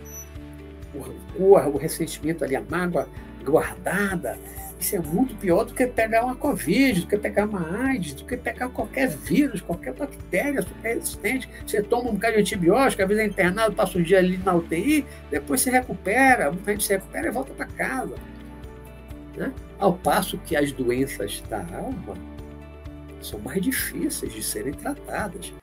o 0.95 1.01
rancor, 1.01 1.75
o 1.75 1.77
ressentimento 1.77 2.43
ali, 2.43 2.55
a 2.55 2.61
mágoa 2.61 3.07
guardada. 3.43 4.37
Isso 4.79 4.95
é 4.95 4.99
muito 4.99 5.35
pior 5.35 5.63
do 5.63 5.73
que 5.73 5.87
pegar 5.87 6.25
uma 6.25 6.35
Covid, 6.35 7.01
do 7.01 7.07
que 7.07 7.17
pegar 7.17 7.45
uma 7.45 7.87
AIDS, 7.87 8.13
do 8.13 8.25
que 8.25 8.35
pegar 8.35 8.69
qualquer 8.69 9.07
vírus, 9.07 9.61
qualquer 9.61 9.93
bactéria 9.93 10.61
super 10.61 10.95
resistente. 10.95 11.49
Você 11.65 11.81
toma 11.81 12.09
um 12.09 12.13
bocado 12.13 12.33
de 12.35 12.41
antibiótico, 12.41 13.01
às 13.01 13.07
vezes 13.07 13.23
é 13.23 13.27
internado, 13.27 13.73
passa 13.73 13.97
um 13.97 14.03
dia 14.03 14.19
ali 14.19 14.37
na 14.37 14.53
UTI, 14.53 15.05
depois 15.31 15.61
se 15.61 15.69
recupera, 15.69 16.51
muita 16.51 16.71
gente 16.71 16.83
se 16.83 16.93
recupera 16.93 17.27
e 17.27 17.31
volta 17.31 17.53
para 17.53 17.65
casa. 17.67 18.15
Né? 19.35 19.53
Ao 19.79 19.93
passo 19.93 20.37
que 20.39 20.55
as 20.55 20.71
doenças 20.71 21.41
da 21.49 21.65
alma 21.75 22.15
são 23.21 23.39
mais 23.39 23.61
difíceis 23.61 24.33
de 24.33 24.43
serem 24.43 24.73
tratadas. 24.73 25.53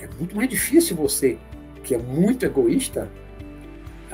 É 0.00 0.08
muito 0.18 0.36
mais 0.36 0.48
difícil 0.48 0.96
você, 0.96 1.38
que 1.82 1.94
é 1.94 1.98
muito 1.98 2.44
egoísta, 2.44 3.10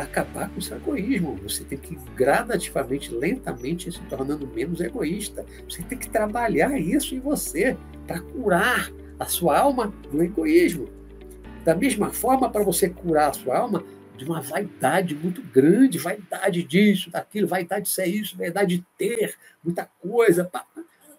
acabar 0.03 0.51
com 0.51 0.59
o 0.59 0.63
seu 0.63 0.77
egoísmo. 0.77 1.37
Você 1.43 1.65
tem 1.65 1.79
que 1.79 1.97
gradativamente, 2.17 3.15
lentamente, 3.15 3.93
se 3.93 4.01
tornando 4.03 4.47
menos 4.47 4.81
egoísta. 4.81 5.47
Você 5.69 5.83
tem 5.83 5.97
que 5.97 6.09
trabalhar 6.09 6.79
isso 6.79 7.15
em 7.15 7.21
você 7.21 7.77
para 8.07 8.21
curar 8.21 8.91
a 9.19 9.27
sua 9.27 9.59
alma 9.59 9.93
do 10.11 10.23
egoísmo. 10.23 10.89
Da 11.65 11.75
mesma 11.75 12.11
forma, 12.11 12.51
para 12.51 12.65
você 12.65 12.89
curar 12.89 13.31
a 13.31 13.33
sua 13.33 13.59
alma 13.59 13.85
de 14.17 14.25
uma 14.25 14.41
vaidade 14.41 15.15
muito 15.15 15.43
grande, 15.43 15.99
vaidade 15.99 16.63
disso, 16.63 17.11
daquilo, 17.11 17.49
vaidade 17.49 17.87
de 17.87 17.91
ser 17.91 18.07
isso, 18.07 18.37
vaidade 18.37 18.79
de 18.79 18.85
ter 18.99 19.35
muita 19.63 19.89
coisa. 20.01 20.51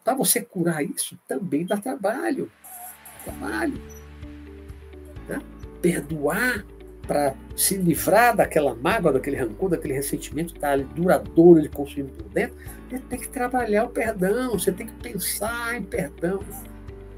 Para 0.04 0.16
você 0.16 0.42
curar 0.42 0.84
isso, 0.84 1.18
também 1.28 1.66
dá 1.66 1.78
trabalho. 1.78 2.52
Trabalho. 3.24 3.82
Né? 5.28 5.42
Perdoar 5.82 6.64
para 7.06 7.34
se 7.56 7.78
livrar 7.78 8.36
daquela 8.36 8.76
mágoa, 8.76 9.14
daquele 9.14 9.38
rancor, 9.38 9.70
daquele 9.70 9.94
ressentimento 9.94 10.54
que 10.54 10.58
está 10.58 10.72
ali 10.72 10.84
duradouro, 10.96 11.60
ele 11.60 11.70
consumindo 11.70 12.12
por 12.12 12.30
dentro, 12.30 12.58
ele 12.92 13.02
tem 13.10 13.20
que 13.20 13.30
trabalhar 13.30 13.86
o 13.86 13.90
perdão, 13.90 14.52
você 14.52 14.72
tem 14.72 14.88
que 14.88 14.94
pensar 14.94 15.76
em 15.76 15.84
perdão, 15.84 16.42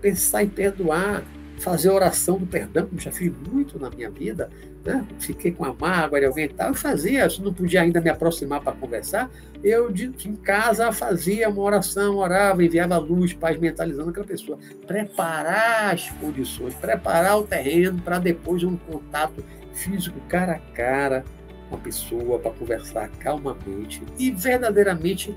pensar 0.02 0.44
em 0.44 0.50
perdoar, 0.50 1.24
fazer 1.60 1.90
oração 1.90 2.38
do 2.38 2.46
perdão, 2.46 2.86
como 2.86 3.00
já 3.00 3.12
fiz 3.12 3.32
muito 3.52 3.80
na 3.80 3.90
minha 3.90 4.10
vida, 4.10 4.50
né? 4.86 5.06
fiquei 5.20 5.52
com 5.52 5.66
a 5.66 5.74
mágoa 5.74 6.20
de 6.20 6.26
alguém 6.26 6.46
e 6.46 6.50
tal, 6.50 6.70
eu 6.70 6.76
fazia, 6.76 7.30
se 7.30 7.42
não 7.42 7.54
podia 7.54 7.82
ainda 7.82 8.00
me 8.00 8.10
aproximar 8.10 8.62
para 8.62 8.74
conversar, 8.74 9.30
eu 9.64 9.92
de, 9.92 10.12
em 10.26 10.36
casa 10.36 10.92
fazia 10.92 11.50
uma 11.50 11.62
oração, 11.62 12.18
orava, 12.18 12.64
enviava 12.64 12.98
luz, 12.98 13.34
paz, 13.34 13.58
mentalizando 13.58 14.12
aquela 14.12 14.26
pessoa, 14.26 14.58
preparar 14.86 15.94
as 15.94 16.10
condições, 16.12 16.74
preparar 16.76 17.38
o 17.40 17.44
terreno 17.44 18.02
para 18.02 18.20
depois 18.20 18.64
um 18.64 18.78
contato 18.78 19.44
físico 19.78 20.20
cara 20.28 20.54
a 20.54 20.60
cara 20.74 21.24
com 21.70 21.76
a 21.76 21.80
pessoa 21.80 22.40
para 22.40 22.52
conversar 22.52 23.10
calmamente 23.20 24.02
e 24.18 24.32
verdadeiramente 24.32 25.36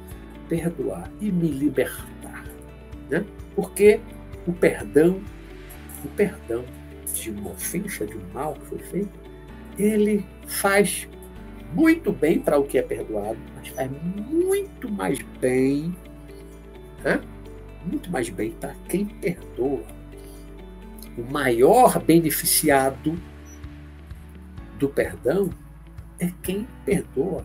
perdoar 0.49 1.11
e 1.21 1.31
me 1.31 1.49
libertar, 1.49 2.45
né? 3.09 3.25
Porque 3.55 4.01
o 4.47 4.53
perdão 4.53 5.21
o 6.05 6.09
perdão 6.09 6.65
de 7.13 7.31
uma 7.31 7.51
ofensa, 7.51 8.07
de 8.07 8.17
um 8.17 8.33
mal 8.33 8.55
que 8.55 8.67
foi 8.67 8.79
feito, 8.79 9.21
ele 9.79 10.25
faz 10.47 11.09
muito 11.75 12.13
bem 12.13 12.41
para 12.41 12.59
o 12.59 12.65
que 12.65 12.79
é 12.79 12.83
perdoado, 12.83 13.39
mas 13.57 13.69
faz 13.69 13.91
muito 14.03 14.91
mais 14.91 15.21
bem, 15.41 15.95
né? 17.05 17.21
muito 17.85 18.11
mais 18.11 18.29
bem 18.29 18.51
para 18.53 18.75
quem 18.89 19.07
perdoa. 19.07 19.85
O 21.17 21.33
maior 21.33 22.01
beneficiado 22.03 23.19
do 24.81 24.89
perdão 24.89 25.51
é 26.19 26.33
quem 26.43 26.67
perdoa. 26.85 27.45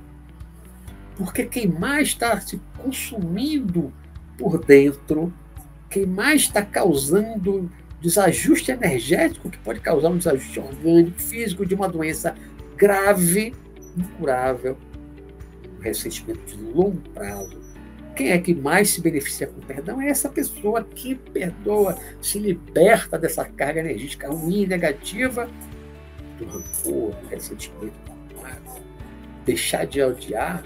Porque 1.16 1.46
quem 1.46 1.68
mais 1.68 2.10
está 2.10 2.40
se 2.40 2.60
consumindo 2.78 3.94
por 4.38 4.58
dentro, 4.58 5.32
quem 5.90 6.06
mais 6.06 6.42
está 6.42 6.62
causando 6.62 7.70
desajuste 8.02 8.72
energético 8.72 9.50
que 9.50 9.58
pode 9.60 9.80
causar 9.80 10.10
um 10.10 10.18
desajuste 10.18 10.60
orgânico, 10.60 11.22
físico 11.22 11.66
de 11.66 11.76
uma 11.76 11.88
doença 11.88 12.36
grave, 12.76 13.54
incurável, 13.98 14.78
um 15.78 15.82
ressentimento 15.82 16.46
de 16.46 16.64
longo 16.64 17.02
prazo. 17.14 17.64
Quem 18.16 18.32
é 18.32 18.38
que 18.38 18.54
mais 18.54 18.92
se 18.92 19.02
beneficia 19.02 19.48
com 19.48 19.60
o 19.60 19.66
perdão? 19.66 20.02
É 20.02 20.10
essa 20.10 20.30
pessoa 20.30 20.84
que 20.84 21.16
perdoa, 21.16 21.98
se 22.22 22.40
liberta 22.40 23.18
dessa 23.18 23.44
carga 23.44 23.82
energética 23.82 24.30
ruim, 24.30 24.66
negativa, 24.66 25.50
do 26.38 26.46
rancor, 26.46 27.12
do 27.16 27.28
ressentimento, 27.28 27.94
da 28.06 28.42
mágoa. 28.42 28.82
Deixar 29.46 29.86
de 29.86 30.02
odiar, 30.02 30.64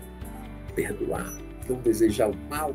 perdoar, 0.75 1.31
não 1.67 1.77
desejar 1.77 2.29
o 2.29 2.37
mal, 2.49 2.73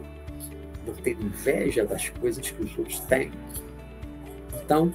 não 0.87 0.95
ter 0.95 1.13
inveja 1.21 1.85
das 1.85 2.09
coisas 2.11 2.51
que 2.51 2.63
os 2.63 2.79
outros 2.79 3.01
têm 3.01 3.33
então, 4.65 4.93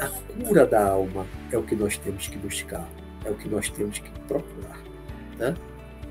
a 0.00 0.08
cura 0.44 0.66
da 0.66 0.88
alma 0.88 1.24
é 1.52 1.56
o 1.56 1.62
que 1.62 1.76
nós 1.76 1.96
temos 1.96 2.26
que 2.26 2.36
buscar, 2.36 2.88
é 3.24 3.30
o 3.30 3.34
que 3.36 3.48
nós 3.48 3.68
temos 3.70 4.00
que 4.00 4.10
procurar. 4.26 4.78
Né? 5.38 5.54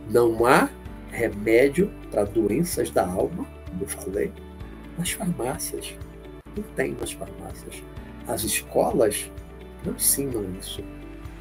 Não 0.10 0.46
há 0.46 0.70
remédio 1.12 1.92
para 2.10 2.24
doenças 2.24 2.90
da 2.92 3.06
alma, 3.06 3.46
como 3.70 3.84
eu 3.84 3.88
falei, 3.88 4.32
nas 4.98 5.12
farmácias. 5.12 5.98
Não 6.56 6.64
tem 6.76 6.94
nas 6.94 7.12
farmácias. 7.12 7.84
As 8.28 8.44
escolas 8.44 9.30
não 9.86 9.94
ensinam 9.94 10.46
isso. 10.58 10.82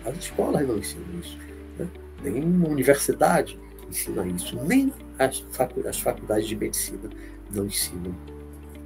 As 0.05 0.17
escolas 0.17 0.67
não 0.67 0.79
ensinam 0.79 1.21
isso. 1.21 1.39
Né? 1.79 1.89
Nem 2.23 2.43
uma 2.43 2.69
universidade 2.69 3.59
ensina 3.89 4.27
isso. 4.27 4.57
Nem 4.65 4.93
as 5.19 5.99
faculdades 5.99 6.47
de 6.47 6.57
medicina 6.57 7.11
não 7.51 7.67
ensinam 7.67 8.15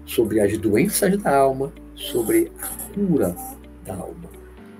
sobre 0.04 0.40
as 0.40 0.56
doenças 0.58 1.16
da 1.18 1.36
alma 1.36 1.72
sobre 1.96 2.52
a 2.60 2.68
cura 2.92 3.34
da 3.84 3.94
alma. 3.94 4.30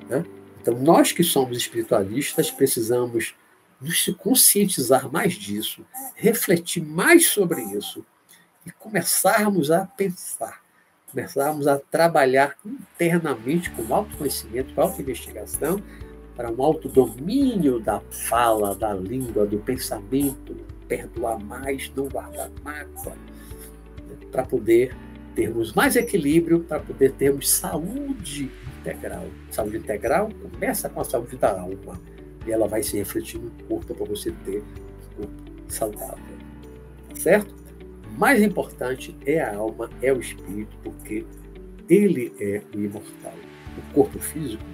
Né? 0.09 0.25
Então, 0.61 0.79
nós 0.79 1.13
que 1.13 1.25
somos 1.25 1.57
espiritualistas 1.57 2.51
precisamos 2.51 3.35
nos 3.81 4.07
conscientizar 4.19 5.11
mais 5.11 5.35
disso, 5.35 5.85
refletir 6.15 6.85
mais 6.85 7.29
sobre 7.29 7.63
isso 7.63 8.05
e 8.65 8.71
começarmos 8.71 9.71
a 9.71 9.87
pensar, 9.87 10.63
começarmos 11.11 11.67
a 11.67 11.79
trabalhar 11.79 12.57
internamente 12.65 13.71
com 13.71 13.95
autoconhecimento, 13.95 14.75
com 14.75 14.81
autoinvestigação, 14.81 15.83
para 16.37 16.51
um 16.51 16.63
autodomínio 16.63 17.81
da 17.81 18.01
fala, 18.11 18.75
da 18.75 18.93
língua, 18.93 19.47
do 19.47 19.59
pensamento, 19.59 20.55
perdoar 20.87 21.39
mais, 21.43 21.91
não 21.97 22.09
guardar 22.09 22.51
mágoa, 22.63 23.17
para 24.31 24.45
poder 24.45 24.95
termos 25.35 25.73
mais 25.73 25.97
equilíbrio, 25.97 26.61
para 26.61 26.81
poder 26.81 27.13
termos 27.13 27.49
saúde 27.49 28.51
integral. 28.81 29.27
Saúde 29.51 29.79
integral 29.79 30.29
começa 30.43 30.89
com 30.89 31.01
a 31.01 31.05
saúde 31.05 31.37
da 31.37 31.59
alma 31.61 32.01
e 32.47 32.53
ela 32.53 32.69
vai 32.69 32.83
se 32.83 32.97
refletir 32.97 33.41
no 33.41 33.51
corpo 33.67 33.95
para 33.95 34.07
você 34.07 34.31
ter 34.45 34.63
um 35.19 35.23
corpo 35.23 35.43
saudável. 35.69 36.37
Tá 37.09 37.17
certo? 37.17 37.57
mais 38.17 38.43
importante 38.43 39.15
é 39.27 39.41
a 39.41 39.55
alma, 39.55 39.91
é 40.01 40.13
o 40.13 40.19
espírito, 40.19 40.77
porque 40.83 41.25
ele 41.89 42.33
é 42.41 42.63
o 42.75 42.81
imortal. 42.81 43.35
O 43.77 43.95
corpo 43.95 44.19
físico 44.19 44.65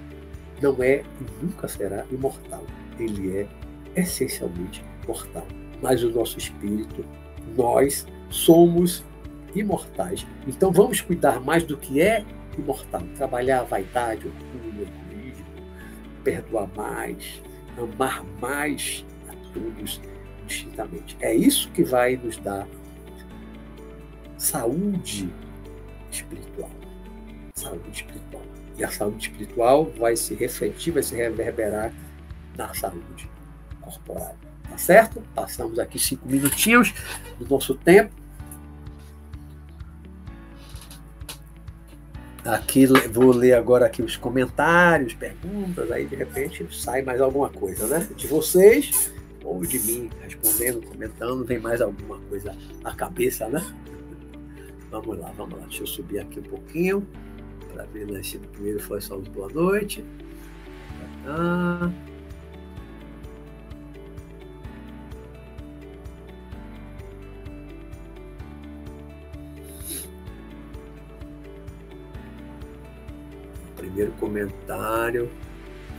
não 0.63 0.81
é 0.81 1.03
e 1.19 1.45
nunca 1.45 1.67
será 1.67 2.05
imortal. 2.09 2.63
Ele 2.97 3.37
é 3.37 3.47
essencialmente 3.95 4.83
mortal. 5.05 5.45
Mas 5.81 6.01
o 6.03 6.09
nosso 6.09 6.37
espírito, 6.37 7.05
nós 7.55 8.07
somos 8.29 9.03
imortais. 9.53 10.25
Então 10.47 10.71
vamos 10.71 11.01
cuidar 11.01 11.41
mais 11.41 11.63
do 11.63 11.77
que 11.77 12.01
é 12.01 12.25
imortal. 12.57 13.01
Trabalhar 13.17 13.59
a 13.59 13.63
vaidade, 13.63 14.25
orgulho, 14.27 14.87
egoísmo, 14.87 15.45
perdoar 16.23 16.69
mais, 16.75 17.41
amar 17.77 18.23
mais 18.41 19.05
a 19.27 19.53
todos 19.53 20.01
distintamente. 20.47 21.17
É 21.19 21.35
isso 21.35 21.69
que 21.71 21.83
vai 21.83 22.15
nos 22.15 22.37
dar 22.37 22.67
saúde 24.37 25.29
espiritual. 26.09 26.71
Saúde 27.53 27.89
espiritual. 27.91 28.42
E 28.77 28.83
a 28.83 28.91
saúde 28.91 29.29
espiritual 29.29 29.91
vai 29.97 30.15
se 30.15 30.33
refletir, 30.33 30.91
vai 30.91 31.03
se 31.03 31.15
reverberar 31.15 31.93
na 32.57 32.73
saúde 32.73 33.29
corporal. 33.81 34.35
Tá 34.69 34.77
certo? 34.77 35.21
Passamos 35.35 35.77
aqui 35.77 35.99
cinco 35.99 36.27
minutinhos 36.27 36.93
do 37.39 37.47
nosso 37.47 37.75
tempo. 37.75 38.11
Aqui 42.43 42.85
vou 42.85 43.31
ler 43.31 43.53
agora 43.53 43.85
aqui 43.85 44.01
os 44.01 44.17
comentários, 44.17 45.13
perguntas, 45.13 45.89
aí 45.91 46.05
de 46.05 46.15
repente 46.15 46.67
sai 46.75 47.01
mais 47.01 47.21
alguma 47.21 47.49
coisa, 47.49 47.87
né? 47.87 48.05
De 48.17 48.27
vocês 48.27 49.13
ou 49.43 49.61
de 49.61 49.79
mim 49.79 50.09
respondendo, 50.21 50.81
comentando, 50.81 51.45
vem 51.45 51.59
mais 51.59 51.81
alguma 51.81 52.17
coisa 52.29 52.55
à 52.83 52.93
cabeça, 52.93 53.47
né? 53.47 53.65
Vamos 54.91 55.17
lá, 55.19 55.31
vamos 55.37 55.57
lá. 55.57 55.65
Deixa 55.67 55.83
eu 55.83 55.87
subir 55.87 56.19
aqui 56.19 56.39
um 56.39 56.43
pouquinho 56.43 57.07
para 57.73 57.83
ver 57.85 58.05
né, 58.09 58.21
se 58.21 58.37
primeiro 58.37 58.79
foi 58.79 59.01
só 59.01 59.17
boa 59.17 59.49
noite. 59.49 60.05
Ah. 61.25 61.91
Primeiro 73.75 74.11
comentário. 74.13 75.29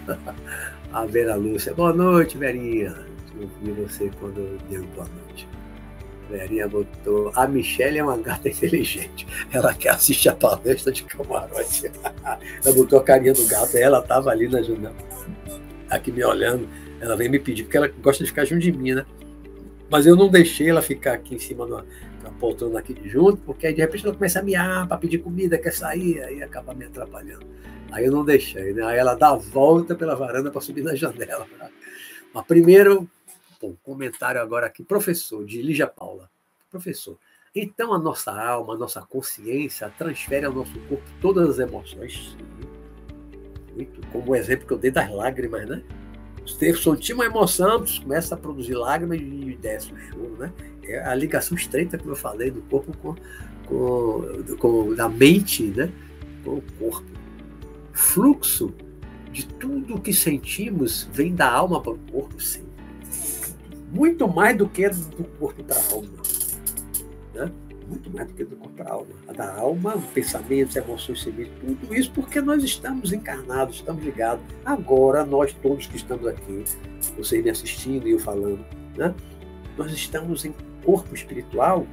A 0.92 1.06
Vera 1.06 1.34
Lúcia. 1.34 1.74
Boa 1.74 1.92
noite, 1.92 2.38
Verinha. 2.38 2.94
Eu 3.34 3.48
vi 3.60 3.72
você 3.72 4.10
quando 4.20 4.58
deu 4.68 4.84
boa 4.94 5.08
noite. 5.08 5.48
Verinha 6.30 6.68
botou. 6.68 7.30
A 7.34 7.46
Michelle 7.46 7.98
é 7.98 8.02
uma 8.02 8.16
gata 8.16 8.48
inteligente. 8.50 9.26
Ela 9.52 9.74
quer 9.74 9.90
assistir 9.90 10.28
a 10.28 10.34
palestra 10.34 10.92
de 10.92 11.04
camarote. 11.04 11.90
ela 12.64 12.74
botou 12.74 12.98
a 12.98 13.02
carinha 13.02 13.32
do 13.32 13.46
gato. 13.46 13.76
Ela 13.76 14.00
estava 14.00 14.30
ali 14.30 14.48
na 14.48 14.62
janela, 14.62 14.94
aqui 15.90 16.10
me 16.10 16.24
olhando. 16.24 16.68
Ela 17.00 17.16
veio 17.16 17.30
me 17.30 17.38
pedir, 17.38 17.64
porque 17.64 17.76
ela 17.76 17.88
gosta 17.88 18.24
de 18.24 18.30
ficar 18.30 18.44
junto 18.44 18.62
de 18.62 18.72
mim, 18.72 18.94
né? 18.94 19.04
Mas 19.90 20.06
eu 20.06 20.16
não 20.16 20.28
deixei 20.28 20.70
ela 20.70 20.80
ficar 20.80 21.12
aqui 21.12 21.34
em 21.34 21.38
cima 21.38 21.66
da, 21.66 21.84
poltrona 22.38 22.78
aqui 22.78 22.96
junto, 23.04 23.38
porque 23.38 23.66
aí 23.66 23.74
de 23.74 23.80
repente 23.80 24.04
ela 24.04 24.14
começa 24.14 24.40
a 24.40 24.42
miar 24.42 24.86
para 24.88 24.96
pedir 24.98 25.18
comida, 25.18 25.58
quer 25.58 25.72
sair, 25.72 26.20
aí 26.22 26.42
acaba 26.42 26.74
me 26.74 26.84
atrapalhando. 26.84 27.46
Aí 27.92 28.04
eu 28.06 28.12
não 28.12 28.24
deixei, 28.24 28.72
né? 28.72 28.82
Aí 28.84 28.98
ela 28.98 29.14
dá 29.14 29.30
a 29.30 29.36
volta 29.36 29.94
pela 29.94 30.16
varanda 30.16 30.50
para 30.50 30.60
subir 30.60 30.82
na 30.82 30.94
janela. 30.94 31.46
Mas 32.32 32.46
primeiro, 32.46 33.08
comentário 33.82 34.40
agora 34.40 34.66
aqui, 34.66 34.82
professor, 34.82 35.44
de 35.44 35.62
Lígia 35.62 35.86
Paula. 35.86 36.30
Professor, 36.70 37.16
então 37.54 37.94
a 37.94 37.98
nossa 37.98 38.32
alma, 38.32 38.74
a 38.74 38.76
nossa 38.76 39.00
consciência 39.00 39.88
transfere 39.96 40.44
ao 40.44 40.52
nosso 40.52 40.76
corpo 40.88 41.04
todas 41.20 41.50
as 41.50 41.58
emoções. 41.60 42.36
Muito, 43.72 44.00
como 44.08 44.32
o 44.32 44.36
exemplo 44.36 44.66
que 44.66 44.72
eu 44.72 44.78
dei 44.78 44.90
das 44.90 45.08
lágrimas, 45.10 45.68
né? 45.68 45.82
Você 46.44 46.74
sentir 46.74 47.14
uma 47.14 47.24
emoção, 47.24 47.84
começa 48.02 48.34
a 48.34 48.38
produzir 48.38 48.74
lágrimas 48.74 49.18
e 49.20 49.56
desce 49.60 49.92
o 49.92 49.96
choro, 49.96 50.36
né? 50.36 50.52
É 50.82 51.00
a 51.06 51.14
ligação 51.14 51.56
estreita, 51.56 51.96
como 51.96 52.10
eu 52.10 52.16
falei, 52.16 52.50
do 52.50 52.60
corpo 52.62 52.94
com, 52.98 53.14
com, 53.66 54.56
com 54.58 54.94
da 54.94 55.08
mente, 55.08 55.62
né? 55.62 55.92
Com 56.44 56.56
o 56.56 56.62
corpo. 56.78 57.06
Fluxo 57.92 58.74
de 59.30 59.46
tudo 59.46 60.00
que 60.00 60.12
sentimos 60.12 61.08
vem 61.12 61.34
da 61.34 61.50
alma 61.50 61.80
para 61.80 61.92
o 61.92 61.98
corpo, 62.10 62.40
sim 62.42 62.73
muito 63.94 64.26
mais 64.26 64.56
do 64.56 64.68
que 64.68 64.88
do 64.88 65.24
corpo 65.38 65.62
para 65.62 65.76
a 65.76 65.92
alma. 65.92 66.08
Né? 67.32 67.52
Muito 67.88 68.10
mais 68.10 68.26
do 68.26 68.34
que 68.34 68.44
do 68.44 68.56
corpo 68.56 68.74
para 68.74 68.90
a 68.90 68.92
alma. 68.92 69.14
A 69.28 69.32
da 69.32 69.54
alma, 69.54 70.02
pensamentos, 70.12 70.74
emoções, 70.74 71.22
sentimentos, 71.22 71.52
tudo 71.60 71.94
isso 71.94 72.10
porque 72.10 72.40
nós 72.40 72.64
estamos 72.64 73.12
encarnados, 73.12 73.76
estamos 73.76 74.04
ligados. 74.04 74.44
Agora, 74.64 75.24
nós 75.24 75.52
todos 75.62 75.86
que 75.86 75.96
estamos 75.96 76.26
aqui, 76.26 76.64
vocês 77.16 77.42
me 77.42 77.50
assistindo 77.50 78.08
e 78.08 78.12
eu 78.12 78.18
falando, 78.18 78.64
né? 78.96 79.14
nós 79.78 79.92
estamos 79.92 80.44
em 80.44 80.52
corpo 80.84 81.14
espiritual, 81.14 81.86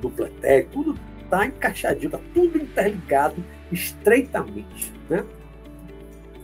dupla 0.00 0.28
etéreo, 0.28 0.68
tudo 0.72 0.98
está 1.24 1.46
encaixadinho, 1.46 2.06
está 2.06 2.20
tudo 2.32 2.58
interligado 2.58 3.44
estreitamente. 3.72 4.92
Né? 5.08 5.24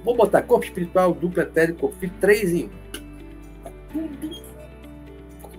Vou 0.05 0.17
botar 0.17 0.43
corpo 0.43 0.65
espiritual, 0.65 1.13
dupla 1.13 1.45
etéreo, 1.45 1.77
corpo 1.77 1.97
físico, 1.97 2.19
três 2.21 2.53
em 2.53 2.65
um. 2.65 2.71
Está 3.59 3.73
tudo 3.93 4.46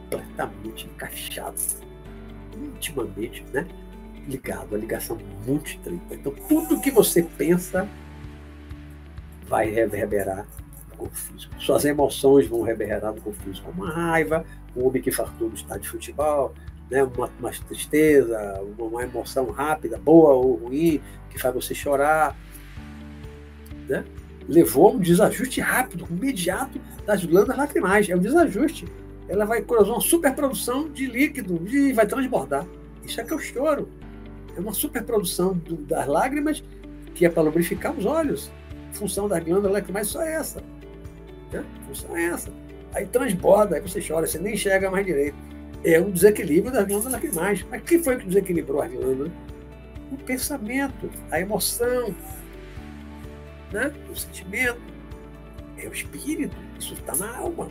completamente 0.09 0.87
encaixado, 0.87 1.55
intimamente 2.55 3.43
né, 3.53 3.67
ligado, 4.27 4.75
a 4.75 4.77
ligação 4.77 5.17
muito 5.45 5.67
estreita. 5.67 6.15
Então, 6.15 6.33
tudo 6.47 6.81
que 6.81 6.91
você 6.91 7.23
pensa 7.23 7.87
vai 9.47 9.69
reverberar 9.69 10.45
no 10.91 10.97
corpo 10.97 11.15
físico. 11.15 11.53
Suas 11.59 11.85
emoções 11.85 12.47
vão 12.47 12.61
reverberar 12.61 13.13
no 13.13 13.21
corpo 13.21 13.39
físico. 13.43 13.71
Uma 13.71 13.91
raiva, 13.91 14.45
um 14.75 14.85
homem 14.85 15.01
que 15.01 15.11
fartou 15.11 15.49
no 15.49 15.55
estádio 15.55 15.83
de 15.83 15.89
futebol, 15.89 16.53
né, 16.89 17.03
uma, 17.03 17.29
uma 17.39 17.51
tristeza, 17.51 18.61
uma, 18.61 18.87
uma, 18.87 19.03
emoção 19.03 19.51
rápida, 19.51 19.97
boa 19.97 20.33
ou 20.33 20.55
ruim, 20.55 21.01
que 21.29 21.39
faz 21.39 21.53
você 21.53 21.73
chorar. 21.73 22.35
Né? 23.87 24.03
Levou 24.47 24.95
um 24.95 24.99
desajuste 24.99 25.61
rápido, 25.61 26.07
imediato 26.09 26.79
das 27.05 27.23
glândulas 27.23 27.57
lacrimais. 27.57 28.09
É 28.09 28.15
um 28.15 28.19
desajuste 28.19 28.85
ela 29.27 29.45
vai 29.45 29.61
causar 29.61 29.91
uma 29.91 30.01
superprodução 30.01 30.89
de 30.89 31.05
líquido 31.05 31.61
e 31.67 31.93
vai 31.93 32.05
transbordar. 32.05 32.65
Isso 33.03 33.19
é 33.19 33.23
que 33.23 33.33
é 33.33 33.35
o 33.35 33.39
choro. 33.39 33.89
É 34.55 34.59
uma 34.59 34.73
superprodução 34.73 35.53
do, 35.53 35.75
das 35.77 36.07
lágrimas 36.07 36.63
que 37.13 37.25
é 37.25 37.29
para 37.29 37.43
lubrificar 37.43 37.93
os 37.93 38.05
olhos. 38.05 38.51
A 38.91 38.93
função 38.93 39.27
da 39.27 39.39
glândula 39.39 39.73
lacrimais 39.73 40.07
é 40.07 40.11
só 40.11 40.21
essa. 40.21 40.63
Né? 41.51 41.63
A 41.81 41.85
função 41.87 42.15
é 42.15 42.25
essa. 42.25 42.51
Aí 42.93 43.05
transborda, 43.05 43.75
aí 43.75 43.81
você 43.81 44.01
chora, 44.01 44.25
você 44.25 44.39
nem 44.39 44.53
enxerga 44.53 44.89
mais 44.89 45.05
direito. 45.05 45.35
É 45.83 45.99
um 45.99 46.09
desequilíbrio 46.09 46.71
das 46.71 46.85
glândulas 46.87 47.13
lacrimais. 47.13 47.65
Mas 47.69 47.81
quem 47.83 48.01
foi 48.01 48.17
que 48.17 48.25
desequilibrou 48.25 48.81
as 48.81 48.91
glândulas? 48.91 49.31
O 50.11 50.17
pensamento, 50.17 51.09
a 51.29 51.39
emoção, 51.39 52.15
né? 53.71 53.93
o 54.09 54.15
sentimento. 54.15 54.79
É 55.77 55.87
o 55.87 55.93
espírito. 55.93 56.55
Isso 56.79 56.93
está 56.93 57.15
na 57.15 57.37
alma. 57.37 57.69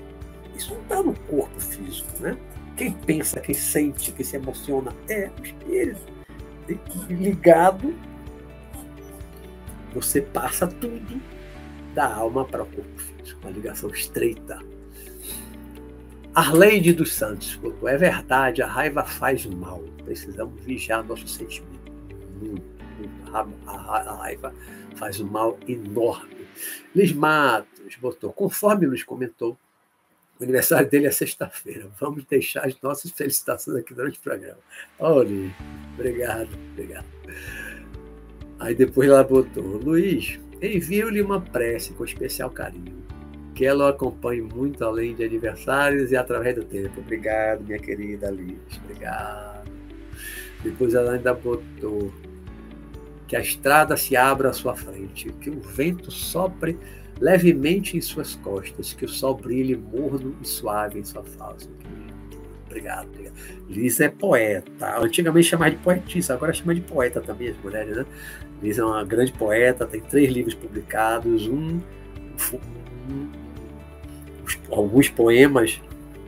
Isso 0.57 0.75
não 0.75 0.83
está 0.83 1.03
no 1.03 1.15
corpo 1.21 1.61
físico, 1.61 2.09
né? 2.21 2.37
Quem 2.77 2.93
pensa, 2.93 3.41
quem 3.41 3.55
sente, 3.55 4.13
quem 4.13 4.25
se 4.25 4.37
emociona 4.37 4.95
é 5.09 5.31
o 5.39 5.45
espírito. 5.45 6.17
Ligado, 7.09 7.95
você 9.95 10.21
passa 10.21 10.67
tudo 10.67 11.21
da 11.95 12.15
alma 12.15 12.45
para 12.45 12.63
o 12.63 12.67
corpo 12.67 12.99
físico, 12.99 13.41
uma 13.43 13.51
ligação 13.51 13.91
estreita. 13.91 14.59
Arleide 16.35 16.93
dos 16.93 17.15
Santos, 17.15 17.59
é 17.87 17.97
verdade, 17.97 18.63
a 18.63 18.67
raiva 18.67 19.05
faz 19.05 19.47
mal. 19.47 19.83
Precisamos 20.05 20.63
vigiar 20.63 21.03
nosso 21.03 21.27
sentimento. 21.27 21.77
A, 23.33 23.47
a, 23.67 23.73
a 23.73 24.17
raiva 24.17 24.55
faz 24.97 25.19
um 25.21 25.27
mal 25.27 25.59
enorme. 25.67 26.47
Liz 26.95 27.13
Matos 27.13 27.97
botou, 28.01 28.33
conforme 28.33 28.87
nos 28.87 29.03
comentou, 29.03 29.57
o 30.39 30.43
aniversário 30.43 30.89
dele 30.89 31.07
é 31.07 31.11
sexta-feira. 31.11 31.89
Vamos 31.99 32.25
deixar 32.25 32.67
as 32.67 32.79
nossas 32.81 33.11
felicitações 33.11 33.79
aqui 33.79 33.95
durante 33.95 34.19
o 34.19 34.23
programa. 34.23 34.59
Olha, 34.99 35.51
obrigado, 35.95 36.51
obrigado. 36.73 37.07
Aí 38.59 38.75
depois 38.75 39.09
ela 39.09 39.25
botou, 39.25 39.65
Luiz, 39.65 40.39
envio-lhe 40.61 41.23
uma 41.23 41.41
prece 41.41 41.93
com 41.93 42.05
especial 42.05 42.51
carinho. 42.51 43.05
Que 43.55 43.65
ela 43.65 43.87
o 43.87 43.89
acompanhe 43.89 44.43
muito 44.43 44.85
além 44.85 45.15
de 45.15 45.25
aniversários 45.25 46.13
e 46.13 46.17
através 46.17 46.55
do 46.55 46.65
tempo. 46.65 47.01
Obrigado, 47.01 47.65
minha 47.65 47.79
querida 47.79 48.31
Liz. 48.31 48.59
Obrigado. 48.85 49.71
Depois 50.63 50.93
ela 50.93 51.13
ainda 51.13 51.33
botou 51.33 52.13
que 53.27 53.35
a 53.35 53.41
estrada 53.41 53.97
se 53.97 54.15
abra 54.17 54.51
à 54.51 54.53
sua 54.53 54.75
frente, 54.75 55.33
que 55.41 55.49
o 55.49 55.61
vento 55.61 56.11
sopre 56.11 56.79
levemente 57.21 57.97
em 57.97 58.01
suas 58.01 58.35
costas, 58.37 58.93
que 58.93 59.05
o 59.05 59.09
sol 59.09 59.35
brilhe 59.35 59.77
morno 59.77 60.37
e 60.43 60.47
suave 60.47 60.99
em 60.99 61.05
sua 61.05 61.25
face. 61.25 61.69
Obrigado, 62.67 63.09
obrigado. 63.09 63.35
Liz 63.69 64.01
é 64.01 64.09
poeta. 64.09 64.99
Antigamente 64.99 65.49
chamava 65.49 65.71
de 65.71 65.79
poetisa, 65.79 66.35
agora 66.35 66.53
chama 66.53 66.75
de 66.75 66.83
poeta 66.83 67.21
também 67.21 67.49
as 67.49 67.57
mulheres, 67.59 67.97
né? 67.97 68.07
Liz 68.63 68.79
é 68.79 68.85
uma 68.85 69.05
grande 69.05 69.33
poeta, 69.33 69.87
tem 69.87 70.01
três 70.01 70.31
livros 70.31 70.55
publicados, 70.55 71.47
um, 71.47 71.81
um 73.11 73.47
alguns 74.71 75.09
poemas 75.09 75.81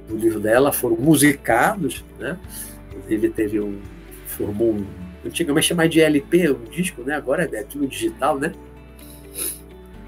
do 0.08 0.16
livro 0.16 0.40
dela 0.40 0.72
foram 0.72 0.96
musicados, 0.96 2.04
né? 2.18 2.38
Inclusive 2.90 3.28
teve 3.30 3.60
um 3.60 3.78
formou 4.26 4.72
um 4.72 4.86
antigamente 5.24 5.66
chamava 5.66 5.88
de 5.88 6.00
LP, 6.00 6.50
um 6.50 6.64
disco, 6.64 7.02
né? 7.02 7.14
Agora 7.14 7.48
é 7.52 7.62
tudo 7.62 7.86
digital, 7.86 8.38
né? 8.38 8.52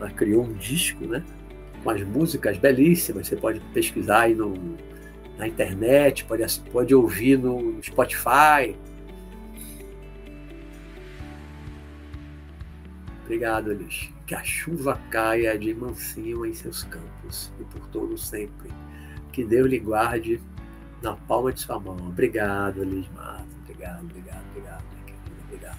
Ela 0.01 0.11
criou 0.11 0.45
um 0.45 0.55
disco, 0.55 1.07
né? 1.07 1.23
Com 1.85 1.91
as 1.91 2.03
músicas 2.03 2.57
belíssimas. 2.57 3.29
Você 3.29 3.37
pode 3.37 3.61
pesquisar 3.75 4.23
aí 4.23 4.35
no, 4.35 4.55
na 5.37 5.47
internet, 5.47 6.25
pode, 6.25 6.45
pode 6.73 6.95
ouvir 6.95 7.39
no 7.39 7.83
Spotify. 7.83 8.75
Obrigado, 13.25 13.71
Elis. 13.71 14.11
Que 14.27 14.35
a 14.35 14.43
chuva 14.43 14.99
caia 15.11 15.57
de 15.59 15.75
mansinho 15.75 16.45
em 16.47 16.55
seus 16.55 16.85
campos 16.85 17.53
e 17.61 17.65
por 17.65 17.87
todo 17.89 18.17
sempre. 18.17 18.71
Que 19.33 19.45
Deus 19.45 19.71
lhe 19.71 19.79
guarde 19.79 20.41
na 21.03 21.15
palma 21.15 21.53
de 21.53 21.61
sua 21.61 21.79
mão. 21.79 21.97
Obrigado, 21.97 22.83
Elis 22.83 23.09
Mato. 23.15 23.47
Obrigado, 23.63 24.05
obrigado, 24.05 24.45
obrigado, 24.51 24.83
obrigado. 25.45 25.79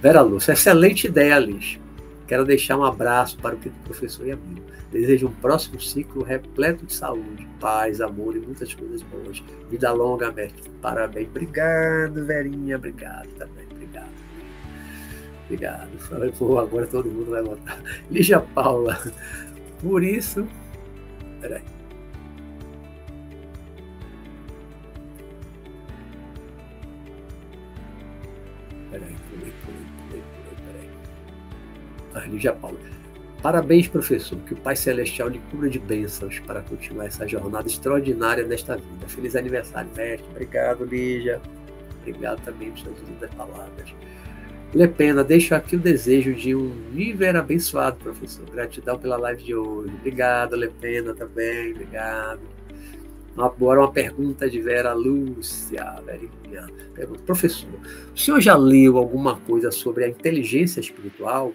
Vera 0.00 0.20
Lúcia, 0.20 0.52
excelente 0.52 1.06
ideia, 1.06 1.38
Liz. 1.38 1.78
Quero 2.26 2.44
deixar 2.44 2.78
um 2.78 2.84
abraço 2.84 3.36
para 3.38 3.54
o 3.54 3.58
professor 3.84 4.26
e 4.26 4.32
amigo. 4.32 4.62
Desejo 4.90 5.26
um 5.26 5.32
próximo 5.32 5.80
ciclo 5.80 6.22
repleto 6.22 6.86
de 6.86 6.92
saúde, 6.94 7.46
paz, 7.60 8.00
amor 8.00 8.36
e 8.36 8.40
muitas 8.40 8.72
coisas 8.72 9.02
boas. 9.02 9.42
Vida 9.68 9.90
longa, 9.92 10.30
mestre. 10.30 10.70
Parabéns. 10.80 11.28
Obrigado, 11.28 12.24
Verinha. 12.24 12.76
Obrigado 12.76 13.28
também. 13.38 13.66
Obrigado. 13.72 14.12
Obrigado. 15.44 16.38
Pô, 16.38 16.58
agora 16.58 16.86
todo 16.86 17.10
mundo 17.10 17.30
vai 17.30 17.42
votar. 17.42 17.82
Lígia 18.10 18.40
Paula. 18.40 18.98
Por 19.82 20.02
isso. 20.02 20.46
Peraí, 21.40 21.62
Ah, 32.14 32.26
Lígia 32.26 32.52
Paula. 32.52 32.78
Parabéns, 33.42 33.88
professor. 33.88 34.38
Que 34.40 34.54
o 34.54 34.56
Pai 34.56 34.74
Celestial 34.76 35.28
lhe 35.28 35.38
cubra 35.50 35.68
de 35.68 35.78
bênçãos 35.78 36.38
para 36.40 36.62
continuar 36.62 37.06
essa 37.06 37.26
jornada 37.26 37.68
extraordinária 37.68 38.46
nesta 38.46 38.76
vida. 38.76 39.06
Feliz 39.06 39.36
aniversário, 39.36 39.90
mestre. 39.94 40.26
Obrigado, 40.30 40.84
Lígia. 40.84 41.40
Obrigado 42.00 42.42
também 42.44 42.70
por 42.70 42.78
suas 42.78 42.98
lindas 43.08 43.30
palavras. 43.34 43.94
Lepena, 44.74 45.22
deixo 45.22 45.54
aqui 45.54 45.76
o 45.76 45.78
desejo 45.78 46.34
de 46.34 46.54
um 46.54 46.70
viver 46.92 47.36
abençoado, 47.36 47.96
professor. 47.96 48.44
Gratidão 48.50 48.98
pela 48.98 49.16
live 49.16 49.42
de 49.42 49.54
hoje. 49.54 49.92
Obrigado, 49.94 50.56
Lepena, 50.56 51.14
também. 51.14 51.72
Obrigado. 51.72 52.40
Agora 53.36 53.80
uma 53.80 53.92
pergunta 53.92 54.48
de 54.48 54.60
Vera 54.60 54.92
Lúcia, 54.92 56.00
Verinha. 56.06 56.66
Pergunta, 56.94 57.20
professor, 57.26 57.68
o 58.14 58.18
senhor 58.18 58.40
já 58.40 58.56
leu 58.56 58.96
alguma 58.96 59.36
coisa 59.40 59.70
sobre 59.70 60.04
a 60.04 60.08
inteligência 60.08 60.80
espiritual? 60.80 61.52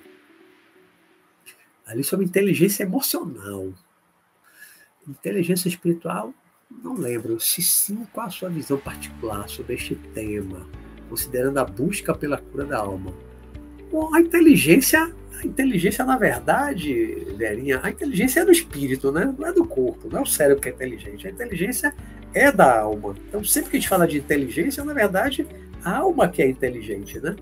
Ali 1.89 2.03
sobre 2.03 2.25
inteligência 2.25 2.83
emocional. 2.83 3.73
Inteligência 5.07 5.67
espiritual, 5.67 6.33
não 6.69 6.93
lembro. 6.93 7.39
Se 7.39 7.61
sim, 7.61 8.05
qual 8.13 8.27
a 8.27 8.29
sua 8.29 8.49
visão 8.49 8.77
particular 8.77 9.49
sobre 9.49 9.73
este 9.73 9.95
tema, 10.13 10.67
considerando 11.09 11.57
a 11.57 11.65
busca 11.65 12.13
pela 12.13 12.37
cura 12.37 12.65
da 12.65 12.77
alma? 12.77 13.11
Bom, 13.91 14.13
a 14.13 14.21
inteligência 14.21 15.11
a 15.41 15.47
inteligência, 15.47 16.03
na 16.03 16.17
verdade, 16.17 17.25
Verinha, 17.37 17.79
a 17.81 17.89
inteligência 17.89 18.41
é 18.41 18.45
do 18.45 18.51
espírito, 18.51 19.09
né? 19.09 19.33
não 19.37 19.47
é 19.47 19.53
do 19.53 19.65
corpo, 19.65 20.09
não 20.11 20.19
é 20.19 20.21
o 20.21 20.25
cérebro 20.25 20.61
que 20.61 20.67
é 20.67 20.71
inteligente. 20.73 21.27
A 21.27 21.31
inteligência 21.31 21.95
é 22.33 22.51
da 22.51 22.81
alma. 22.81 23.15
Então, 23.27 23.41
sempre 23.43 23.71
que 23.71 23.77
a 23.77 23.79
gente 23.79 23.89
fala 23.89 24.05
de 24.05 24.17
inteligência, 24.17 24.83
na 24.83 24.93
verdade, 24.93 25.47
a 25.81 25.97
alma 25.97 26.27
que 26.27 26.41
é 26.41 26.49
inteligente, 26.49 27.19
né? 27.21 27.37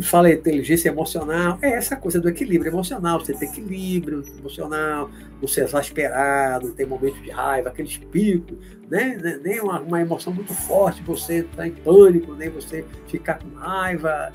Fala 0.00 0.30
inteligência 0.30 0.88
emocional, 0.88 1.58
é 1.60 1.70
essa 1.70 1.96
coisa 1.96 2.20
do 2.20 2.28
equilíbrio 2.28 2.70
emocional, 2.70 3.20
você 3.20 3.34
tem 3.34 3.48
equilíbrio 3.48 4.24
emocional, 4.38 5.10
você 5.40 5.60
é 5.60 5.64
exasperado, 5.64 6.72
tem 6.72 6.86
momentos 6.86 7.20
de 7.22 7.30
raiva, 7.30 7.68
aqueles 7.68 7.98
picos, 7.98 8.56
né? 8.88 9.40
nem 9.42 9.60
uma, 9.60 9.80
uma 9.80 10.00
emoção 10.00 10.32
muito 10.32 10.54
forte, 10.54 11.02
você 11.02 11.38
entrar 11.38 11.66
em 11.66 11.72
pânico, 11.72 12.34
nem 12.34 12.48
você 12.48 12.84
ficar 13.08 13.38
com 13.38 13.48
raiva, 13.56 14.32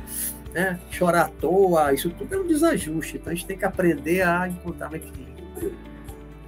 né? 0.54 0.80
chorar 0.92 1.26
à 1.26 1.30
toa, 1.30 1.94
isso 1.94 2.10
tudo 2.10 2.36
é 2.36 2.38
um 2.38 2.48
desajuste. 2.48 3.18
Então 3.18 3.32
a 3.32 3.36
gente 3.36 3.48
tem 3.48 3.58
que 3.58 3.66
aprender 3.66 4.22
a 4.22 4.48
encontrar 4.48 4.92
um 4.92 4.96
equilíbrio. 4.96 5.74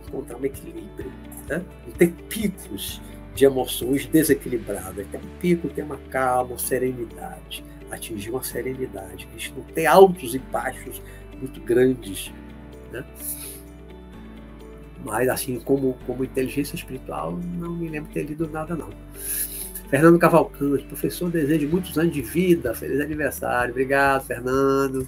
Encontrar 0.08 0.38
um 0.38 0.46
equilíbrio. 0.46 1.12
Né? 1.48 1.64
Tem 1.98 2.10
picos 2.10 3.02
de 3.36 3.46
emoções 3.46 4.06
desequilibradas. 4.06 5.08
Tem 5.08 5.20
um 5.20 5.40
pico, 5.40 5.70
tem 5.70 5.84
uma 5.84 5.98
calma, 6.10 6.58
serenidade. 6.58 7.64
Atingir 7.92 8.32
uma 8.32 8.44
serenidade. 8.44 9.28
Gente 9.32 9.54
não 9.54 9.64
tem 9.64 9.86
altos 9.86 10.36
e 10.36 10.40
baixos 10.40 11.02
muito 11.40 11.60
grandes. 11.62 12.32
Né? 12.92 13.04
Mas 15.04 15.30
assim, 15.30 15.60
como, 15.60 15.98
como 16.06 16.24
inteligência 16.24 16.76
espiritual, 16.76 17.32
não 17.32 17.76
me 17.76 17.88
lembro 17.90 18.12
ter 18.12 18.24
lido 18.24 18.48
nada 18.50 18.76
não. 18.76 18.90
Fernando 19.90 20.20
Cavalcante, 20.20 20.84
professor, 20.86 21.32
desejo 21.32 21.68
muitos 21.68 21.98
anos 21.98 22.14
de 22.14 22.22
vida, 22.22 22.76
feliz 22.76 23.00
aniversário. 23.02 23.72
Obrigado, 23.72 24.24
Fernando. 24.26 25.08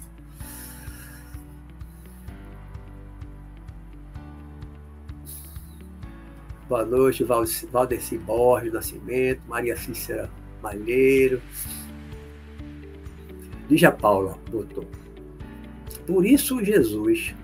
Boa 6.68 6.86
noite, 6.86 7.22
Valdeci 7.22 8.16
Borges 8.18 8.72
Nascimento, 8.72 9.42
Maria 9.46 9.76
Cícera 9.76 10.30
Malheiro. 10.62 11.40
Lígia 13.72 13.90
Paula 13.90 14.38
botou. 14.50 14.84
Por 16.06 16.26
isso 16.26 16.62
Jesus 16.62 17.34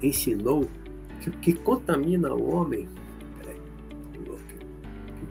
ensinou 0.00 0.68
que 1.20 1.28
o 1.28 1.32
que 1.32 1.52
contamina 1.54 2.32
o 2.32 2.54
homem 2.54 2.88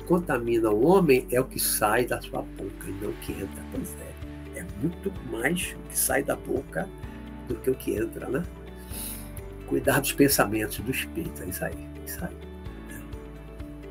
contamina 0.06 0.70
o 0.70 0.86
homem 0.86 1.28
é 1.32 1.42
o 1.42 1.46
que 1.46 1.60
sai 1.60 2.06
da 2.06 2.22
sua 2.22 2.44
boca 2.44 2.88
e 2.88 2.92
não 3.02 3.10
o 3.10 3.14
que 3.14 3.32
entra. 3.32 3.64
Pois 3.72 3.96
é, 4.00 4.60
é 4.60 4.66
muito 4.80 5.12
mais 5.32 5.74
o 5.74 5.90
que 5.90 5.98
sai 5.98 6.22
da 6.22 6.36
boca 6.36 6.88
do 7.48 7.56
que 7.56 7.72
o 7.72 7.76
que 7.76 7.96
entra, 7.96 8.30
né? 8.30 8.44
Cuidar 9.66 10.00
dos 10.02 10.12
pensamentos 10.12 10.78
do 10.78 10.92
espírito, 10.92 11.42
é 11.42 11.48
isso 11.48 11.66
aí, 11.66 11.74
é 11.74 12.06
isso 12.06 12.24
aí. 12.24 12.55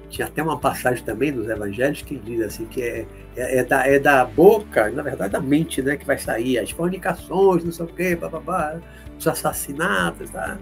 Tinha 0.09 0.27
até 0.27 0.43
uma 0.43 0.59
passagem 0.59 1.05
também 1.05 1.33
dos 1.33 1.49
evangelhos 1.49 2.03
que 2.03 2.17
diz 2.17 2.41
assim 2.41 2.67
que 2.67 2.83
é, 2.83 3.07
é, 3.37 3.59
é, 3.59 3.65
da, 3.65 3.87
é 3.87 3.99
da 3.99 4.25
boca, 4.25 4.91
na 4.91 5.03
verdade 5.03 5.33
da 5.33 5.41
mente, 5.41 5.83
né, 5.83 5.97
que 5.97 6.07
vai 6.07 6.19
sair 6.19 6.59
as 6.59 6.71
fornicações, 6.71 7.65
não 7.65 7.73
sei 7.73 7.85
o 7.85 7.89
quê, 7.89 8.15
bababá, 8.15 8.81
os 9.19 9.27
assassinatos, 9.27 10.31
tá? 10.31 10.59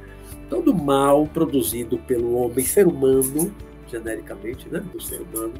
todo 0.48 0.74
mal 0.74 1.26
produzido 1.26 1.96
pelo 1.98 2.34
homem, 2.34 2.64
ser 2.64 2.86
humano, 2.86 3.54
genericamente, 3.88 4.68
né, 4.68 4.80
do 4.80 5.00
ser 5.00 5.22
humano, 5.22 5.54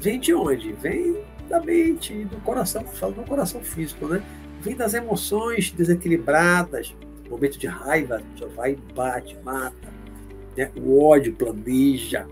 vem 0.00 0.18
de 0.18 0.32
onde? 0.32 0.72
Vem 0.72 1.22
da 1.48 1.60
mente, 1.60 2.24
do 2.24 2.36
coração, 2.38 2.82
falo 2.84 3.12
do 3.12 3.22
coração 3.22 3.60
físico, 3.60 4.06
né? 4.06 4.22
Vem 4.60 4.74
das 4.74 4.94
emoções 4.94 5.70
desequilibradas, 5.70 6.94
momento 7.28 7.58
de 7.58 7.66
raiva, 7.66 8.22
já 8.36 8.46
vai, 8.46 8.76
bate, 8.94 9.36
mata, 9.44 9.88
né? 10.56 10.70
o 10.76 11.02
ódio 11.04 11.32
planeja. 11.34 12.26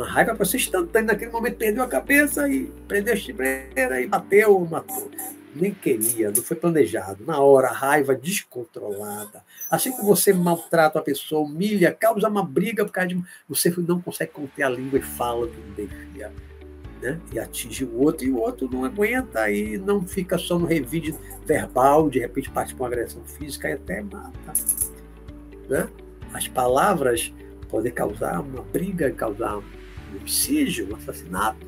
A 0.00 0.04
raiva 0.04 0.34
para 0.34 0.46
ser 0.46 0.56
instantânea, 0.56 1.12
naquele 1.12 1.30
momento 1.30 1.56
perdeu 1.56 1.82
a 1.82 1.88
cabeça 1.88 2.48
e 2.48 2.66
prendeu 2.88 3.14
a 3.14 3.16
chibreira 3.16 4.00
e 4.00 4.06
bateu, 4.06 4.58
matou 4.60 5.10
nem 5.54 5.72
queria, 5.72 6.30
não 6.30 6.42
foi 6.42 6.56
planejado. 6.56 7.24
Na 7.24 7.40
hora, 7.40 7.68
raiva 7.68 8.14
descontrolada. 8.14 9.42
Assim 9.70 9.90
como 9.92 10.04
você 10.04 10.32
maltrata 10.32 10.98
a 10.98 11.02
pessoa, 11.02 11.42
humilha, 11.42 11.92
causa 11.92 12.28
uma 12.28 12.44
briga 12.44 12.84
por 12.84 12.92
causa 12.92 13.08
de. 13.08 13.22
Você 13.48 13.72
não 13.78 14.00
consegue 14.00 14.32
conter 14.32 14.62
a 14.62 14.68
língua 14.68 14.98
e 14.98 15.02
fala 15.02 15.46
o 15.46 15.48
que 15.48 15.60
não 15.60 15.74
devia. 15.74 16.32
Né? 17.00 17.18
E 17.32 17.38
atinge 17.38 17.84
o 17.84 17.98
outro, 17.98 18.26
e 18.26 18.30
o 18.30 18.38
outro 18.38 18.68
não 18.70 18.84
aguenta 18.84 19.50
e 19.50 19.78
não 19.78 20.06
fica 20.06 20.36
só 20.36 20.58
no 20.58 20.66
revide 20.66 21.14
verbal, 21.46 22.10
de 22.10 22.18
repente 22.18 22.50
parte 22.50 22.74
com 22.74 22.84
agressão 22.84 23.24
física 23.24 23.70
e 23.70 23.72
até 23.72 24.02
mata. 24.02 24.52
Né? 25.68 25.88
As 26.32 26.46
palavras 26.46 27.32
podem 27.70 27.90
causar 27.90 28.40
uma 28.40 28.62
briga, 28.62 29.10
causar 29.12 29.60
homicídio, 30.16 30.90
um 30.90 30.96
assassinato. 30.96 31.66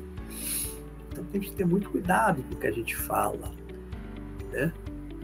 Então 1.11 1.23
tem 1.25 1.41
que 1.41 1.51
ter 1.51 1.65
muito 1.65 1.89
cuidado 1.89 2.43
com 2.43 2.55
o 2.55 2.57
que 2.57 2.67
a 2.67 2.71
gente 2.71 2.95
fala 2.95 3.51
né? 4.53 4.71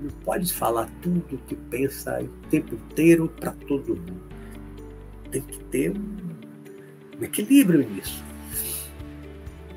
Não 0.01 0.09
pode 0.23 0.51
falar 0.51 0.89
tudo 1.01 1.23
o 1.31 1.37
que 1.37 1.55
pensa 1.55 2.21
o 2.21 2.49
tempo 2.49 2.75
inteiro 2.75 3.31
para 3.39 3.51
todo 3.51 3.95
mundo. 3.95 4.21
Tem 5.31 5.41
que 5.41 5.59
ter 5.65 5.91
um, 5.91 6.17
um 7.19 7.23
equilíbrio 7.23 7.87
nisso. 7.87 8.23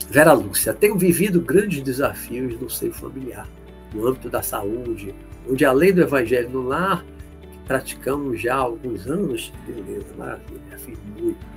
Vera 0.09 0.33
Lúcia, 0.33 0.73
tenho 0.73 0.97
vivido 0.97 1.41
grandes 1.41 1.83
desafios 1.83 2.59
no 2.61 2.69
seio 2.69 2.93
familiar, 2.93 3.49
no 3.95 4.07
âmbito 4.07 4.29
da 4.29 4.43
saúde, 4.43 5.15
onde 5.49 5.65
além 5.65 5.93
do 5.93 6.03
evangelho 6.03 6.51
no 6.51 6.63
lar, 6.63 7.05
que 7.41 7.59
praticamos 7.67 8.41
já 8.41 8.55
há 8.55 8.59
alguns 8.59 9.07
anos, 9.07 9.53
beleza, 9.67 10.07
maravilha, 10.17 10.79
fiz 10.79 10.99
muito. 11.19 11.53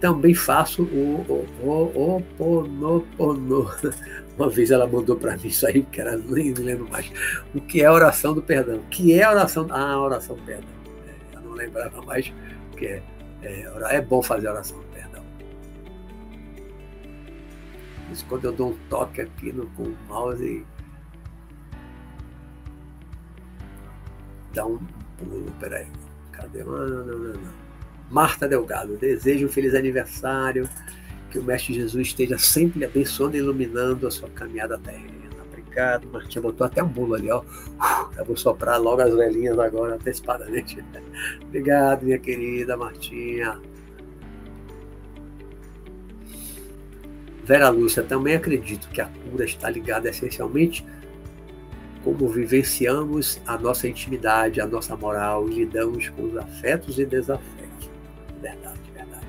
Também 0.00 0.34
faço 0.34 0.82
o 0.82 1.46
Oponopono. 1.96 3.70
Uma 4.36 4.50
vez 4.50 4.70
ela 4.70 4.86
mandou 4.86 5.16
para 5.16 5.36
mim 5.36 5.46
isso 5.46 5.66
aí, 5.66 5.82
que 5.84 6.00
era, 6.00 6.16
nem 6.16 6.52
me 6.52 6.60
lembro 6.60 6.88
mais. 6.90 7.10
O 7.54 7.60
que 7.60 7.82
é 7.82 7.86
a 7.86 7.92
oração 7.92 8.34
do 8.34 8.42
perdão? 8.42 8.76
O 8.78 8.86
que 8.88 9.12
é 9.12 9.22
a 9.22 9.30
oração? 9.30 9.66
Ah, 9.70 9.92
a 9.92 10.00
oração 10.00 10.36
do 10.36 10.42
perdão. 10.42 10.68
É, 11.06 11.36
eu 11.36 11.40
não 11.42 11.52
lembrava 11.52 12.02
mais 12.02 12.32
o 12.72 12.76
que 12.76 12.86
é. 12.86 13.02
É, 13.42 13.96
é 13.96 14.00
bom 14.00 14.22
fazer 14.22 14.48
a 14.48 14.52
oração 14.52 14.78
do 14.78 14.84
perdão. 14.86 15.22
Isso 18.10 18.26
quando 18.28 18.44
eu 18.46 18.52
dou 18.52 18.70
um 18.70 18.76
toque 18.88 19.20
aqui 19.20 19.52
no, 19.52 19.66
com 19.68 19.84
o 19.84 19.96
mouse 20.08 20.64
dá 24.54 24.64
um 24.64 24.78
pulo, 25.18 25.52
peraí. 25.60 25.86
Cadê? 26.32 26.64
Não, 26.64 26.72
não, 26.72 27.04
não, 27.04 27.18
não. 27.18 27.63
Marta 28.10 28.46
Delgado, 28.46 28.96
desejo 28.96 29.46
um 29.46 29.48
feliz 29.48 29.74
aniversário, 29.74 30.68
que 31.30 31.38
o 31.38 31.42
Mestre 31.42 31.74
Jesus 31.74 32.08
esteja 32.08 32.38
sempre 32.38 32.84
abençoando 32.84 33.36
e 33.36 33.40
iluminando 33.40 34.06
a 34.06 34.10
sua 34.10 34.28
caminhada 34.28 34.78
terrena. 34.78 35.24
Obrigado, 35.48 36.06
Martinha. 36.08 36.40
Botou 36.40 36.64
até 36.64 36.82
um 36.82 36.88
bolo 36.88 37.14
ali, 37.14 37.28
ó. 37.30 37.42
Eu 38.16 38.24
vou 38.24 38.36
soprar 38.36 38.80
logo 38.80 39.02
as 39.02 39.12
velhinhas 39.12 39.58
agora, 39.58 39.94
antecipadamente. 39.94 40.78
Obrigado, 41.42 42.04
minha 42.04 42.18
querida 42.18 42.76
Martinha. 42.76 43.60
Vera 47.44 47.68
Lúcia, 47.68 48.02
também 48.04 48.36
acredito 48.36 48.88
que 48.88 49.00
a 49.00 49.06
cura 49.06 49.44
está 49.44 49.68
ligada 49.68 50.08
essencialmente 50.08 50.86
como 52.04 52.28
vivenciamos 52.28 53.40
a 53.46 53.56
nossa 53.56 53.88
intimidade, 53.88 54.60
a 54.60 54.66
nossa 54.66 54.94
moral 54.94 55.48
lidamos 55.48 56.10
com 56.10 56.24
os 56.24 56.36
afetos 56.36 56.98
e 56.98 57.06
desafetos. 57.06 57.53
Verdade, 58.44 58.78
verdade. 58.92 59.26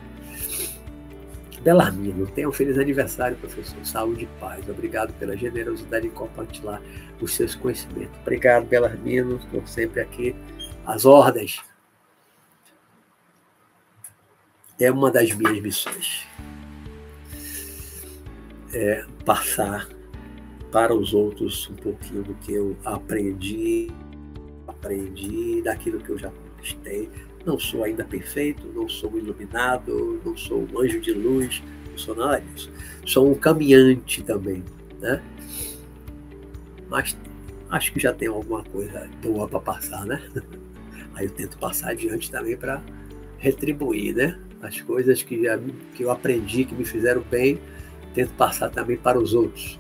Belarmino, 1.62 2.28
tenha 2.28 2.50
um 2.50 2.52
feliz 2.52 2.78
aniversário, 2.78 3.38
professor. 3.38 3.84
Saúde 3.86 4.26
e 4.26 4.28
paz. 4.40 4.68
Obrigado 4.70 5.14
pela 5.14 5.38
generosidade 5.38 6.06
em 6.06 6.12
compartilhar 6.12 6.82
os 7.22 7.34
seus 7.34 7.56
conhecimentos. 7.56 8.20
Obrigado, 8.20 8.66
Belarmino. 8.66 9.38
Estou 9.38 9.66
sempre 9.66 10.02
aqui 10.02 10.36
às 10.86 11.06
ordens. 11.06 11.64
É 14.78 14.92
uma 14.92 15.10
das 15.10 15.32
minhas 15.32 15.62
missões. 15.62 16.28
É 18.74 19.06
passar 19.24 19.88
para 20.74 20.94
os 20.94 21.14
outros 21.14 21.70
um 21.70 21.76
pouquinho 21.76 22.22
do 22.22 22.36
que 22.36 22.52
eu 22.52 22.76
aprendi, 22.84 23.90
aprendi 24.68 25.62
daquilo 25.62 26.02
que 26.02 26.10
eu 26.10 26.18
já 26.18 26.30
conquistei. 26.30 27.10
Não 27.45 27.59
sou 27.59 27.84
ainda 27.84 28.03
perfeito, 28.03 28.67
não 28.73 28.89
sou 28.89 29.17
iluminado, 29.17 30.19
não 30.26 30.35
sou 30.35 30.67
um 30.72 30.80
anjo 30.80 30.99
de 30.99 31.13
luz, 31.13 31.61
não 31.91 31.97
sou 31.97 32.15
nada 32.15 32.41
disso. 32.41 32.72
Sou 33.05 33.31
um 33.31 33.35
caminhante 33.35 34.23
também, 34.23 34.63
né? 34.99 35.22
Mas 36.89 37.15
acho 37.69 37.93
que 37.93 37.99
já 37.99 38.13
tem 38.13 38.27
alguma 38.27 38.63
coisa 38.63 39.07
boa 39.22 39.47
para 39.47 39.59
passar, 39.59 40.05
né? 40.05 40.22
Aí 41.13 41.26
eu 41.26 41.31
tento 41.31 41.57
passar 41.57 41.91
adiante 41.91 42.31
também 42.31 42.57
para 42.57 42.81
retribuir, 43.38 44.15
né? 44.15 44.39
As 44.61 44.81
coisas 44.81 45.22
que, 45.22 45.43
já, 45.43 45.59
que 45.93 46.03
eu 46.03 46.09
aprendi, 46.09 46.65
que 46.65 46.73
me 46.73 46.84
fizeram 46.84 47.22
bem, 47.30 47.59
tento 48.15 48.34
passar 48.34 48.69
também 48.69 48.97
para 48.97 49.19
os 49.19 49.34
outros. 49.34 49.80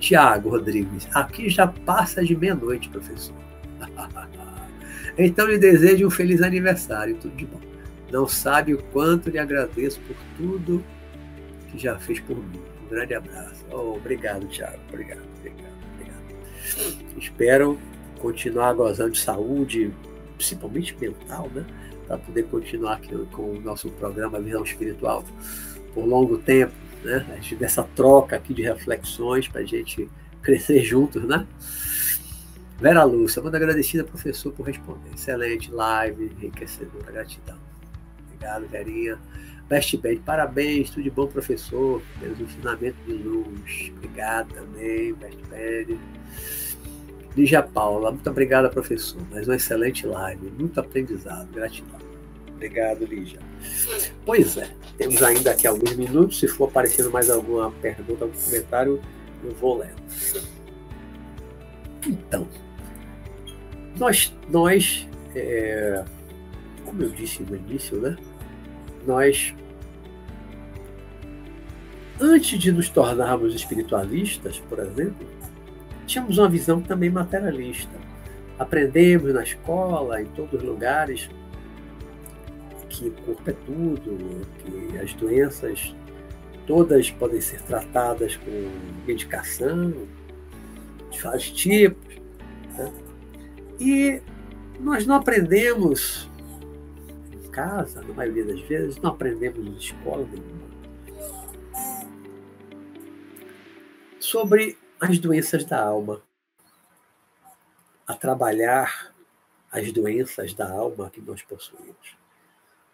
Tiago 0.00 0.50
Rodrigues, 0.50 1.08
aqui 1.14 1.48
já 1.48 1.66
passa 1.66 2.24
de 2.24 2.36
meia-noite, 2.36 2.88
professor. 2.88 3.36
então 5.18 5.46
lhe 5.46 5.58
desejo 5.58 6.06
um 6.06 6.10
feliz 6.10 6.42
aniversário, 6.42 7.16
tudo 7.16 7.34
de 7.36 7.46
bom. 7.46 7.60
Não 8.10 8.26
sabe 8.26 8.74
o 8.74 8.82
quanto 8.92 9.30
lhe 9.30 9.38
agradeço 9.38 10.00
por 10.00 10.16
tudo 10.36 10.84
que 11.70 11.78
já 11.78 11.98
fez 11.98 12.20
por 12.20 12.36
mim. 12.36 12.60
Um 12.84 12.88
grande 12.88 13.14
abraço. 13.14 13.64
Oh, 13.70 13.96
obrigado, 13.96 14.46
Tiago. 14.46 14.78
Obrigado, 14.88 15.22
obrigado, 15.38 15.74
obrigado. 15.94 17.18
Espero 17.18 17.78
continuar 18.20 18.74
gozando 18.74 19.12
de 19.12 19.20
saúde, 19.20 19.92
principalmente 20.36 20.96
mental, 21.00 21.50
né? 21.54 21.64
Para 22.06 22.18
poder 22.18 22.44
continuar 22.44 22.94
aqui 22.94 23.16
com 23.32 23.52
o 23.52 23.60
nosso 23.60 23.90
programa 23.90 24.40
Visão 24.40 24.62
Espiritual 24.62 25.24
por 25.92 26.04
longo 26.04 26.38
tempo 26.38 26.72
né? 27.06 27.24
Dessa 27.58 27.84
troca 27.94 28.36
aqui 28.36 28.52
de 28.52 28.62
reflexões 28.62 29.48
para 29.48 29.60
a 29.60 29.64
gente 29.64 30.08
crescer 30.42 30.82
juntos, 30.82 31.22
né? 31.22 31.46
Vera 32.78 33.04
Lúcia, 33.04 33.40
muito 33.40 33.56
agradecida, 33.56 34.04
professor, 34.04 34.52
por 34.52 34.66
responder. 34.66 35.10
Excelente 35.14 35.70
live, 35.70 36.24
enriquecedora, 36.24 37.10
gratidão. 37.10 37.56
Obrigado, 38.26 38.66
Verinha. 38.68 39.18
Best 39.68 39.96
Band, 39.96 40.18
parabéns, 40.24 40.90
tudo 40.90 41.02
de 41.02 41.10
bom, 41.10 41.26
professor, 41.26 42.00
pelos 42.20 42.38
ensinamentos 42.38 43.04
de 43.04 43.14
luz. 43.14 43.92
Obrigado 43.96 44.52
também, 44.54 45.14
Best 45.14 45.38
Band. 45.48 45.98
Lígia 47.36 47.62
Paula, 47.62 48.12
muito 48.12 48.30
obrigada, 48.30 48.68
professor. 48.68 49.20
Mais 49.30 49.48
uma 49.48 49.56
excelente 49.56 50.06
live, 50.06 50.50
muito 50.58 50.78
aprendizado, 50.78 51.48
gratidão. 51.52 51.98
Obrigado, 52.54 53.04
Lígia. 53.04 53.40
Pois 54.24 54.56
é, 54.56 54.70
temos 54.96 55.22
ainda 55.22 55.50
aqui 55.50 55.66
alguns 55.66 55.94
minutos. 55.94 56.38
Se 56.38 56.48
for 56.48 56.68
aparecendo 56.68 57.10
mais 57.10 57.28
alguma 57.28 57.70
pergunta, 57.70 58.24
algum 58.24 58.38
comentário, 58.38 59.00
eu 59.44 59.54
vou 59.54 59.78
ler. 59.78 59.94
Então, 62.06 62.48
nós, 63.98 64.32
nós 64.50 65.06
é, 65.34 66.04
como 66.86 67.02
eu 67.02 67.10
disse 67.10 67.42
no 67.42 67.56
início, 67.56 68.00
né? 68.00 68.16
Nós, 69.06 69.54
antes 72.20 72.58
de 72.58 72.72
nos 72.72 72.88
tornarmos 72.88 73.54
espiritualistas, 73.54 74.58
por 74.60 74.78
exemplo, 74.78 75.26
tínhamos 76.06 76.38
uma 76.38 76.48
visão 76.48 76.80
também 76.80 77.10
materialista. 77.10 77.92
Aprendemos 78.58 79.34
na 79.34 79.42
escola, 79.42 80.22
em 80.22 80.26
todos 80.26 80.54
os 80.54 80.62
lugares, 80.62 81.28
que 82.88 83.08
o 83.08 83.12
corpo 83.12 83.50
é 83.50 83.52
tudo, 83.52 84.46
que 84.64 84.98
as 84.98 85.12
doenças 85.14 85.94
todas 86.66 87.10
podem 87.10 87.40
ser 87.40 87.60
tratadas 87.62 88.36
com 88.36 88.70
medicação 89.06 89.92
de 91.10 91.20
vários 91.20 91.50
tipos. 91.50 92.05
E 93.78 94.22
nós 94.80 95.06
não 95.06 95.16
aprendemos 95.16 96.30
em 97.32 97.50
casa, 97.50 98.02
na 98.02 98.14
maioria 98.14 98.44
das 98.44 98.60
vezes, 98.62 98.96
não 98.98 99.10
aprendemos 99.10 99.66
em 99.66 99.76
escola 99.76 100.26
nenhuma 100.26 100.66
sobre 104.26 104.76
as 105.00 105.18
doenças 105.18 105.64
da 105.64 105.80
alma, 105.80 106.20
a 108.06 108.14
trabalhar 108.14 109.14
as 109.70 109.92
doenças 109.92 110.52
da 110.52 110.68
alma 110.70 111.10
que 111.10 111.20
nós 111.20 111.42
possuímos. 111.42 112.16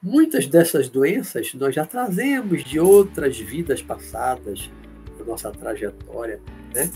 Muitas 0.02 0.46
dessas 0.46 0.88
doenças 0.88 1.54
nós 1.54 1.74
já 1.74 1.86
trazemos 1.86 2.64
de 2.64 2.78
outras 2.78 3.38
vidas 3.38 3.80
passadas, 3.80 4.70
da 5.18 5.24
nossa 5.24 5.50
trajetória. 5.52 6.40
Né? 6.74 6.90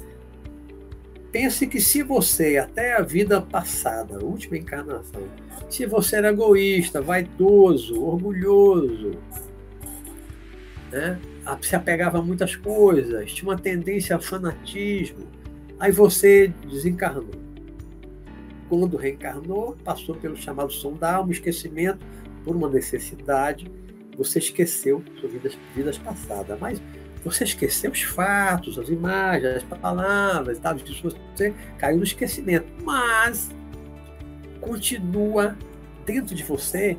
Pense 1.39 1.67
que 1.67 1.79
se 1.83 2.03
você, 2.03 2.57
até 2.57 2.97
a 2.97 3.03
vida 3.03 3.43
passada, 3.43 4.17
a 4.17 4.25
última 4.25 4.57
encarnação, 4.57 5.23
se 5.69 5.85
você 5.85 6.17
era 6.17 6.31
egoísta, 6.31 7.03
vaidoso, 7.03 8.03
orgulhoso, 8.03 9.11
né? 10.91 11.21
se 11.61 11.77
apegava 11.77 12.21
a 12.21 12.23
muitas 12.23 12.57
coisas, 12.57 13.35
tinha 13.35 13.51
uma 13.51 13.59
tendência 13.59 14.17
a 14.17 14.19
fanatismo, 14.19 15.27
aí 15.79 15.93
você 15.93 16.51
desencarnou. 16.71 17.29
Quando 18.71 18.97
reencarnou, 18.97 19.77
passou 19.85 20.15
pelo 20.15 20.39
chamado 20.39 20.73
som 20.73 20.95
da 20.95 21.17
alma, 21.17 21.33
esquecimento, 21.33 21.99
por 22.45 22.57
uma 22.57 22.71
necessidade, 22.71 23.71
você 24.17 24.39
esqueceu 24.39 25.05
suas 25.21 25.31
vidas, 25.31 25.59
vidas 25.75 25.99
passadas, 25.99 26.59
mas 26.59 26.81
você 27.27 27.43
esqueceu 27.43 27.91
os 27.91 28.03
fatos, 28.03 28.79
as 28.79 28.89
imagens, 28.89 29.57
as 29.57 29.63
palavras, 29.65 30.59
tal, 30.61 30.77
você 30.79 31.53
caiu 31.77 31.99
no 31.99 32.05
esquecimento, 32.05 32.67
mas 32.85 33.51
continua 34.61 35.57
dentro 36.05 36.35
de 36.37 36.45
você 36.45 36.97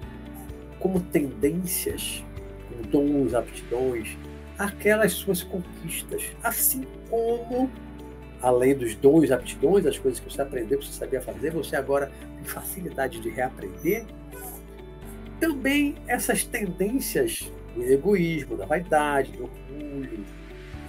como 0.79 0.99
tendências, 0.99 2.23
como 2.69 2.83
dons, 2.91 3.33
aptidões, 3.33 4.17
aquelas 4.59 5.13
suas 5.13 5.41
conquistas, 5.43 6.23
assim 6.43 6.85
como 7.09 7.71
além 8.41 8.75
dos 8.75 8.95
dons, 8.95 9.31
aptidões, 9.31 9.85
as 9.85 9.97
coisas 9.97 10.19
que 10.19 10.29
você 10.29 10.41
aprendeu, 10.41 10.77
que 10.77 10.85
você 10.85 10.93
sabia 10.93 11.21
fazer, 11.21 11.51
você 11.51 11.75
agora 11.77 12.11
tem 12.35 12.43
facilidade 12.43 13.21
de 13.21 13.29
reaprender. 13.29 14.05
Também 15.39 15.95
essas 16.05 16.43
tendências 16.43 17.51
do 17.73 17.83
egoísmo, 17.83 18.57
da 18.57 18.65
vaidade, 18.65 19.31
do 19.31 19.49
orgulho, 19.77 20.25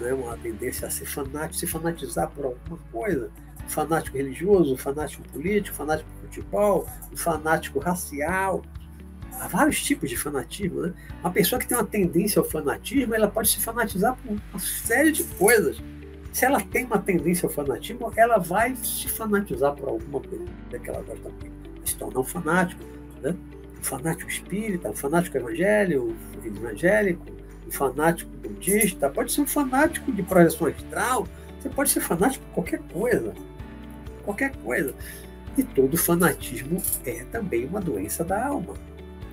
né, 0.00 0.12
uma 0.12 0.36
tendência 0.36 0.86
a 0.86 0.90
ser 0.90 1.06
fanático, 1.06 1.54
se 1.54 1.66
fanatizar 1.66 2.30
por 2.30 2.46
alguma 2.46 2.78
coisa. 2.90 3.30
Um 3.64 3.68
fanático 3.68 4.16
religioso, 4.16 4.74
um 4.74 4.76
fanático 4.76 5.22
político, 5.28 5.74
um 5.74 5.78
fanático 5.78 6.08
futebol, 6.22 6.88
um 7.12 7.16
fanático 7.16 7.78
racial. 7.78 8.62
Há 9.40 9.46
vários 9.48 9.82
tipos 9.82 10.08
de 10.08 10.16
fanatismo. 10.16 10.82
Né? 10.82 10.94
Uma 11.20 11.30
pessoa 11.30 11.60
que 11.60 11.66
tem 11.66 11.76
uma 11.76 11.86
tendência 11.86 12.40
ao 12.40 12.44
fanatismo, 12.44 13.14
ela 13.14 13.28
pode 13.28 13.48
se 13.48 13.60
fanatizar 13.60 14.16
por 14.16 14.32
uma 14.32 14.58
série 14.58 15.12
de 15.12 15.24
coisas. 15.24 15.78
Se 16.32 16.44
ela 16.44 16.60
tem 16.60 16.84
uma 16.84 16.98
tendência 16.98 17.46
ao 17.46 17.52
fanatismo, 17.52 18.12
ela 18.16 18.38
vai 18.38 18.74
se 18.76 19.08
fanatizar 19.08 19.74
por 19.74 19.88
alguma 19.88 20.20
coisa 20.20 20.44
que 20.82 20.88
ela 20.88 21.02
gosta 21.02 21.28
muito. 21.28 21.52
Se 21.84 21.96
tornar 21.96 22.20
um 22.20 22.24
fanático. 22.24 22.82
Né? 23.22 23.34
Um 23.78 23.82
fanático 23.82 24.30
espírita, 24.30 24.90
um 24.90 24.94
fanático 24.94 25.36
evangélico, 25.36 26.14
evangélico, 26.44 27.24
fanático 27.70 28.30
budista, 28.36 29.08
pode 29.08 29.32
ser 29.32 29.42
um 29.42 29.46
fanático 29.46 30.10
de 30.12 30.22
projeção 30.22 30.66
astral, 30.66 31.26
você 31.60 31.68
pode 31.68 31.90
ser 31.90 32.00
fanático 32.00 32.44
por 32.46 32.54
qualquer 32.54 32.80
coisa. 32.92 33.34
Qualquer 34.24 34.56
coisa. 34.56 34.94
E 35.56 35.62
todo 35.62 35.96
fanatismo 35.96 36.80
é 37.04 37.24
também 37.24 37.66
uma 37.66 37.80
doença 37.80 38.24
da 38.24 38.46
alma. 38.46 38.74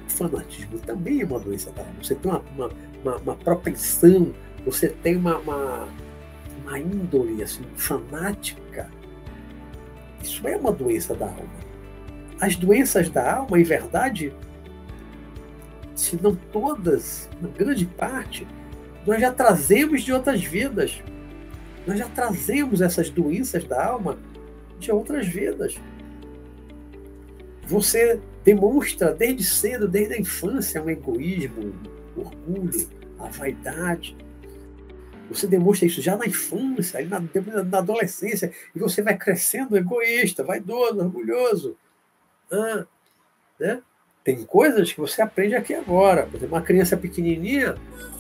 O 0.08 0.12
fanatismo 0.12 0.80
também 0.80 1.22
é 1.22 1.26
uma 1.26 1.40
doença 1.40 1.72
da 1.72 1.82
alma. 1.82 1.94
Você 2.02 2.16
tem 2.16 2.32
uma, 2.32 2.42
uma, 2.56 2.72
uma, 3.04 3.18
uma 3.18 3.36
propensão, 3.36 4.34
você 4.66 4.90
tem 4.90 5.16
uma, 5.16 5.38
uma, 5.38 5.88
uma 6.64 6.80
índole 6.80 7.44
assim, 7.44 7.64
fanática. 7.76 8.90
Isso 10.22 10.48
é 10.48 10.58
uma 10.58 10.72
doença 10.72 11.14
da 11.14 11.28
alma. 11.28 11.66
As 12.42 12.56
doenças 12.56 13.10
da 13.10 13.36
alma, 13.36 13.60
em 13.60 13.64
verdade, 13.64 14.34
se 15.96 16.22
não 16.22 16.36
todas, 16.36 17.30
uma 17.40 17.50
grande 17.50 17.86
parte, 17.86 18.46
nós 19.08 19.22
já 19.22 19.32
trazemos 19.32 20.04
de 20.04 20.12
outras 20.12 20.44
vidas. 20.44 21.02
Nós 21.88 22.00
já 22.00 22.10
trazemos 22.10 22.82
essas 22.82 23.10
doenças 23.10 23.64
da 23.64 23.86
alma 23.86 24.18
de 24.80 24.92
outras 24.92 25.28
vidas. 25.28 25.80
Você 27.68 28.20
demonstra 28.44 29.14
desde 29.14 29.44
cedo, 29.44 29.88
desde 29.88 30.16
a 30.16 30.20
infância, 30.20 30.84
um 30.84 30.90
egoísmo, 30.90 31.74
um 32.16 32.22
orgulho, 32.22 32.90
a 33.20 33.28
vaidade. 33.28 34.16
Você 35.30 35.48
demonstra 35.48 35.88
isso 35.88 36.02
já 36.02 36.16
na 36.16 36.28
infância, 36.28 37.04
na, 37.06 37.24
na 37.64 37.78
adolescência, 37.80 38.52
e 38.76 38.80
você 38.80 39.02
vai 39.02 39.18
crescendo 39.18 39.78
egoísta, 39.78 40.44
vaidoso, 40.44 41.00
orgulhoso. 41.00 41.78
Ah, 42.52 42.86
né? 43.60 43.82
Tem 44.26 44.44
coisas 44.44 44.92
que 44.92 45.00
você 45.00 45.22
aprende 45.22 45.54
aqui 45.54 45.76
agora. 45.76 46.24
Por 46.24 46.38
exemplo, 46.38 46.56
uma 46.56 46.62
criança 46.64 46.98
pequenininha, 46.98 47.76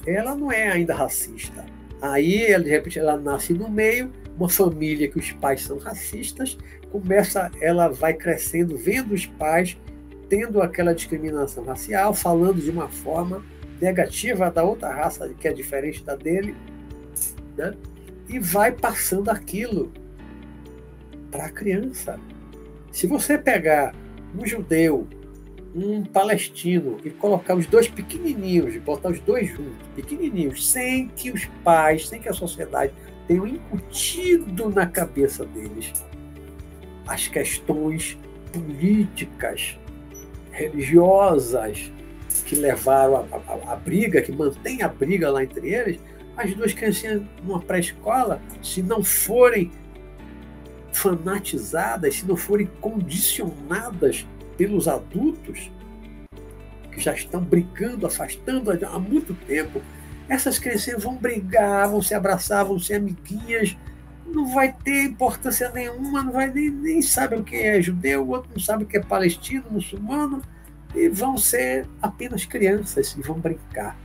ela 0.05 0.35
não 0.35 0.51
é 0.51 0.71
ainda 0.71 0.93
racista. 0.93 1.65
Aí, 1.99 2.45
de 2.61 2.69
repente, 2.69 2.99
ela 2.99 3.17
nasce 3.17 3.53
no 3.53 3.67
meio, 3.67 4.11
uma 4.37 4.47
família 4.47 5.09
que 5.09 5.17
os 5.17 5.31
pais 5.31 5.63
são 5.63 5.79
racistas, 5.79 6.59
começa, 6.91 7.51
ela 7.59 7.87
vai 7.87 8.13
crescendo, 8.13 8.77
vendo 8.77 9.15
os 9.15 9.25
pais 9.25 9.75
tendo 10.29 10.61
aquela 10.61 10.93
discriminação 10.93 11.63
racial, 11.63 12.13
falando 12.13 12.61
de 12.61 12.69
uma 12.69 12.87
forma 12.87 13.43
negativa 13.81 14.51
da 14.51 14.63
outra 14.63 14.93
raça 14.93 15.27
que 15.39 15.47
é 15.47 15.53
diferente 15.53 16.03
da 16.03 16.15
dele, 16.15 16.55
né? 17.57 17.73
e 18.29 18.37
vai 18.37 18.71
passando 18.71 19.29
aquilo 19.29 19.91
para 21.31 21.45
a 21.45 21.49
criança. 21.49 22.19
Se 22.91 23.07
você 23.07 23.39
pegar 23.39 23.95
um 24.37 24.45
judeu, 24.45 25.07
um 25.75 26.03
palestino 26.03 26.97
e 27.03 27.09
colocar 27.09 27.53
os 27.53 27.65
dois 27.65 27.89
pequenininhos, 27.89 28.77
botar 28.77 29.09
os 29.09 29.19
dois 29.19 29.49
juntos, 29.49 29.85
pequenininhos, 29.93 30.71
sem 30.71 31.09
que 31.09 31.29
os 31.29 31.45
pais, 31.63 32.07
sem 32.07 32.21
que 32.21 32.29
a 32.29 32.33
sociedade 32.33 32.93
tenham 33.27 33.45
incutido 33.45 34.69
na 34.69 34.85
cabeça 34.85 35.45
deles 35.45 35.91
as 37.07 37.27
questões 37.27 38.17
políticas, 38.51 39.77
religiosas 40.51 41.91
que 42.45 42.55
levaram 42.55 43.27
a, 43.31 43.69
a, 43.69 43.73
a 43.73 43.75
briga, 43.75 44.21
que 44.21 44.31
mantém 44.31 44.81
a 44.81 44.87
briga 44.87 45.29
lá 45.29 45.43
entre 45.43 45.73
eles, 45.73 45.99
as 46.37 46.53
duas 46.53 46.73
criancinhas 46.73 47.21
numa 47.43 47.61
pré-escola, 47.61 48.41
se 48.61 48.81
não 48.81 49.03
forem 49.03 49.71
fanatizadas, 50.91 52.15
se 52.15 52.25
não 52.25 52.35
forem 52.35 52.67
condicionadas 52.79 54.25
pelos 54.57 54.87
adultos, 54.87 55.71
que 56.91 56.99
já 56.99 57.13
estão 57.13 57.41
brigando, 57.41 58.07
afastando 58.07 58.71
há 58.71 58.99
muito 58.99 59.33
tempo, 59.45 59.81
essas 60.27 60.57
crianças 60.57 61.03
vão 61.03 61.15
brigar, 61.15 61.89
vão 61.89 62.01
se 62.01 62.13
abraçar, 62.13 62.65
vão 62.65 62.79
ser 62.79 62.95
amiguinhas, 62.95 63.77
não 64.25 64.47
vai 64.53 64.73
ter 64.73 65.03
importância 65.03 65.69
nenhuma, 65.69 66.23
não 66.23 66.33
vai 66.33 66.51
nem, 66.51 66.69
nem 66.69 67.01
sabe 67.01 67.35
o 67.35 67.43
que 67.43 67.55
é 67.55 67.81
judeu, 67.81 68.23
o 68.23 68.29
outro 68.29 68.49
não 68.53 68.59
sabe 68.59 68.83
o 68.83 68.87
que 68.87 68.97
é 68.97 69.01
palestino, 69.01 69.65
muçulmano, 69.69 70.41
e 70.95 71.09
vão 71.09 71.37
ser 71.37 71.87
apenas 72.01 72.45
crianças 72.45 73.15
e 73.17 73.21
vão 73.21 73.39
brincar. 73.39 73.97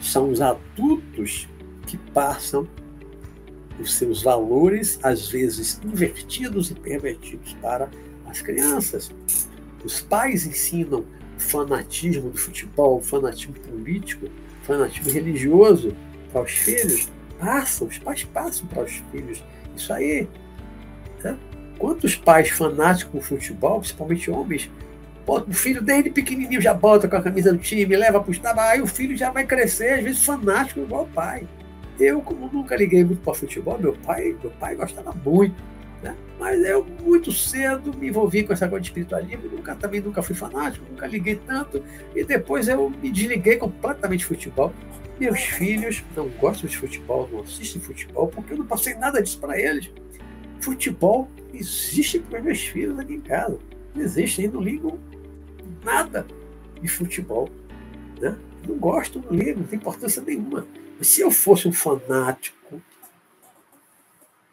São 0.00 0.30
os 0.30 0.40
adultos 0.40 1.48
que 1.86 1.96
passam 1.96 2.68
os 3.80 3.94
seus 3.94 4.22
valores, 4.22 4.98
às 5.02 5.28
vezes 5.28 5.80
invertidos 5.84 6.70
e 6.70 6.74
pervertidos, 6.74 7.54
para 7.54 7.88
as 8.26 8.42
crianças. 8.42 9.10
Os 9.86 10.00
pais 10.00 10.44
ensinam 10.44 11.04
fanatismo 11.38 12.28
do 12.28 12.36
futebol, 12.36 13.00
fanatismo 13.00 13.54
político, 13.54 14.26
fanatismo 14.64 15.12
religioso 15.12 15.94
para 16.32 16.42
os 16.42 16.50
filhos. 16.50 17.08
Passam, 17.38 17.86
os 17.86 17.96
pais 17.98 18.24
passam 18.24 18.66
para 18.66 18.82
os 18.82 19.00
filhos. 19.12 19.44
Isso 19.76 19.92
aí. 19.92 20.28
Né? 21.22 21.38
Quantos 21.78 22.16
pais 22.16 22.50
fanáticos 22.50 23.12
com 23.12 23.20
futebol, 23.20 23.78
principalmente 23.78 24.28
homens, 24.28 24.68
o 25.24 25.52
filho 25.52 25.80
desde 25.80 26.10
pequenininho 26.10 26.60
já 26.60 26.74
bota 26.74 27.06
com 27.06 27.16
a 27.16 27.22
camisa 27.22 27.52
do 27.52 27.58
time, 27.58 27.96
leva 27.96 28.20
para 28.20 28.28
o 28.28 28.32
estado, 28.32 28.58
aí 28.58 28.80
o 28.82 28.88
filho 28.88 29.16
já 29.16 29.30
vai 29.30 29.46
crescer, 29.46 29.98
às 29.98 30.02
vezes 30.02 30.24
fanático 30.24 30.80
igual 30.80 31.04
o 31.04 31.08
pai. 31.08 31.46
Eu, 32.00 32.20
como 32.20 32.50
nunca 32.52 32.74
liguei 32.74 33.04
muito 33.04 33.22
para 33.22 33.34
futebol, 33.34 33.78
meu 33.78 33.92
pai, 33.92 34.36
meu 34.42 34.50
pai 34.52 34.74
gostava 34.74 35.14
muito. 35.24 35.54
Né? 36.02 36.14
Mas 36.38 36.64
eu, 36.64 36.84
muito 36.84 37.32
cedo, 37.32 37.96
me 37.96 38.08
envolvi 38.08 38.44
com 38.44 38.52
essa 38.52 38.68
coisa 38.68 38.82
de 38.82 38.88
espiritualismo, 38.88 39.48
nunca, 39.48 39.74
também 39.74 40.00
nunca 40.00 40.22
fui 40.22 40.34
fanático, 40.34 40.84
nunca 40.90 41.06
liguei 41.06 41.36
tanto, 41.36 41.82
e 42.14 42.22
depois 42.24 42.68
eu 42.68 42.90
me 42.90 43.10
desliguei 43.10 43.56
completamente 43.56 44.20
de 44.20 44.26
futebol. 44.26 44.72
Meus 45.18 45.40
filhos 45.40 46.04
não 46.14 46.28
gostam 46.28 46.68
de 46.68 46.76
futebol, 46.76 47.28
não 47.32 47.40
assistem 47.40 47.80
futebol, 47.80 48.28
porque 48.28 48.52
eu 48.52 48.58
não 48.58 48.66
passei 48.66 48.94
nada 48.94 49.22
disso 49.22 49.38
para 49.38 49.58
eles. 49.58 49.90
Futebol 50.60 51.30
existe 51.54 52.18
para 52.18 52.42
meus 52.42 52.60
filhos 52.60 52.98
aqui 52.98 53.14
em 53.14 53.20
casa. 53.20 53.58
Não 53.94 54.02
existe, 54.02 54.42
eles 54.42 54.52
não 54.52 54.60
ligam 54.60 54.98
nada 55.82 56.26
de 56.80 56.88
futebol. 56.88 57.48
Né? 58.20 58.36
Não 58.68 58.76
gosto, 58.76 59.20
não 59.20 59.30
ligo, 59.30 59.60
não 59.60 59.66
tem 59.66 59.78
importância 59.78 60.22
nenhuma. 60.22 60.66
Mas 60.98 61.08
se 61.08 61.22
eu 61.22 61.30
fosse 61.30 61.66
um 61.66 61.72
fanático 61.72 62.82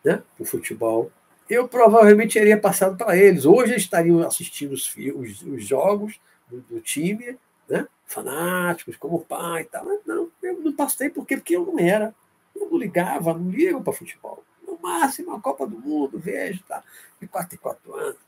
né, 0.04 0.22
do 0.38 0.46
futebol, 0.46 1.12
eu 1.54 1.68
provavelmente 1.68 2.34
teria 2.34 2.60
passado 2.60 2.98
para 2.98 3.16
eles. 3.16 3.46
Hoje 3.46 3.74
eles 3.74 3.84
estariam 3.84 4.26
assistindo 4.26 4.74
os, 4.74 4.94
os, 4.96 5.42
os 5.42 5.66
jogos 5.66 6.20
do, 6.50 6.62
do, 6.62 6.82
time, 6.82 7.38
né? 7.70 7.88
fanáticos, 8.06 8.98
como 8.98 9.26
pai 9.26 9.62
e 9.62 9.66
tal. 9.66 9.86
Mas 9.86 10.00
não, 10.06 10.30
eu 10.42 10.60
não 10.60 10.74
passei 10.74 11.10
porque, 11.10 11.38
porque 11.38 11.56
eu 11.56 11.66
não 11.66 11.80
era. 11.80 12.14
Eu 12.56 12.70
não 12.70 12.78
ligava, 12.78 13.34
não 13.34 13.50
ligo 13.50 13.82
para 13.82 13.94
futebol. 13.94 14.44
No 14.66 14.78
máximo, 14.82 15.34
a 15.34 15.40
Copa 15.40 15.66
do 15.68 15.78
Mundo, 15.80 16.20
vejo, 16.20 16.64
tá? 16.68 16.84
de 17.20 17.28
4 17.28 17.56
em 17.56 17.60
4 17.60 17.96
anos. 17.96 18.20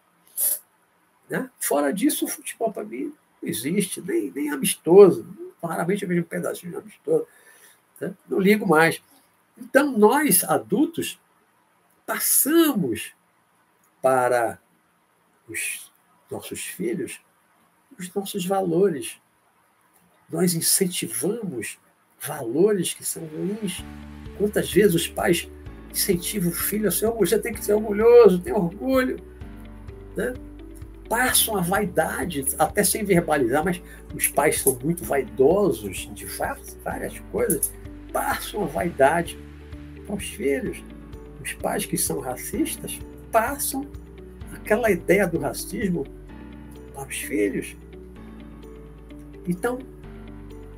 Né? 1.30 1.50
Fora 1.60 1.92
disso, 1.92 2.26
o 2.26 2.28
futebol 2.28 2.72
para 2.72 2.84
mim 2.84 3.14
não 3.42 3.50
existe, 3.50 4.02
nem, 4.02 4.32
nem 4.32 4.50
amistoso. 4.52 5.26
Raramente 5.64 6.04
eu 6.04 6.10
vejo 6.10 6.22
um 6.22 6.26
pedacinho 6.26 6.72
de 6.72 6.78
amistoso. 6.78 7.28
Né? 8.00 8.14
Não 8.28 8.40
ligo 8.40 8.68
mais. 8.68 9.02
Então, 9.58 9.98
nós, 9.98 10.44
adultos, 10.44 11.20
passamos 12.06 13.14
para 14.02 14.60
os 15.48 15.92
nossos 16.30 16.62
filhos 16.62 17.20
os 17.98 18.14
nossos 18.14 18.46
valores. 18.46 19.18
Nós 20.30 20.54
incentivamos 20.54 21.80
valores 22.20 22.94
que 22.94 23.04
são 23.04 23.24
ruins. 23.26 23.84
Quantas 24.38 24.72
vezes 24.72 24.96
os 24.96 25.08
pais 25.08 25.50
incentivam 25.92 26.52
o 26.52 26.54
filho 26.54 26.88
a 26.88 26.92
ser 26.92 27.06
orgulhoso? 27.06 27.40
Tem 27.40 27.54
que 27.54 27.64
ser 27.64 27.74
orgulhoso, 27.74 28.40
tem 28.40 28.54
orgulho. 28.54 29.18
Né? 30.16 30.34
Passam 31.08 31.56
a 31.56 31.62
vaidade, 31.62 32.46
até 32.58 32.84
sem 32.84 33.04
verbalizar, 33.04 33.64
mas 33.64 33.82
os 34.14 34.28
pais 34.28 34.62
são 34.62 34.78
muito 34.84 35.04
vaidosos 35.04 36.10
de 36.14 36.26
várias 36.84 37.20
coisas, 37.32 37.72
passam 38.12 38.64
a 38.64 38.68
vaidade 38.68 39.38
aos 40.10 40.24
filhos 40.24 40.84
os 41.46 41.54
pais 41.54 41.86
que 41.86 41.96
são 41.96 42.20
racistas 42.20 43.00
passam 43.32 43.86
aquela 44.52 44.90
ideia 44.90 45.28
do 45.28 45.38
racismo 45.38 46.04
para 46.92 47.08
os 47.08 47.18
filhos. 47.18 47.78
Então, 49.48 49.78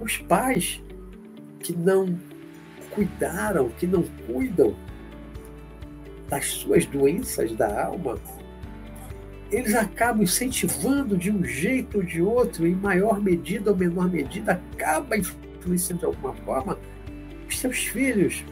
os 0.01 0.17
pais 0.17 0.83
que 1.61 1.73
não 1.73 2.19
cuidaram, 2.91 3.69
que 3.69 3.87
não 3.87 4.03
cuidam 4.25 4.75
das 6.27 6.47
suas 6.47 6.85
doenças 6.85 7.53
da 7.53 7.85
alma, 7.85 8.19
eles 9.49 9.73
acabam 9.73 10.23
incentivando 10.23 11.15
de 11.15 11.31
um 11.31 11.45
jeito 11.45 11.99
ou 11.99 12.03
de 12.03 12.21
outro, 12.21 12.67
em 12.67 12.75
maior 12.75 13.21
medida 13.21 13.71
ou 13.71 13.77
menor 13.77 14.11
medida, 14.11 14.61
acaba 14.73 15.15
influenciando 15.17 16.01
de 16.01 16.05
alguma 16.05 16.33
forma 16.33 16.77
os 17.47 17.57
seus 17.57 17.77
filhos 17.77 18.43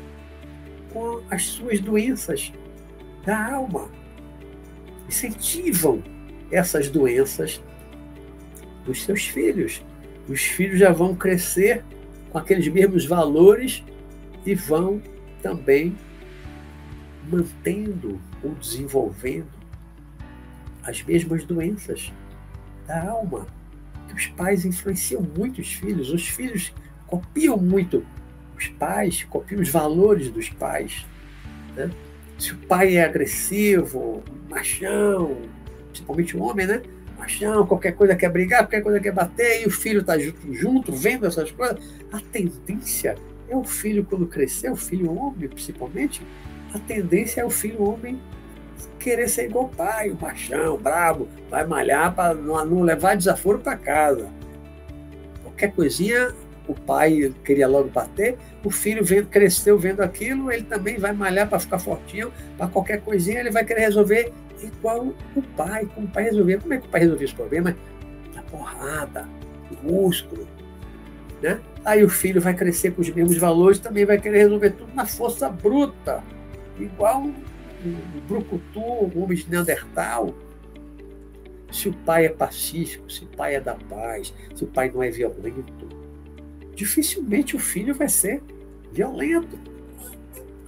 com 0.96 1.22
as 1.30 1.44
suas 1.48 1.82
doenças 1.82 2.54
da 3.26 3.54
alma. 3.56 3.90
Incentivam 5.10 6.02
essas 6.50 6.90
doenças 6.90 7.62
dos 8.86 9.04
seus 9.04 9.26
filhos. 9.26 9.84
Os 10.30 10.42
filhos 10.42 10.80
já 10.80 10.94
vão 10.94 11.14
crescer 11.14 11.84
com 12.32 12.38
aqueles 12.38 12.70
mesmos 12.70 13.06
valores 13.06 13.84
e 14.46 14.56
vão 14.56 15.02
também 15.42 15.98
mantendo 17.30 18.22
ou 18.42 18.56
desenvolvendo 18.56 19.52
as 20.82 21.04
mesmas 21.04 21.44
doenças 21.44 22.14
da 22.88 23.10
alma. 23.10 23.46
Que 24.08 24.16
os 24.16 24.28
pais 24.28 24.64
influenciam 24.64 25.22
muito 25.38 25.60
os 25.60 25.74
filhos, 25.74 26.10
os 26.10 26.26
filhos 26.26 26.72
copiam 27.06 27.58
muito 27.58 28.06
os 28.58 28.68
pais, 28.70 29.24
copiam 29.30 29.62
os 29.62 29.70
valores 29.70 30.30
dos 30.30 30.50
pais. 30.50 31.06
Né? 31.76 31.90
Se 32.38 32.54
o 32.54 32.58
pai 32.58 32.98
é 32.98 33.04
agressivo, 33.04 34.24
machão, 34.50 35.38
principalmente 35.90 36.36
o 36.36 36.44
homem, 36.44 36.68
né? 36.68 36.82
Machão, 37.18 37.66
qualquer 37.66 37.94
coisa 37.94 38.16
quer 38.16 38.30
brigar, 38.30 38.64
qualquer 38.64 38.82
coisa 38.82 39.00
quer 39.00 39.12
bater, 39.12 39.64
e 39.64 39.66
o 39.66 39.72
filho 39.72 40.02
está 40.02 40.18
junto, 40.20 40.54
junto, 40.54 40.92
vendo 40.92 41.26
essas 41.26 41.50
coisas, 41.50 41.80
a 42.12 42.20
tendência 42.20 43.16
é 43.48 43.56
o 43.56 43.64
filho, 43.64 44.04
quando 44.04 44.28
crescer, 44.28 44.70
o 44.70 44.76
filho 44.76 45.16
homem, 45.18 45.48
principalmente, 45.48 46.22
a 46.74 46.80
tendência 46.80 47.42
é 47.42 47.46
o 47.46 47.50
filho 47.50 47.82
homem 47.82 48.20
querer 49.00 49.30
ser 49.30 49.46
igual 49.46 49.66
o 49.66 49.70
pai, 49.70 50.10
o 50.10 50.18
machão, 50.20 50.78
brabo, 50.78 51.30
vai 51.50 51.66
malhar 51.66 52.14
para 52.14 52.34
não, 52.34 52.66
não 52.66 52.82
levar 52.82 53.16
desaforo 53.16 53.60
para 53.60 53.78
casa. 53.78 54.28
Qualquer 55.44 55.72
coisinha, 55.74 56.34
o 56.68 56.74
pai 56.74 57.34
queria 57.44 57.68
logo 57.68 57.90
bater, 57.90 58.38
o 58.64 58.72
filho 58.72 59.04
vendo, 59.04 59.28
cresceu 59.28 59.78
vendo 59.78 60.02
aquilo, 60.02 60.52
ele 60.52 60.64
também 60.64 60.98
vai 60.98 61.14
malhar 61.14 61.48
para 61.48 61.60
ficar 61.60 61.80
fortinho, 61.80 62.32
para 62.58 62.68
qualquer 62.68 63.02
coisinha 63.02 63.40
ele 63.40 63.52
vai 63.52 63.64
querer 63.64 63.82
resolver 63.82 64.34
igual 64.62 65.14
o 65.36 65.42
pai, 65.56 65.86
como 65.94 66.08
o 66.08 66.10
pai 66.10 66.24
resolvia. 66.24 66.60
Como 66.60 66.74
é 66.74 66.78
que 66.78 66.88
o 66.88 66.90
pai 66.90 67.02
resolvia 67.02 67.28
os 67.28 67.34
problemas? 67.34 67.76
Na 68.34 68.42
porrada, 68.44 69.28
no 69.70 69.92
músculo. 69.92 70.48
Né? 71.42 71.60
Aí 71.84 72.04
o 72.04 72.10
filho 72.10 72.42
vai 72.42 72.54
crescer 72.54 72.92
com 72.92 73.02
os 73.02 73.10
mesmos 73.10 73.38
valores, 73.38 73.80
também 73.80 74.06
vai 74.06 74.20
querer 74.20 74.40
resolver 74.40 74.72
tudo 74.72 74.94
na 74.94 75.06
força 75.06 75.50
bruta, 75.50 76.24
igual 76.80 77.22
um, 77.22 77.34
brucutu, 78.28 78.80
um 78.80 79.24
homem 79.24 79.38
de 79.38 79.50
Neandertal. 79.50 80.34
Se 81.72 81.90
o 81.90 81.94
pai 81.94 82.26
é 82.26 82.30
pacífico, 82.30 83.12
se 83.12 83.24
o 83.24 83.28
pai 83.28 83.56
é 83.56 83.60
da 83.60 83.76
paz, 83.76 84.34
se 84.56 84.64
o 84.64 84.68
pai 84.68 84.90
não 84.94 85.04
é 85.04 85.12
violento, 85.12 85.90
dificilmente 86.76 87.56
o 87.56 87.60
filho 87.60 87.96
vai 87.96 88.10
ser 88.10 88.44
violento. 88.92 89.58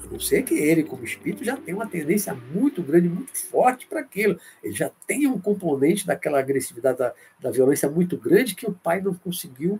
A 0.04 0.08
não 0.10 0.20
ser 0.20 0.44
que 0.44 0.56
ele, 0.56 0.84
como 0.84 1.04
espírito, 1.04 1.44
já 1.44 1.58
tenha 1.58 1.76
uma 1.76 1.88
tendência 1.88 2.34
muito 2.34 2.82
grande, 2.82 3.10
muito 3.10 3.38
forte 3.38 3.86
para 3.86 4.00
aquilo. 4.00 4.40
Ele 4.64 4.74
já 4.74 4.90
tem 5.06 5.28
um 5.28 5.40
componente 5.40 6.08
daquela 6.08 6.40
agressividade, 6.40 6.98
da, 6.98 7.14
da 7.40 7.52
violência 7.52 7.90
muito 7.90 8.18
grande 8.18 8.56
que 8.56 8.66
o 8.66 8.74
pai 8.74 9.02
não 9.02 9.14
conseguiu 9.14 9.80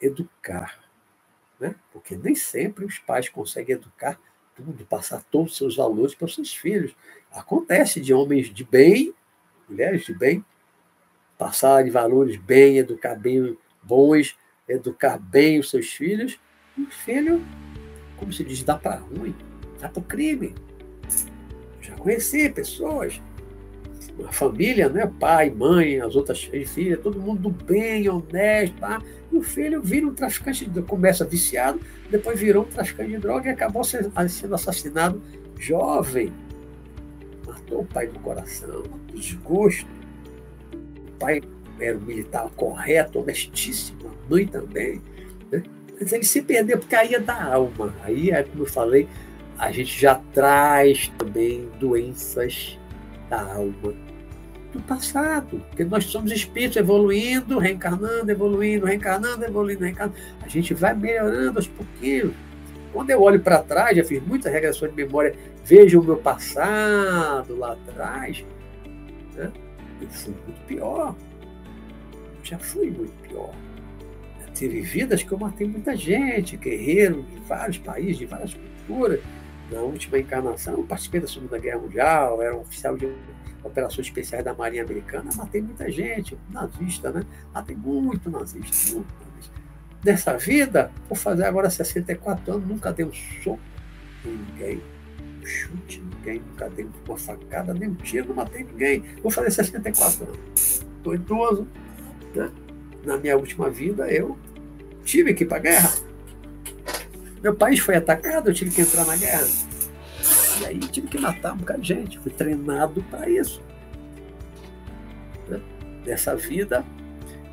educar. 0.00 0.80
Né? 1.60 1.74
Porque 1.92 2.16
nem 2.16 2.34
sempre 2.34 2.84
os 2.84 2.98
pais 2.98 3.28
conseguem 3.28 3.76
educar 3.76 4.20
tudo, 4.54 4.84
passar 4.84 5.22
todos 5.30 5.52
os 5.52 5.58
seus 5.58 5.76
valores 5.76 6.14
para 6.14 6.26
os 6.26 6.34
seus 6.34 6.54
filhos. 6.54 6.94
Acontece 7.30 8.00
de 8.00 8.12
homens 8.12 8.52
de 8.52 8.64
bem, 8.64 9.14
mulheres 9.68 10.04
de 10.04 10.14
bem, 10.14 10.44
passar 11.36 11.84
de 11.84 11.90
valores 11.90 12.36
bem, 12.36 12.78
educar 12.78 13.14
bem 13.14 13.56
bons, 13.82 14.36
educar 14.68 15.18
bem 15.18 15.58
os 15.58 15.70
seus 15.70 15.88
filhos, 15.88 16.38
e 16.76 16.82
o 16.82 16.90
filho, 16.90 17.44
como 18.16 18.32
se 18.32 18.44
diz, 18.44 18.62
dá 18.62 18.76
para 18.76 18.96
ruim, 18.96 19.34
dá 19.80 19.88
para 19.88 20.00
o 20.00 20.04
crime. 20.04 20.54
Já 21.80 21.94
conheci 21.96 22.48
pessoas, 22.50 23.20
uma 24.18 24.32
família, 24.32 24.88
né? 24.88 25.10
pai, 25.18 25.50
mãe, 25.50 26.00
as 26.00 26.16
outras 26.16 26.42
filhas, 26.42 27.00
todo 27.00 27.20
mundo 27.20 27.42
do 27.42 27.64
bem, 27.64 28.08
honesto, 28.08 28.76
tá? 28.78 29.00
e 29.30 29.36
o 29.36 29.42
filho 29.42 29.80
vira 29.80 30.06
um 30.06 30.14
traficante, 30.14 30.66
de, 30.66 30.82
começa 30.82 31.24
viciado, 31.24 31.80
depois 32.10 32.38
virou 32.38 32.64
um 32.64 32.68
traficante 32.68 33.10
de 33.10 33.18
droga 33.18 33.48
e 33.48 33.52
acabou 33.52 33.84
sendo 33.84 34.54
assassinado 34.54 35.22
jovem. 35.58 36.32
Matou 37.46 37.82
o 37.82 37.86
pai 37.86 38.06
do 38.08 38.18
coração, 38.20 38.84
desgosto. 39.12 39.88
O 40.72 41.12
pai 41.18 41.40
era 41.80 41.96
um 41.96 42.00
militar 42.00 42.48
correto, 42.56 43.20
honestíssimo, 43.20 44.08
a 44.08 44.30
mãe 44.30 44.46
também. 44.46 45.00
Né? 45.50 45.62
Mas 46.00 46.12
ele 46.12 46.24
se 46.24 46.42
perdeu, 46.42 46.78
porque 46.78 46.94
aí 46.94 47.14
é 47.14 47.20
da 47.20 47.54
alma. 47.54 47.94
Aí, 48.02 48.30
é, 48.30 48.42
como 48.42 48.62
eu 48.62 48.66
falei, 48.66 49.08
a 49.58 49.72
gente 49.72 50.00
já 50.00 50.20
traz 50.32 51.08
também 51.18 51.68
doenças 51.80 52.78
da 53.28 53.40
alma 53.40 53.94
do 54.72 54.80
passado, 54.82 55.62
porque 55.68 55.84
nós 55.84 56.04
somos 56.04 56.30
espíritos 56.30 56.76
evoluindo, 56.76 57.58
reencarnando, 57.58 58.30
evoluindo, 58.30 58.86
reencarnando, 58.86 59.44
evoluindo, 59.44 59.84
reencarnando. 59.84 60.18
A 60.42 60.48
gente 60.48 60.74
vai 60.74 60.94
melhorando 60.94 61.58
aos 61.58 61.66
pouquinhos. 61.66 62.32
Quando 62.92 63.10
eu 63.10 63.22
olho 63.22 63.40
para 63.40 63.62
trás, 63.62 63.96
já 63.96 64.04
fiz 64.04 64.22
muitas 64.22 64.52
regressões 64.52 64.94
de 64.94 65.04
memória, 65.04 65.34
vejo 65.64 66.00
o 66.00 66.04
meu 66.04 66.16
passado 66.16 67.56
lá 67.56 67.72
atrás, 67.72 68.44
né? 69.34 69.52
eu 70.00 70.08
fui 70.08 70.34
muito 70.46 70.60
pior. 70.66 71.14
Já 72.42 72.58
fui 72.58 72.90
muito 72.90 73.12
pior. 73.28 73.54
Tive 74.54 74.80
vidas 74.80 75.22
que 75.22 75.30
eu 75.30 75.38
matei 75.38 75.68
muita 75.68 75.96
gente, 75.96 76.56
guerreiro 76.56 77.22
de 77.22 77.38
vários 77.40 77.78
países, 77.78 78.18
de 78.18 78.26
várias 78.26 78.54
culturas. 78.54 79.20
Na 79.70 79.80
última 79.80 80.18
encarnação, 80.18 80.84
participei 80.84 81.20
da 81.20 81.28
Segunda 81.28 81.58
Guerra 81.58 81.78
Mundial, 81.78 82.42
era 82.42 82.56
um 82.56 82.62
oficial 82.62 82.96
de 82.96 83.12
operações 83.62 84.06
especiais 84.06 84.44
da 84.44 84.54
Marinha 84.54 84.82
Americana, 84.82 85.30
matei 85.36 85.60
muita 85.60 85.90
gente, 85.90 86.36
nazista, 86.50 87.12
né? 87.12 87.24
Matei 87.52 87.76
muito 87.76 88.30
nazista, 88.30 88.94
muito 88.94 89.14
nazista. 89.24 89.54
Nessa 90.04 90.36
vida, 90.38 90.90
vou 91.08 91.16
fazer 91.16 91.44
agora 91.44 91.68
64 91.68 92.52
anos, 92.52 92.66
nunca 92.66 92.92
dei 92.92 93.04
um 93.04 93.12
soco 93.12 93.60
em 94.24 94.30
ninguém, 94.30 94.82
chute 95.44 96.00
ninguém, 96.00 96.40
nunca 96.40 96.68
dei 96.70 96.88
uma 97.06 97.18
facada, 97.18 97.74
nem 97.74 97.90
um 97.90 97.94
tiro, 97.94 98.28
não 98.28 98.36
matei 98.36 98.64
ninguém. 98.64 99.04
Vou 99.22 99.30
fazer 99.30 99.50
64 99.50 100.24
anos. 100.24 100.38
Estou 100.96 101.14
idoso. 101.14 101.68
Né? 102.34 102.50
Na 103.04 103.16
minha 103.16 103.36
última 103.36 103.70
vida, 103.70 104.10
eu 104.10 104.38
tive 105.04 105.34
que 105.34 105.44
ir 105.44 105.46
para 105.46 105.58
a 105.58 105.60
guerra. 105.60 105.92
Meu 107.42 107.54
país 107.54 107.78
foi 107.78 107.96
atacado, 107.96 108.50
eu 108.50 108.54
tive 108.54 108.70
que 108.70 108.80
entrar 108.80 109.04
na 109.06 109.16
guerra. 109.16 109.46
E 110.60 110.66
aí 110.66 110.78
tive 110.78 111.06
que 111.06 111.18
matar 111.18 111.52
um 111.52 111.58
bocado 111.58 111.80
de 111.80 111.88
gente. 111.88 112.18
Fui 112.18 112.32
treinado 112.32 113.02
para 113.10 113.28
isso. 113.30 113.62
Né? 115.48 115.60
Nessa 116.04 116.34
vida, 116.34 116.84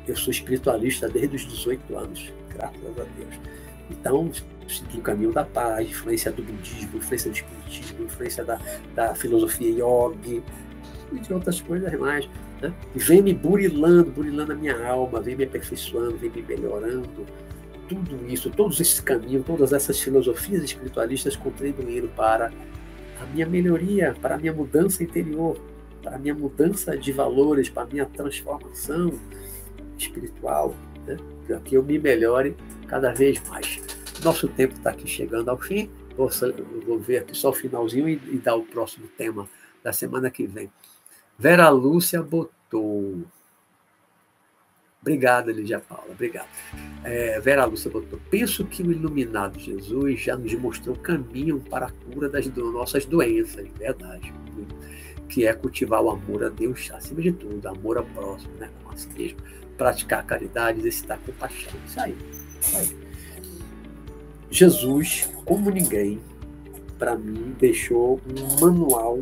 eu 0.06 0.16
sou 0.16 0.30
espiritualista 0.30 1.08
desde 1.08 1.36
os 1.36 1.46
18 1.46 1.96
anos, 1.96 2.32
graças 2.52 2.98
a 2.98 3.04
Deus. 3.16 3.40
Então, 3.90 4.30
segui 4.68 4.98
o 4.98 5.02
caminho 5.02 5.32
da 5.32 5.44
paz, 5.44 5.88
influência 5.88 6.32
do 6.32 6.42
budismo, 6.42 6.98
influência 6.98 7.30
do 7.30 7.36
espiritismo, 7.36 8.04
influência 8.04 8.44
da, 8.44 8.60
da 8.94 9.14
filosofia 9.14 9.70
yogi 9.70 10.42
e 11.12 11.18
de 11.20 11.32
outras 11.32 11.60
coisas 11.60 11.92
mais. 11.98 12.28
Né? 12.60 12.72
Vem 12.94 13.22
me 13.22 13.34
burilando, 13.34 14.10
burilando 14.10 14.52
a 14.52 14.54
minha 14.56 14.86
alma, 14.86 15.20
vem 15.20 15.36
me 15.36 15.44
aperfeiçoando, 15.44 16.16
vem 16.16 16.30
me 16.30 16.42
melhorando. 16.42 17.26
Tudo 17.88 18.26
isso, 18.26 18.50
todos 18.50 18.80
esses 18.80 19.00
caminhos, 19.00 19.44
todas 19.46 19.72
essas 19.72 20.00
filosofias 20.00 20.62
espiritualistas 20.64 21.36
contribuíram 21.36 22.08
para 22.08 22.52
a 23.20 23.26
minha 23.26 23.46
melhoria, 23.46 24.14
para 24.20 24.34
a 24.34 24.38
minha 24.38 24.52
mudança 24.52 25.02
interior, 25.02 25.58
para 26.02 26.16
a 26.16 26.18
minha 26.18 26.34
mudança 26.34 26.96
de 26.96 27.12
valores, 27.12 27.68
para 27.68 27.84
a 27.84 27.86
minha 27.86 28.06
transformação 28.06 29.12
espiritual, 29.98 30.74
né? 31.06 31.16
para 31.46 31.60
que 31.60 31.76
eu 31.76 31.82
me 31.82 31.98
melhore 31.98 32.56
cada 32.88 33.12
vez 33.12 33.40
mais. 33.48 33.80
Nosso 34.24 34.48
tempo 34.48 34.74
está 34.74 34.90
aqui 34.90 35.06
chegando 35.06 35.50
ao 35.50 35.58
fim. 35.58 35.90
Vou, 36.16 36.30
vou 36.86 36.98
ver 36.98 37.18
aqui 37.18 37.36
só 37.36 37.50
o 37.50 37.52
finalzinho 37.52 38.08
e, 38.08 38.14
e 38.32 38.38
dar 38.38 38.56
o 38.56 38.62
próximo 38.62 39.06
tema 39.16 39.48
da 39.82 39.92
semana 39.92 40.30
que 40.30 40.46
vem. 40.46 40.70
Vera 41.38 41.68
Lúcia 41.68 42.22
botou. 42.22 43.24
Obrigado, 45.00 45.52
Lídia 45.52 45.78
Paula, 45.78 46.10
obrigado. 46.10 46.48
É, 47.04 47.38
Vera 47.40 47.64
Lúcia 47.64 47.90
botou: 47.90 48.18
Penso 48.30 48.64
que 48.64 48.82
o 48.82 48.90
iluminado 48.90 49.58
Jesus 49.58 50.20
já 50.20 50.36
nos 50.36 50.52
mostrou 50.54 50.96
o 50.96 50.98
caminho 50.98 51.60
para 51.60 51.86
a 51.86 51.90
cura 51.90 52.28
das 52.28 52.48
do, 52.48 52.72
nossas 52.72 53.04
doenças, 53.04 53.68
verdade. 53.78 54.32
Que 55.28 55.46
é 55.46 55.52
cultivar 55.52 56.02
o 56.02 56.10
amor 56.10 56.44
a 56.44 56.48
Deus 56.48 56.90
acima 56.92 57.20
de 57.20 57.32
tudo, 57.32 57.66
amor 57.68 57.98
ao 57.98 58.04
próximo, 58.04 58.54
né? 58.54 58.70
Assim 58.88 59.10
mesmo. 59.12 59.38
Praticar 59.76 60.20
a 60.20 60.22
caridade, 60.22 60.78
exercitar 60.78 61.18
compaixão. 61.20 61.72
Isso 61.86 62.00
aí. 62.00 62.16
Isso 62.60 62.76
aí. 62.78 63.06
Jesus, 64.50 65.28
como 65.44 65.70
ninguém, 65.70 66.20
para 66.98 67.14
mim, 67.16 67.54
deixou 67.58 68.20
um 68.26 68.60
manual 68.60 69.20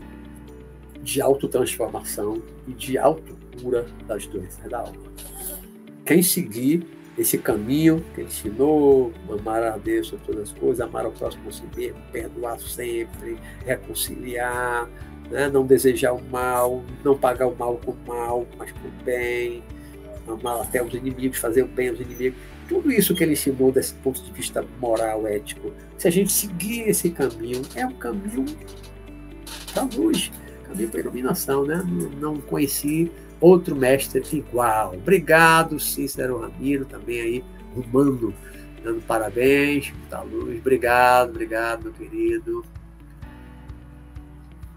de 1.04 1.20
autotransformação 1.20 2.42
e 2.66 2.72
de 2.72 2.98
autocura 2.98 3.86
das 4.08 4.26
doenças 4.26 4.68
da 4.68 4.80
alma. 4.80 4.96
Quem 6.04 6.22
seguir 6.22 6.84
esse 7.16 7.38
caminho 7.38 8.04
que 8.14 8.22
ele 8.22 8.28
ensinou, 8.28 9.12
amar 9.30 9.62
a 9.62 9.76
Deus 9.76 10.08
sobre 10.08 10.24
todas 10.24 10.50
as 10.50 10.58
coisas, 10.58 10.80
amar 10.80 11.04
ao 11.04 11.12
próximo 11.12 11.52
si 11.52 11.62
mesmo, 11.76 12.00
perdoar 12.10 12.58
sempre, 12.58 13.38
reconciliar, 13.64 14.88
né? 15.30 15.48
não 15.48 15.64
desejar 15.64 16.12
o 16.12 16.22
mal, 16.24 16.82
não 17.04 17.16
pagar 17.16 17.46
o 17.46 17.54
mal 17.56 17.78
com 17.84 17.92
o 17.92 17.96
mal, 18.06 18.46
mas 18.58 18.72
com 18.72 18.88
o 18.88 19.04
bem, 19.04 19.62
amar 20.26 20.62
até 20.62 20.82
os 20.82 20.92
inimigos, 20.92 21.38
fazer 21.38 21.62
o 21.62 21.68
bem 21.68 21.90
aos 21.90 22.00
inimigos. 22.00 22.38
Tudo 22.68 22.90
isso 22.90 23.14
que 23.14 23.22
ele 23.22 23.34
ensinou 23.34 23.70
desse 23.70 23.94
ponto 23.94 24.20
de 24.22 24.32
vista 24.32 24.64
moral, 24.80 25.26
ético, 25.26 25.72
se 25.98 26.08
a 26.08 26.10
gente 26.10 26.32
seguir 26.32 26.88
esse 26.88 27.10
caminho, 27.10 27.62
é 27.76 27.86
um 27.86 27.92
caminho 27.92 28.44
da 29.74 29.82
luz, 29.82 30.32
caminho 30.74 30.90
para 30.90 31.00
iluminação, 31.00 31.64
né? 31.64 31.82
Não 32.20 32.40
conheci 32.40 33.10
outro 33.40 33.76
mestre 33.76 34.22
igual. 34.32 34.94
Obrigado, 34.94 35.78
Cícero 35.78 36.40
Ramiro, 36.40 36.84
também 36.84 37.20
aí, 37.20 37.44
rumando, 37.74 38.34
dando 38.82 39.00
parabéns, 39.02 39.92
da 40.10 40.20
luz. 40.22 40.58
Obrigado, 40.58 41.30
obrigado, 41.30 41.84
meu 41.84 41.92
querido. 41.92 42.64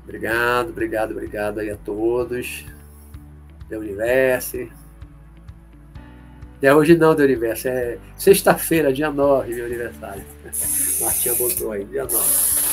Obrigado, 0.04 0.70
obrigado, 0.70 1.12
obrigado 1.12 1.60
aí 1.60 1.72
a 1.72 1.78
todos. 1.78 2.66
Da 3.70 3.78
Universo. 3.78 4.70
É 6.62 6.74
hoje 6.74 6.96
não, 6.96 7.14
do 7.14 7.22
Universo, 7.22 7.68
é 7.68 8.00
sexta-feira, 8.16 8.92
dia 8.92 9.12
9, 9.12 9.54
meu 9.54 9.66
aniversário. 9.66 10.24
Martinha 11.02 11.36
botou 11.36 11.72
aí, 11.72 11.86
dia 11.86 12.04
9. 12.04 12.67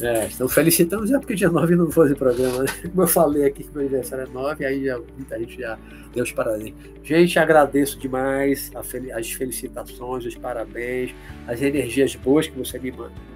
É, 0.00 0.26
estão 0.26 0.46
felicitando 0.46 1.06
já 1.06 1.18
porque 1.18 1.34
dia 1.34 1.48
9 1.48 1.74
não 1.74 1.90
foi 1.90 2.12
o 2.12 2.16
programa, 2.16 2.64
né? 2.64 2.68
Como 2.82 3.02
eu 3.02 3.06
falei 3.06 3.46
aqui 3.46 3.64
que 3.64 3.70
meu 3.72 3.80
aniversário 3.80 4.24
é 4.24 4.28
9, 4.28 4.64
aí 4.64 4.84
já, 4.84 4.98
muita 4.98 5.38
gente 5.38 5.58
já 5.58 5.78
deu 6.12 6.22
os 6.22 6.32
parabéns. 6.32 6.74
Gente, 7.02 7.38
agradeço 7.38 7.98
demais 7.98 8.70
as 8.74 9.32
felicitações, 9.32 10.26
os 10.26 10.34
parabéns, 10.34 11.14
as 11.46 11.62
energias 11.62 12.14
boas 12.14 12.46
que 12.46 12.58
você 12.58 12.78
me, 12.78 12.92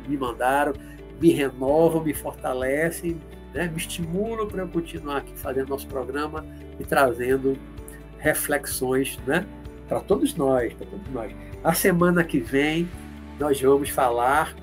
me 0.07 0.17
mandaram, 0.19 0.75
me 1.19 1.31
renovam, 1.31 2.05
me 2.05 2.13
fortalecem, 2.13 3.19
né? 3.55 3.69
me 3.69 3.79
estimulam 3.79 4.47
para 4.47 4.63
eu 4.63 4.69
continuar 4.69 5.19
aqui 5.19 5.33
fazendo 5.37 5.69
nosso 5.69 5.87
programa 5.87 6.45
e 6.79 6.85
trazendo 6.85 7.57
reflexões 8.19 9.19
né? 9.27 9.47
para 9.89 10.01
todos 10.01 10.35
nós, 10.35 10.75
para 10.75 10.87
todos 10.87 11.11
nós. 11.11 11.33
A 11.65 11.73
semana 11.73 12.23
que 12.23 12.39
vem 12.39 12.87
nós 13.39 13.59
vamos 13.61 13.89
falar 13.89 14.55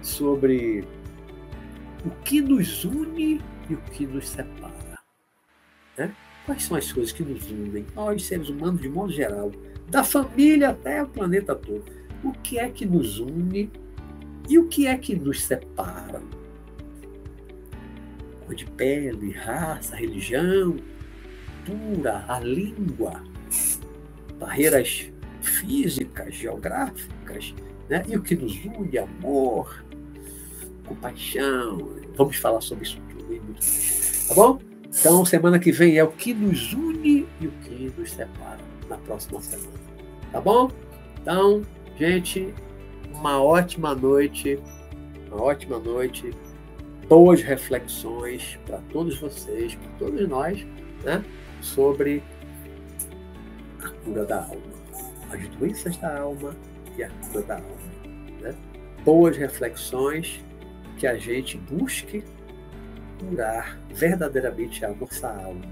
sobre 0.00 0.84
o 2.04 2.10
que 2.22 2.40
nos 2.40 2.84
une 2.84 3.40
e 3.68 3.74
o 3.74 3.78
que 3.92 4.06
nos 4.06 4.28
separa. 4.28 4.98
Né? 5.96 6.14
Quais 6.44 6.64
são 6.64 6.76
as 6.76 6.92
coisas 6.92 7.12
que 7.12 7.22
nos 7.22 7.50
unem, 7.50 7.86
nós, 7.94 8.24
seres 8.24 8.48
humanos, 8.48 8.80
de 8.80 8.88
modo 8.88 9.12
geral, 9.12 9.50
da 9.88 10.04
família 10.04 10.70
até 10.70 11.02
o 11.02 11.08
planeta 11.08 11.54
todo? 11.54 11.84
O 12.22 12.32
que 12.32 12.58
é 12.58 12.68
que 12.68 12.84
nos 12.84 13.18
une 13.18 13.70
e 14.48 14.58
o 14.58 14.68
que 14.68 14.86
é 14.86 14.96
que 14.96 15.16
nos 15.16 15.42
separa? 15.42 16.22
Cor 18.46 18.54
de 18.54 18.66
pele, 18.66 19.30
raça, 19.32 19.96
religião, 19.96 20.76
cultura, 21.64 22.24
a 22.28 22.40
língua, 22.40 23.22
barreiras 24.38 25.10
físicas, 25.40 26.34
geográficas, 26.34 27.54
né? 27.88 28.04
e 28.06 28.16
o 28.16 28.22
que 28.22 28.36
nos 28.36 28.54
une, 28.64 28.98
amor, 28.98 29.84
compaixão. 30.84 31.90
Vamos 32.16 32.36
falar 32.36 32.60
sobre 32.60 32.84
isso 32.84 33.00
tudo 33.10 33.34
e 33.34 33.40
muito 33.40 33.62
mais. 33.62 34.26
Tá 34.28 34.34
bom? 34.34 34.58
Então, 34.88 35.24
semana 35.24 35.58
que 35.58 35.72
vem 35.72 35.98
é 35.98 36.04
o 36.04 36.12
que 36.12 36.32
nos 36.32 36.72
une 36.72 37.26
e 37.40 37.46
o 37.46 37.50
que 37.50 37.92
nos 37.98 38.12
separa 38.12 38.60
na 38.88 38.96
próxima 38.98 39.40
semana. 39.40 39.78
Tá 40.30 40.40
bom? 40.40 40.70
Então, 41.20 41.62
gente, 41.98 42.54
uma 43.12 43.42
ótima 43.42 43.94
noite. 43.94 44.58
Uma 45.28 45.42
ótima 45.42 45.78
noite. 45.78 46.30
Boas 47.08 47.42
reflexões 47.42 48.58
para 48.64 48.78
todos 48.92 49.18
vocês, 49.18 49.74
para 49.74 49.90
todos 49.98 50.28
nós, 50.28 50.66
né? 51.02 51.22
Sobre 51.60 52.22
a 53.82 53.88
cura 53.88 54.24
da 54.24 54.42
alma. 54.42 54.74
As 55.30 55.48
doenças 55.56 55.96
da 55.96 56.20
alma 56.20 56.56
e 56.96 57.02
a 57.02 57.10
cura 57.10 57.42
da 57.42 57.54
alma. 57.56 57.66
Né? 58.40 58.54
Boas 59.04 59.36
reflexões 59.36 60.42
que 60.98 61.06
a 61.06 61.16
gente 61.16 61.56
busque 61.56 62.24
curar 63.18 63.78
verdadeiramente 63.90 64.84
a 64.84 64.90
nossa 64.90 65.28
alma, 65.28 65.64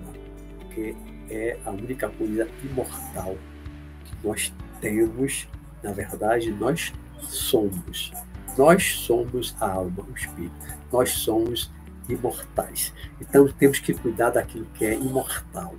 porque 0.58 0.94
é 1.30 1.58
a 1.64 1.70
única 1.70 2.08
coisa 2.08 2.48
imortal 2.62 3.36
que 4.04 4.26
nós 4.26 4.52
temos, 4.80 5.48
na 5.82 5.92
verdade, 5.92 6.50
nós 6.50 6.92
somos. 7.20 8.12
Nós 8.56 8.84
somos 8.84 9.56
a 9.60 9.70
alma, 9.70 10.04
o 10.08 10.14
espírito. 10.14 10.54
Nós 10.92 11.10
somos 11.10 11.70
imortais. 12.08 12.92
Então 13.20 13.48
temos 13.48 13.78
que 13.78 13.94
cuidar 13.94 14.30
daquilo 14.30 14.66
que 14.74 14.84
é 14.84 14.94
imortal. 14.94 15.74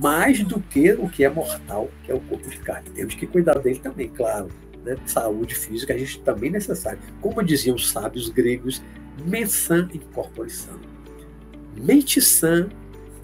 Mais 0.00 0.42
do 0.42 0.58
que 0.60 0.92
o 0.92 1.08
que 1.08 1.24
é 1.24 1.28
mortal, 1.28 1.88
que 2.02 2.10
é 2.10 2.14
o 2.14 2.20
corpo 2.20 2.48
de 2.48 2.58
carne. 2.58 2.90
Temos 2.90 3.14
que 3.14 3.26
cuidar 3.26 3.58
dele 3.58 3.78
também, 3.78 4.08
claro 4.08 4.50
né, 4.84 4.96
saúde 5.06 5.54
física, 5.54 5.94
a 5.94 5.98
gente 5.98 6.20
também 6.20 6.50
é 6.50 6.54
necessário. 6.54 6.98
Como 7.20 7.42
diziam 7.42 7.76
os 7.76 7.90
sábios 7.90 8.28
gregos, 8.28 8.82
mensã 9.24 9.88
e 9.92 9.98
corpore 9.98 10.50
sã. 10.50 10.72
Mente 11.76 12.20
sã 12.20 12.68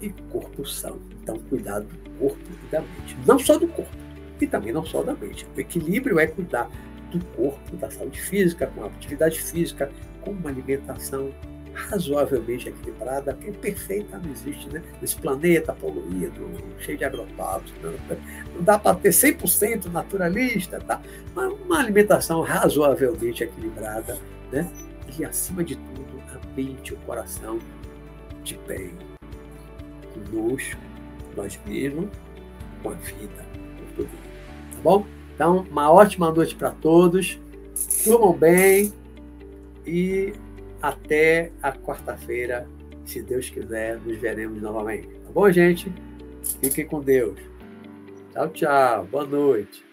e 0.01 0.09
corpo 0.31 0.65
são. 0.65 0.99
Então, 1.21 1.37
cuidado 1.49 1.85
do 1.85 2.09
corpo 2.17 2.39
e 2.49 2.71
da 2.71 2.81
mente. 2.81 3.17
Não 3.25 3.37
só 3.37 3.57
do 3.57 3.67
corpo, 3.67 3.95
e 4.41 4.47
também 4.47 4.71
não 4.71 4.85
só 4.85 5.03
da 5.03 5.13
mente. 5.13 5.45
O 5.55 5.59
equilíbrio 5.59 6.19
é 6.19 6.27
cuidar 6.27 6.69
do 7.11 7.23
corpo, 7.35 7.75
da 7.77 7.89
saúde 7.89 8.21
física, 8.21 8.67
com 8.67 8.85
atividade 8.85 9.39
física, 9.39 9.91
com 10.21 10.31
uma 10.31 10.49
alimentação 10.49 11.33
razoavelmente 11.87 12.69
equilibrada, 12.69 13.33
que 13.33 13.49
é 13.49 13.51
perfeita, 13.51 14.17
não 14.17 14.31
existe, 14.31 14.69
né? 14.69 14.81
Nesse 15.01 15.15
planeta 15.15 15.73
poluído, 15.73 16.51
cheio 16.79 16.97
de 16.97 17.05
agrotóxicos, 17.05 17.81
não, 17.81 17.93
não 18.55 18.63
dá 18.63 18.77
para 18.77 18.95
ter 18.95 19.09
100% 19.09 19.85
naturalista, 19.91 20.79
tá? 20.79 21.01
Mas 21.33 21.51
uma 21.65 21.79
alimentação 21.79 22.41
razoavelmente 22.41 23.43
equilibrada, 23.43 24.17
né? 24.51 24.69
E, 25.17 25.25
acima 25.25 25.63
de 25.63 25.75
tudo, 25.75 26.21
a 26.33 26.55
mente 26.55 26.91
e 26.91 26.93
o 26.93 26.97
coração 26.99 27.59
de 28.43 28.57
bem 28.67 28.91
conosco, 30.13 30.81
nós 31.35 31.59
mesmos, 31.65 32.09
com 32.81 32.89
a 32.89 32.93
vida, 32.93 33.45
com 33.53 33.95
tudo. 33.95 34.09
Tá 34.09 34.79
bom? 34.83 35.05
Então, 35.35 35.65
uma 35.69 35.91
ótima 35.91 36.31
noite 36.31 36.55
para 36.55 36.71
todos. 36.71 37.39
Durmam 38.05 38.33
bem 38.33 38.93
e 39.85 40.33
até 40.81 41.51
a 41.61 41.71
quarta-feira, 41.71 42.67
se 43.05 43.21
Deus 43.21 43.49
quiser, 43.49 43.97
nos 43.99 44.17
veremos 44.17 44.61
novamente. 44.61 45.07
Tá 45.07 45.31
bom, 45.31 45.51
gente? 45.51 45.91
Fiquem 46.61 46.85
com 46.85 47.01
Deus. 47.01 47.39
Tchau, 48.31 48.49
tchau. 48.49 49.05
Boa 49.05 49.25
noite. 49.25 49.88